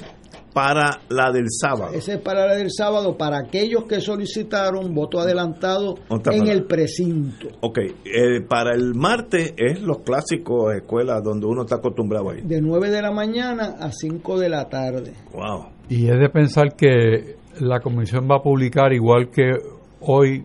para 0.53 1.01
la 1.09 1.31
del 1.31 1.45
sábado. 1.51 1.93
Esa 1.93 2.13
es 2.13 2.19
para 2.21 2.47
la 2.47 2.55
del 2.55 2.71
sábado, 2.71 3.15
para 3.15 3.37
aquellos 3.37 3.83
que 3.83 4.01
solicitaron 4.01 4.91
voto 4.95 5.19
adelantado 5.19 5.95
en 6.09 6.21
para- 6.21 6.51
el 6.51 6.63
precinto. 6.65 7.47
Ok, 7.61 7.77
eh, 8.05 8.41
para 8.47 8.73
el 8.73 8.95
martes 8.95 9.53
es 9.55 9.81
los 9.81 9.99
clásicos 9.99 10.73
escuelas 10.75 11.21
donde 11.23 11.45
uno 11.45 11.61
está 11.61 11.75
acostumbrado 11.75 12.31
a 12.31 12.37
ir. 12.37 12.43
De 12.45 12.59
9 12.59 12.89
de 12.89 13.01
la 13.03 13.11
mañana 13.11 13.75
a 13.79 13.91
5 13.91 14.39
de 14.39 14.49
la 14.49 14.67
tarde. 14.67 15.13
Wow. 15.31 15.67
Y 15.89 16.09
es 16.09 16.17
de 16.19 16.29
pensar 16.29 16.75
que 16.75 17.35
la 17.59 17.79
comisión 17.79 18.27
va 18.29 18.37
a 18.37 18.41
publicar 18.41 18.93
igual 18.93 19.29
que 19.29 19.51
hoy 20.01 20.43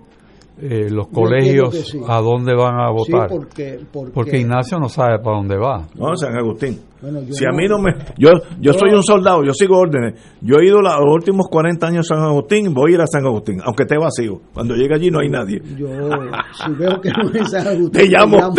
eh, 0.60 0.88
los 0.90 1.06
Yo 1.08 1.12
colegios 1.12 1.74
sí. 1.74 2.00
a 2.06 2.20
dónde 2.20 2.54
van 2.54 2.78
a 2.78 2.90
votar. 2.90 3.28
Sí, 3.28 3.34
porque, 3.36 3.80
porque, 3.92 4.12
Porque 4.12 4.38
Ignacio 4.40 4.78
no 4.78 4.88
sabe 4.88 5.18
para 5.18 5.36
dónde 5.38 5.56
va. 5.56 5.86
No, 5.94 6.14
San 6.16 6.36
Agustín. 6.36 6.78
Bueno, 7.00 7.20
yo 7.22 7.34
si 7.34 7.44
a 7.44 7.50
mí 7.50 7.66
no 7.66 7.78
me... 7.80 7.90
Yo, 8.16 8.30
yo 8.60 8.72
soy 8.74 8.90
un 8.94 9.02
soldado, 9.02 9.42
yo 9.44 9.52
sigo 9.52 9.76
órdenes. 9.76 10.14
Yo 10.40 10.58
he 10.60 10.66
ido 10.66 10.80
la- 10.80 10.98
los 11.00 11.12
últimos 11.12 11.48
40 11.48 11.84
años 11.88 12.06
a 12.12 12.14
San 12.14 12.24
Agustín, 12.24 12.72
voy 12.72 12.92
a 12.92 12.94
ir 12.94 13.00
a 13.00 13.06
San 13.08 13.26
Agustín, 13.26 13.60
aunque 13.64 13.82
esté 13.82 13.96
vacío. 13.98 14.40
Cuando 14.54 14.76
llegue 14.76 14.94
allí 14.94 15.10
no 15.10 15.18
hay 15.20 15.28
nadie. 15.28 15.60
Yo, 15.76 15.88
si 15.88 16.72
veo 16.78 17.00
que 17.00 17.10
no 17.10 17.30
es 17.34 17.50
San 17.50 17.66
Agustín, 17.66 17.90
Te 17.90 18.06
llamo. 18.08 18.38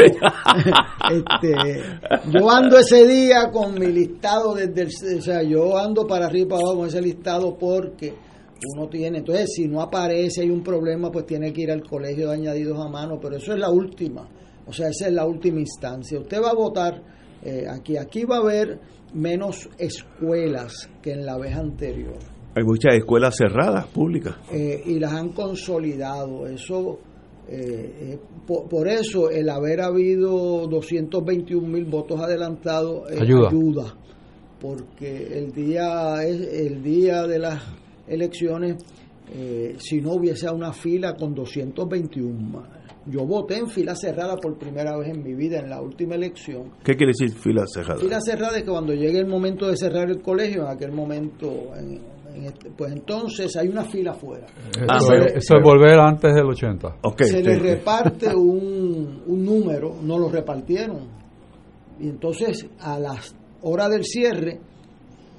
Este, 1.11 1.83
yo 2.31 2.49
ando 2.49 2.77
ese 2.79 3.05
día 3.07 3.49
con 3.51 3.73
mi 3.75 3.87
listado 3.87 4.53
desde 4.55 4.81
el, 4.83 5.17
o 5.19 5.21
sea, 5.21 5.43
yo 5.43 5.77
ando 5.77 6.05
para 6.07 6.25
arriba 6.27 6.45
y 6.45 6.49
para 6.49 6.61
abajo 6.61 6.77
con 6.79 6.87
ese 6.87 7.01
listado 7.01 7.57
porque 7.59 8.13
uno 8.75 8.87
tiene, 8.87 9.19
entonces 9.19 9.49
si 9.55 9.67
no 9.67 9.81
aparece, 9.81 10.41
hay 10.41 10.49
un 10.49 10.63
problema, 10.63 11.11
pues 11.11 11.25
tiene 11.25 11.51
que 11.53 11.61
ir 11.61 11.71
al 11.71 11.83
colegio 11.83 12.29
de 12.29 12.35
añadidos 12.35 12.79
a 12.79 12.89
mano, 12.89 13.19
pero 13.21 13.37
eso 13.37 13.53
es 13.53 13.59
la 13.59 13.69
última, 13.69 14.27
o 14.65 14.71
sea, 14.73 14.89
esa 14.89 15.07
es 15.07 15.13
la 15.13 15.25
última 15.25 15.59
instancia. 15.59 16.19
Usted 16.19 16.41
va 16.41 16.49
a 16.51 16.55
votar 16.55 17.01
eh, 17.43 17.65
aquí, 17.69 17.97
aquí 17.97 18.23
va 18.25 18.37
a 18.37 18.39
haber 18.39 18.79
menos 19.13 19.69
escuelas 19.77 20.89
que 21.01 21.11
en 21.11 21.25
la 21.25 21.37
vez 21.37 21.55
anterior. 21.55 22.17
Hay 22.55 22.63
muchas 22.63 22.93
escuelas 22.95 23.35
cerradas, 23.37 23.87
públicas. 23.87 24.35
eh, 24.51 24.81
y 24.85 24.99
las 24.99 25.11
han 25.13 25.29
consolidado. 25.29 26.45
Eso, 26.47 26.99
eh, 27.47 27.93
eh, 28.13 28.19
por, 28.47 28.69
por 28.69 28.87
eso 28.87 29.29
el 29.29 29.49
haber 29.49 29.81
habido 29.81 30.67
221 30.67 31.67
mil 31.67 31.85
votos 31.85 32.19
adelantados 32.21 33.11
eh, 33.11 33.17
Ayuda. 33.19 33.49
ayuda, 33.49 33.95
porque 34.61 35.37
el 35.39 35.51
día 35.51 36.23
es 36.23 36.41
el 36.53 36.81
día 36.83 37.23
de 37.27 37.39
las 37.39 37.61
elecciones, 38.07 38.83
eh, 39.33 39.75
si 39.79 40.01
no 40.01 40.13
hubiese 40.13 40.49
una 40.49 40.73
fila 40.73 41.15
con 41.15 41.33
221 41.33 42.39
más. 42.49 42.67
Yo 43.05 43.25
voté 43.25 43.57
en 43.57 43.67
fila 43.67 43.95
cerrada 43.95 44.37
por 44.37 44.57
primera 44.57 44.97
vez 44.97 45.09
en 45.09 45.23
mi 45.23 45.33
vida 45.33 45.59
en 45.59 45.69
la 45.69 45.81
última 45.81 46.15
elección. 46.15 46.71
¿Qué 46.83 46.95
quiere 46.95 47.11
decir 47.17 47.37
fila 47.37 47.65
cerrada? 47.67 47.99
Fila 47.99 48.19
cerrada 48.21 48.57
es 48.57 48.63
que 48.63 48.69
cuando 48.69 48.93
llegue 48.93 49.19
el 49.19 49.27
momento 49.27 49.67
de 49.67 49.75
cerrar 49.75 50.09
el 50.09 50.21
colegio, 50.21 50.61
en 50.63 50.67
aquel 50.69 50.91
momento, 50.93 51.71
en- 51.77 51.99
en 52.33 52.45
este- 52.45 52.71
pues 52.71 52.93
entonces 52.93 53.55
hay 53.57 53.67
una 53.67 53.83
fila 53.83 54.11
afuera. 54.11 54.47
Ah, 54.87 54.97
Eso, 54.97 55.07
pero- 55.09 55.25
es, 55.25 55.35
eso 55.35 55.55
es 55.57 55.63
volver 55.63 55.99
antes 55.99 56.33
del 56.33 56.45
80. 56.45 56.95
Ok, 57.03 57.23
se 57.23 57.37
sí, 57.37 57.43
le 57.43 57.55
sí. 57.55 57.59
reparte 57.59 58.33
un, 58.35 59.21
un 59.27 59.45
número, 59.45 59.95
no 60.01 60.17
lo 60.17 60.29
repartieron. 60.29 60.99
Y 61.99 62.07
entonces 62.07 62.65
a 62.79 62.97
las 62.99 63.35
horas 63.61 63.89
del 63.89 64.03
cierre, 64.05 64.59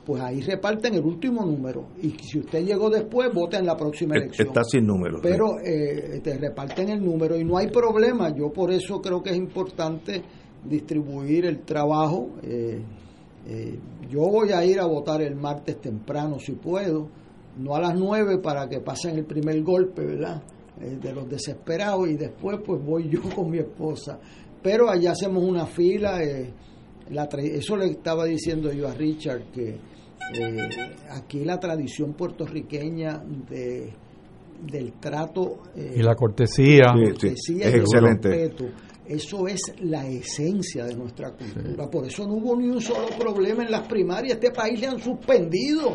pues 0.04 0.20
ahí 0.22 0.40
reparten 0.40 0.94
el 0.94 1.04
último 1.04 1.44
número. 1.44 1.86
Y 2.02 2.10
si 2.10 2.38
usted 2.40 2.64
llegó 2.64 2.90
después, 2.90 3.32
vota 3.32 3.58
en 3.58 3.66
la 3.66 3.76
próxima 3.76 4.14
Eh, 4.16 4.18
elección. 4.24 4.48
Está 4.48 4.62
sin 4.64 4.86
número. 4.86 5.18
Pero 5.22 5.58
eh, 5.64 6.20
te 6.22 6.36
reparten 6.38 6.90
el 6.90 7.02
número 7.04 7.36
y 7.38 7.44
no 7.44 7.56
hay 7.56 7.68
problema. 7.68 8.34
Yo 8.36 8.52
por 8.52 8.70
eso 8.72 9.00
creo 9.00 9.22
que 9.22 9.30
es 9.30 9.36
importante 9.36 10.22
distribuir 10.64 11.46
el 11.46 11.60
trabajo. 11.60 12.30
Eh, 12.42 12.80
eh, 13.46 13.78
yo 14.10 14.20
voy 14.20 14.52
a 14.52 14.64
ir 14.64 14.80
a 14.80 14.86
votar 14.86 15.20
el 15.22 15.34
martes 15.36 15.80
temprano 15.80 16.38
si 16.38 16.52
puedo, 16.52 17.08
no 17.58 17.74
a 17.74 17.80
las 17.80 17.94
9 17.98 18.38
para 18.38 18.68
que 18.68 18.80
pasen 18.80 19.16
el 19.16 19.24
primer 19.24 19.62
golpe, 19.62 20.04
¿verdad? 20.04 20.42
Eh, 20.80 20.98
de 21.00 21.12
los 21.12 21.28
desesperados 21.28 22.08
y 22.08 22.16
después 22.16 22.58
pues 22.64 22.82
voy 22.84 23.08
yo 23.10 23.20
con 23.34 23.50
mi 23.50 23.58
esposa. 23.58 24.18
Pero 24.62 24.90
allá 24.90 25.12
hacemos 25.12 25.44
una 25.44 25.66
fila. 25.66 26.22
eh, 26.22 26.52
la 27.10 27.24
eso 27.24 27.76
le 27.76 27.86
estaba 27.90 28.24
diciendo 28.24 28.72
yo 28.72 28.88
a 28.88 28.94
Richard 28.94 29.50
que 29.52 29.76
eh, 30.32 30.96
aquí 31.10 31.44
la 31.44 31.58
tradición 31.60 32.14
puertorriqueña 32.14 33.22
de 33.48 33.92
del 34.64 34.92
trato 34.94 35.58
eh, 35.76 35.94
Y 35.96 36.02
la 36.02 36.14
cortesía. 36.14 36.84
Sí, 36.94 37.04
sí. 37.04 37.10
cortesía 37.10 37.66
es 37.66 37.72
y 37.72 37.76
el 37.76 37.80
excelente. 37.80 38.28
respeto. 38.28 38.64
Eso 39.06 39.46
es 39.46 39.60
la 39.80 40.06
esencia 40.06 40.86
de 40.86 40.94
nuestra 40.94 41.32
cultura. 41.32 41.90
Por 41.90 42.06
eso 42.06 42.26
no 42.26 42.34
hubo 42.34 42.56
ni 42.56 42.68
un 42.68 42.80
solo 42.80 43.08
problema 43.18 43.62
en 43.64 43.70
las 43.70 43.86
primarias. 43.86 44.34
Este 44.38 44.50
país 44.50 44.80
le 44.80 44.86
han 44.86 44.98
suspendido 44.98 45.94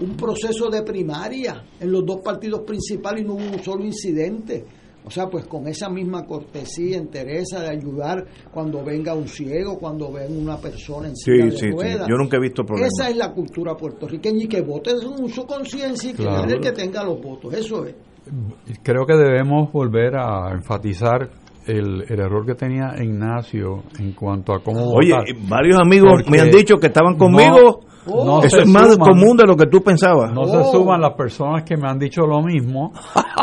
un 0.00 0.16
proceso 0.16 0.68
de 0.68 0.82
primaria 0.82 1.62
en 1.78 1.92
los 1.92 2.04
dos 2.04 2.20
partidos 2.22 2.62
principales 2.62 3.22
y 3.22 3.26
no 3.28 3.34
hubo 3.34 3.44
un 3.52 3.62
solo 3.62 3.84
incidente. 3.84 4.64
O 5.06 5.10
sea, 5.10 5.28
pues 5.28 5.46
con 5.46 5.68
esa 5.68 5.90
misma 5.90 6.24
cortesía, 6.24 6.96
interesa 6.96 7.60
de 7.60 7.68
ayudar 7.68 8.24
cuando 8.50 8.82
venga 8.82 9.14
un 9.14 9.28
ciego, 9.28 9.78
cuando 9.78 10.10
venga 10.10 10.32
una 10.32 10.56
persona 10.56 11.08
en 11.08 11.16
silla 11.16 11.44
Sí, 11.44 11.50
de 11.50 11.50
sí, 11.52 11.58
sí. 11.66 11.70
ruedas. 11.72 12.08
Yo 12.08 12.16
nunca 12.16 12.38
he 12.38 12.40
visto 12.40 12.64
problemas. 12.64 12.90
Esa 12.98 13.10
es 13.10 13.16
la 13.16 13.32
cultura 13.32 13.76
puertorriqueña 13.76 14.44
y 14.44 14.48
que 14.48 14.62
vote 14.62 14.92
con 15.04 15.28
su 15.28 15.46
conciencia 15.46 16.10
y 16.10 16.14
que 16.14 16.22
Claro. 16.22 16.40
gane 16.40 16.52
el 16.54 16.60
que 16.60 16.72
tenga 16.72 17.04
los 17.04 17.20
votos. 17.20 17.52
Eso 17.52 17.84
es. 17.84 17.94
Creo 18.82 19.04
que 19.04 19.14
debemos 19.14 19.70
volver 19.70 20.16
a 20.16 20.50
enfatizar 20.52 21.28
el, 21.66 22.04
el 22.08 22.20
error 22.20 22.44
que 22.46 22.54
tenía 22.54 22.94
Ignacio 23.02 23.82
en 23.98 24.12
cuanto 24.12 24.52
a 24.54 24.62
cómo 24.62 24.90
Oye, 24.92 25.12
votar. 25.12 25.26
varios 25.48 25.78
amigos 25.80 26.10
Porque 26.12 26.30
me 26.30 26.40
han 26.40 26.50
dicho 26.50 26.76
que 26.76 26.88
estaban 26.88 27.16
conmigo. 27.16 27.80
no 28.06 28.42
Eso 28.42 28.60
es 28.60 28.68
más 28.68 28.92
suman. 28.94 29.08
común 29.10 29.36
de 29.36 29.46
lo 29.46 29.56
que 29.56 29.66
tú 29.66 29.82
pensabas. 29.82 30.32
No 30.32 30.44
se 30.46 30.62
suman 30.72 31.00
las 31.00 31.14
personas 31.14 31.62
que 31.64 31.76
me 31.76 31.88
han 31.88 31.98
dicho 31.98 32.22
lo 32.26 32.42
mismo 32.42 32.92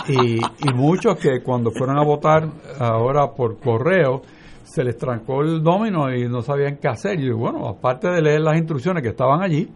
y, 0.07 0.37
y 0.37 0.73
muchos 0.75 1.17
que 1.17 1.41
cuando 1.43 1.71
fueron 1.71 1.97
a 1.97 2.03
votar 2.03 2.47
ahora 2.79 3.31
por 3.35 3.59
correo 3.59 4.21
se 4.63 4.83
les 4.83 4.95
trancó 4.97 5.41
el 5.41 5.61
domino 5.63 6.13
y 6.15 6.29
no 6.29 6.41
sabían 6.41 6.77
qué 6.77 6.87
hacer. 6.87 7.19
Y 7.19 7.27
yo, 7.27 7.37
bueno, 7.37 7.67
aparte 7.67 8.07
de 8.09 8.21
leer 8.21 8.41
las 8.41 8.55
instrucciones 8.57 9.03
que 9.03 9.09
estaban 9.09 9.41
allí, 9.41 9.67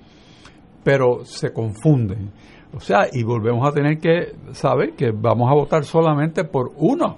pero 0.84 1.26
se 1.26 1.52
confunden. 1.52 2.32
O 2.76 2.80
sea, 2.80 3.08
y 3.12 3.24
volvemos 3.24 3.68
a 3.68 3.72
tener 3.74 3.98
que 4.00 4.34
saber 4.52 4.94
que 4.94 5.12
vamos 5.12 5.50
a 5.50 5.54
votar 5.56 5.84
solamente 5.84 6.44
por 6.44 6.72
uno 6.78 7.18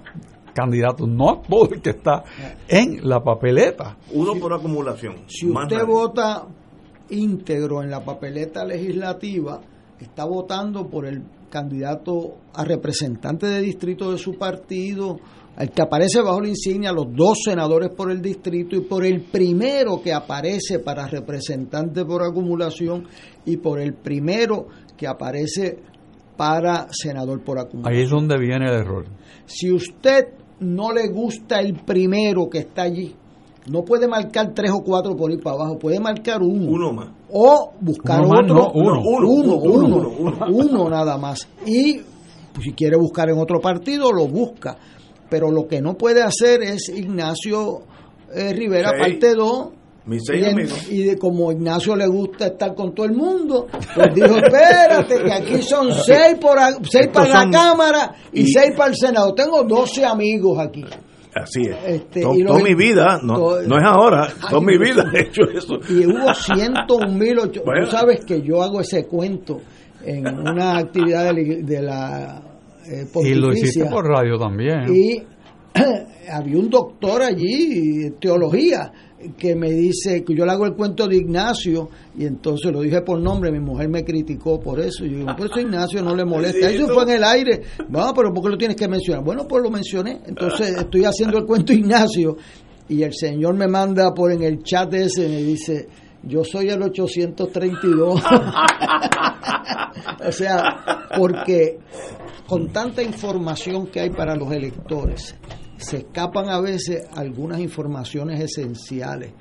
candidato, 0.58 1.06
no 1.06 1.40
todo 1.48 1.68
el 1.72 1.80
que 1.80 1.90
está 1.90 2.24
en 2.66 3.08
la 3.08 3.20
papeleta. 3.20 3.96
Uno 4.12 4.34
por 4.40 4.52
acumulación. 4.52 5.24
Si 5.28 5.46
usted 5.46 5.76
nadie. 5.76 5.84
vota 5.84 6.46
íntegro 7.10 7.82
en 7.82 7.90
la 7.90 8.04
papeleta 8.04 8.64
legislativa, 8.64 9.60
está 10.00 10.24
votando 10.24 10.88
por 10.88 11.06
el 11.06 11.22
candidato 11.48 12.38
a 12.54 12.64
representante 12.64 13.46
de 13.46 13.60
distrito 13.60 14.10
de 14.10 14.18
su 14.18 14.36
partido, 14.36 15.18
el 15.56 15.70
que 15.70 15.82
aparece 15.82 16.20
bajo 16.20 16.40
la 16.40 16.48
insignia, 16.48 16.92
los 16.92 17.06
dos 17.14 17.38
senadores 17.44 17.90
por 17.90 18.10
el 18.10 18.20
distrito 18.20 18.76
y 18.76 18.80
por 18.80 19.04
el 19.04 19.22
primero 19.22 20.00
que 20.02 20.12
aparece 20.12 20.80
para 20.80 21.06
representante 21.06 22.04
por 22.04 22.22
acumulación 22.22 23.06
y 23.44 23.56
por 23.56 23.80
el 23.80 23.94
primero 23.94 24.66
que 24.96 25.06
aparece 25.06 25.78
para 26.36 26.86
senador 26.90 27.42
por 27.42 27.58
acumulación. 27.58 27.92
Ahí 27.92 28.04
es 28.04 28.10
donde 28.10 28.38
viene 28.38 28.66
el 28.66 28.74
error. 28.74 29.06
Si 29.46 29.72
usted 29.72 30.28
no 30.60 30.92
le 30.92 31.08
gusta 31.08 31.60
el 31.60 31.74
primero 31.74 32.48
que 32.48 32.58
está 32.58 32.82
allí, 32.82 33.14
no 33.70 33.82
puede 33.84 34.08
marcar 34.08 34.52
tres 34.54 34.70
o 34.72 34.82
cuatro 34.82 35.14
por 35.16 35.30
ir 35.30 35.40
para 35.42 35.56
abajo, 35.56 35.78
puede 35.78 36.00
marcar 36.00 36.42
uno. 36.42 36.70
Uno 36.70 36.92
más. 36.92 37.08
O 37.30 37.72
buscar 37.80 38.20
Uno 38.20 38.28
más, 38.28 38.44
otro. 38.44 38.54
no, 38.54 38.70
uno. 38.72 39.00
uno, 39.00 39.28
Uno, 39.28 39.28
uno, 39.28 39.56
uno, 39.56 39.96
uno, 39.96 40.08
uno. 40.18 40.46
uno 40.50 40.88
nada 40.90 41.18
más. 41.18 41.46
Y 41.66 41.98
pues, 42.54 42.64
si 42.64 42.72
quiere 42.72 42.96
buscar 42.96 43.28
en 43.28 43.38
otro 43.38 43.60
partido, 43.60 44.10
lo 44.12 44.26
busca. 44.26 44.76
Pero 45.28 45.50
lo 45.50 45.66
que 45.68 45.82
no 45.82 45.94
puede 45.94 46.22
hacer 46.22 46.62
es 46.62 46.88
Ignacio 46.88 47.82
eh, 48.34 48.54
Rivera, 48.54 48.90
Seis. 48.90 49.00
parte 49.18 49.34
2. 49.34 49.68
Mis 50.08 50.22
seis 50.26 50.40
Y, 50.42 50.44
en- 50.46 50.52
amigos. 50.54 50.90
y 50.90 51.02
de 51.04 51.18
como 51.18 51.52
Ignacio 51.52 51.94
le 51.94 52.06
gusta 52.06 52.46
estar 52.46 52.74
con 52.74 52.94
todo 52.94 53.06
el 53.06 53.12
mundo, 53.12 53.66
pues 53.94 54.14
dijo, 54.14 54.36
espérate, 54.38 55.22
que 55.22 55.32
aquí 55.32 55.62
son 55.62 55.92
seis, 56.06 56.36
por, 56.40 56.58
seis 56.88 57.08
para 57.12 57.26
son- 57.42 57.50
la 57.50 57.58
Cámara 57.58 58.14
y, 58.32 58.40
y- 58.42 58.46
seis 58.48 58.72
para 58.76 58.90
el 58.90 58.96
Senado. 58.96 59.34
Tengo 59.34 59.62
12 59.64 60.04
amigos 60.04 60.58
aquí. 60.58 60.84
Así 61.34 61.60
es. 61.60 61.76
Este, 61.86 62.22
To- 62.22 62.32
toda 62.46 62.60
mi 62.62 62.74
vida, 62.74 63.20
no, 63.22 63.60
no 63.62 63.76
es 63.78 63.84
ahora, 63.84 64.28
toda 64.50 64.62
mi 64.62 64.76
vida 64.78 65.04
he 65.14 65.20
hecho 65.20 65.42
eso. 65.54 65.74
Y 65.88 66.06
hubo 66.06 66.34
101 66.34 67.42
ocho- 67.42 67.62
Bueno. 67.64 67.84
Tú 67.84 67.90
sabes 67.90 68.24
que 68.24 68.40
yo 68.42 68.62
hago 68.62 68.80
ese 68.80 69.06
cuento 69.06 69.60
en 70.04 70.26
una 70.26 70.78
actividad 70.78 71.32
de 71.32 71.32
la, 71.34 71.66
de 71.66 71.82
la 71.82 72.42
eh, 72.86 73.06
Y 73.24 73.34
lo 73.34 73.52
hiciste 73.52 73.84
por 73.86 74.06
radio 74.06 74.38
también. 74.38 74.84
Y 74.94 75.22
había 76.32 76.58
un 76.58 76.70
doctor 76.70 77.22
allí, 77.22 77.98
de 77.98 78.10
teología, 78.12 78.92
que 79.36 79.54
me 79.56 79.70
dice 79.70 80.22
que 80.24 80.34
yo 80.34 80.44
le 80.44 80.52
hago 80.52 80.64
el 80.66 80.74
cuento 80.74 81.08
de 81.08 81.16
Ignacio 81.16 81.88
y 82.16 82.24
entonces 82.24 82.70
lo 82.70 82.82
dije 82.82 83.02
por 83.02 83.18
nombre, 83.20 83.50
mi 83.50 83.58
mujer 83.58 83.88
me 83.88 84.04
criticó 84.04 84.60
por 84.60 84.78
eso. 84.80 85.04
Y 85.04 85.10
yo 85.10 85.16
digo, 85.18 85.36
por 85.36 85.46
eso 85.46 85.60
Ignacio 85.60 86.02
no 86.02 86.14
le 86.14 86.24
molesta. 86.24 86.70
Eso 86.70 86.86
fue 86.88 87.02
en 87.04 87.10
el 87.10 87.24
aire. 87.24 87.62
Bueno, 87.88 88.12
pero 88.14 88.32
¿por 88.32 88.44
qué 88.44 88.50
lo 88.50 88.58
tienes 88.58 88.76
que 88.76 88.86
mencionar? 88.88 89.24
Bueno, 89.24 89.46
pues 89.48 89.62
lo 89.62 89.70
mencioné. 89.70 90.20
Entonces 90.24 90.76
estoy 90.76 91.04
haciendo 91.04 91.38
el 91.38 91.46
cuento 91.46 91.72
de 91.72 91.80
Ignacio 91.80 92.36
y 92.88 93.02
el 93.02 93.12
señor 93.12 93.54
me 93.54 93.66
manda 93.66 94.14
por 94.14 94.32
en 94.32 94.42
el 94.42 94.62
chat 94.62 94.94
ese, 94.94 95.28
me 95.28 95.42
dice, 95.42 95.88
yo 96.22 96.44
soy 96.44 96.68
el 96.68 96.82
832. 96.82 98.22
o 100.26 100.32
sea, 100.32 101.08
porque 101.16 101.78
con 102.48 102.68
tanta 102.68 103.02
información 103.02 103.86
que 103.88 104.00
hay 104.00 104.10
para 104.10 104.34
los 104.34 104.50
electores, 104.52 105.36
se 105.76 105.98
escapan 105.98 106.48
a 106.48 106.60
veces 106.60 107.06
algunas 107.14 107.60
informaciones 107.60 108.40
esenciales. 108.40 109.32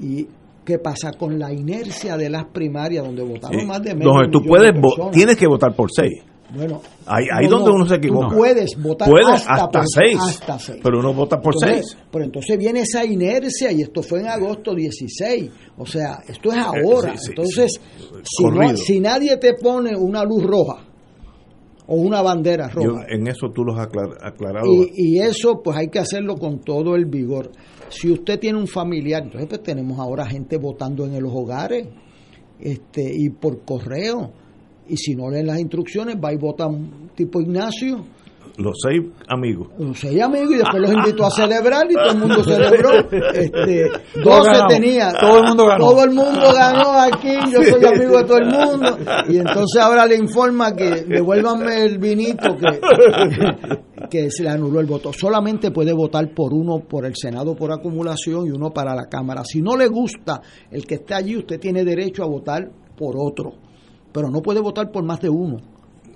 ¿Y 0.00 0.26
qué 0.64 0.78
pasa 0.78 1.12
con 1.12 1.38
la 1.38 1.52
inercia 1.52 2.16
de 2.16 2.28
las 2.28 2.46
primarias, 2.46 3.04
donde 3.04 3.22
votaron 3.22 3.60
Sí. 3.60 3.66
más 3.66 3.80
de 3.82 3.94
medio 3.94 4.10
Donde 4.12 4.28
tú 4.30 4.42
puedes, 4.44 4.72
de 4.74 4.82
tienes 5.12 5.36
que 5.36 5.46
votar 5.46 5.74
por 5.74 5.88
seis. 5.92 6.22
Bueno, 6.54 6.80
Ahí, 7.06 7.24
ahí 7.32 7.44
no, 7.46 7.56
donde 7.56 7.70
no, 7.70 7.74
uno 7.76 7.84
se 7.86 7.94
tú 7.94 8.06
equivoca. 8.06 8.36
puedes 8.36 8.80
votar 8.80 9.08
Puedes 9.08 9.26
hasta 9.28 9.52
hasta, 9.54 9.68
por- 9.80 9.88
seis, 9.88 10.16
hasta 10.20 10.58
seis. 10.60 10.80
pero 10.82 11.00
uno 11.00 11.12
vota 11.12 11.40
por 11.40 11.54
Entonces, 11.54 11.86
seis. 11.90 12.04
Pero 12.10 12.24
entonces 12.24 12.58
viene 12.58 12.80
esa 12.80 13.04
inercia 13.04 13.72
y 13.72 13.82
esto 13.82 14.00
fue 14.02 14.20
en 14.20 14.28
agosto 14.28 14.72
16. 14.74 15.50
O 15.78 15.84
sea, 15.86 16.18
esto 16.28 16.52
es 16.52 16.58
ahora. 16.58 17.14
Eh, 17.14 17.18
sí, 17.18 17.24
sí, 17.24 17.30
entonces. 17.30 17.80
Si, 18.22 18.44
no- 18.44 18.76
si 18.76 19.00
nadie 19.00 19.36
te 19.38 19.54
pone 19.54 19.96
una 19.96 20.22
luz 20.24 20.44
roja 20.44 20.84
o 21.88 21.94
una 21.96 22.20
bandera 22.22 22.68
Yo, 22.74 22.82
roja, 22.90 23.06
en 23.08 23.26
eso 23.28 23.50
tú 23.54 23.64
los 23.64 23.78
has 23.78 23.86
aclar- 23.88 24.18
aclarado. 24.22 24.66
y, 24.66 24.90
y 24.94 25.18
eso 25.20 25.60
pues 25.62 25.76
hay 25.76 25.88
que 25.88 25.98
hacerlo 26.00 26.34
con 26.36 26.60
todo 26.60 26.96
el 26.96 27.06
vigor. 27.06 27.50
Si 27.88 28.10
usted 28.10 28.38
tiene 28.40 28.58
un 28.58 28.66
familiar, 28.66 29.22
entonces 29.22 29.48
pues 29.48 29.62
tenemos 29.62 29.98
ahora 30.00 30.26
gente 30.26 30.56
votando 30.58 31.04
en 31.06 31.22
los 31.22 31.32
hogares 31.32 31.86
este 32.58 33.02
y 33.14 33.30
por 33.30 33.64
correo. 33.64 34.32
Y 34.88 34.96
si 34.96 35.14
no 35.14 35.30
leen 35.30 35.46
las 35.46 35.58
instrucciones, 35.60 36.16
va 36.16 36.32
y 36.32 36.36
vota 36.36 36.66
un 36.66 37.10
tipo 37.14 37.40
Ignacio 37.40 38.04
Los 38.58 38.74
seis 38.82 39.02
amigos. 39.28 39.68
los 39.78 39.98
seis 39.98 40.20
amigos 40.22 40.50
y 40.52 40.56
después 40.56 40.80
los 40.82 40.92
invitó 40.92 41.26
a 41.26 41.30
celebrar 41.30 41.86
y 41.90 41.94
todo 41.94 42.10
el 42.10 42.18
mundo 42.18 42.42
celebró. 42.42 42.90
Este, 43.36 43.90
Todos 44.22 44.38
12 44.38 44.50
ganamos. 44.50 44.72
tenía. 44.72 45.12
Todo 45.20 45.38
el 45.38 45.44
mundo 45.44 45.66
ganó. 45.66 45.84
Todo 45.90 46.04
el 46.04 46.10
mundo 46.10 46.52
ganó 46.54 47.00
aquí, 47.00 47.34
yo 47.52 47.62
soy 47.62 47.84
amigo 47.84 48.16
de 48.18 48.24
todo 48.24 48.38
el 48.38 48.46
mundo. 48.46 48.98
Y 49.28 49.36
entonces 49.38 49.80
ahora 49.82 50.06
le 50.06 50.16
informa 50.16 50.72
que 50.74 51.04
devuélvanme 51.04 51.82
el 51.82 51.98
vinito 51.98 52.56
que, 52.56 52.80
que 54.10 54.30
se 54.30 54.42
le 54.42 54.48
anuló 54.50 54.80
el 54.80 54.86
voto. 54.86 55.12
Solamente 55.12 55.70
puede 55.70 55.92
votar 55.92 56.32
por 56.34 56.54
uno 56.54 56.80
por 56.88 57.04
el 57.04 57.14
Senado 57.14 57.54
por 57.54 57.72
acumulación 57.72 58.46
y 58.46 58.50
uno 58.50 58.70
para 58.70 58.94
la 58.94 59.06
Cámara. 59.06 59.42
Si 59.44 59.60
no 59.60 59.76
le 59.76 59.88
gusta 59.88 60.40
el 60.70 60.86
que 60.86 60.96
está 60.96 61.16
allí, 61.18 61.36
usted 61.36 61.60
tiene 61.60 61.84
derecho 61.84 62.22
a 62.22 62.26
votar 62.26 62.70
por 62.96 63.16
otro. 63.18 63.52
Pero 64.12 64.30
no 64.30 64.40
puede 64.40 64.60
votar 64.60 64.90
por 64.90 65.04
más 65.04 65.20
de 65.20 65.28
uno. 65.28 65.58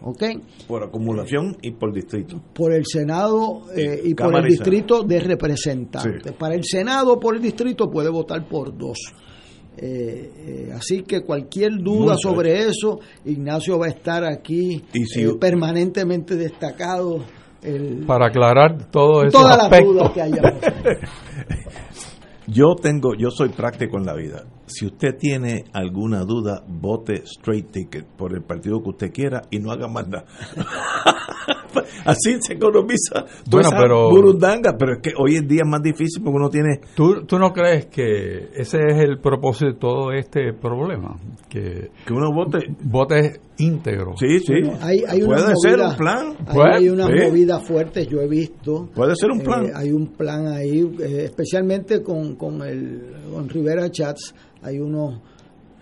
¿Ok? 0.02 0.22
Por 0.66 0.82
acumulación 0.82 1.56
y 1.62 1.72
por 1.72 1.92
distrito. 1.92 2.40
por 2.54 2.72
el 2.72 2.84
Senado 2.86 3.62
eh, 3.76 4.00
y 4.04 4.14
por 4.14 4.34
el 4.36 4.46
y 4.46 4.48
distrito 4.50 5.02
de 5.02 5.20
representantes. 5.20 6.22
Sí. 6.24 6.30
Para 6.38 6.54
el 6.54 6.64
Senado 6.64 7.14
o 7.14 7.20
por 7.20 7.36
el 7.36 7.42
distrito 7.42 7.90
puede 7.90 8.08
votar 8.08 8.48
por 8.48 8.76
dos. 8.76 8.98
Eh, 9.76 10.32
eh, 10.36 10.70
así 10.74 11.02
que 11.02 11.22
cualquier 11.22 11.72
duda 11.78 12.14
Mucho 12.14 12.30
sobre 12.30 12.60
eso, 12.66 12.98
Ignacio 13.24 13.78
va 13.78 13.86
a 13.86 13.90
estar 13.90 14.24
aquí 14.24 14.82
Y 14.92 15.04
si- 15.04 15.22
eh, 15.22 15.34
permanentemente 15.40 16.34
destacado. 16.36 17.22
El, 17.62 18.04
Para 18.06 18.28
aclarar 18.28 18.90
todo 18.90 19.22
ese 19.22 19.32
todas 19.32 19.70
las 19.70 19.84
dudas 19.84 20.10
que 20.12 20.22
haya. 20.22 20.40
Yo 22.46 22.74
tengo, 22.80 23.14
yo 23.16 23.30
soy 23.30 23.50
práctico 23.50 23.96
en 23.98 24.06
la 24.06 24.14
vida. 24.14 24.44
Si 24.70 24.86
usted 24.86 25.16
tiene 25.18 25.64
alguna 25.72 26.20
duda, 26.24 26.62
vote 26.66 27.22
straight 27.24 27.70
ticket 27.70 28.06
por 28.16 28.32
el 28.34 28.42
partido 28.42 28.80
que 28.82 28.90
usted 28.90 29.12
quiera 29.12 29.42
y 29.50 29.58
no 29.58 29.70
haga 29.72 29.88
más 29.88 30.08
nada. 30.08 30.24
Así 32.04 32.36
se 32.40 32.54
economiza 32.54 33.24
toda 33.44 33.50
Bueno, 33.50 33.68
esa 33.68 33.76
pero- 33.78 34.10
burundanga, 34.10 34.76
pero 34.78 34.92
es 34.94 34.98
que 35.02 35.12
hoy 35.16 35.36
en 35.36 35.46
día 35.46 35.62
es 35.64 35.68
más 35.68 35.82
difícil 35.82 36.22
porque 36.22 36.36
uno 36.36 36.48
tiene 36.48 36.80
¿Tú, 36.96 37.24
¿Tú 37.26 37.38
no 37.38 37.52
crees 37.52 37.86
que 37.86 38.48
ese 38.54 38.78
es 38.88 38.96
el 38.98 39.18
propósito 39.20 39.66
de 39.66 39.74
todo 39.78 40.12
este 40.12 40.52
problema? 40.54 41.16
Que, 41.48 41.90
que 42.06 42.12
uno 42.12 42.32
vote. 42.32 42.58
votes 42.84 43.40
íntegro. 43.60 44.14
Sí, 44.18 44.38
sí. 44.40 44.52
Bueno, 44.62 44.78
hay, 44.80 45.02
hay 45.08 45.20
Puede 45.22 45.40
ser 45.62 45.76
movidas- 45.78 45.90
un 45.92 45.96
plan. 45.98 46.36
Puede, 46.52 46.74
hay 46.76 46.88
unas 46.88 47.06
sí. 47.08 47.26
movidas 47.28 47.62
fuertes, 47.66 48.08
yo 48.08 48.20
he 48.20 48.28
visto. 48.28 48.88
Puede 48.94 49.14
ser 49.16 49.30
un 49.30 49.40
plan. 49.40 49.66
Eh, 49.66 49.72
hay 49.74 49.92
un 49.92 50.06
plan 50.08 50.46
ahí, 50.48 50.80
eh, 51.00 51.24
especialmente 51.24 52.02
con, 52.02 52.36
con, 52.36 52.62
el, 52.62 53.02
con 53.32 53.48
Rivera 53.48 53.90
Chats, 53.90 54.34
hay 54.62 54.78
unos 54.78 55.20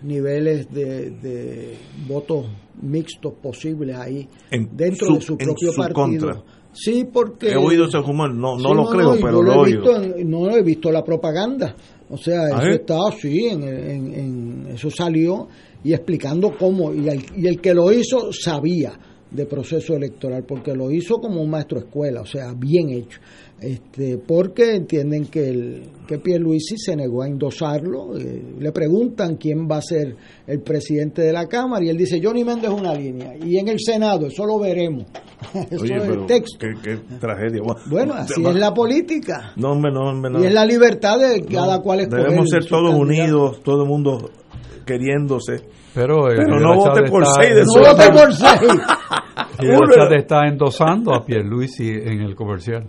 niveles 0.01 0.71
de, 0.73 1.09
de 1.11 1.73
votos 2.07 2.45
mixtos 2.81 3.33
posibles 3.41 3.95
ahí 3.97 4.27
En 4.51 4.69
dentro 4.75 5.07
su- 5.07 5.13
de 5.15 5.21
su 5.21 5.33
en 5.33 5.37
propio 5.39 5.71
su 5.73 5.77
partido. 5.81 5.95
contra. 6.27 6.43
Sí, 6.71 7.05
porque... 7.11 7.49
He 7.51 7.57
oído 7.57 7.85
ese 7.85 7.97
rumor, 7.99 8.33
no, 8.33 8.55
no 8.57 8.69
Sí, 8.69 8.75
lo 8.75 8.85
creo, 8.89 9.15
y 9.17 9.21
pero 9.21 9.33
yo 9.37 9.41
lo 9.43 9.53
he 9.53 9.57
oído. 9.57 9.81
visto 9.81 10.03
en- 10.17 10.29
no 10.29 10.49
he 10.51 10.61
visto 10.63 10.91
la 10.91 11.03
propaganda. 11.03 11.75
O 12.09 12.17
sea, 12.17 12.41
¿Ah, 12.53 12.57
eso 12.59 12.61
sí? 12.61 12.71
está 12.75 12.95
así, 13.09 13.45
en, 13.47 13.63
en- 13.63 14.13
en- 14.13 14.67
eso 14.73 14.89
salió 14.89 15.47
y 15.83 15.93
explicando 15.93 16.55
cómo. 16.57 16.93
Y 16.93 17.07
el, 17.09 17.23
y 17.35 17.47
el 17.47 17.59
que 17.61 17.73
lo 17.73 17.91
hizo 17.91 18.31
sabía 18.31 18.93
de 19.31 19.45
proceso 19.45 19.93
electoral, 19.95 20.43
porque 20.43 20.73
lo 20.73 20.89
hizo 20.91 21.17
como 21.17 21.41
un 21.41 21.49
maestro 21.51 21.77
escuela, 21.79 22.21
o 22.21 22.25
sea, 22.25 22.53
bien 22.57 22.89
hecho. 22.89 23.19
Este, 23.61 24.17
porque 24.17 24.75
entienden 24.75 25.25
que 25.25 25.49
el 25.49 25.83
que 26.07 26.17
Pierluisi 26.17 26.77
se 26.77 26.95
negó 26.95 27.23
a 27.23 27.27
endosarlo. 27.27 28.17
eh, 28.17 28.41
le 28.57 28.71
preguntan 28.71 29.35
quién 29.35 29.67
va 29.69 29.77
a 29.77 29.81
ser 29.81 30.15
el 30.47 30.61
presidente 30.61 31.21
de 31.21 31.33
la 31.33 31.45
Cámara 31.45 31.83
y 31.83 31.89
él 31.89 31.97
dice, 31.97 32.21
Johnny 32.23 32.43
Méndez 32.45 32.71
es 32.71 32.79
una 32.79 32.93
línea. 32.95 33.35
Y 33.45 33.57
en 33.57 33.67
el 33.67 33.77
Senado, 33.79 34.27
eso 34.27 34.45
lo 34.45 34.59
veremos. 34.59 35.05
eso 35.69 35.83
Oye, 35.83 35.97
es 35.97 36.03
el 36.05 36.25
texto. 36.25 36.57
Qué, 36.57 36.73
qué 36.81 36.97
tragedia. 37.19 37.61
Bueno, 37.89 38.13
así 38.13 38.41
es 38.43 38.55
la 38.55 38.73
política. 38.73 39.51
No, 39.57 39.75
no, 39.75 40.13
no. 40.13 40.41
Y 40.41 40.45
es 40.45 40.53
la 40.53 40.65
libertad 40.65 41.19
de 41.19 41.41
cada 41.43 41.81
cual 41.81 41.99
escoger 41.99 42.23
Debemos 42.23 42.49
ser 42.49 42.65
todos 42.65 42.91
candidato. 42.91 43.23
unidos, 43.23 43.61
todo 43.63 43.83
el 43.83 43.89
mundo 43.89 44.29
queriéndose. 44.93 45.61
Pero, 45.93 46.31
eh, 46.31 46.37
no 46.47 46.75
vote 46.75 47.03
por 47.09 47.25
seis 47.25 47.55
de 47.55 47.63
No 47.63 47.73
vote 47.81 48.09
por 48.11 48.33
seis. 48.33 48.71
Rivera. 49.59 49.79
Chat 49.95 50.11
está 50.17 50.47
endosando 50.47 51.13
a 51.13 51.23
Pierluisi 51.25 51.89
en 51.89 52.21
el 52.21 52.35
comercial. 52.35 52.87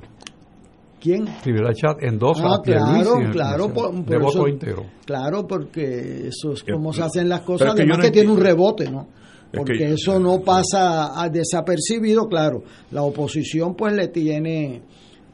¿Quién? 1.01 1.27
Rivera 1.45 1.73
Chat 1.73 2.03
endosa 2.03 2.43
Ah, 2.47 2.57
a 2.59 2.63
Pierluisi 2.63 3.03
claro, 3.05 3.17
en 3.21 3.27
el 3.27 3.33
claro, 3.33 3.73
por- 3.73 4.05
de 4.05 4.19
voto 4.19 4.29
eso- 4.39 4.49
íntegro. 4.49 4.85
Claro, 5.07 5.47
porque 5.47 6.29
eso 6.29 6.53
es 6.53 6.63
Que- 6.63 6.73
como 6.73 6.93
se 6.93 7.03
hacen 7.03 7.29
las 7.29 7.41
cosas, 7.41 7.75
que 7.75 7.83
además 7.83 7.99
no 7.99 8.05
que 8.05 8.11
tiene 8.11 8.31
un 8.31 8.39
rebote, 8.41 8.91
¿no? 8.91 9.09
Es 9.53 9.59
Porque 9.59 9.79
que- 9.79 9.93
eso 9.95 10.21
no 10.21 10.41
pasa 10.41 11.21
a 11.21 11.29
desapercibido, 11.29 12.29
claro. 12.29 12.63
La 12.93 13.03
oposición 13.03 13.75
pues 13.75 13.95
le 13.95 14.09
tiene 14.09 14.83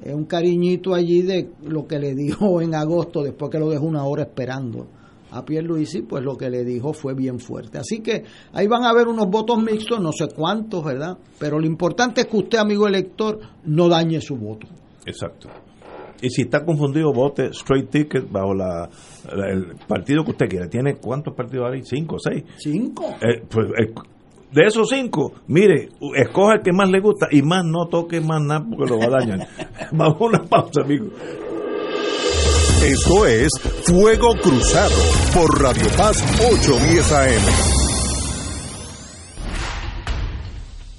eh, 0.04 0.12
un 0.14 0.24
cariñito 0.26 0.94
allí 0.94 1.22
de 1.22 1.48
lo 1.64 1.86
que 1.86 1.98
le 1.98 2.14
dijo 2.14 2.60
en 2.60 2.74
agosto, 2.74 3.22
después 3.22 3.50
que 3.50 3.58
lo 3.58 3.68
dejó 3.70 3.86
una 3.86 4.04
hora 4.04 4.22
esperando 4.24 4.86
a 5.36 5.44
Pierluisi, 5.44 6.02
pues 6.02 6.22
lo 6.24 6.36
que 6.36 6.50
le 6.50 6.64
dijo 6.64 6.92
fue 6.92 7.14
bien 7.14 7.38
fuerte. 7.38 7.78
Así 7.78 8.00
que 8.00 8.24
ahí 8.52 8.66
van 8.66 8.84
a 8.84 8.90
haber 8.90 9.08
unos 9.08 9.26
votos 9.28 9.62
mixtos, 9.62 10.00
no 10.00 10.12
sé 10.12 10.28
cuántos, 10.34 10.84
¿verdad? 10.84 11.16
Pero 11.38 11.58
lo 11.58 11.66
importante 11.66 12.22
es 12.22 12.26
que 12.26 12.36
usted, 12.36 12.58
amigo 12.58 12.86
elector, 12.86 13.38
no 13.64 13.88
dañe 13.88 14.20
su 14.20 14.36
voto. 14.36 14.66
Exacto. 15.04 15.48
Y 16.22 16.30
si 16.30 16.42
está 16.42 16.64
confundido, 16.64 17.12
vote 17.12 17.48
straight 17.50 17.90
ticket 17.90 18.30
bajo 18.30 18.54
la, 18.54 18.88
la- 19.34 19.50
el 19.52 19.76
partido 19.86 20.24
que 20.24 20.30
usted 20.30 20.48
quiera. 20.48 20.66
¿Tiene 20.68 20.96
cuántos 20.96 21.34
partidos 21.34 21.70
hay? 21.70 21.82
¿Cinco 21.82 22.16
o 22.16 22.18
seis? 22.18 22.42
Cinco. 22.56 23.04
Eh, 23.20 23.42
pues, 23.50 23.66
eh, 23.78 23.92
de 24.52 24.62
esos 24.66 24.88
cinco, 24.88 25.32
mire, 25.48 25.88
escoja 26.16 26.54
el 26.54 26.62
que 26.62 26.72
más 26.72 26.88
le 26.88 27.00
gusta 27.00 27.26
y 27.30 27.42
más 27.42 27.64
no 27.66 27.88
toque 27.88 28.20
más 28.22 28.40
nada 28.40 28.64
porque 28.66 28.90
lo 28.90 28.98
va 28.98 29.04
a 29.06 29.10
dañar. 29.20 29.46
Vamos 29.92 30.16
a 30.20 30.24
una 30.24 30.44
pausa, 30.44 30.80
amigo. 30.82 31.08
Esto 32.82 33.26
es 33.26 33.48
Fuego 33.86 34.34
Cruzado 34.42 34.94
por 35.34 35.60
Radio 35.60 35.88
Paz 35.96 36.22
810 36.40 37.12
AM. 37.12 37.42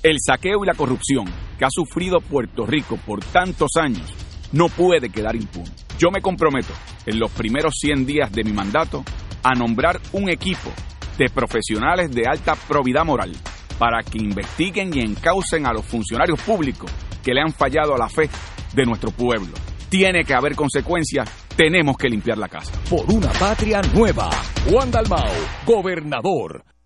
El 0.04 0.18
saqueo 0.20 0.64
y 0.64 0.68
la 0.68 0.74
corrupción 0.74 1.26
que 1.58 1.66
ha 1.66 1.70
sufrido 1.70 2.20
Puerto 2.20 2.66
Rico 2.66 2.98
por 3.06 3.24
tantos 3.24 3.72
años 3.80 4.14
no 4.52 4.70
puede 4.70 5.10
quedar 5.10 5.36
impune. 5.36 5.70
Yo 6.00 6.10
me 6.12 6.22
comprometo 6.22 6.74
en 7.06 7.20
los 7.20 7.32
primeros 7.32 7.76
100 7.80 8.06
días 8.06 8.32
de 8.32 8.44
mi 8.44 8.54
mandato 8.54 9.04
a 9.44 9.54
nombrar 9.54 10.02
un 10.14 10.30
equipo 10.30 10.72
de 11.18 11.30
profesionales 11.30 12.12
de 12.12 12.28
alta 12.28 12.56
probidad 12.56 13.06
moral 13.06 13.34
para 13.78 14.02
que 14.04 14.18
investiguen 14.18 14.94
y 14.94 15.02
encaucen 15.02 15.66
a 15.66 15.74
los 15.74 15.86
funcionarios 15.86 16.42
públicos 16.42 16.92
que 17.24 17.34
le 17.34 17.42
han 17.42 17.54
fallado 17.54 17.94
a 17.94 17.98
la 17.98 18.10
fe 18.10 18.30
de 18.74 18.86
nuestro 18.86 19.12
pueblo. 19.12 19.54
Tiene 19.90 20.24
que 20.26 20.34
haber 20.34 20.56
consecuencias, 20.56 21.30
tenemos 21.58 21.98
que 21.98 22.08
limpiar 22.08 22.38
la 22.38 22.48
casa. 22.48 22.72
Por 22.90 23.12
una 23.12 23.32
patria 23.34 23.82
nueva. 23.94 24.30
Juan 24.70 24.92
Dalmao, 24.92 25.34
gobernador. 25.66 26.64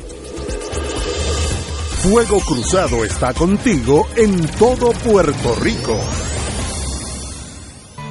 Fuego 2.02 2.38
Cruzado 2.40 3.04
está 3.04 3.34
contigo 3.34 4.06
en 4.16 4.46
todo 4.56 4.92
Puerto 4.92 5.54
Rico. 5.56 5.98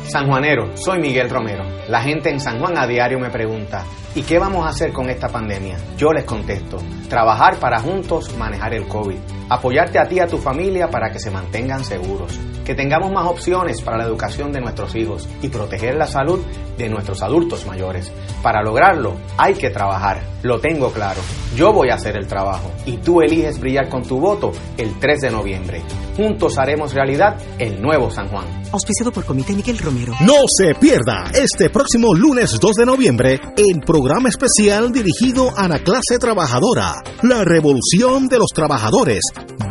Sanjuanero, 0.07 0.71
soy 0.77 0.99
Miguel 0.99 1.29
Romero. 1.29 1.65
La 1.89 2.01
gente 2.01 2.29
en 2.29 2.39
San 2.39 2.59
Juan 2.59 2.77
a 2.77 2.87
diario 2.87 3.19
me 3.19 3.29
pregunta, 3.29 3.83
¿y 4.17 4.23
qué 4.23 4.39
vamos 4.39 4.65
a 4.65 4.69
hacer 4.69 4.91
con 4.91 5.11
esta 5.11 5.27
pandemia? 5.27 5.77
Yo 5.95 6.11
les 6.11 6.23
contesto, 6.23 6.79
trabajar 7.07 7.57
para 7.57 7.79
juntos 7.79 8.35
manejar 8.35 8.73
el 8.73 8.87
COVID, 8.87 9.17
apoyarte 9.47 9.99
a 9.99 10.05
ti 10.05 10.15
y 10.15 10.19
a 10.19 10.27
tu 10.27 10.39
familia 10.39 10.89
para 10.89 11.11
que 11.11 11.19
se 11.19 11.29
mantengan 11.29 11.85
seguros, 11.85 12.39
que 12.65 12.73
tengamos 12.73 13.11
más 13.11 13.27
opciones 13.27 13.79
para 13.81 13.97
la 13.97 14.05
educación 14.05 14.51
de 14.51 14.59
nuestros 14.59 14.95
hijos 14.95 15.29
y 15.43 15.49
proteger 15.49 15.95
la 15.95 16.07
salud 16.07 16.39
de 16.79 16.89
nuestros 16.89 17.21
adultos 17.21 17.67
mayores. 17.67 18.11
Para 18.41 18.63
lograrlo 18.63 19.13
hay 19.37 19.53
que 19.53 19.69
trabajar, 19.69 20.21
lo 20.41 20.59
tengo 20.59 20.91
claro. 20.91 21.21
Yo 21.55 21.71
voy 21.71 21.89
a 21.89 21.95
hacer 21.95 22.17
el 22.17 22.27
trabajo 22.27 22.71
y 22.87 22.97
tú 22.97 23.21
eliges 23.21 23.59
brillar 23.59 23.87
con 23.87 24.01
tu 24.01 24.19
voto 24.19 24.51
el 24.77 24.97
3 24.99 25.21
de 25.21 25.31
noviembre. 25.31 25.83
Juntos 26.15 26.57
haremos 26.57 26.93
realidad 26.93 27.37
el 27.59 27.79
nuevo 27.79 28.09
San 28.09 28.29
Juan. 28.29 28.45
Auspiciado 28.71 29.11
por 29.11 29.23
Comité 29.25 29.53
Miguel 29.53 29.77
Romero. 29.77 30.13
No 30.21 30.43
se 30.47 30.75
pierda 30.75 31.31
este 31.33 31.69
próximo 31.69 32.13
lunes 32.13 32.57
2 32.59 32.71
de 32.75 32.85
noviembre 32.85 33.39
el 33.55 33.79
programa 33.85 34.06
especial 34.29 34.91
dirigido 34.93 35.51
a 35.57 35.67
la 35.67 35.79
clase 35.79 36.17
trabajadora, 36.17 37.03
la 37.23 37.43
revolución 37.43 38.27
de 38.27 38.37
los 38.37 38.47
trabajadores, 38.53 39.19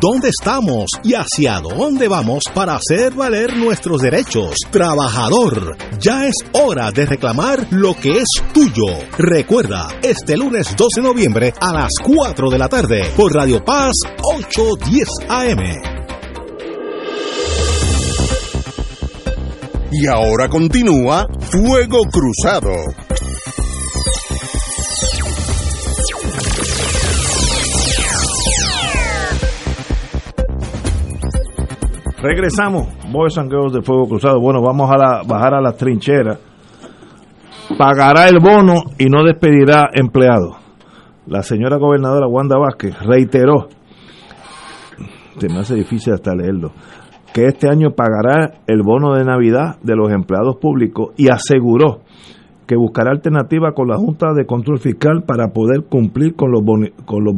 dónde 0.00 0.28
estamos 0.28 0.90
y 1.02 1.14
hacia 1.14 1.60
dónde 1.60 2.06
vamos 2.06 2.44
para 2.54 2.76
hacer 2.76 3.14
valer 3.14 3.56
nuestros 3.56 4.02
derechos. 4.02 4.56
Trabajador, 4.70 5.76
ya 5.98 6.26
es 6.26 6.34
hora 6.52 6.90
de 6.92 7.06
reclamar 7.06 7.66
lo 7.70 7.94
que 7.94 8.18
es 8.18 8.28
tuyo. 8.52 8.98
Recuerda, 9.16 9.88
este 10.02 10.36
lunes 10.36 10.74
2 10.76 10.88
de 10.96 11.02
noviembre 11.02 11.54
a 11.58 11.72
las 11.72 11.92
4 12.02 12.50
de 12.50 12.58
la 12.58 12.68
tarde 12.68 13.10
por 13.16 13.32
Radio 13.34 13.64
Paz 13.64 13.94
810 14.22 15.08
AM. 15.28 15.96
Y 19.92 20.06
ahora 20.06 20.48
continúa 20.48 21.26
Fuego 21.50 22.02
Cruzado. 22.12 23.06
Regresamos, 32.27 32.89
Boys 33.12 33.39
and 33.39 33.51
Girls 33.51 33.73
de 33.73 33.82
Fuego 33.82 34.09
Cruzado. 34.09 34.40
Bueno, 34.40 34.61
vamos 34.61 34.90
a 34.90 35.23
bajar 35.27 35.55
a 35.55 35.61
las 35.61 35.77
trincheras. 35.77 36.40
Pagará 37.78 38.28
el 38.28 38.40
bono 38.40 38.74
y 38.98 39.07
no 39.07 39.23
despedirá 39.23 39.90
empleados. 39.93 40.57
La 41.27 41.43
señora 41.43 41.77
gobernadora 41.77 42.27
Wanda 42.27 42.59
Vázquez 42.59 42.97
reiteró 43.01 43.69
se 45.39 45.48
me 45.48 45.59
hace 45.59 45.74
difícil 45.74 46.15
hasta 46.15 46.35
leerlo, 46.35 46.73
que 47.35 47.44
este 47.44 47.69
año 47.69 47.90
pagará 47.90 48.55
el 48.66 48.82
bono 48.82 49.15
de 49.15 49.24
Navidad 49.24 49.78
de 49.82 49.94
los 49.94 50.11
empleados 50.11 50.57
públicos 50.57 51.12
y 51.16 51.31
aseguró 51.31 52.01
que 52.66 52.77
buscará 52.77 53.11
alternativa 53.12 53.73
con 53.73 53.89
la 53.89 53.97
Junta 53.97 54.32
de 54.35 54.47
Control 54.47 54.78
Fiscal 54.78 55.24
para 55.27 55.48
poder 55.48 55.85
cumplir 55.89 56.35
con, 56.35 56.51
los 56.51 56.62
con, 57.05 57.24
los 57.24 57.35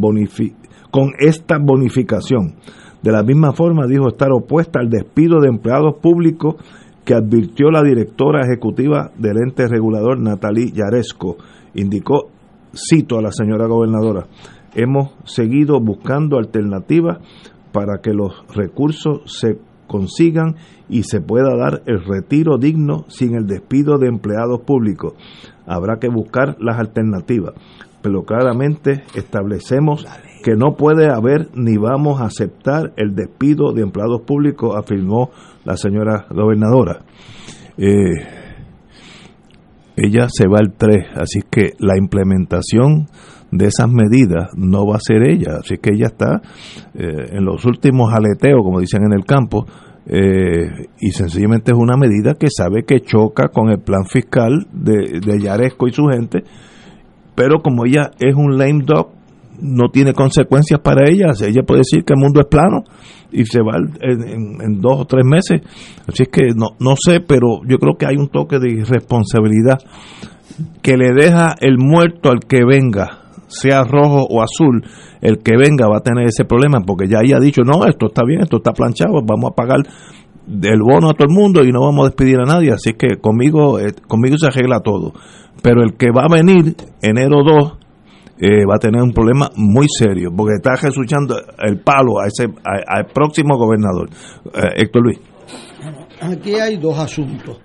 con 0.90 1.10
esta 1.19 1.59
bonificación. 1.60 2.55
De 3.02 3.12
la 3.12 3.22
misma 3.22 3.52
forma, 3.52 3.86
dijo 3.86 4.08
estar 4.08 4.32
opuesta 4.32 4.80
al 4.80 4.90
despido 4.90 5.40
de 5.40 5.48
empleados 5.48 5.96
públicos 6.00 6.56
que 7.04 7.14
advirtió 7.14 7.70
la 7.70 7.82
directora 7.82 8.44
ejecutiva 8.44 9.12
del 9.16 9.38
ente 9.38 9.66
regulador 9.68 10.18
Natalie 10.20 10.72
Yaresco. 10.72 11.36
Indicó, 11.74 12.28
cito 12.74 13.18
a 13.18 13.22
la 13.22 13.32
señora 13.32 13.66
gobernadora, 13.66 14.26
hemos 14.74 15.14
seguido 15.24 15.80
buscando 15.80 16.38
alternativas 16.38 17.18
para 17.72 18.00
que 18.02 18.12
los 18.12 18.44
recursos 18.54 19.22
se 19.26 19.58
consigan 19.86 20.56
y 20.88 21.04
se 21.04 21.20
pueda 21.20 21.56
dar 21.56 21.82
el 21.86 22.04
retiro 22.04 22.58
digno 22.58 23.04
sin 23.08 23.34
el 23.34 23.46
despido 23.46 23.98
de 23.98 24.08
empleados 24.08 24.60
públicos. 24.60 25.14
Habrá 25.66 25.98
que 25.98 26.08
buscar 26.08 26.56
las 26.60 26.78
alternativas, 26.78 27.54
pero 28.02 28.22
claramente 28.22 29.02
establecemos 29.14 30.06
que 30.42 30.54
no 30.54 30.76
puede 30.76 31.10
haber 31.12 31.48
ni 31.54 31.76
vamos 31.76 32.20
a 32.20 32.26
aceptar 32.26 32.92
el 32.96 33.14
despido 33.14 33.72
de 33.72 33.82
empleados 33.82 34.22
públicos, 34.22 34.76
afirmó 34.76 35.30
la 35.64 35.76
señora 35.76 36.26
gobernadora. 36.30 37.00
Eh, 37.76 38.38
ella 39.96 40.28
se 40.28 40.46
va 40.48 40.58
el 40.60 40.74
3, 40.76 41.16
así 41.16 41.40
que 41.50 41.72
la 41.78 41.98
implementación 41.98 43.06
de 43.50 43.66
esas 43.66 43.88
medidas 43.90 44.50
no 44.56 44.86
va 44.86 44.96
a 44.96 45.00
ser 45.00 45.28
ella. 45.28 45.58
Así 45.60 45.78
que 45.78 45.90
ella 45.94 46.06
está 46.06 46.40
eh, 46.94 47.30
en 47.32 47.44
los 47.44 47.64
últimos 47.64 48.12
aleteos, 48.12 48.62
como 48.62 48.80
dicen 48.80 49.02
en 49.04 49.12
el 49.12 49.24
campo, 49.24 49.66
eh, 50.06 50.86
y 51.00 51.10
sencillamente 51.10 51.72
es 51.72 51.78
una 51.78 51.96
medida 51.96 52.34
que 52.34 52.48
sabe 52.48 52.84
que 52.84 53.00
choca 53.00 53.48
con 53.48 53.70
el 53.70 53.80
plan 53.80 54.06
fiscal 54.06 54.66
de, 54.72 55.20
de 55.20 55.40
Yaresco 55.40 55.86
y 55.86 55.92
su 55.92 56.06
gente, 56.06 56.44
pero 57.39 57.60
como 57.62 57.86
ella 57.86 58.10
es 58.19 58.35
un 58.35 58.59
lame 58.59 58.82
dog, 58.85 59.10
no 59.60 59.90
tiene 59.90 60.12
consecuencias 60.12 60.81
para 60.81 61.09
ella. 61.09 61.27
Ella 61.40 61.62
puede 61.62 61.82
decir 61.82 62.05
que 62.05 62.15
el 62.15 62.20
mundo 62.20 62.40
es 62.40 62.47
plano 62.47 62.82
y 63.31 63.44
se 63.44 63.60
va 63.60 63.77
en, 64.01 64.81
dos 64.81 65.02
o 65.02 65.05
tres 65.05 65.24
meses. 65.24 65.60
Así 66.09 66.24
es 66.24 66.28
que 66.31 66.48
no, 66.56 66.70
no 66.81 66.97
sé, 66.97 67.20
pero 67.20 67.60
yo 67.65 67.78
creo 67.78 67.94
que 67.97 68.06
hay 68.06 68.16
un 68.16 68.28
toque 68.28 68.59
de 68.59 68.73
irresponsabilidad 68.73 69.78
que 70.82 70.97
le 70.97 71.12
deja 71.15 71.55
el 71.60 71.78
muerto 71.78 72.28
al 72.28 72.40
que 72.40 72.65
venga 72.65 73.20
sea 73.47 73.85
rojo 73.85 74.27
o 74.28 74.43
azul, 74.43 74.82
el 75.20 75.39
que 75.39 75.56
venga 75.56 75.86
va 75.86 75.98
a 75.98 76.02
tener 76.02 76.27
ese 76.27 76.44
problema 76.44 76.81
porque 76.85 77.06
ya 77.06 77.20
ella 77.23 77.36
ha 77.36 77.40
dicho, 77.40 77.62
no, 77.62 77.86
esto 77.86 78.09
está 78.09 78.23
bien, 78.27 78.43
esto 78.43 78.56
está 78.56 78.73
planchado, 78.73 79.23
vamos 79.24 79.52
a 79.52 79.55
pagar 79.55 79.78
el 80.48 80.81
bono 80.82 81.10
a 81.10 81.15
todo 81.15 81.28
el 81.28 81.35
mundo 81.35 81.62
y 81.65 81.70
no 81.70 81.81
vamos 81.81 82.06
a 82.06 82.09
despedir 82.09 82.40
a 82.40 82.44
nadie, 82.44 82.73
así 82.73 82.94
que 82.94 83.16
conmigo, 83.20 83.78
eh, 83.78 83.94
conmigo 84.06 84.36
se 84.39 84.48
arregla 84.48 84.81
todo. 84.81 85.12
Pero 85.62 85.82
el 85.82 85.97
que 85.97 86.10
va 86.10 86.24
a 86.24 86.28
venir 86.28 86.76
enero 87.02 87.43
2 87.44 87.72
eh, 88.40 88.64
va 88.64 88.76
a 88.76 88.78
tener 88.78 89.02
un 89.02 89.12
problema 89.12 89.51
muy 89.56 89.86
serio 89.89 90.30
porque 90.36 90.55
está 90.55 90.74
escuchando 90.74 91.36
el 91.59 91.80
palo 91.80 92.20
a 92.20 92.26
ese 92.26 92.44
al 92.64 93.06
próximo 93.06 93.56
gobernador. 93.56 94.09
Eh, 94.55 94.82
Héctor 94.82 95.02
Luis. 95.02 95.18
Aquí 96.20 96.55
hay 96.55 96.76
dos 96.76 96.98
asuntos. 96.98 97.60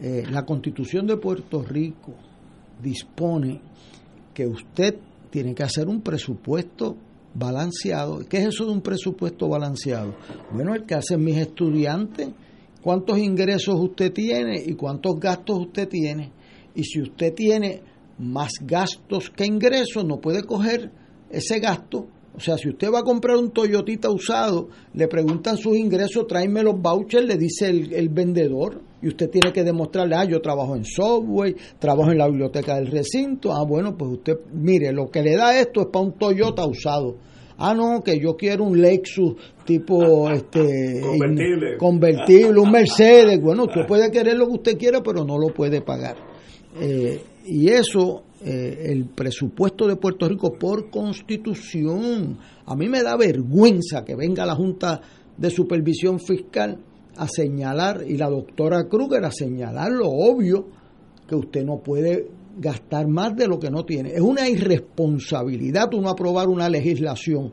la 0.00 0.44
constitución 0.44 1.06
de 1.06 1.16
Puerto 1.16 1.62
Rico 1.62 2.14
dispone 2.80 3.60
que 4.32 4.46
usted 4.46 4.96
tiene 5.30 5.54
que 5.54 5.62
hacer 5.62 5.88
un 5.88 6.00
presupuesto 6.00 6.96
balanceado. 7.34 8.20
¿Qué 8.28 8.38
es 8.38 8.46
eso 8.46 8.66
de 8.66 8.72
un 8.72 8.80
presupuesto 8.80 9.48
balanceado? 9.48 10.14
Bueno, 10.52 10.74
el 10.74 10.84
que 10.84 10.94
hacen 10.94 11.22
mis 11.22 11.36
estudiantes, 11.36 12.28
cuántos 12.82 13.18
ingresos 13.18 13.78
usted 13.80 14.12
tiene 14.12 14.62
y 14.64 14.74
cuántos 14.74 15.18
gastos 15.18 15.60
usted 15.60 15.88
tiene. 15.88 16.32
Y 16.74 16.84
si 16.84 17.00
usted 17.00 17.34
tiene 17.34 17.80
más 18.18 18.52
gastos 18.62 19.30
que 19.30 19.46
ingresos, 19.46 20.04
no 20.04 20.20
puede 20.20 20.42
coger 20.42 20.90
ese 21.30 21.60
gasto. 21.60 22.06
O 22.34 22.40
sea, 22.40 22.56
si 22.56 22.68
usted 22.68 22.92
va 22.92 23.00
a 23.00 23.02
comprar 23.02 23.36
un 23.36 23.50
Toyotita 23.50 24.10
usado, 24.10 24.68
le 24.94 25.08
preguntan 25.08 25.56
sus 25.56 25.76
ingresos, 25.76 26.26
tráeme 26.26 26.62
los 26.62 26.80
vouchers, 26.80 27.26
le 27.26 27.36
dice 27.36 27.68
el, 27.68 27.92
el 27.92 28.08
vendedor 28.10 28.80
y 29.02 29.08
usted 29.08 29.28
tiene 29.28 29.52
que 29.52 29.64
demostrarle, 29.64 30.14
ah, 30.14 30.24
yo 30.24 30.40
trabajo 30.40 30.76
en 30.76 30.84
software, 30.84 31.56
trabajo 31.78 32.12
en 32.12 32.18
la 32.18 32.28
biblioteca 32.28 32.76
del 32.76 32.88
recinto, 32.88 33.52
ah, 33.52 33.64
bueno, 33.64 33.96
pues 33.96 34.12
usted, 34.12 34.38
mire, 34.52 34.92
lo 34.92 35.10
que 35.10 35.22
le 35.22 35.36
da 35.36 35.58
esto 35.58 35.82
es 35.82 35.86
para 35.88 36.04
un 36.04 36.12
Toyota 36.12 36.66
usado. 36.66 37.16
Ah, 37.60 37.74
no, 37.74 38.02
que 38.04 38.20
yo 38.20 38.36
quiero 38.36 38.62
un 38.64 38.80
Lexus 38.80 39.34
tipo 39.64 40.30
este 40.30 41.00
convertible, 41.00 41.76
convertible 41.76 42.60
un 42.60 42.70
Mercedes. 42.70 43.40
Bueno, 43.40 43.64
usted 43.64 43.84
puede 43.84 44.12
querer 44.12 44.36
lo 44.36 44.46
que 44.46 44.52
usted 44.52 44.78
quiera, 44.78 45.02
pero 45.02 45.24
no 45.24 45.36
lo 45.38 45.48
puede 45.48 45.80
pagar. 45.80 46.27
Eh, 46.80 47.22
y 47.46 47.68
eso, 47.68 48.24
eh, 48.44 48.86
el 48.90 49.06
presupuesto 49.06 49.86
de 49.86 49.96
Puerto 49.96 50.28
Rico 50.28 50.52
por 50.52 50.90
constitución. 50.90 52.38
A 52.66 52.76
mí 52.76 52.88
me 52.88 53.02
da 53.02 53.16
vergüenza 53.16 54.04
que 54.04 54.14
venga 54.14 54.46
la 54.46 54.54
Junta 54.54 55.00
de 55.36 55.50
Supervisión 55.50 56.20
Fiscal 56.20 56.78
a 57.16 57.26
señalar, 57.26 58.04
y 58.06 58.16
la 58.16 58.28
doctora 58.28 58.86
Kruger 58.88 59.24
a 59.24 59.32
señalar 59.32 59.90
lo 59.90 60.08
obvio, 60.08 60.66
que 61.26 61.34
usted 61.34 61.64
no 61.64 61.78
puede 61.82 62.28
gastar 62.58 63.08
más 63.08 63.34
de 63.36 63.48
lo 63.48 63.58
que 63.58 63.70
no 63.70 63.84
tiene. 63.84 64.12
Es 64.12 64.20
una 64.20 64.48
irresponsabilidad 64.48 65.92
uno 65.94 66.08
aprobar 66.08 66.48
una 66.48 66.68
legislación 66.68 67.52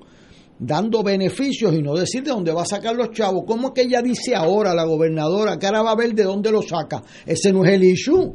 dando 0.57 1.03
beneficios 1.03 1.73
y 1.73 1.81
no 1.81 1.95
decir 1.95 2.23
de 2.23 2.31
dónde 2.31 2.53
va 2.53 2.61
a 2.61 2.65
sacar 2.65 2.95
los 2.95 3.11
chavos. 3.11 3.43
¿Cómo 3.45 3.73
que 3.73 3.81
ella 3.81 4.02
dice 4.02 4.35
ahora, 4.35 4.73
la 4.73 4.85
gobernadora, 4.85 5.57
que 5.57 5.65
ahora 5.65 5.84
va 5.84 5.91
a 5.91 5.95
ver 5.95 6.14
de 6.14 6.23
dónde 6.23 6.52
lo 6.52 6.61
saca? 6.61 7.03
Ese 7.26 7.52
no 7.52 7.65
es 7.65 7.73
el 7.73 7.84
issue. 7.84 8.34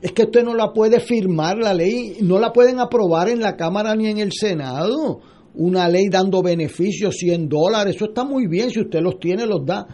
Es 0.00 0.12
que 0.12 0.24
usted 0.24 0.44
no 0.44 0.54
la 0.54 0.72
puede 0.72 1.00
firmar 1.00 1.58
la 1.58 1.74
ley, 1.74 2.18
no 2.20 2.38
la 2.38 2.52
pueden 2.52 2.78
aprobar 2.78 3.28
en 3.28 3.40
la 3.40 3.56
Cámara 3.56 3.96
ni 3.96 4.06
en 4.08 4.18
el 4.18 4.32
Senado. 4.32 5.20
Una 5.54 5.88
ley 5.88 6.08
dando 6.08 6.40
beneficios, 6.40 7.16
100 7.16 7.48
dólares, 7.48 7.96
eso 7.96 8.06
está 8.06 8.24
muy 8.24 8.46
bien, 8.46 8.70
si 8.70 8.80
usted 8.80 9.00
los 9.00 9.18
tiene, 9.18 9.44
los 9.44 9.66
da. 9.66 9.86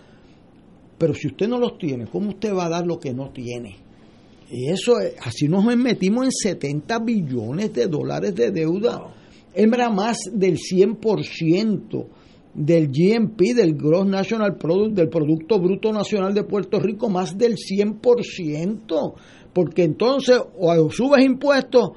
Pero 0.99 1.15
si 1.15 1.29
usted 1.29 1.49
no 1.49 1.59
los 1.59 1.79
tiene, 1.79 2.07
¿cómo 2.07 2.31
usted 2.31 2.55
va 2.55 2.67
a 2.67 2.69
dar 2.69 2.87
lo 2.87 2.99
que 2.99 3.15
no 3.15 3.31
tiene? 3.31 3.77
Y 4.51 4.69
eso, 4.69 4.97
así 5.23 5.49
nos 5.49 5.65
metimos 5.77 6.27
en 6.27 6.33
70 6.33 6.99
billones 6.99 7.73
de 7.73 7.87
dólares 7.87 8.35
de 8.35 8.51
deuda. 8.51 9.15
Era 9.55 9.89
más 9.89 10.19
del 10.33 10.59
100% 10.59 12.07
del 12.55 12.89
GNP, 12.89 13.55
del 13.55 13.75
Gross 13.75 14.07
National 14.07 14.57
Product, 14.57 14.95
del 14.95 15.09
Producto 15.09 15.59
Bruto 15.59 15.93
Nacional 15.93 16.35
de 16.35 16.45
Puerto 16.45 16.79
Rico, 16.79 17.09
más 17.09 17.37
del 17.37 17.57
100%. 17.57 19.15
Porque 19.55 19.85
entonces 19.85 20.39
o 20.59 20.91
subes 20.91 21.25
impuestos 21.25 21.91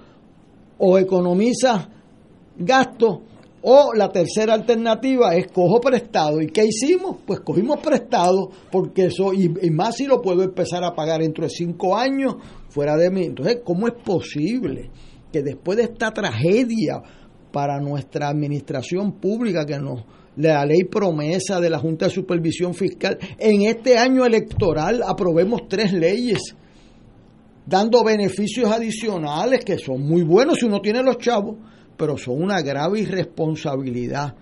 o 0.78 0.98
economizas 0.98 1.90
gastos 2.58 3.20
o 3.62 3.94
la 3.94 4.10
tercera 4.10 4.54
alternativa 4.54 5.36
es 5.36 5.48
cojo 5.48 5.82
prestado. 5.82 6.42
¿Y 6.42 6.48
qué 6.48 6.66
hicimos? 6.66 7.18
Pues 7.26 7.42
cogimos 7.42 7.80
prestado, 7.80 8.50
porque 8.72 9.08
eso, 9.08 9.34
y, 9.34 9.50
más 9.72 9.98
si 9.98 10.06
lo 10.06 10.22
puedo 10.22 10.44
empezar 10.44 10.84
a 10.84 10.94
pagar 10.94 11.22
dentro 11.22 11.44
de 11.44 11.50
cinco 11.50 11.98
años 11.98 12.36
fuera 12.70 12.96
de 12.96 13.10
mí. 13.10 13.26
Entonces, 13.26 13.60
¿cómo 13.66 13.88
es 13.88 13.94
posible 13.96 14.90
que 15.34 15.42
después 15.42 15.78
de 15.78 15.84
esta 15.86 16.12
tragedia 16.12 17.02
para 17.52 17.80
nuestra 17.80 18.30
administración 18.30 19.14
pública 19.14 19.66
que 19.66 19.80
nos 19.80 20.06
la 20.38 20.64
ley 20.66 20.84
promesa 20.84 21.60
de 21.60 21.70
la 21.70 21.80
Junta 21.80 22.06
de 22.06 22.12
Supervisión 22.12 22.76
Fiscal, 22.76 23.18
en 23.40 23.64
este 23.64 23.98
año 23.98 24.24
electoral 24.24 25.02
aprobemos 25.06 25.68
tres 25.68 25.92
leyes 25.92 26.56
dando 27.68 28.04
beneficios 28.04 28.72
adicionales 28.72 29.64
que 29.64 29.78
son 29.78 30.02
muy 30.02 30.24
buenos 30.24 30.58
si 30.60 30.66
uno 30.66 30.80
tiene 30.82 31.04
los 31.04 31.18
chavos 31.18 31.58
pero 31.98 32.18
son 32.18 32.42
una 32.42 32.62
grave 32.62 33.02
irresponsabilidad 33.02 34.36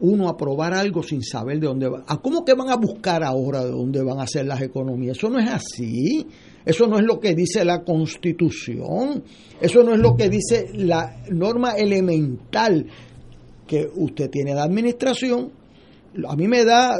uno 0.00 0.28
aprobar 0.28 0.74
algo 0.74 1.02
sin 1.02 1.22
saber 1.22 1.60
de 1.60 1.66
dónde 1.66 1.88
va. 1.88 2.04
¿A 2.06 2.18
cómo 2.18 2.44
que 2.44 2.54
van 2.54 2.70
a 2.70 2.76
buscar 2.76 3.22
ahora 3.22 3.64
de 3.64 3.70
dónde 3.70 4.02
van 4.02 4.18
a 4.18 4.26
ser 4.26 4.46
las 4.46 4.60
economías? 4.62 5.16
Eso 5.16 5.28
no 5.28 5.38
es 5.38 5.48
así. 5.50 6.26
Eso 6.64 6.86
no 6.86 6.98
es 6.98 7.04
lo 7.04 7.20
que 7.20 7.34
dice 7.34 7.64
la 7.64 7.84
Constitución. 7.84 9.22
Eso 9.60 9.82
no 9.82 9.92
es 9.92 9.98
lo 9.98 10.16
que 10.16 10.28
dice 10.28 10.68
la 10.74 11.22
norma 11.30 11.72
elemental 11.72 12.86
que 13.66 13.86
usted 13.94 14.30
tiene 14.30 14.54
de 14.54 14.60
administración. 14.60 15.52
A 16.26 16.34
mí 16.34 16.48
me 16.48 16.64
da 16.64 16.98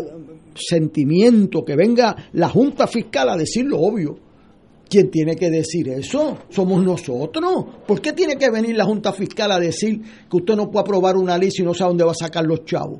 sentimiento 0.54 1.64
que 1.64 1.76
venga 1.76 2.14
la 2.32 2.48
Junta 2.48 2.86
Fiscal 2.86 3.30
a 3.30 3.36
decir 3.36 3.64
lo 3.64 3.80
obvio 3.80 4.29
¿Quién 4.90 5.08
tiene 5.08 5.36
que 5.36 5.50
decir 5.50 5.88
eso? 5.88 6.36
Somos 6.48 6.82
nosotros. 6.82 7.64
¿Por 7.86 8.00
qué 8.00 8.12
tiene 8.12 8.34
que 8.34 8.50
venir 8.50 8.76
la 8.76 8.84
Junta 8.84 9.12
Fiscal 9.12 9.52
a 9.52 9.60
decir 9.60 10.00
que 10.28 10.36
usted 10.36 10.56
no 10.56 10.68
puede 10.68 10.82
aprobar 10.82 11.16
una 11.16 11.38
ley 11.38 11.52
si 11.52 11.62
no 11.62 11.72
sabe 11.72 11.90
dónde 11.90 12.04
va 12.04 12.10
a 12.10 12.14
sacar 12.14 12.44
los 12.44 12.64
chavos? 12.64 12.98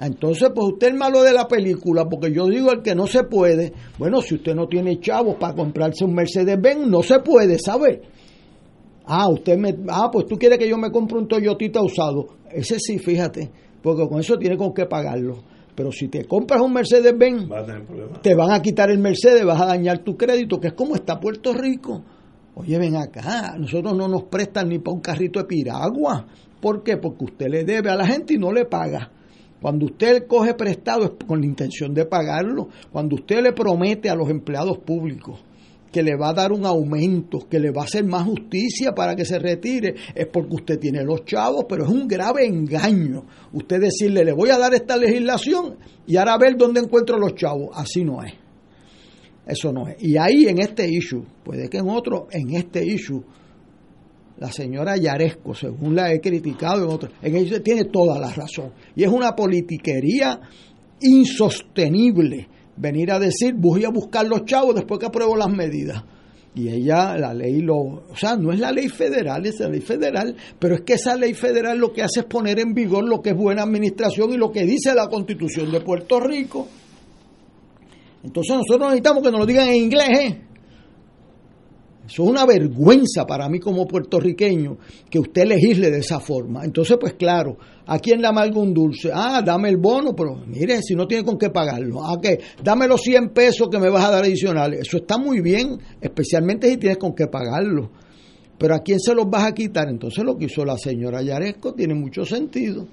Entonces, 0.00 0.48
pues 0.54 0.72
usted 0.72 0.88
es 0.88 0.94
malo 0.94 1.22
de 1.22 1.34
la 1.34 1.46
película, 1.46 2.08
porque 2.08 2.32
yo 2.32 2.46
digo 2.46 2.72
el 2.72 2.80
que 2.80 2.94
no 2.94 3.06
se 3.06 3.24
puede. 3.24 3.70
Bueno, 3.98 4.22
si 4.22 4.36
usted 4.36 4.54
no 4.54 4.66
tiene 4.66 4.98
chavos 4.98 5.36
para 5.36 5.54
comprarse 5.54 6.06
un 6.06 6.14
Mercedes-Benz, 6.14 6.86
no 6.86 7.02
se 7.02 7.18
puede, 7.20 7.58
¿sabe? 7.58 8.00
Ah, 9.04 9.28
usted 9.28 9.58
me. 9.58 9.76
Ah, 9.88 10.08
pues 10.10 10.24
tú 10.26 10.36
quieres 10.38 10.58
que 10.58 10.68
yo 10.68 10.78
me 10.78 10.90
compre 10.90 11.18
un 11.18 11.28
Toyotita 11.28 11.82
usado. 11.82 12.28
Ese 12.50 12.78
sí, 12.80 12.98
fíjate. 12.98 13.50
porque 13.82 14.08
con 14.08 14.20
eso 14.20 14.38
tiene 14.38 14.56
con 14.56 14.72
qué 14.72 14.86
pagarlo. 14.86 15.42
Pero 15.76 15.92
si 15.92 16.08
te 16.08 16.24
compras 16.24 16.62
un 16.62 16.72
Mercedes-Benz, 16.72 17.48
te 18.22 18.34
van 18.34 18.50
a 18.50 18.62
quitar 18.62 18.90
el 18.90 18.98
Mercedes, 18.98 19.44
vas 19.44 19.60
a 19.60 19.66
dañar 19.66 19.98
tu 19.98 20.16
crédito, 20.16 20.58
que 20.58 20.68
es 20.68 20.72
como 20.72 20.94
está 20.94 21.20
Puerto 21.20 21.52
Rico. 21.52 22.02
Oye, 22.54 22.78
ven 22.78 22.96
acá, 22.96 23.54
nosotros 23.58 23.94
no 23.94 24.08
nos 24.08 24.24
prestan 24.24 24.70
ni 24.70 24.78
para 24.78 24.94
un 24.94 25.02
carrito 25.02 25.38
de 25.38 25.44
piragua. 25.44 26.26
¿Por 26.60 26.82
qué? 26.82 26.96
Porque 26.96 27.26
usted 27.26 27.48
le 27.48 27.64
debe 27.64 27.90
a 27.90 27.96
la 27.96 28.06
gente 28.06 28.34
y 28.34 28.38
no 28.38 28.50
le 28.50 28.64
paga. 28.64 29.10
Cuando 29.60 29.84
usted 29.86 30.26
coge 30.26 30.54
prestado 30.54 31.04
es 31.04 31.10
con 31.26 31.40
la 31.40 31.46
intención 31.46 31.92
de 31.92 32.06
pagarlo. 32.06 32.68
Cuando 32.90 33.16
usted 33.16 33.42
le 33.42 33.52
promete 33.52 34.08
a 34.08 34.14
los 34.14 34.30
empleados 34.30 34.78
públicos 34.78 35.44
que 35.96 36.02
le 36.02 36.14
va 36.14 36.28
a 36.28 36.34
dar 36.34 36.52
un 36.52 36.66
aumento, 36.66 37.48
que 37.48 37.58
le 37.58 37.70
va 37.70 37.80
a 37.80 37.84
hacer 37.86 38.04
más 38.04 38.26
justicia 38.26 38.94
para 38.94 39.16
que 39.16 39.24
se 39.24 39.38
retire, 39.38 39.94
es 40.14 40.26
porque 40.26 40.56
usted 40.56 40.78
tiene 40.78 41.02
los 41.02 41.24
chavos, 41.24 41.64
pero 41.66 41.84
es 41.84 41.90
un 41.90 42.06
grave 42.06 42.44
engaño. 42.44 43.24
Usted 43.54 43.80
decirle, 43.80 44.22
le 44.22 44.34
voy 44.34 44.50
a 44.50 44.58
dar 44.58 44.74
esta 44.74 44.98
legislación 44.98 45.78
y 46.06 46.18
ahora 46.18 46.34
a 46.34 46.38
ver 46.38 46.58
dónde 46.58 46.80
encuentro 46.80 47.18
los 47.18 47.34
chavos. 47.34 47.70
Así 47.72 48.04
no 48.04 48.22
es. 48.22 48.34
Eso 49.46 49.72
no 49.72 49.88
es. 49.88 49.96
Y 50.00 50.18
ahí 50.18 50.46
en 50.46 50.58
este 50.58 50.86
issue, 50.86 51.24
puede 51.42 51.70
que 51.70 51.78
en 51.78 51.88
otro, 51.88 52.28
en 52.30 52.54
este 52.54 52.84
issue, 52.84 53.24
la 54.36 54.52
señora 54.52 54.98
Yaresco, 54.98 55.54
según 55.54 55.96
la 55.96 56.12
he 56.12 56.20
criticado 56.20 56.84
en 56.84 56.90
otro, 56.90 57.08
en 57.22 57.36
ella 57.36 57.62
tiene 57.62 57.84
toda 57.84 58.18
la 58.18 58.30
razón. 58.34 58.70
Y 58.94 59.02
es 59.02 59.08
una 59.10 59.34
politiquería 59.34 60.42
insostenible 61.00 62.48
venir 62.76 63.10
a 63.12 63.18
decir, 63.18 63.54
voy 63.56 63.84
a 63.84 63.90
buscar 63.90 64.26
los 64.26 64.44
chavos 64.44 64.74
después 64.74 65.00
que 65.00 65.06
apruebo 65.06 65.36
las 65.36 65.50
medidas. 65.50 66.02
Y 66.54 66.70
ella, 66.70 67.18
la 67.18 67.34
ley 67.34 67.60
lo, 67.60 67.76
o 67.76 68.16
sea, 68.16 68.34
no 68.36 68.50
es 68.50 68.58
la 68.58 68.72
ley 68.72 68.88
federal, 68.88 69.44
es 69.44 69.60
la 69.60 69.68
ley 69.68 69.82
federal, 69.82 70.34
pero 70.58 70.76
es 70.76 70.80
que 70.82 70.94
esa 70.94 71.14
ley 71.14 71.34
federal 71.34 71.76
lo 71.76 71.92
que 71.92 72.02
hace 72.02 72.20
es 72.20 72.26
poner 72.26 72.58
en 72.58 72.72
vigor 72.72 73.04
lo 73.04 73.20
que 73.20 73.30
es 73.30 73.36
buena 73.36 73.62
administración 73.62 74.32
y 74.32 74.38
lo 74.38 74.50
que 74.50 74.64
dice 74.64 74.94
la 74.94 75.08
constitución 75.08 75.70
de 75.70 75.80
Puerto 75.82 76.18
Rico. 76.18 76.66
Entonces 78.24 78.56
nosotros 78.56 78.88
necesitamos 78.88 79.22
que 79.22 79.30
nos 79.30 79.40
lo 79.40 79.46
digan 79.46 79.68
en 79.68 79.74
inglés, 79.74 80.18
¿eh? 80.18 80.45
Eso 82.06 82.22
es 82.22 82.28
una 82.28 82.46
vergüenza 82.46 83.26
para 83.26 83.48
mí 83.48 83.58
como 83.58 83.86
puertorriqueño 83.86 84.78
que 85.10 85.18
usted 85.18 85.44
legisle 85.44 85.90
de 85.90 85.98
esa 85.98 86.20
forma. 86.20 86.64
Entonces, 86.64 86.96
pues 87.00 87.14
claro, 87.14 87.56
¿a 87.86 87.98
quién 87.98 88.20
le 88.20 88.28
amarga 88.28 88.60
un 88.60 88.72
dulce? 88.72 89.10
Ah, 89.12 89.42
dame 89.44 89.70
el 89.70 89.76
bono, 89.76 90.14
pero 90.14 90.36
mire, 90.46 90.80
si 90.82 90.94
no 90.94 91.06
tiene 91.06 91.24
con 91.24 91.36
qué 91.36 91.50
pagarlo. 91.50 92.04
¿A 92.04 92.20
qué? 92.20 92.38
Dame 92.62 92.86
los 92.86 93.00
100 93.02 93.30
pesos 93.30 93.68
que 93.68 93.78
me 93.78 93.90
vas 93.90 94.04
a 94.04 94.12
dar 94.12 94.24
adicionales. 94.24 94.80
Eso 94.82 94.98
está 94.98 95.18
muy 95.18 95.40
bien, 95.40 95.78
especialmente 96.00 96.70
si 96.70 96.76
tienes 96.76 96.98
con 96.98 97.12
qué 97.12 97.26
pagarlo. 97.26 97.90
Pero 98.56 98.74
¿a 98.74 98.78
quién 98.78 99.00
se 99.00 99.14
los 99.14 99.28
vas 99.28 99.44
a 99.44 99.52
quitar? 99.52 99.88
Entonces 99.88 100.24
lo 100.24 100.36
que 100.36 100.46
hizo 100.46 100.64
la 100.64 100.78
señora 100.78 101.22
Yaresco 101.22 101.74
tiene 101.74 101.94
mucho 101.94 102.24
sentido. 102.24 102.86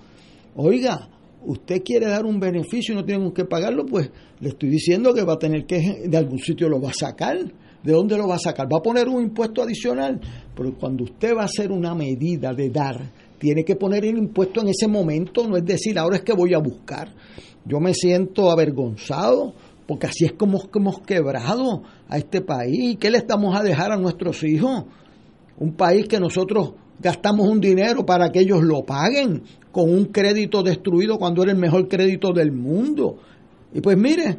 Oiga, 0.55 1.07
usted 1.45 1.83
quiere 1.83 2.07
dar 2.07 2.25
un 2.25 2.39
beneficio 2.39 2.93
y 2.93 2.97
no 2.97 3.05
tiene 3.05 3.23
con 3.23 3.33
qué 3.33 3.45
pagarlo, 3.45 3.85
pues 3.85 4.09
le 4.39 4.49
estoy 4.49 4.69
diciendo 4.69 5.13
que 5.13 5.23
va 5.23 5.33
a 5.33 5.39
tener 5.39 5.65
que, 5.65 6.03
de 6.07 6.17
algún 6.17 6.39
sitio 6.39 6.67
lo 6.67 6.81
va 6.81 6.89
a 6.89 6.93
sacar 6.93 7.37
¿De 7.83 7.91
dónde 7.91 8.17
lo 8.17 8.27
va 8.27 8.35
a 8.35 8.39
sacar? 8.39 8.65
¿Va 8.71 8.77
a 8.77 8.83
poner 8.83 9.09
un 9.09 9.21
impuesto 9.21 9.61
adicional? 9.61 10.19
Pero 10.55 10.73
cuando 10.79 11.03
usted 11.03 11.35
va 11.35 11.41
a 11.41 11.45
hacer 11.45 11.71
una 11.71 11.93
medida 11.93 12.53
de 12.53 12.69
dar, 12.69 13.11
tiene 13.37 13.65
que 13.65 13.75
poner 13.75 14.05
el 14.05 14.17
impuesto 14.17 14.61
en 14.61 14.69
ese 14.69 14.87
momento, 14.87 15.45
no 15.47 15.57
es 15.57 15.65
decir, 15.65 15.99
ahora 15.99 16.15
es 16.15 16.21
que 16.21 16.33
voy 16.33 16.53
a 16.53 16.59
buscar. 16.59 17.09
Yo 17.65 17.79
me 17.79 17.93
siento 17.93 18.49
avergonzado 18.49 19.53
porque 19.85 20.07
así 20.07 20.25
es 20.25 20.33
como 20.33 20.61
hemos 20.73 20.99
quebrado 21.01 21.83
a 22.07 22.17
este 22.17 22.41
país. 22.41 22.97
¿Qué 22.99 23.11
le 23.11 23.17
estamos 23.17 23.55
a 23.55 23.63
dejar 23.63 23.91
a 23.91 23.97
nuestros 23.97 24.43
hijos? 24.43 24.85
Un 25.57 25.73
país 25.73 26.07
que 26.07 26.19
nosotros 26.19 26.73
gastamos 26.99 27.47
un 27.47 27.59
dinero 27.59 28.05
para 28.05 28.29
que 28.29 28.39
ellos 28.39 28.63
lo 28.63 28.83
paguen 28.83 29.43
con 29.71 29.89
un 29.89 30.05
crédito 30.05 30.63
destruido 30.63 31.17
cuando 31.17 31.43
era 31.43 31.51
el 31.51 31.57
mejor 31.57 31.87
crédito 31.87 32.31
del 32.31 32.51
mundo. 32.51 33.17
Y 33.73 33.81
pues 33.81 33.97
mire, 33.97 34.37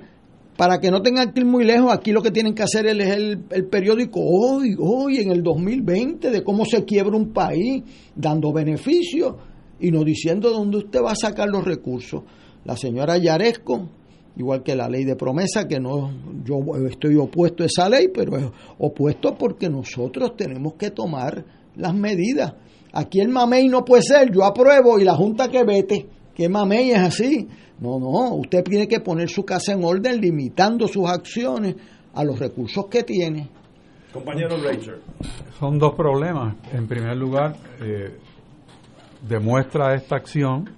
para 0.57 0.79
que 0.79 0.91
no 0.91 1.03
tengan 1.03 1.33
que 1.33 1.41
ir 1.41 1.47
muy 1.47 1.65
lejos, 1.65 1.93
aquí 1.93 2.13
lo 2.13 2.23
que 2.23 2.31
tienen 2.31 2.55
que 2.55 2.63
hacer 2.63 2.87
es 2.87 3.11
el, 3.11 3.45
el, 3.51 3.67
periódico 3.67 4.21
hoy, 4.21 4.77
hoy, 4.79 5.19
en 5.19 5.31
el 5.31 5.43
2020, 5.43 6.31
de 6.31 6.45
cómo 6.45 6.65
se 6.65 6.85
quiebra 6.85 7.17
un 7.17 7.33
país, 7.33 7.83
dando 8.15 8.53
beneficios 8.53 9.35
y 9.81 9.91
no 9.91 10.05
diciendo 10.05 10.51
dónde 10.51 10.79
usted 10.79 11.03
va 11.03 11.13
a 11.13 11.17
sacar 11.17 11.49
los 11.49 11.65
recursos. 11.65 12.23
La 12.65 12.77
señora 12.77 13.19
Yaresco, 13.19 13.89
igual 14.37 14.63
que 14.63 14.77
la 14.77 14.89
ley 14.89 15.05
de 15.05 15.17
promesa, 15.17 15.67
que 15.67 15.81
no, 15.81 16.11
yo 16.45 16.59
estoy 16.89 17.17
opuesto 17.17 17.65
a 17.65 17.67
esa 17.67 17.89
ley, 17.89 18.09
pero 18.15 18.37
es 18.37 18.47
opuesto 18.79 19.35
porque 19.37 19.69
nosotros 19.69 20.37
tenemos 20.37 20.75
que 20.75 20.91
tomar 20.91 21.45
las 21.77 21.95
medidas. 21.95 22.55
Aquí 22.93 23.21
el 23.21 23.29
mamey 23.29 23.67
no 23.69 23.85
puede 23.85 24.03
ser, 24.03 24.31
yo 24.33 24.45
apruebo 24.45 25.01
y 25.01 25.05
la 25.05 25.15
Junta 25.15 25.49
que 25.49 25.65
vete, 25.65 26.07
que 26.35 26.49
mamey 26.49 26.93
es 26.93 26.99
así. 26.99 27.49
No, 27.85 27.99
no, 27.99 28.35
usted 28.37 28.65
tiene 28.65 28.89
que 28.89 29.01
poner 29.01 29.29
su 29.29 29.45
casa 29.45 29.75
en 29.75 29.85
orden 29.85 30.19
limitando 30.19 30.89
sus 30.89 31.07
acciones 31.07 31.77
a 32.15 32.25
los 32.25 32.39
recursos 32.39 32.87
que 32.87 33.03
tiene. 33.03 33.51
Compañero 34.11 34.57
Rachel. 34.57 35.03
Son 35.59 35.79
dos 35.79 35.95
problemas. 35.95 36.57
En 36.73 36.87
primer 36.87 37.15
lugar, 37.15 37.57
eh, 37.83 38.17
demuestra 39.29 39.95
esta 39.95 40.17
acción 40.17 40.71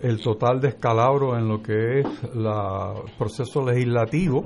el 0.00 0.20
total 0.20 0.60
descalabro 0.60 1.38
en 1.38 1.48
lo 1.48 1.62
que 1.62 2.00
es 2.00 2.06
el 2.24 2.46
proceso 3.16 3.64
legislativo, 3.64 4.44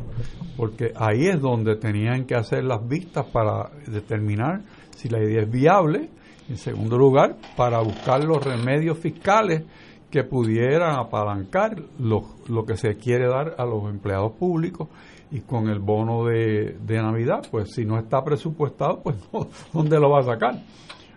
porque 0.58 0.92
ahí 0.94 1.28
es 1.28 1.40
donde 1.40 1.76
tenían 1.76 2.26
que 2.26 2.34
hacer 2.34 2.64
las 2.64 2.86
vistas 2.86 3.24
para 3.32 3.70
determinar 3.86 4.60
si 4.90 5.08
la 5.08 5.18
idea 5.18 5.42
es 5.42 5.50
viable. 5.50 6.10
En 6.48 6.56
segundo 6.56 6.98
lugar, 6.98 7.36
para 7.56 7.80
buscar 7.80 8.22
los 8.22 8.44
remedios 8.44 8.98
fiscales 8.98 9.62
que 10.10 10.24
pudieran 10.24 10.98
apalancar 10.98 11.76
lo, 11.98 12.24
lo, 12.48 12.64
que 12.64 12.76
se 12.76 12.96
quiere 12.96 13.28
dar 13.28 13.54
a 13.58 13.64
los 13.64 13.88
empleados 13.88 14.32
públicos 14.32 14.88
y 15.30 15.40
con 15.40 15.68
el 15.68 15.78
bono 15.78 16.24
de, 16.24 16.76
Navidad, 16.88 17.42
pues 17.50 17.72
si 17.72 17.84
no 17.84 17.98
está 17.98 18.22
presupuestado, 18.24 19.00
pues 19.02 19.16
¿dónde 19.72 19.98
lo 20.00 20.10
va 20.10 20.20
a 20.20 20.24
sacar? 20.24 20.54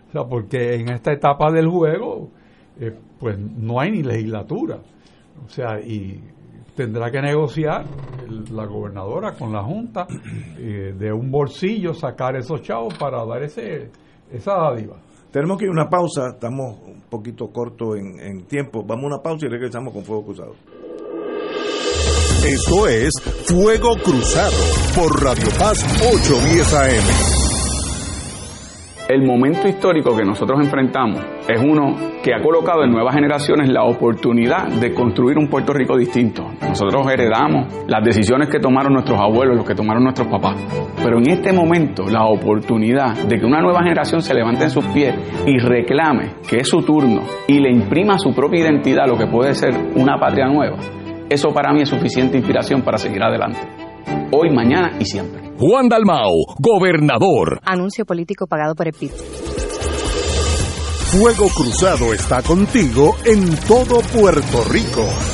O 0.08 0.12
sea, 0.12 0.24
porque 0.24 0.74
en 0.74 0.90
esta 0.90 1.12
etapa 1.12 1.50
del 1.50 1.68
juego, 1.68 2.30
eh, 2.78 2.96
pues 3.18 3.38
no 3.38 3.80
hay 3.80 3.90
ni 3.90 4.02
legislatura. 4.02 4.78
O 5.44 5.48
sea, 5.48 5.80
y 5.80 6.22
tendrá 6.76 7.10
que 7.10 7.20
negociar 7.20 7.84
la 8.52 8.66
gobernadora 8.66 9.32
con 9.32 9.52
la 9.52 9.62
Junta 9.64 10.06
eh, 10.56 10.94
de 10.96 11.12
un 11.12 11.30
bolsillo 11.30 11.94
sacar 11.94 12.36
esos 12.36 12.62
chavos 12.62 12.94
para 12.94 13.24
dar 13.24 13.42
ese 13.42 13.90
esa 14.30 14.54
dádiva. 14.54 14.96
Tenemos 15.34 15.58
que 15.58 15.64
ir 15.64 15.70
a 15.70 15.72
una 15.72 15.90
pausa, 15.90 16.28
estamos 16.28 16.76
un 16.86 17.00
poquito 17.10 17.48
cortos 17.48 17.98
en, 17.98 18.20
en 18.20 18.44
tiempo. 18.44 18.84
Vamos 18.86 19.06
a 19.06 19.06
una 19.16 19.18
pausa 19.20 19.46
y 19.46 19.48
regresamos 19.48 19.92
con 19.92 20.04
Fuego 20.04 20.26
Cruzado. 20.26 20.54
Esto 22.46 22.86
es 22.86 23.12
Fuego 23.44 23.96
Cruzado 23.96 24.56
por 24.94 25.24
Radio 25.24 25.48
Paz 25.58 25.84
810 26.00 26.74
AM. 26.74 27.43
El 29.06 29.22
momento 29.22 29.68
histórico 29.68 30.16
que 30.16 30.24
nosotros 30.24 30.58
enfrentamos 30.60 31.20
es 31.46 31.60
uno 31.60 31.94
que 32.22 32.32
ha 32.32 32.40
colocado 32.40 32.84
en 32.84 32.90
nuevas 32.90 33.14
generaciones 33.14 33.68
la 33.68 33.84
oportunidad 33.84 34.66
de 34.68 34.94
construir 34.94 35.36
un 35.36 35.48
Puerto 35.48 35.74
Rico 35.74 35.94
distinto. 35.94 36.46
Nosotros 36.62 37.06
heredamos 37.12 37.84
las 37.86 38.02
decisiones 38.02 38.48
que 38.48 38.60
tomaron 38.60 38.94
nuestros 38.94 39.20
abuelos, 39.20 39.56
los 39.56 39.66
que 39.66 39.74
tomaron 39.74 40.04
nuestros 40.04 40.28
papás. 40.28 40.56
Pero 41.02 41.18
en 41.18 41.28
este 41.28 41.52
momento 41.52 42.04
la 42.08 42.24
oportunidad 42.24 43.14
de 43.28 43.38
que 43.38 43.44
una 43.44 43.60
nueva 43.60 43.82
generación 43.82 44.22
se 44.22 44.32
levante 44.32 44.64
en 44.64 44.70
sus 44.70 44.86
pies 44.86 45.14
y 45.46 45.58
reclame 45.58 46.36
que 46.48 46.60
es 46.60 46.68
su 46.68 46.78
turno 46.78 47.24
y 47.46 47.60
le 47.60 47.70
imprima 47.70 48.18
su 48.18 48.34
propia 48.34 48.62
identidad 48.62 49.06
lo 49.06 49.18
que 49.18 49.26
puede 49.26 49.52
ser 49.52 49.74
una 49.96 50.16
patria 50.16 50.46
nueva, 50.46 50.78
eso 51.28 51.52
para 51.52 51.74
mí 51.74 51.82
es 51.82 51.90
suficiente 51.90 52.38
inspiración 52.38 52.80
para 52.80 52.96
seguir 52.96 53.22
adelante. 53.22 53.60
Hoy, 54.30 54.48
mañana 54.48 54.92
y 54.98 55.04
siempre. 55.04 55.43
Juan 55.56 55.88
Dalmau, 55.88 56.56
gobernador. 56.58 57.60
Anuncio 57.64 58.04
político 58.04 58.46
pagado 58.48 58.74
por 58.74 58.88
el 58.88 58.92
PIB. 58.92 59.12
Fuego 61.12 61.46
Cruzado 61.54 62.12
está 62.12 62.42
contigo 62.42 63.14
en 63.24 63.56
todo 63.68 64.00
Puerto 64.00 64.64
Rico. 64.68 65.33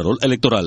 Electoral. 0.21 0.65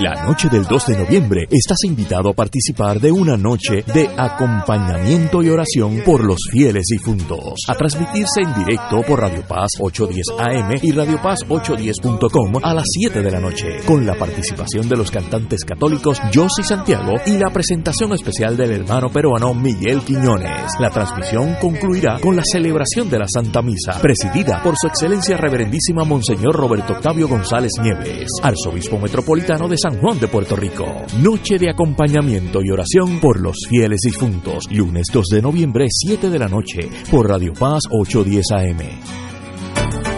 La 0.00 0.26
noche 0.26 0.48
del 0.50 0.64
2 0.64 0.86
de 0.86 0.98
noviembre 0.98 1.46
estás 1.50 1.78
invitado 1.84 2.30
a 2.30 2.34
participar 2.34 3.00
de 3.00 3.10
una 3.10 3.36
noche 3.36 3.82
de 3.94 4.08
acompañamiento 4.16 5.42
y 5.42 5.48
oración 5.48 6.02
por 6.04 6.24
los 6.24 6.38
fieles 6.50 6.84
difuntos, 6.90 7.54
a 7.68 7.74
transmitirse 7.74 8.42
en 8.42 8.54
directo 8.54 9.02
por 9.06 9.20
Radio 9.20 9.42
Paz 9.46 9.70
810 9.80 10.26
AM 10.38 10.78
y 10.82 10.92
Radio 10.92 11.20
Paz 11.22 11.40
810.com 11.48 12.62
a 12.62 12.74
las 12.74 12.84
7 12.86 13.22
de 13.22 13.30
la 13.30 13.40
noche, 13.40 13.78
con 13.86 14.04
la 14.04 14.14
participación 14.14 14.88
de 14.88 14.96
los 14.96 15.10
cantantes 15.10 15.64
católicos 15.64 16.20
Josie 16.34 16.64
Santiago 16.64 17.14
y 17.26 17.38
la 17.38 17.50
presentación 17.50 18.12
especial 18.12 18.56
del 18.56 18.72
hermano 18.72 19.08
peruano 19.10 19.54
Miguel 19.54 20.02
Quiñones. 20.02 20.72
La 20.78 20.90
transmisión 20.90 21.56
concluirá 21.60 22.18
con 22.20 22.36
la 22.36 22.42
celebración 22.44 23.08
de 23.08 23.18
la 23.18 23.26
Santa 23.26 23.62
Misa, 23.62 24.00
presidida 24.00 24.62
por 24.62 24.74
su 24.76 24.86
excelencia 24.86 25.36
reverendísima 25.36 26.04
Monseñor 26.04 26.54
Roberto 26.54 26.94
Octavio 26.94 27.28
González 27.28 27.72
Nieves, 27.82 28.28
arzobispo 28.50 28.98
metropolitano 28.98 29.68
de 29.68 29.78
San 29.78 29.98
Juan 30.00 30.18
de 30.18 30.28
Puerto 30.28 30.56
Rico. 30.56 30.84
Noche 31.22 31.58
de 31.58 31.70
acompañamiento 31.70 32.60
y 32.62 32.70
oración 32.70 33.20
por 33.20 33.40
los 33.40 33.56
fieles 33.68 34.00
difuntos, 34.04 34.64
lunes 34.70 35.06
2 35.12 35.26
de 35.26 35.42
noviembre, 35.42 35.86
7 35.88 36.28
de 36.28 36.38
la 36.38 36.48
noche, 36.48 36.88
por 37.10 37.28
Radio 37.28 37.52
Paz 37.52 37.82
810 37.90 38.50
AM. 38.52 39.39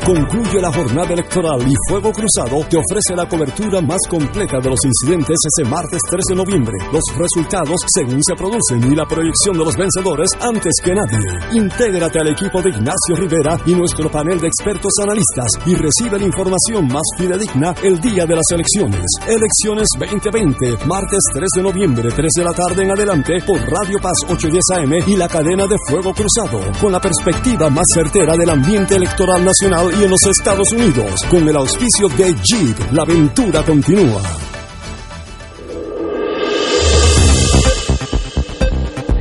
Concluye 0.04 0.60
la 0.60 0.72
jornada 0.72 1.12
electoral 1.12 1.62
y 1.62 1.74
Fuego 1.88 2.10
Cruzado 2.10 2.58
te 2.68 2.76
ofrece 2.76 3.14
la 3.14 3.28
cobertura 3.28 3.80
más 3.80 4.00
completa 4.10 4.58
de 4.58 4.68
los 4.68 4.80
incidentes 4.84 5.38
ese 5.46 5.68
martes 5.68 6.00
3 6.10 6.24
de 6.28 6.34
noviembre. 6.34 6.74
Los 6.92 7.04
resultados 7.16 7.78
según 7.86 8.20
se 8.20 8.34
producen 8.34 8.82
y 8.92 8.96
la 8.96 9.06
proyección 9.06 9.56
de 9.56 9.64
los 9.64 9.76
vencedores 9.76 10.30
antes 10.40 10.72
que 10.82 10.92
nadie. 10.92 11.22
Intégrate 11.52 12.18
al 12.18 12.28
equipo 12.28 12.60
de 12.60 12.70
Ignacio 12.70 13.14
Rivera 13.14 13.56
y 13.64 13.76
nuestro 13.76 14.10
panel 14.10 14.40
de 14.40 14.48
expertos 14.48 14.90
analistas 15.04 15.52
y 15.66 15.76
recibe 15.76 16.18
la 16.18 16.26
información 16.26 16.88
más 16.88 17.06
fidedigna 17.16 17.72
el 17.84 18.00
día 18.00 18.26
de 18.26 18.34
las 18.34 18.50
elecciones. 18.50 19.06
Elecciones 19.28 19.86
2020, 19.96 20.84
martes 20.84 21.22
3 21.32 21.48
de 21.54 21.62
noviembre, 21.62 22.08
3 22.10 22.26
de 22.38 22.44
la 22.44 22.52
tarde 22.52 22.82
en 22.82 22.90
adelante 22.90 23.34
por 23.46 23.60
Radio 23.60 23.98
Paz 24.02 24.18
810 24.28 24.64
AM 24.78 24.92
y 25.06 25.16
la 25.16 25.28
cadena 25.28 25.68
de 25.68 25.76
Fuego 25.86 26.12
Cruzado, 26.12 26.60
con 26.80 26.90
la 26.90 27.00
perspectiva 27.00 27.70
más 27.70 27.86
certera 27.94 28.36
del 28.36 28.50
ambiente 28.50 28.96
electoral 28.96 29.44
nacional 29.44 29.91
y 29.98 30.04
en 30.04 30.10
los 30.10 30.26
Estados 30.26 30.72
Unidos. 30.72 31.22
Con 31.28 31.48
el 31.48 31.56
auspicio 31.56 32.08
de 32.08 32.34
Jeep, 32.42 32.92
la 32.92 33.02
aventura 33.02 33.62
continúa. 33.62 34.22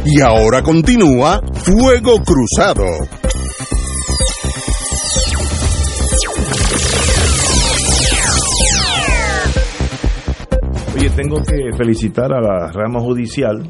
Y 0.06 0.22
ahora 0.22 0.62
continúa 0.62 1.42
Fuego 1.54 2.22
Cruzado. 2.24 2.86
Oye, 10.96 11.10
tengo 11.16 11.38
que 11.42 11.78
felicitar 11.78 12.34
a 12.34 12.42
la 12.42 12.72
rama 12.72 13.00
judicial, 13.00 13.64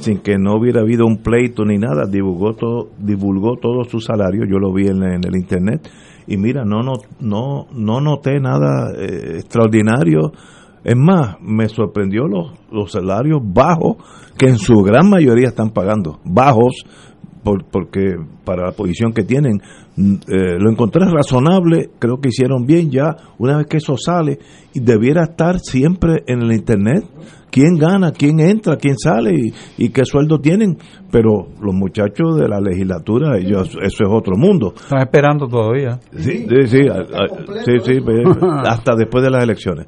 sin 0.00 0.18
que 0.18 0.38
no 0.38 0.56
hubiera 0.56 0.80
habido 0.82 1.06
un 1.06 1.18
pleito 1.18 1.64
ni 1.64 1.76
nada, 1.76 2.06
divulgó 2.06 2.54
todo, 2.54 2.90
divulgó 2.98 3.56
todo 3.56 3.84
su 3.84 4.00
salario, 4.00 4.44
yo 4.44 4.58
lo 4.58 4.72
vi 4.72 4.86
en, 4.86 5.02
en 5.02 5.26
el 5.26 5.36
internet, 5.36 5.88
y 6.28 6.36
mira, 6.36 6.62
no, 6.62 6.82
no, 6.82 6.92
no, 7.20 7.66
no 7.72 8.00
noté 8.02 8.38
nada 8.38 8.92
eh, 8.94 9.38
extraordinario. 9.38 10.30
Es 10.84 10.94
más, 10.94 11.36
me 11.40 11.68
sorprendió 11.68 12.28
los, 12.28 12.52
los 12.70 12.92
salarios 12.92 13.40
bajos 13.42 13.96
que 14.36 14.46
en 14.46 14.58
su 14.58 14.74
gran 14.82 15.08
mayoría 15.08 15.48
están 15.48 15.70
pagando, 15.70 16.20
bajos, 16.24 16.84
por, 17.42 17.64
porque 17.64 18.16
para 18.44 18.66
la 18.66 18.72
posición 18.72 19.12
que 19.12 19.22
tienen, 19.22 19.60
mm, 19.96 20.14
eh, 20.28 20.56
lo 20.58 20.70
encontré 20.70 21.04
razonable, 21.06 21.90
creo 21.98 22.18
que 22.20 22.28
hicieron 22.28 22.66
bien 22.66 22.90
ya, 22.90 23.16
una 23.38 23.58
vez 23.58 23.66
que 23.66 23.76
eso 23.78 23.96
sale, 23.96 24.38
y 24.74 24.80
debiera 24.80 25.24
estar 25.24 25.58
siempre 25.60 26.22
en 26.26 26.42
el 26.42 26.52
Internet, 26.52 27.04
quién 27.50 27.76
gana, 27.78 28.12
quién 28.12 28.40
entra, 28.40 28.76
quién 28.76 28.96
sale 28.98 29.32
y, 29.34 29.84
y 29.84 29.88
qué 29.90 30.04
sueldo 30.04 30.38
tienen, 30.40 30.76
pero 31.10 31.48
los 31.62 31.74
muchachos 31.74 32.36
de 32.38 32.46
la 32.48 32.60
legislatura, 32.60 33.38
ellos, 33.38 33.68
eso 33.82 34.04
es 34.04 34.10
otro 34.10 34.36
mundo. 34.36 34.74
Están 34.76 35.00
esperando 35.00 35.46
todavía. 35.46 35.98
Sí, 36.16 36.46
sí, 36.48 36.66
sí, 36.66 36.80
a- 36.88 37.00
a- 37.00 37.64
sí, 37.64 37.72
sí, 37.84 38.00
ve- 38.00 38.24
hasta 38.66 38.94
después 38.96 39.24
de 39.24 39.30
las 39.30 39.42
elecciones. 39.44 39.86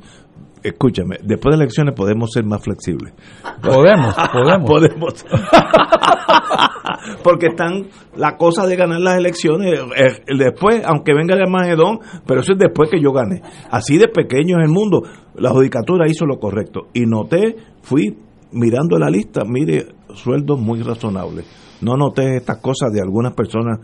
Escúchame, 0.62 1.16
después 1.23 1.53
de 1.53 1.59
las 1.59 1.61
elecciones 1.61 1.95
podemos 1.95 2.31
ser 2.32 2.45
más 2.45 2.62
flexibles. 2.62 3.15
Podemos, 3.62 4.15
podemos. 4.32 4.70
Podemos. 4.70 5.27
Porque 7.24 7.47
están 7.49 7.89
la 8.16 8.37
cosa 8.37 8.66
de 8.66 8.77
ganar 8.77 9.01
las 9.01 9.16
elecciones. 9.16 9.78
eh, 9.97 10.20
después, 10.39 10.82
aunque 10.85 11.15
venga 11.15 11.35
el 11.35 11.51
Magedón, 11.51 12.01
pero 12.27 12.41
eso 12.41 12.53
es 12.53 12.59
después 12.59 12.91
que 12.91 13.01
yo 13.01 13.12
gane. 13.12 13.43
Así 13.70 13.99
de 13.99 14.09
pequeño 14.09 14.59
es 14.59 14.65
el 14.65 14.73
mundo. 14.73 15.03
La 15.35 15.51
judicatura 15.51 16.07
hizo 16.09 16.27
lo 16.27 16.39
correcto. 16.39 16.89
Y 16.93 17.07
noté, 17.07 17.57
fui 17.82 18.16
mirando 18.53 18.99
la 18.99 19.11
lista, 19.11 19.43
mire, 19.47 19.87
sueldos 20.15 20.61
muy 20.61 20.82
razonables. 20.82 21.47
No 21.81 21.97
noté 21.97 22.37
estas 22.37 22.59
cosas 22.59 22.93
de 22.93 23.01
algunas 23.01 23.32
personas 23.32 23.78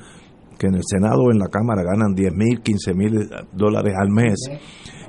que 0.59 0.66
en 0.66 0.74
el 0.74 0.82
Senado 0.85 1.23
o 1.23 1.32
en 1.32 1.39
la 1.39 1.48
Cámara 1.48 1.82
ganan 1.82 2.15
10 2.15 2.35
mil, 2.35 2.61
15 2.62 2.94
mil 2.94 3.12
dólares 3.53 3.94
al 3.98 4.11
mes. 4.11 4.35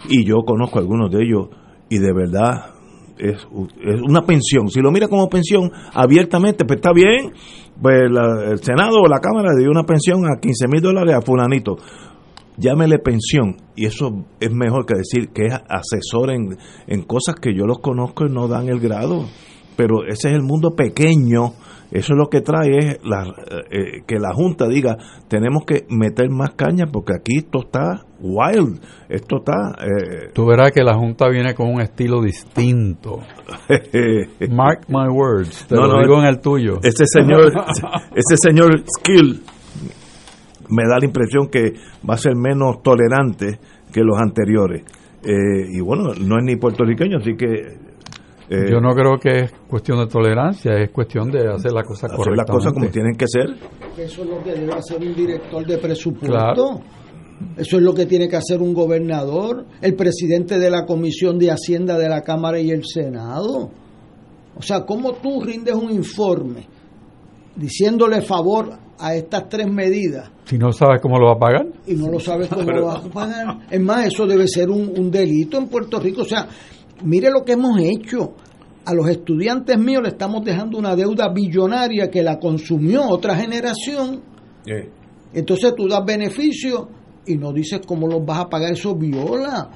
Y 0.09 0.23
yo 0.25 0.38
conozco 0.45 0.79
algunos 0.79 1.11
de 1.11 1.23
ellos 1.23 1.47
y 1.89 1.97
de 1.99 2.13
verdad 2.13 2.71
es, 3.17 3.35
es 3.35 4.01
una 4.07 4.21
pensión. 4.25 4.69
Si 4.69 4.79
lo 4.81 4.91
mira 4.91 5.07
como 5.07 5.27
pensión 5.29 5.71
abiertamente, 5.93 6.65
pues 6.65 6.77
está 6.77 6.91
bien. 6.93 7.34
Pues 7.81 8.09
la- 8.09 8.51
el 8.51 8.59
Senado 8.63 9.01
o 9.01 9.07
la 9.07 9.19
Cámara 9.19 9.53
le 9.53 9.61
dio 9.63 9.71
una 9.71 9.84
pensión 9.84 10.25
a 10.25 10.39
15 10.39 10.67
mil 10.67 10.81
dólares 10.81 11.15
a 11.15 11.21
fulanito. 11.21 11.77
Llámele 12.57 12.97
pensión. 12.99 13.57
Y 13.75 13.85
eso 13.85 14.25
es 14.39 14.51
mejor 14.51 14.85
que 14.85 14.95
decir 14.97 15.29
que 15.29 15.45
es 15.45 15.53
asesor 15.53 16.31
en, 16.31 16.57
en 16.88 17.03
cosas 17.03 17.35
que 17.35 17.53
yo 17.55 17.65
los 17.65 17.79
conozco 17.79 18.25
y 18.25 18.31
no 18.31 18.47
dan 18.47 18.67
el 18.69 18.79
grado. 18.79 19.25
Pero 19.75 20.03
ese 20.07 20.29
es 20.29 20.34
el 20.35 20.41
mundo 20.41 20.71
pequeño. 20.75 21.53
Eso 21.89 22.14
es 22.14 22.18
lo 22.18 22.27
que 22.27 22.41
trae 22.41 22.77
es 22.77 22.99
la, 23.05 23.23
eh, 23.72 24.01
que 24.05 24.19
la 24.19 24.34
Junta 24.34 24.68
diga, 24.68 24.97
tenemos 25.30 25.64
que 25.65 25.85
meter 25.89 26.30
más 26.30 26.51
caña 26.51 26.85
porque 26.91 27.14
aquí 27.14 27.38
esto 27.38 27.59
está 27.65 28.03
wild. 28.19 28.81
Esto 29.07 29.38
está... 29.38 29.76
eh, 29.85 30.31
Tú 30.34 30.45
verás 30.45 30.72
que 30.73 30.84
la 30.84 30.95
Junta 30.95 31.30
viene 31.30 31.53
con 31.55 31.69
un 31.69 31.80
estilo 31.81 32.22
distinto. 32.22 33.19
Mark 34.49 34.81
my 34.89 35.07
words, 35.09 35.65
te 35.68 35.76
No, 35.76 35.84
lo 35.88 35.93
no, 35.93 36.01
digo 36.01 36.19
en 36.19 36.26
el 36.26 36.39
tuyo. 36.41 36.80
Ese 36.84 37.05
señor, 37.05 37.53
ese 38.15 38.35
señor 38.35 38.84
Skill 38.99 39.41
me 40.69 40.84
da 40.89 40.99
la 40.99 41.05
impresión 41.05 41.47
que 41.49 41.72
va 42.07 42.15
a 42.15 42.18
ser 42.18 42.35
menos 42.35 42.84
tolerante 42.84 43.59
que 43.93 44.01
los 44.01 44.19
anteriores. 44.19 44.84
Eh, 45.23 45.72
y 45.72 45.80
bueno, 45.81 46.14
no 46.19 46.38
es 46.38 46.43
ni 46.43 46.57
puertorriqueño, 46.57 47.18
así 47.19 47.35
que... 47.38 47.86
eh, 48.49 48.69
Yo 48.72 48.80
no 48.80 48.94
creo 48.95 49.18
que 49.19 49.40
es 49.45 49.52
cuestión 49.68 49.99
de 49.99 50.07
tolerancia, 50.07 50.74
es 50.78 50.90
cuestión 50.91 51.30
de 51.32 51.48
hacer 51.48 51.72
las 51.74 51.86
cosas 51.86 52.11
hacer 52.11 52.34
las 52.36 52.45
cosas 52.45 52.74
como 52.74 52.88
tienen 52.88 53.15
que 53.15 53.26
ser. 53.28 53.49
Eso 53.98 54.24
es 54.24 54.30
lo 54.30 54.44
que 54.44 54.52
debe 54.53 54.74
hacer 54.74 54.98
un 54.99 55.14
director 55.15 55.65
de 55.65 55.78
presupuesto. 55.78 56.28
Claro. 56.28 56.82
Eso 57.56 57.78
es 57.78 57.84
lo 57.84 57.94
que 57.94 58.06
tiene 58.07 58.28
que 58.28 58.36
hacer 58.36 58.61
un 58.61 58.74
gobernador, 58.74 59.65
el 59.82 59.95
presidente 59.95 60.57
de 60.57 60.72
la 60.72 60.86
Comisión 60.86 61.38
de 61.38 61.52
Hacienda 61.52 61.98
de 61.98 62.10
la 62.10 62.22
Cámara 62.22 62.60
y 62.60 62.72
el 62.72 62.84
Senado. 62.86 63.69
O 64.56 64.61
sea, 64.61 64.86
¿cómo 64.86 65.14
tú 65.15 65.41
rindes 65.44 65.76
un 65.76 65.91
informe 65.91 66.65
diciéndole 67.56 68.22
favor 68.22 68.72
a 68.99 69.14
estas 69.15 69.48
tres 69.49 69.68
medidas 69.72 70.32
Si 70.45 70.57
no 70.57 70.72
sabes 70.72 70.99
cómo 71.02 71.19
lo 71.19 71.28
va 71.28 71.34
a 71.34 71.40
pagar. 71.40 71.68
y 71.86 71.94
no 71.95 72.10
lo 72.10 72.19
sabes 72.19 72.48
cómo 72.48 72.65
Pero- 72.65 72.80
lo 72.80 72.86
vas 72.88 73.06
a 73.06 73.10
pagar? 73.10 73.57
Es 73.69 73.80
más, 73.82 74.07
eso 74.07 74.26
debe 74.26 74.48
ser 74.48 74.69
un, 74.69 74.91
un 74.98 75.11
delito 75.11 75.57
en 75.57 75.68
Puerto 75.68 75.99
Rico. 75.99 76.22
O 76.22 76.26
sea, 76.26 76.48
mire 77.03 77.30
lo 77.32 77.44
que 77.44 77.53
hemos 77.53 77.80
hecho. 77.82 78.34
A 78.86 78.94
los 78.94 79.10
estudiantes 79.10 79.78
míos 79.78 80.02
le 80.02 80.10
estamos 80.10 80.44
dejando 80.45 80.78
una 80.78 80.95
deuda 80.95 81.28
billonaria 81.34 82.10
que 82.10 82.24
la 82.24 82.40
consumió 82.40 83.03
otra 83.10 83.36
generación. 83.36 84.22
Entonces 85.34 85.74
tú 85.76 85.88
das 85.90 86.06
beneficio 86.06 86.88
y 87.26 87.36
no 87.36 87.52
dices 87.52 87.82
cómo 87.86 88.07
los 88.07 88.26
vas 88.26 88.40
a 88.40 88.45
pagar, 88.49 88.72
eso 88.72 88.95
viola. 88.95 89.69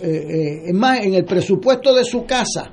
Eh, 0.00 0.06
eh, 0.06 0.62
es 0.68 0.74
más, 0.74 1.00
en 1.04 1.14
el 1.14 1.24
presupuesto 1.24 1.92
de 1.92 2.04
su 2.04 2.24
casa, 2.24 2.70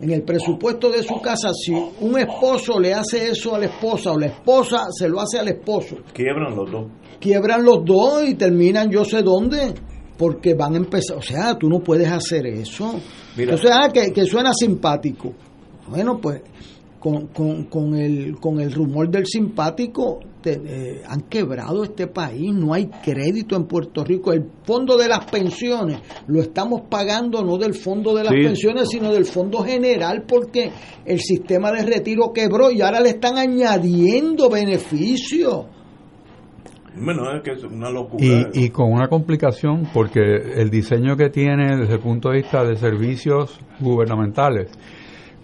en 0.00 0.10
el 0.10 0.22
presupuesto 0.22 0.90
de 0.90 1.02
su 1.02 1.20
casa, 1.20 1.50
si 1.52 1.72
un 1.72 2.16
esposo 2.18 2.78
le 2.78 2.94
hace 2.94 3.30
eso 3.30 3.56
a 3.56 3.58
la 3.58 3.66
esposa 3.66 4.12
o 4.12 4.18
la 4.18 4.26
esposa 4.26 4.86
se 4.96 5.08
lo 5.08 5.20
hace 5.20 5.40
al 5.40 5.48
esposo, 5.48 5.96
Quiebran 6.12 6.54
los 6.54 6.70
dos. 6.70 6.86
quiebran 7.18 7.64
los 7.64 7.84
dos 7.84 8.24
y 8.28 8.34
terminan 8.34 8.88
yo 8.90 9.04
sé 9.04 9.22
dónde, 9.22 9.74
porque 10.16 10.54
van 10.54 10.74
a 10.74 10.78
empezar, 10.78 11.16
o 11.16 11.22
sea, 11.22 11.56
tú 11.58 11.68
no 11.68 11.80
puedes 11.80 12.08
hacer 12.08 12.46
eso. 12.46 12.94
Mira. 13.36 13.54
Entonces, 13.54 13.70
ah, 13.72 13.88
que, 13.92 14.12
que 14.12 14.24
suena 14.26 14.52
simpático. 14.54 15.32
Bueno, 15.88 16.18
pues 16.20 16.42
con, 17.00 17.26
con, 17.28 17.64
con, 17.64 17.94
el, 17.96 18.36
con 18.38 18.60
el 18.60 18.72
rumor 18.72 19.10
del 19.10 19.26
simpático 19.26 20.20
te- 20.40 20.60
eh, 20.64 21.02
han 21.04 21.22
quebrado 21.22 21.82
este 21.82 22.06
país, 22.06 22.52
no 22.54 22.72
hay 22.74 22.86
crédito 22.86 23.56
en 23.56 23.64
Puerto 23.64 24.04
Rico. 24.04 24.32
El 24.32 24.44
fondo 24.64 24.96
de 24.96 25.08
las 25.08 25.24
pensiones 25.24 25.98
lo 26.28 26.40
estamos 26.40 26.82
pagando 26.88 27.42
no 27.42 27.58
del 27.58 27.74
fondo 27.74 28.14
de 28.14 28.22
las 28.24 28.32
Sí. 28.32 28.42
pensiones, 28.44 28.88
sino 28.88 29.12
del 29.12 29.24
fondo 29.24 29.64
general, 29.64 30.22
porque 30.28 30.70
el 31.04 31.18
sistema 31.20 31.72
de 31.72 31.82
retiro 31.82 32.32
quebró 32.32 32.70
y 32.70 32.80
ahora 32.82 33.00
le 33.00 33.08
están 33.10 33.36
añadiendo 33.38 34.48
beneficios. 34.48 35.66
Bueno, 36.94 37.22
es 37.34 37.42
que 37.42 37.52
es 37.52 37.64
una 37.64 37.90
locura. 37.90 38.24
Y, 38.24 38.64
y 38.64 38.70
con 38.70 38.92
una 38.92 39.08
complicación, 39.08 39.88
porque 39.94 40.20
el 40.20 40.68
diseño 40.70 41.16
que 41.16 41.30
tiene 41.30 41.76
desde 41.76 41.94
el 41.94 42.00
punto 42.00 42.30
de 42.30 42.38
vista 42.38 42.64
de 42.64 42.76
servicios 42.76 43.58
gubernamentales, 43.80 44.70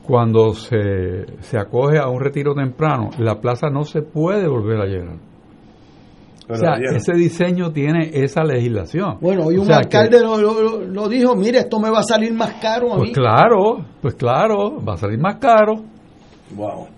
cuando 0.09 0.53
se, 0.55 1.27
se 1.41 1.59
acoge 1.59 1.99
a 1.99 2.09
un 2.09 2.21
retiro 2.21 2.55
temprano, 2.55 3.11
la 3.19 3.41
plaza 3.41 3.69
no 3.69 3.85
se 3.85 4.01
puede 4.01 4.49
volver 4.49 4.81
a 4.81 4.87
llenar. 4.87 5.19
o 6.49 6.55
sea, 6.55 6.77
ese 6.95 7.13
diseño 7.13 7.73
tiene 7.73 8.11
esa 8.15 8.43
legislación. 8.43 9.19
Bueno, 9.21 9.45
hoy 9.45 9.59
un 9.59 9.71
alcalde 9.71 10.21
lo, 10.21 10.39
lo, 10.39 10.81
lo, 10.81 11.09
dijo, 11.09 11.37
mire, 11.37 11.59
esto 11.59 11.79
me 11.79 11.91
va 11.91 11.99
a 11.99 12.05
salir 12.05 12.33
más 12.33 12.55
caro 12.55 12.95
a 12.95 12.97
pues 12.97 13.11
mí. 13.11 13.13
claro, 13.15 13.85
pues 14.01 14.15
claro, 14.15 14.83
va 14.83 14.95
a 14.95 14.97
salir 14.97 15.19
más 15.19 15.37
caro. 15.37 15.75
Wow. 16.57 16.89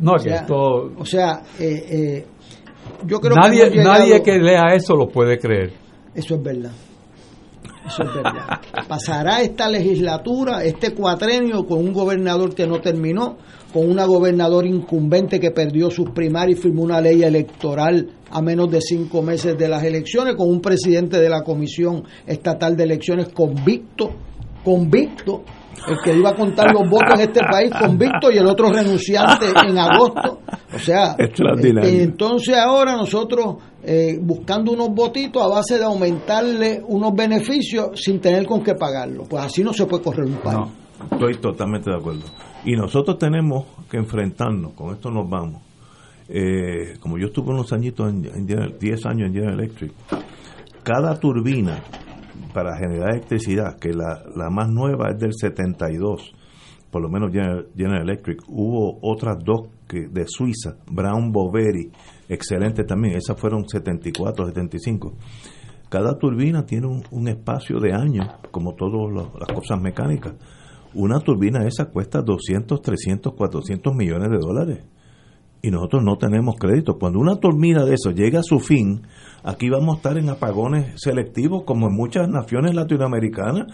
No, 0.00 0.12
o 0.12 0.14
que 0.16 0.30
sea, 0.30 0.34
esto... 0.40 0.56
O 0.98 1.04
sea, 1.04 1.42
eh, 1.60 1.84
eh, 1.88 2.26
yo 3.06 3.20
creo 3.20 3.36
nadie, 3.36 3.64
que 3.70 3.76
llegado- 3.78 3.98
nadie 3.98 4.22
que 4.22 4.38
lea 4.38 4.74
eso 4.74 4.94
lo 4.96 5.08
puede 5.08 5.38
creer. 5.38 5.72
Eso 6.14 6.34
es 6.34 6.42
verdad. 6.42 6.72
Eso 7.86 8.02
es 8.02 8.14
verdad. 8.14 8.60
Pasará 8.88 9.40
esta 9.42 9.68
legislatura, 9.68 10.64
este 10.64 10.92
cuatrenio, 10.94 11.66
con 11.66 11.78
un 11.78 11.92
gobernador 11.92 12.54
que 12.54 12.66
no 12.66 12.80
terminó, 12.80 13.36
con 13.72 13.88
una 13.88 14.04
gobernadora 14.04 14.66
incumbente 14.68 15.40
que 15.40 15.50
perdió 15.50 15.90
sus 15.90 16.10
primarias 16.10 16.58
y 16.58 16.62
firmó 16.62 16.82
una 16.82 17.00
ley 17.00 17.22
electoral 17.22 18.10
a 18.30 18.42
menos 18.42 18.70
de 18.70 18.80
cinco 18.80 19.22
meses 19.22 19.56
de 19.56 19.68
las 19.68 19.82
elecciones, 19.82 20.34
con 20.36 20.48
un 20.48 20.60
presidente 20.60 21.20
de 21.20 21.28
la 21.28 21.42
Comisión 21.42 22.04
Estatal 22.26 22.76
de 22.76 22.84
Elecciones 22.84 23.28
convicto, 23.30 24.10
convicto, 24.64 25.42
el 25.88 25.96
que 26.04 26.14
iba 26.16 26.30
a 26.30 26.34
contar 26.34 26.72
los 26.72 26.88
votos 26.88 27.14
en 27.14 27.20
este 27.20 27.40
país 27.50 27.70
convicto 27.78 28.30
y 28.30 28.38
el 28.38 28.46
otro 28.46 28.70
renunciante 28.72 29.46
en 29.66 29.78
agosto. 29.78 30.40
O 30.74 30.78
sea, 30.78 31.14
este, 31.82 32.02
entonces 32.02 32.56
ahora 32.56 32.96
nosotros 32.96 33.56
eh, 33.82 34.18
buscando 34.20 34.72
unos 34.72 34.90
votitos 34.90 35.42
a 35.42 35.48
base 35.48 35.78
de 35.78 35.84
aumentarle 35.84 36.82
unos 36.86 37.14
beneficios 37.14 37.90
sin 37.94 38.20
tener 38.20 38.46
con 38.46 38.62
qué 38.62 38.74
pagarlo. 38.74 39.24
Pues 39.28 39.44
así 39.44 39.64
no 39.64 39.72
se 39.72 39.86
puede 39.86 40.02
correr 40.04 40.26
un 40.26 40.36
país. 40.36 40.58
No, 40.58 40.70
estoy 41.12 41.34
totalmente 41.36 41.90
de 41.90 41.96
acuerdo. 41.96 42.22
Y 42.64 42.72
nosotros 42.76 43.16
tenemos 43.18 43.64
que 43.90 43.96
enfrentarnos, 43.96 44.74
con 44.74 44.92
esto 44.94 45.10
nos 45.10 45.28
vamos. 45.28 45.62
Eh, 46.28 46.98
como 47.00 47.18
yo 47.18 47.28
estuve 47.28 47.50
unos 47.50 47.72
añitos, 47.72 48.08
en, 48.08 48.24
en 48.26 48.46
General- 48.46 48.76
10 48.78 49.06
años 49.06 49.28
en 49.28 49.32
General 49.34 49.54
Electric, 49.58 49.92
cada 50.84 51.18
turbina 51.18 51.82
para 52.52 52.76
generar 52.76 53.10
electricidad, 53.10 53.78
que 53.78 53.92
la, 53.92 54.22
la 54.34 54.50
más 54.50 54.68
nueva 54.68 55.10
es 55.10 55.18
del 55.18 55.32
72, 55.34 56.32
por 56.90 57.02
lo 57.02 57.08
menos 57.08 57.30
General, 57.32 58.02
Electric, 58.02 58.42
hubo 58.48 58.98
otras 59.02 59.38
dos 59.44 59.68
que 59.88 60.08
de 60.08 60.26
Suiza, 60.26 60.76
Brown 60.90 61.30
Boveri, 61.30 61.90
excelente 62.28 62.84
también, 62.84 63.14
esas 63.14 63.38
fueron 63.40 63.68
74, 63.68 64.46
75. 64.46 65.14
Cada 65.88 66.18
turbina 66.18 66.64
tiene 66.64 66.86
un, 66.86 67.02
un 67.10 67.28
espacio 67.28 67.78
de 67.80 67.92
años, 67.92 68.26
como 68.50 68.74
todas 68.74 69.12
las 69.38 69.52
cosas 69.52 69.80
mecánicas. 69.80 70.34
Una 70.94 71.20
turbina 71.20 71.66
esa 71.66 71.86
cuesta 71.86 72.22
200, 72.22 72.80
300, 72.82 73.34
400 73.34 73.94
millones 73.94 74.30
de 74.30 74.38
dólares. 74.38 74.84
Y 75.62 75.70
nosotros 75.70 76.02
no 76.02 76.16
tenemos 76.16 76.56
crédito. 76.58 76.98
Cuando 76.98 77.18
una 77.18 77.36
turbina 77.36 77.84
de 77.84 77.94
eso 77.94 78.10
llega 78.10 78.40
a 78.40 78.42
su 78.42 78.58
fin, 78.60 79.02
aquí 79.42 79.68
vamos 79.68 79.94
a 79.94 79.96
estar 79.98 80.18
en 80.18 80.30
apagones 80.30 80.94
selectivos, 80.96 81.64
como 81.64 81.88
en 81.88 81.94
muchas 81.94 82.28
naciones 82.28 82.74
latinoamericanas, 82.74 83.66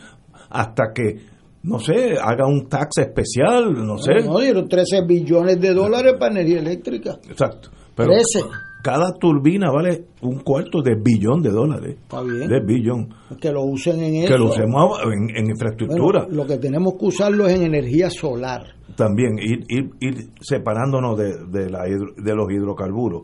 hasta 0.50 0.92
que, 0.94 1.20
no 1.62 1.78
sé, 1.78 2.16
haga 2.20 2.46
un 2.46 2.68
tax 2.68 2.98
especial, 2.98 3.72
no 3.86 3.98
sé. 3.98 4.14
No, 4.24 4.40
dieron 4.40 4.68
13 4.68 5.02
billones 5.06 5.60
de 5.60 5.74
dólares 5.74 6.14
para 6.18 6.32
energía 6.32 6.58
eléctrica. 6.58 7.18
Exacto. 7.28 7.70
Pero 7.94 8.10
13. 8.10 8.40
Cada 8.82 9.12
turbina 9.18 9.70
vale 9.70 10.04
un 10.22 10.38
cuarto 10.40 10.80
de 10.82 10.94
billón 10.94 11.42
de 11.42 11.50
dólares. 11.50 11.96
Está 12.02 12.22
bien. 12.22 12.48
De 12.48 12.60
billón. 12.64 13.08
Que 13.40 13.50
lo 13.50 13.64
usen 13.64 14.00
en 14.02 14.14
eso. 14.22 14.32
Que 14.32 14.38
lo 14.38 14.46
usemos 14.50 14.98
en, 15.04 15.36
en 15.36 15.50
infraestructura. 15.50 16.24
Bueno, 16.26 16.42
lo 16.42 16.46
que 16.46 16.58
tenemos 16.58 16.94
que 16.94 17.06
usarlo 17.06 17.46
es 17.46 17.54
en 17.56 17.62
energía 17.66 18.08
solar. 18.10 18.62
También 18.96 19.38
ir, 19.38 19.64
ir, 19.68 19.90
ir 20.00 20.28
separándonos 20.40 21.18
de, 21.18 21.36
de, 21.48 21.68
la 21.70 21.86
hidro- 21.88 22.14
de 22.16 22.34
los 22.34 22.50
hidrocarburos. 22.50 23.22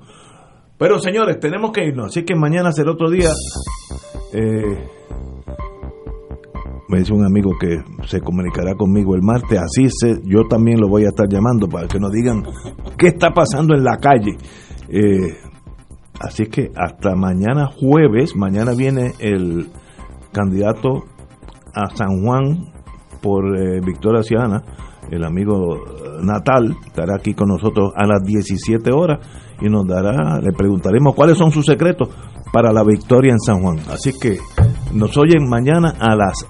Pero 0.78 0.98
señores, 0.98 1.38
tenemos 1.38 1.70
que 1.70 1.86
irnos. 1.86 2.06
Así 2.06 2.24
que 2.24 2.34
mañana 2.34 2.72
será 2.72 2.90
otro 2.90 3.08
día. 3.08 3.30
Eh, 4.32 4.88
me 6.88 6.98
dice 6.98 7.12
un 7.14 7.24
amigo 7.24 7.52
que 7.58 7.78
se 8.08 8.20
comunicará 8.20 8.74
conmigo 8.74 9.14
el 9.14 9.22
martes. 9.22 9.58
Así 9.60 9.86
se, 9.88 10.20
yo 10.24 10.42
también 10.48 10.80
lo 10.80 10.88
voy 10.88 11.04
a 11.04 11.08
estar 11.08 11.26
llamando 11.28 11.68
para 11.68 11.86
que 11.86 11.98
nos 11.98 12.10
digan 12.10 12.42
qué 12.98 13.08
está 13.08 13.30
pasando 13.30 13.74
en 13.74 13.84
la 13.84 13.96
calle. 13.98 14.36
Eh, 14.93 15.39
así 16.20 16.47
que 16.47 16.70
hasta 16.77 17.14
mañana 17.16 17.66
jueves. 17.66 18.36
Mañana 18.36 18.73
viene 18.77 19.12
el 19.19 19.70
candidato 20.32 21.05
a 21.74 21.89
San 21.97 22.23
Juan 22.23 22.73
por 23.23 23.56
eh, 23.56 23.81
Victoria 23.81 24.23
Ciudadana, 24.23 24.62
el 25.10 25.24
amigo 25.24 25.77
eh, 25.77 25.81
Natal, 26.23 26.77
estará 26.86 27.16
aquí 27.16 27.35
con 27.35 27.48
nosotros 27.48 27.93
a 27.97 28.06
las 28.06 28.23
17 28.24 28.90
horas 28.93 29.20
y 29.60 29.69
nos 29.69 29.86
dará, 29.86 30.40
le 30.40 30.52
preguntaremos 30.52 31.14
cuáles 31.14 31.39
son 31.39 31.52
sus 31.52 31.64
secretos 31.64 32.09
para 32.52 32.73
la 32.73 32.82
victoria 32.82 33.32
en 33.32 33.39
San 33.39 33.62
Juan. 33.62 33.78
Así 33.90 34.19
que 34.19 34.39
nos 34.93 35.16
oyen 35.16 35.48
mañana 35.48 35.94
a 35.98 36.14
las 36.16 36.47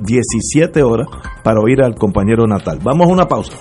17 0.00 0.82
horas 0.82 1.06
para 1.44 1.60
oír 1.60 1.82
al 1.82 1.94
compañero 1.94 2.46
Natal. 2.46 2.78
Vamos 2.82 3.08
a 3.08 3.12
una 3.12 3.26
pausa. 3.26 3.52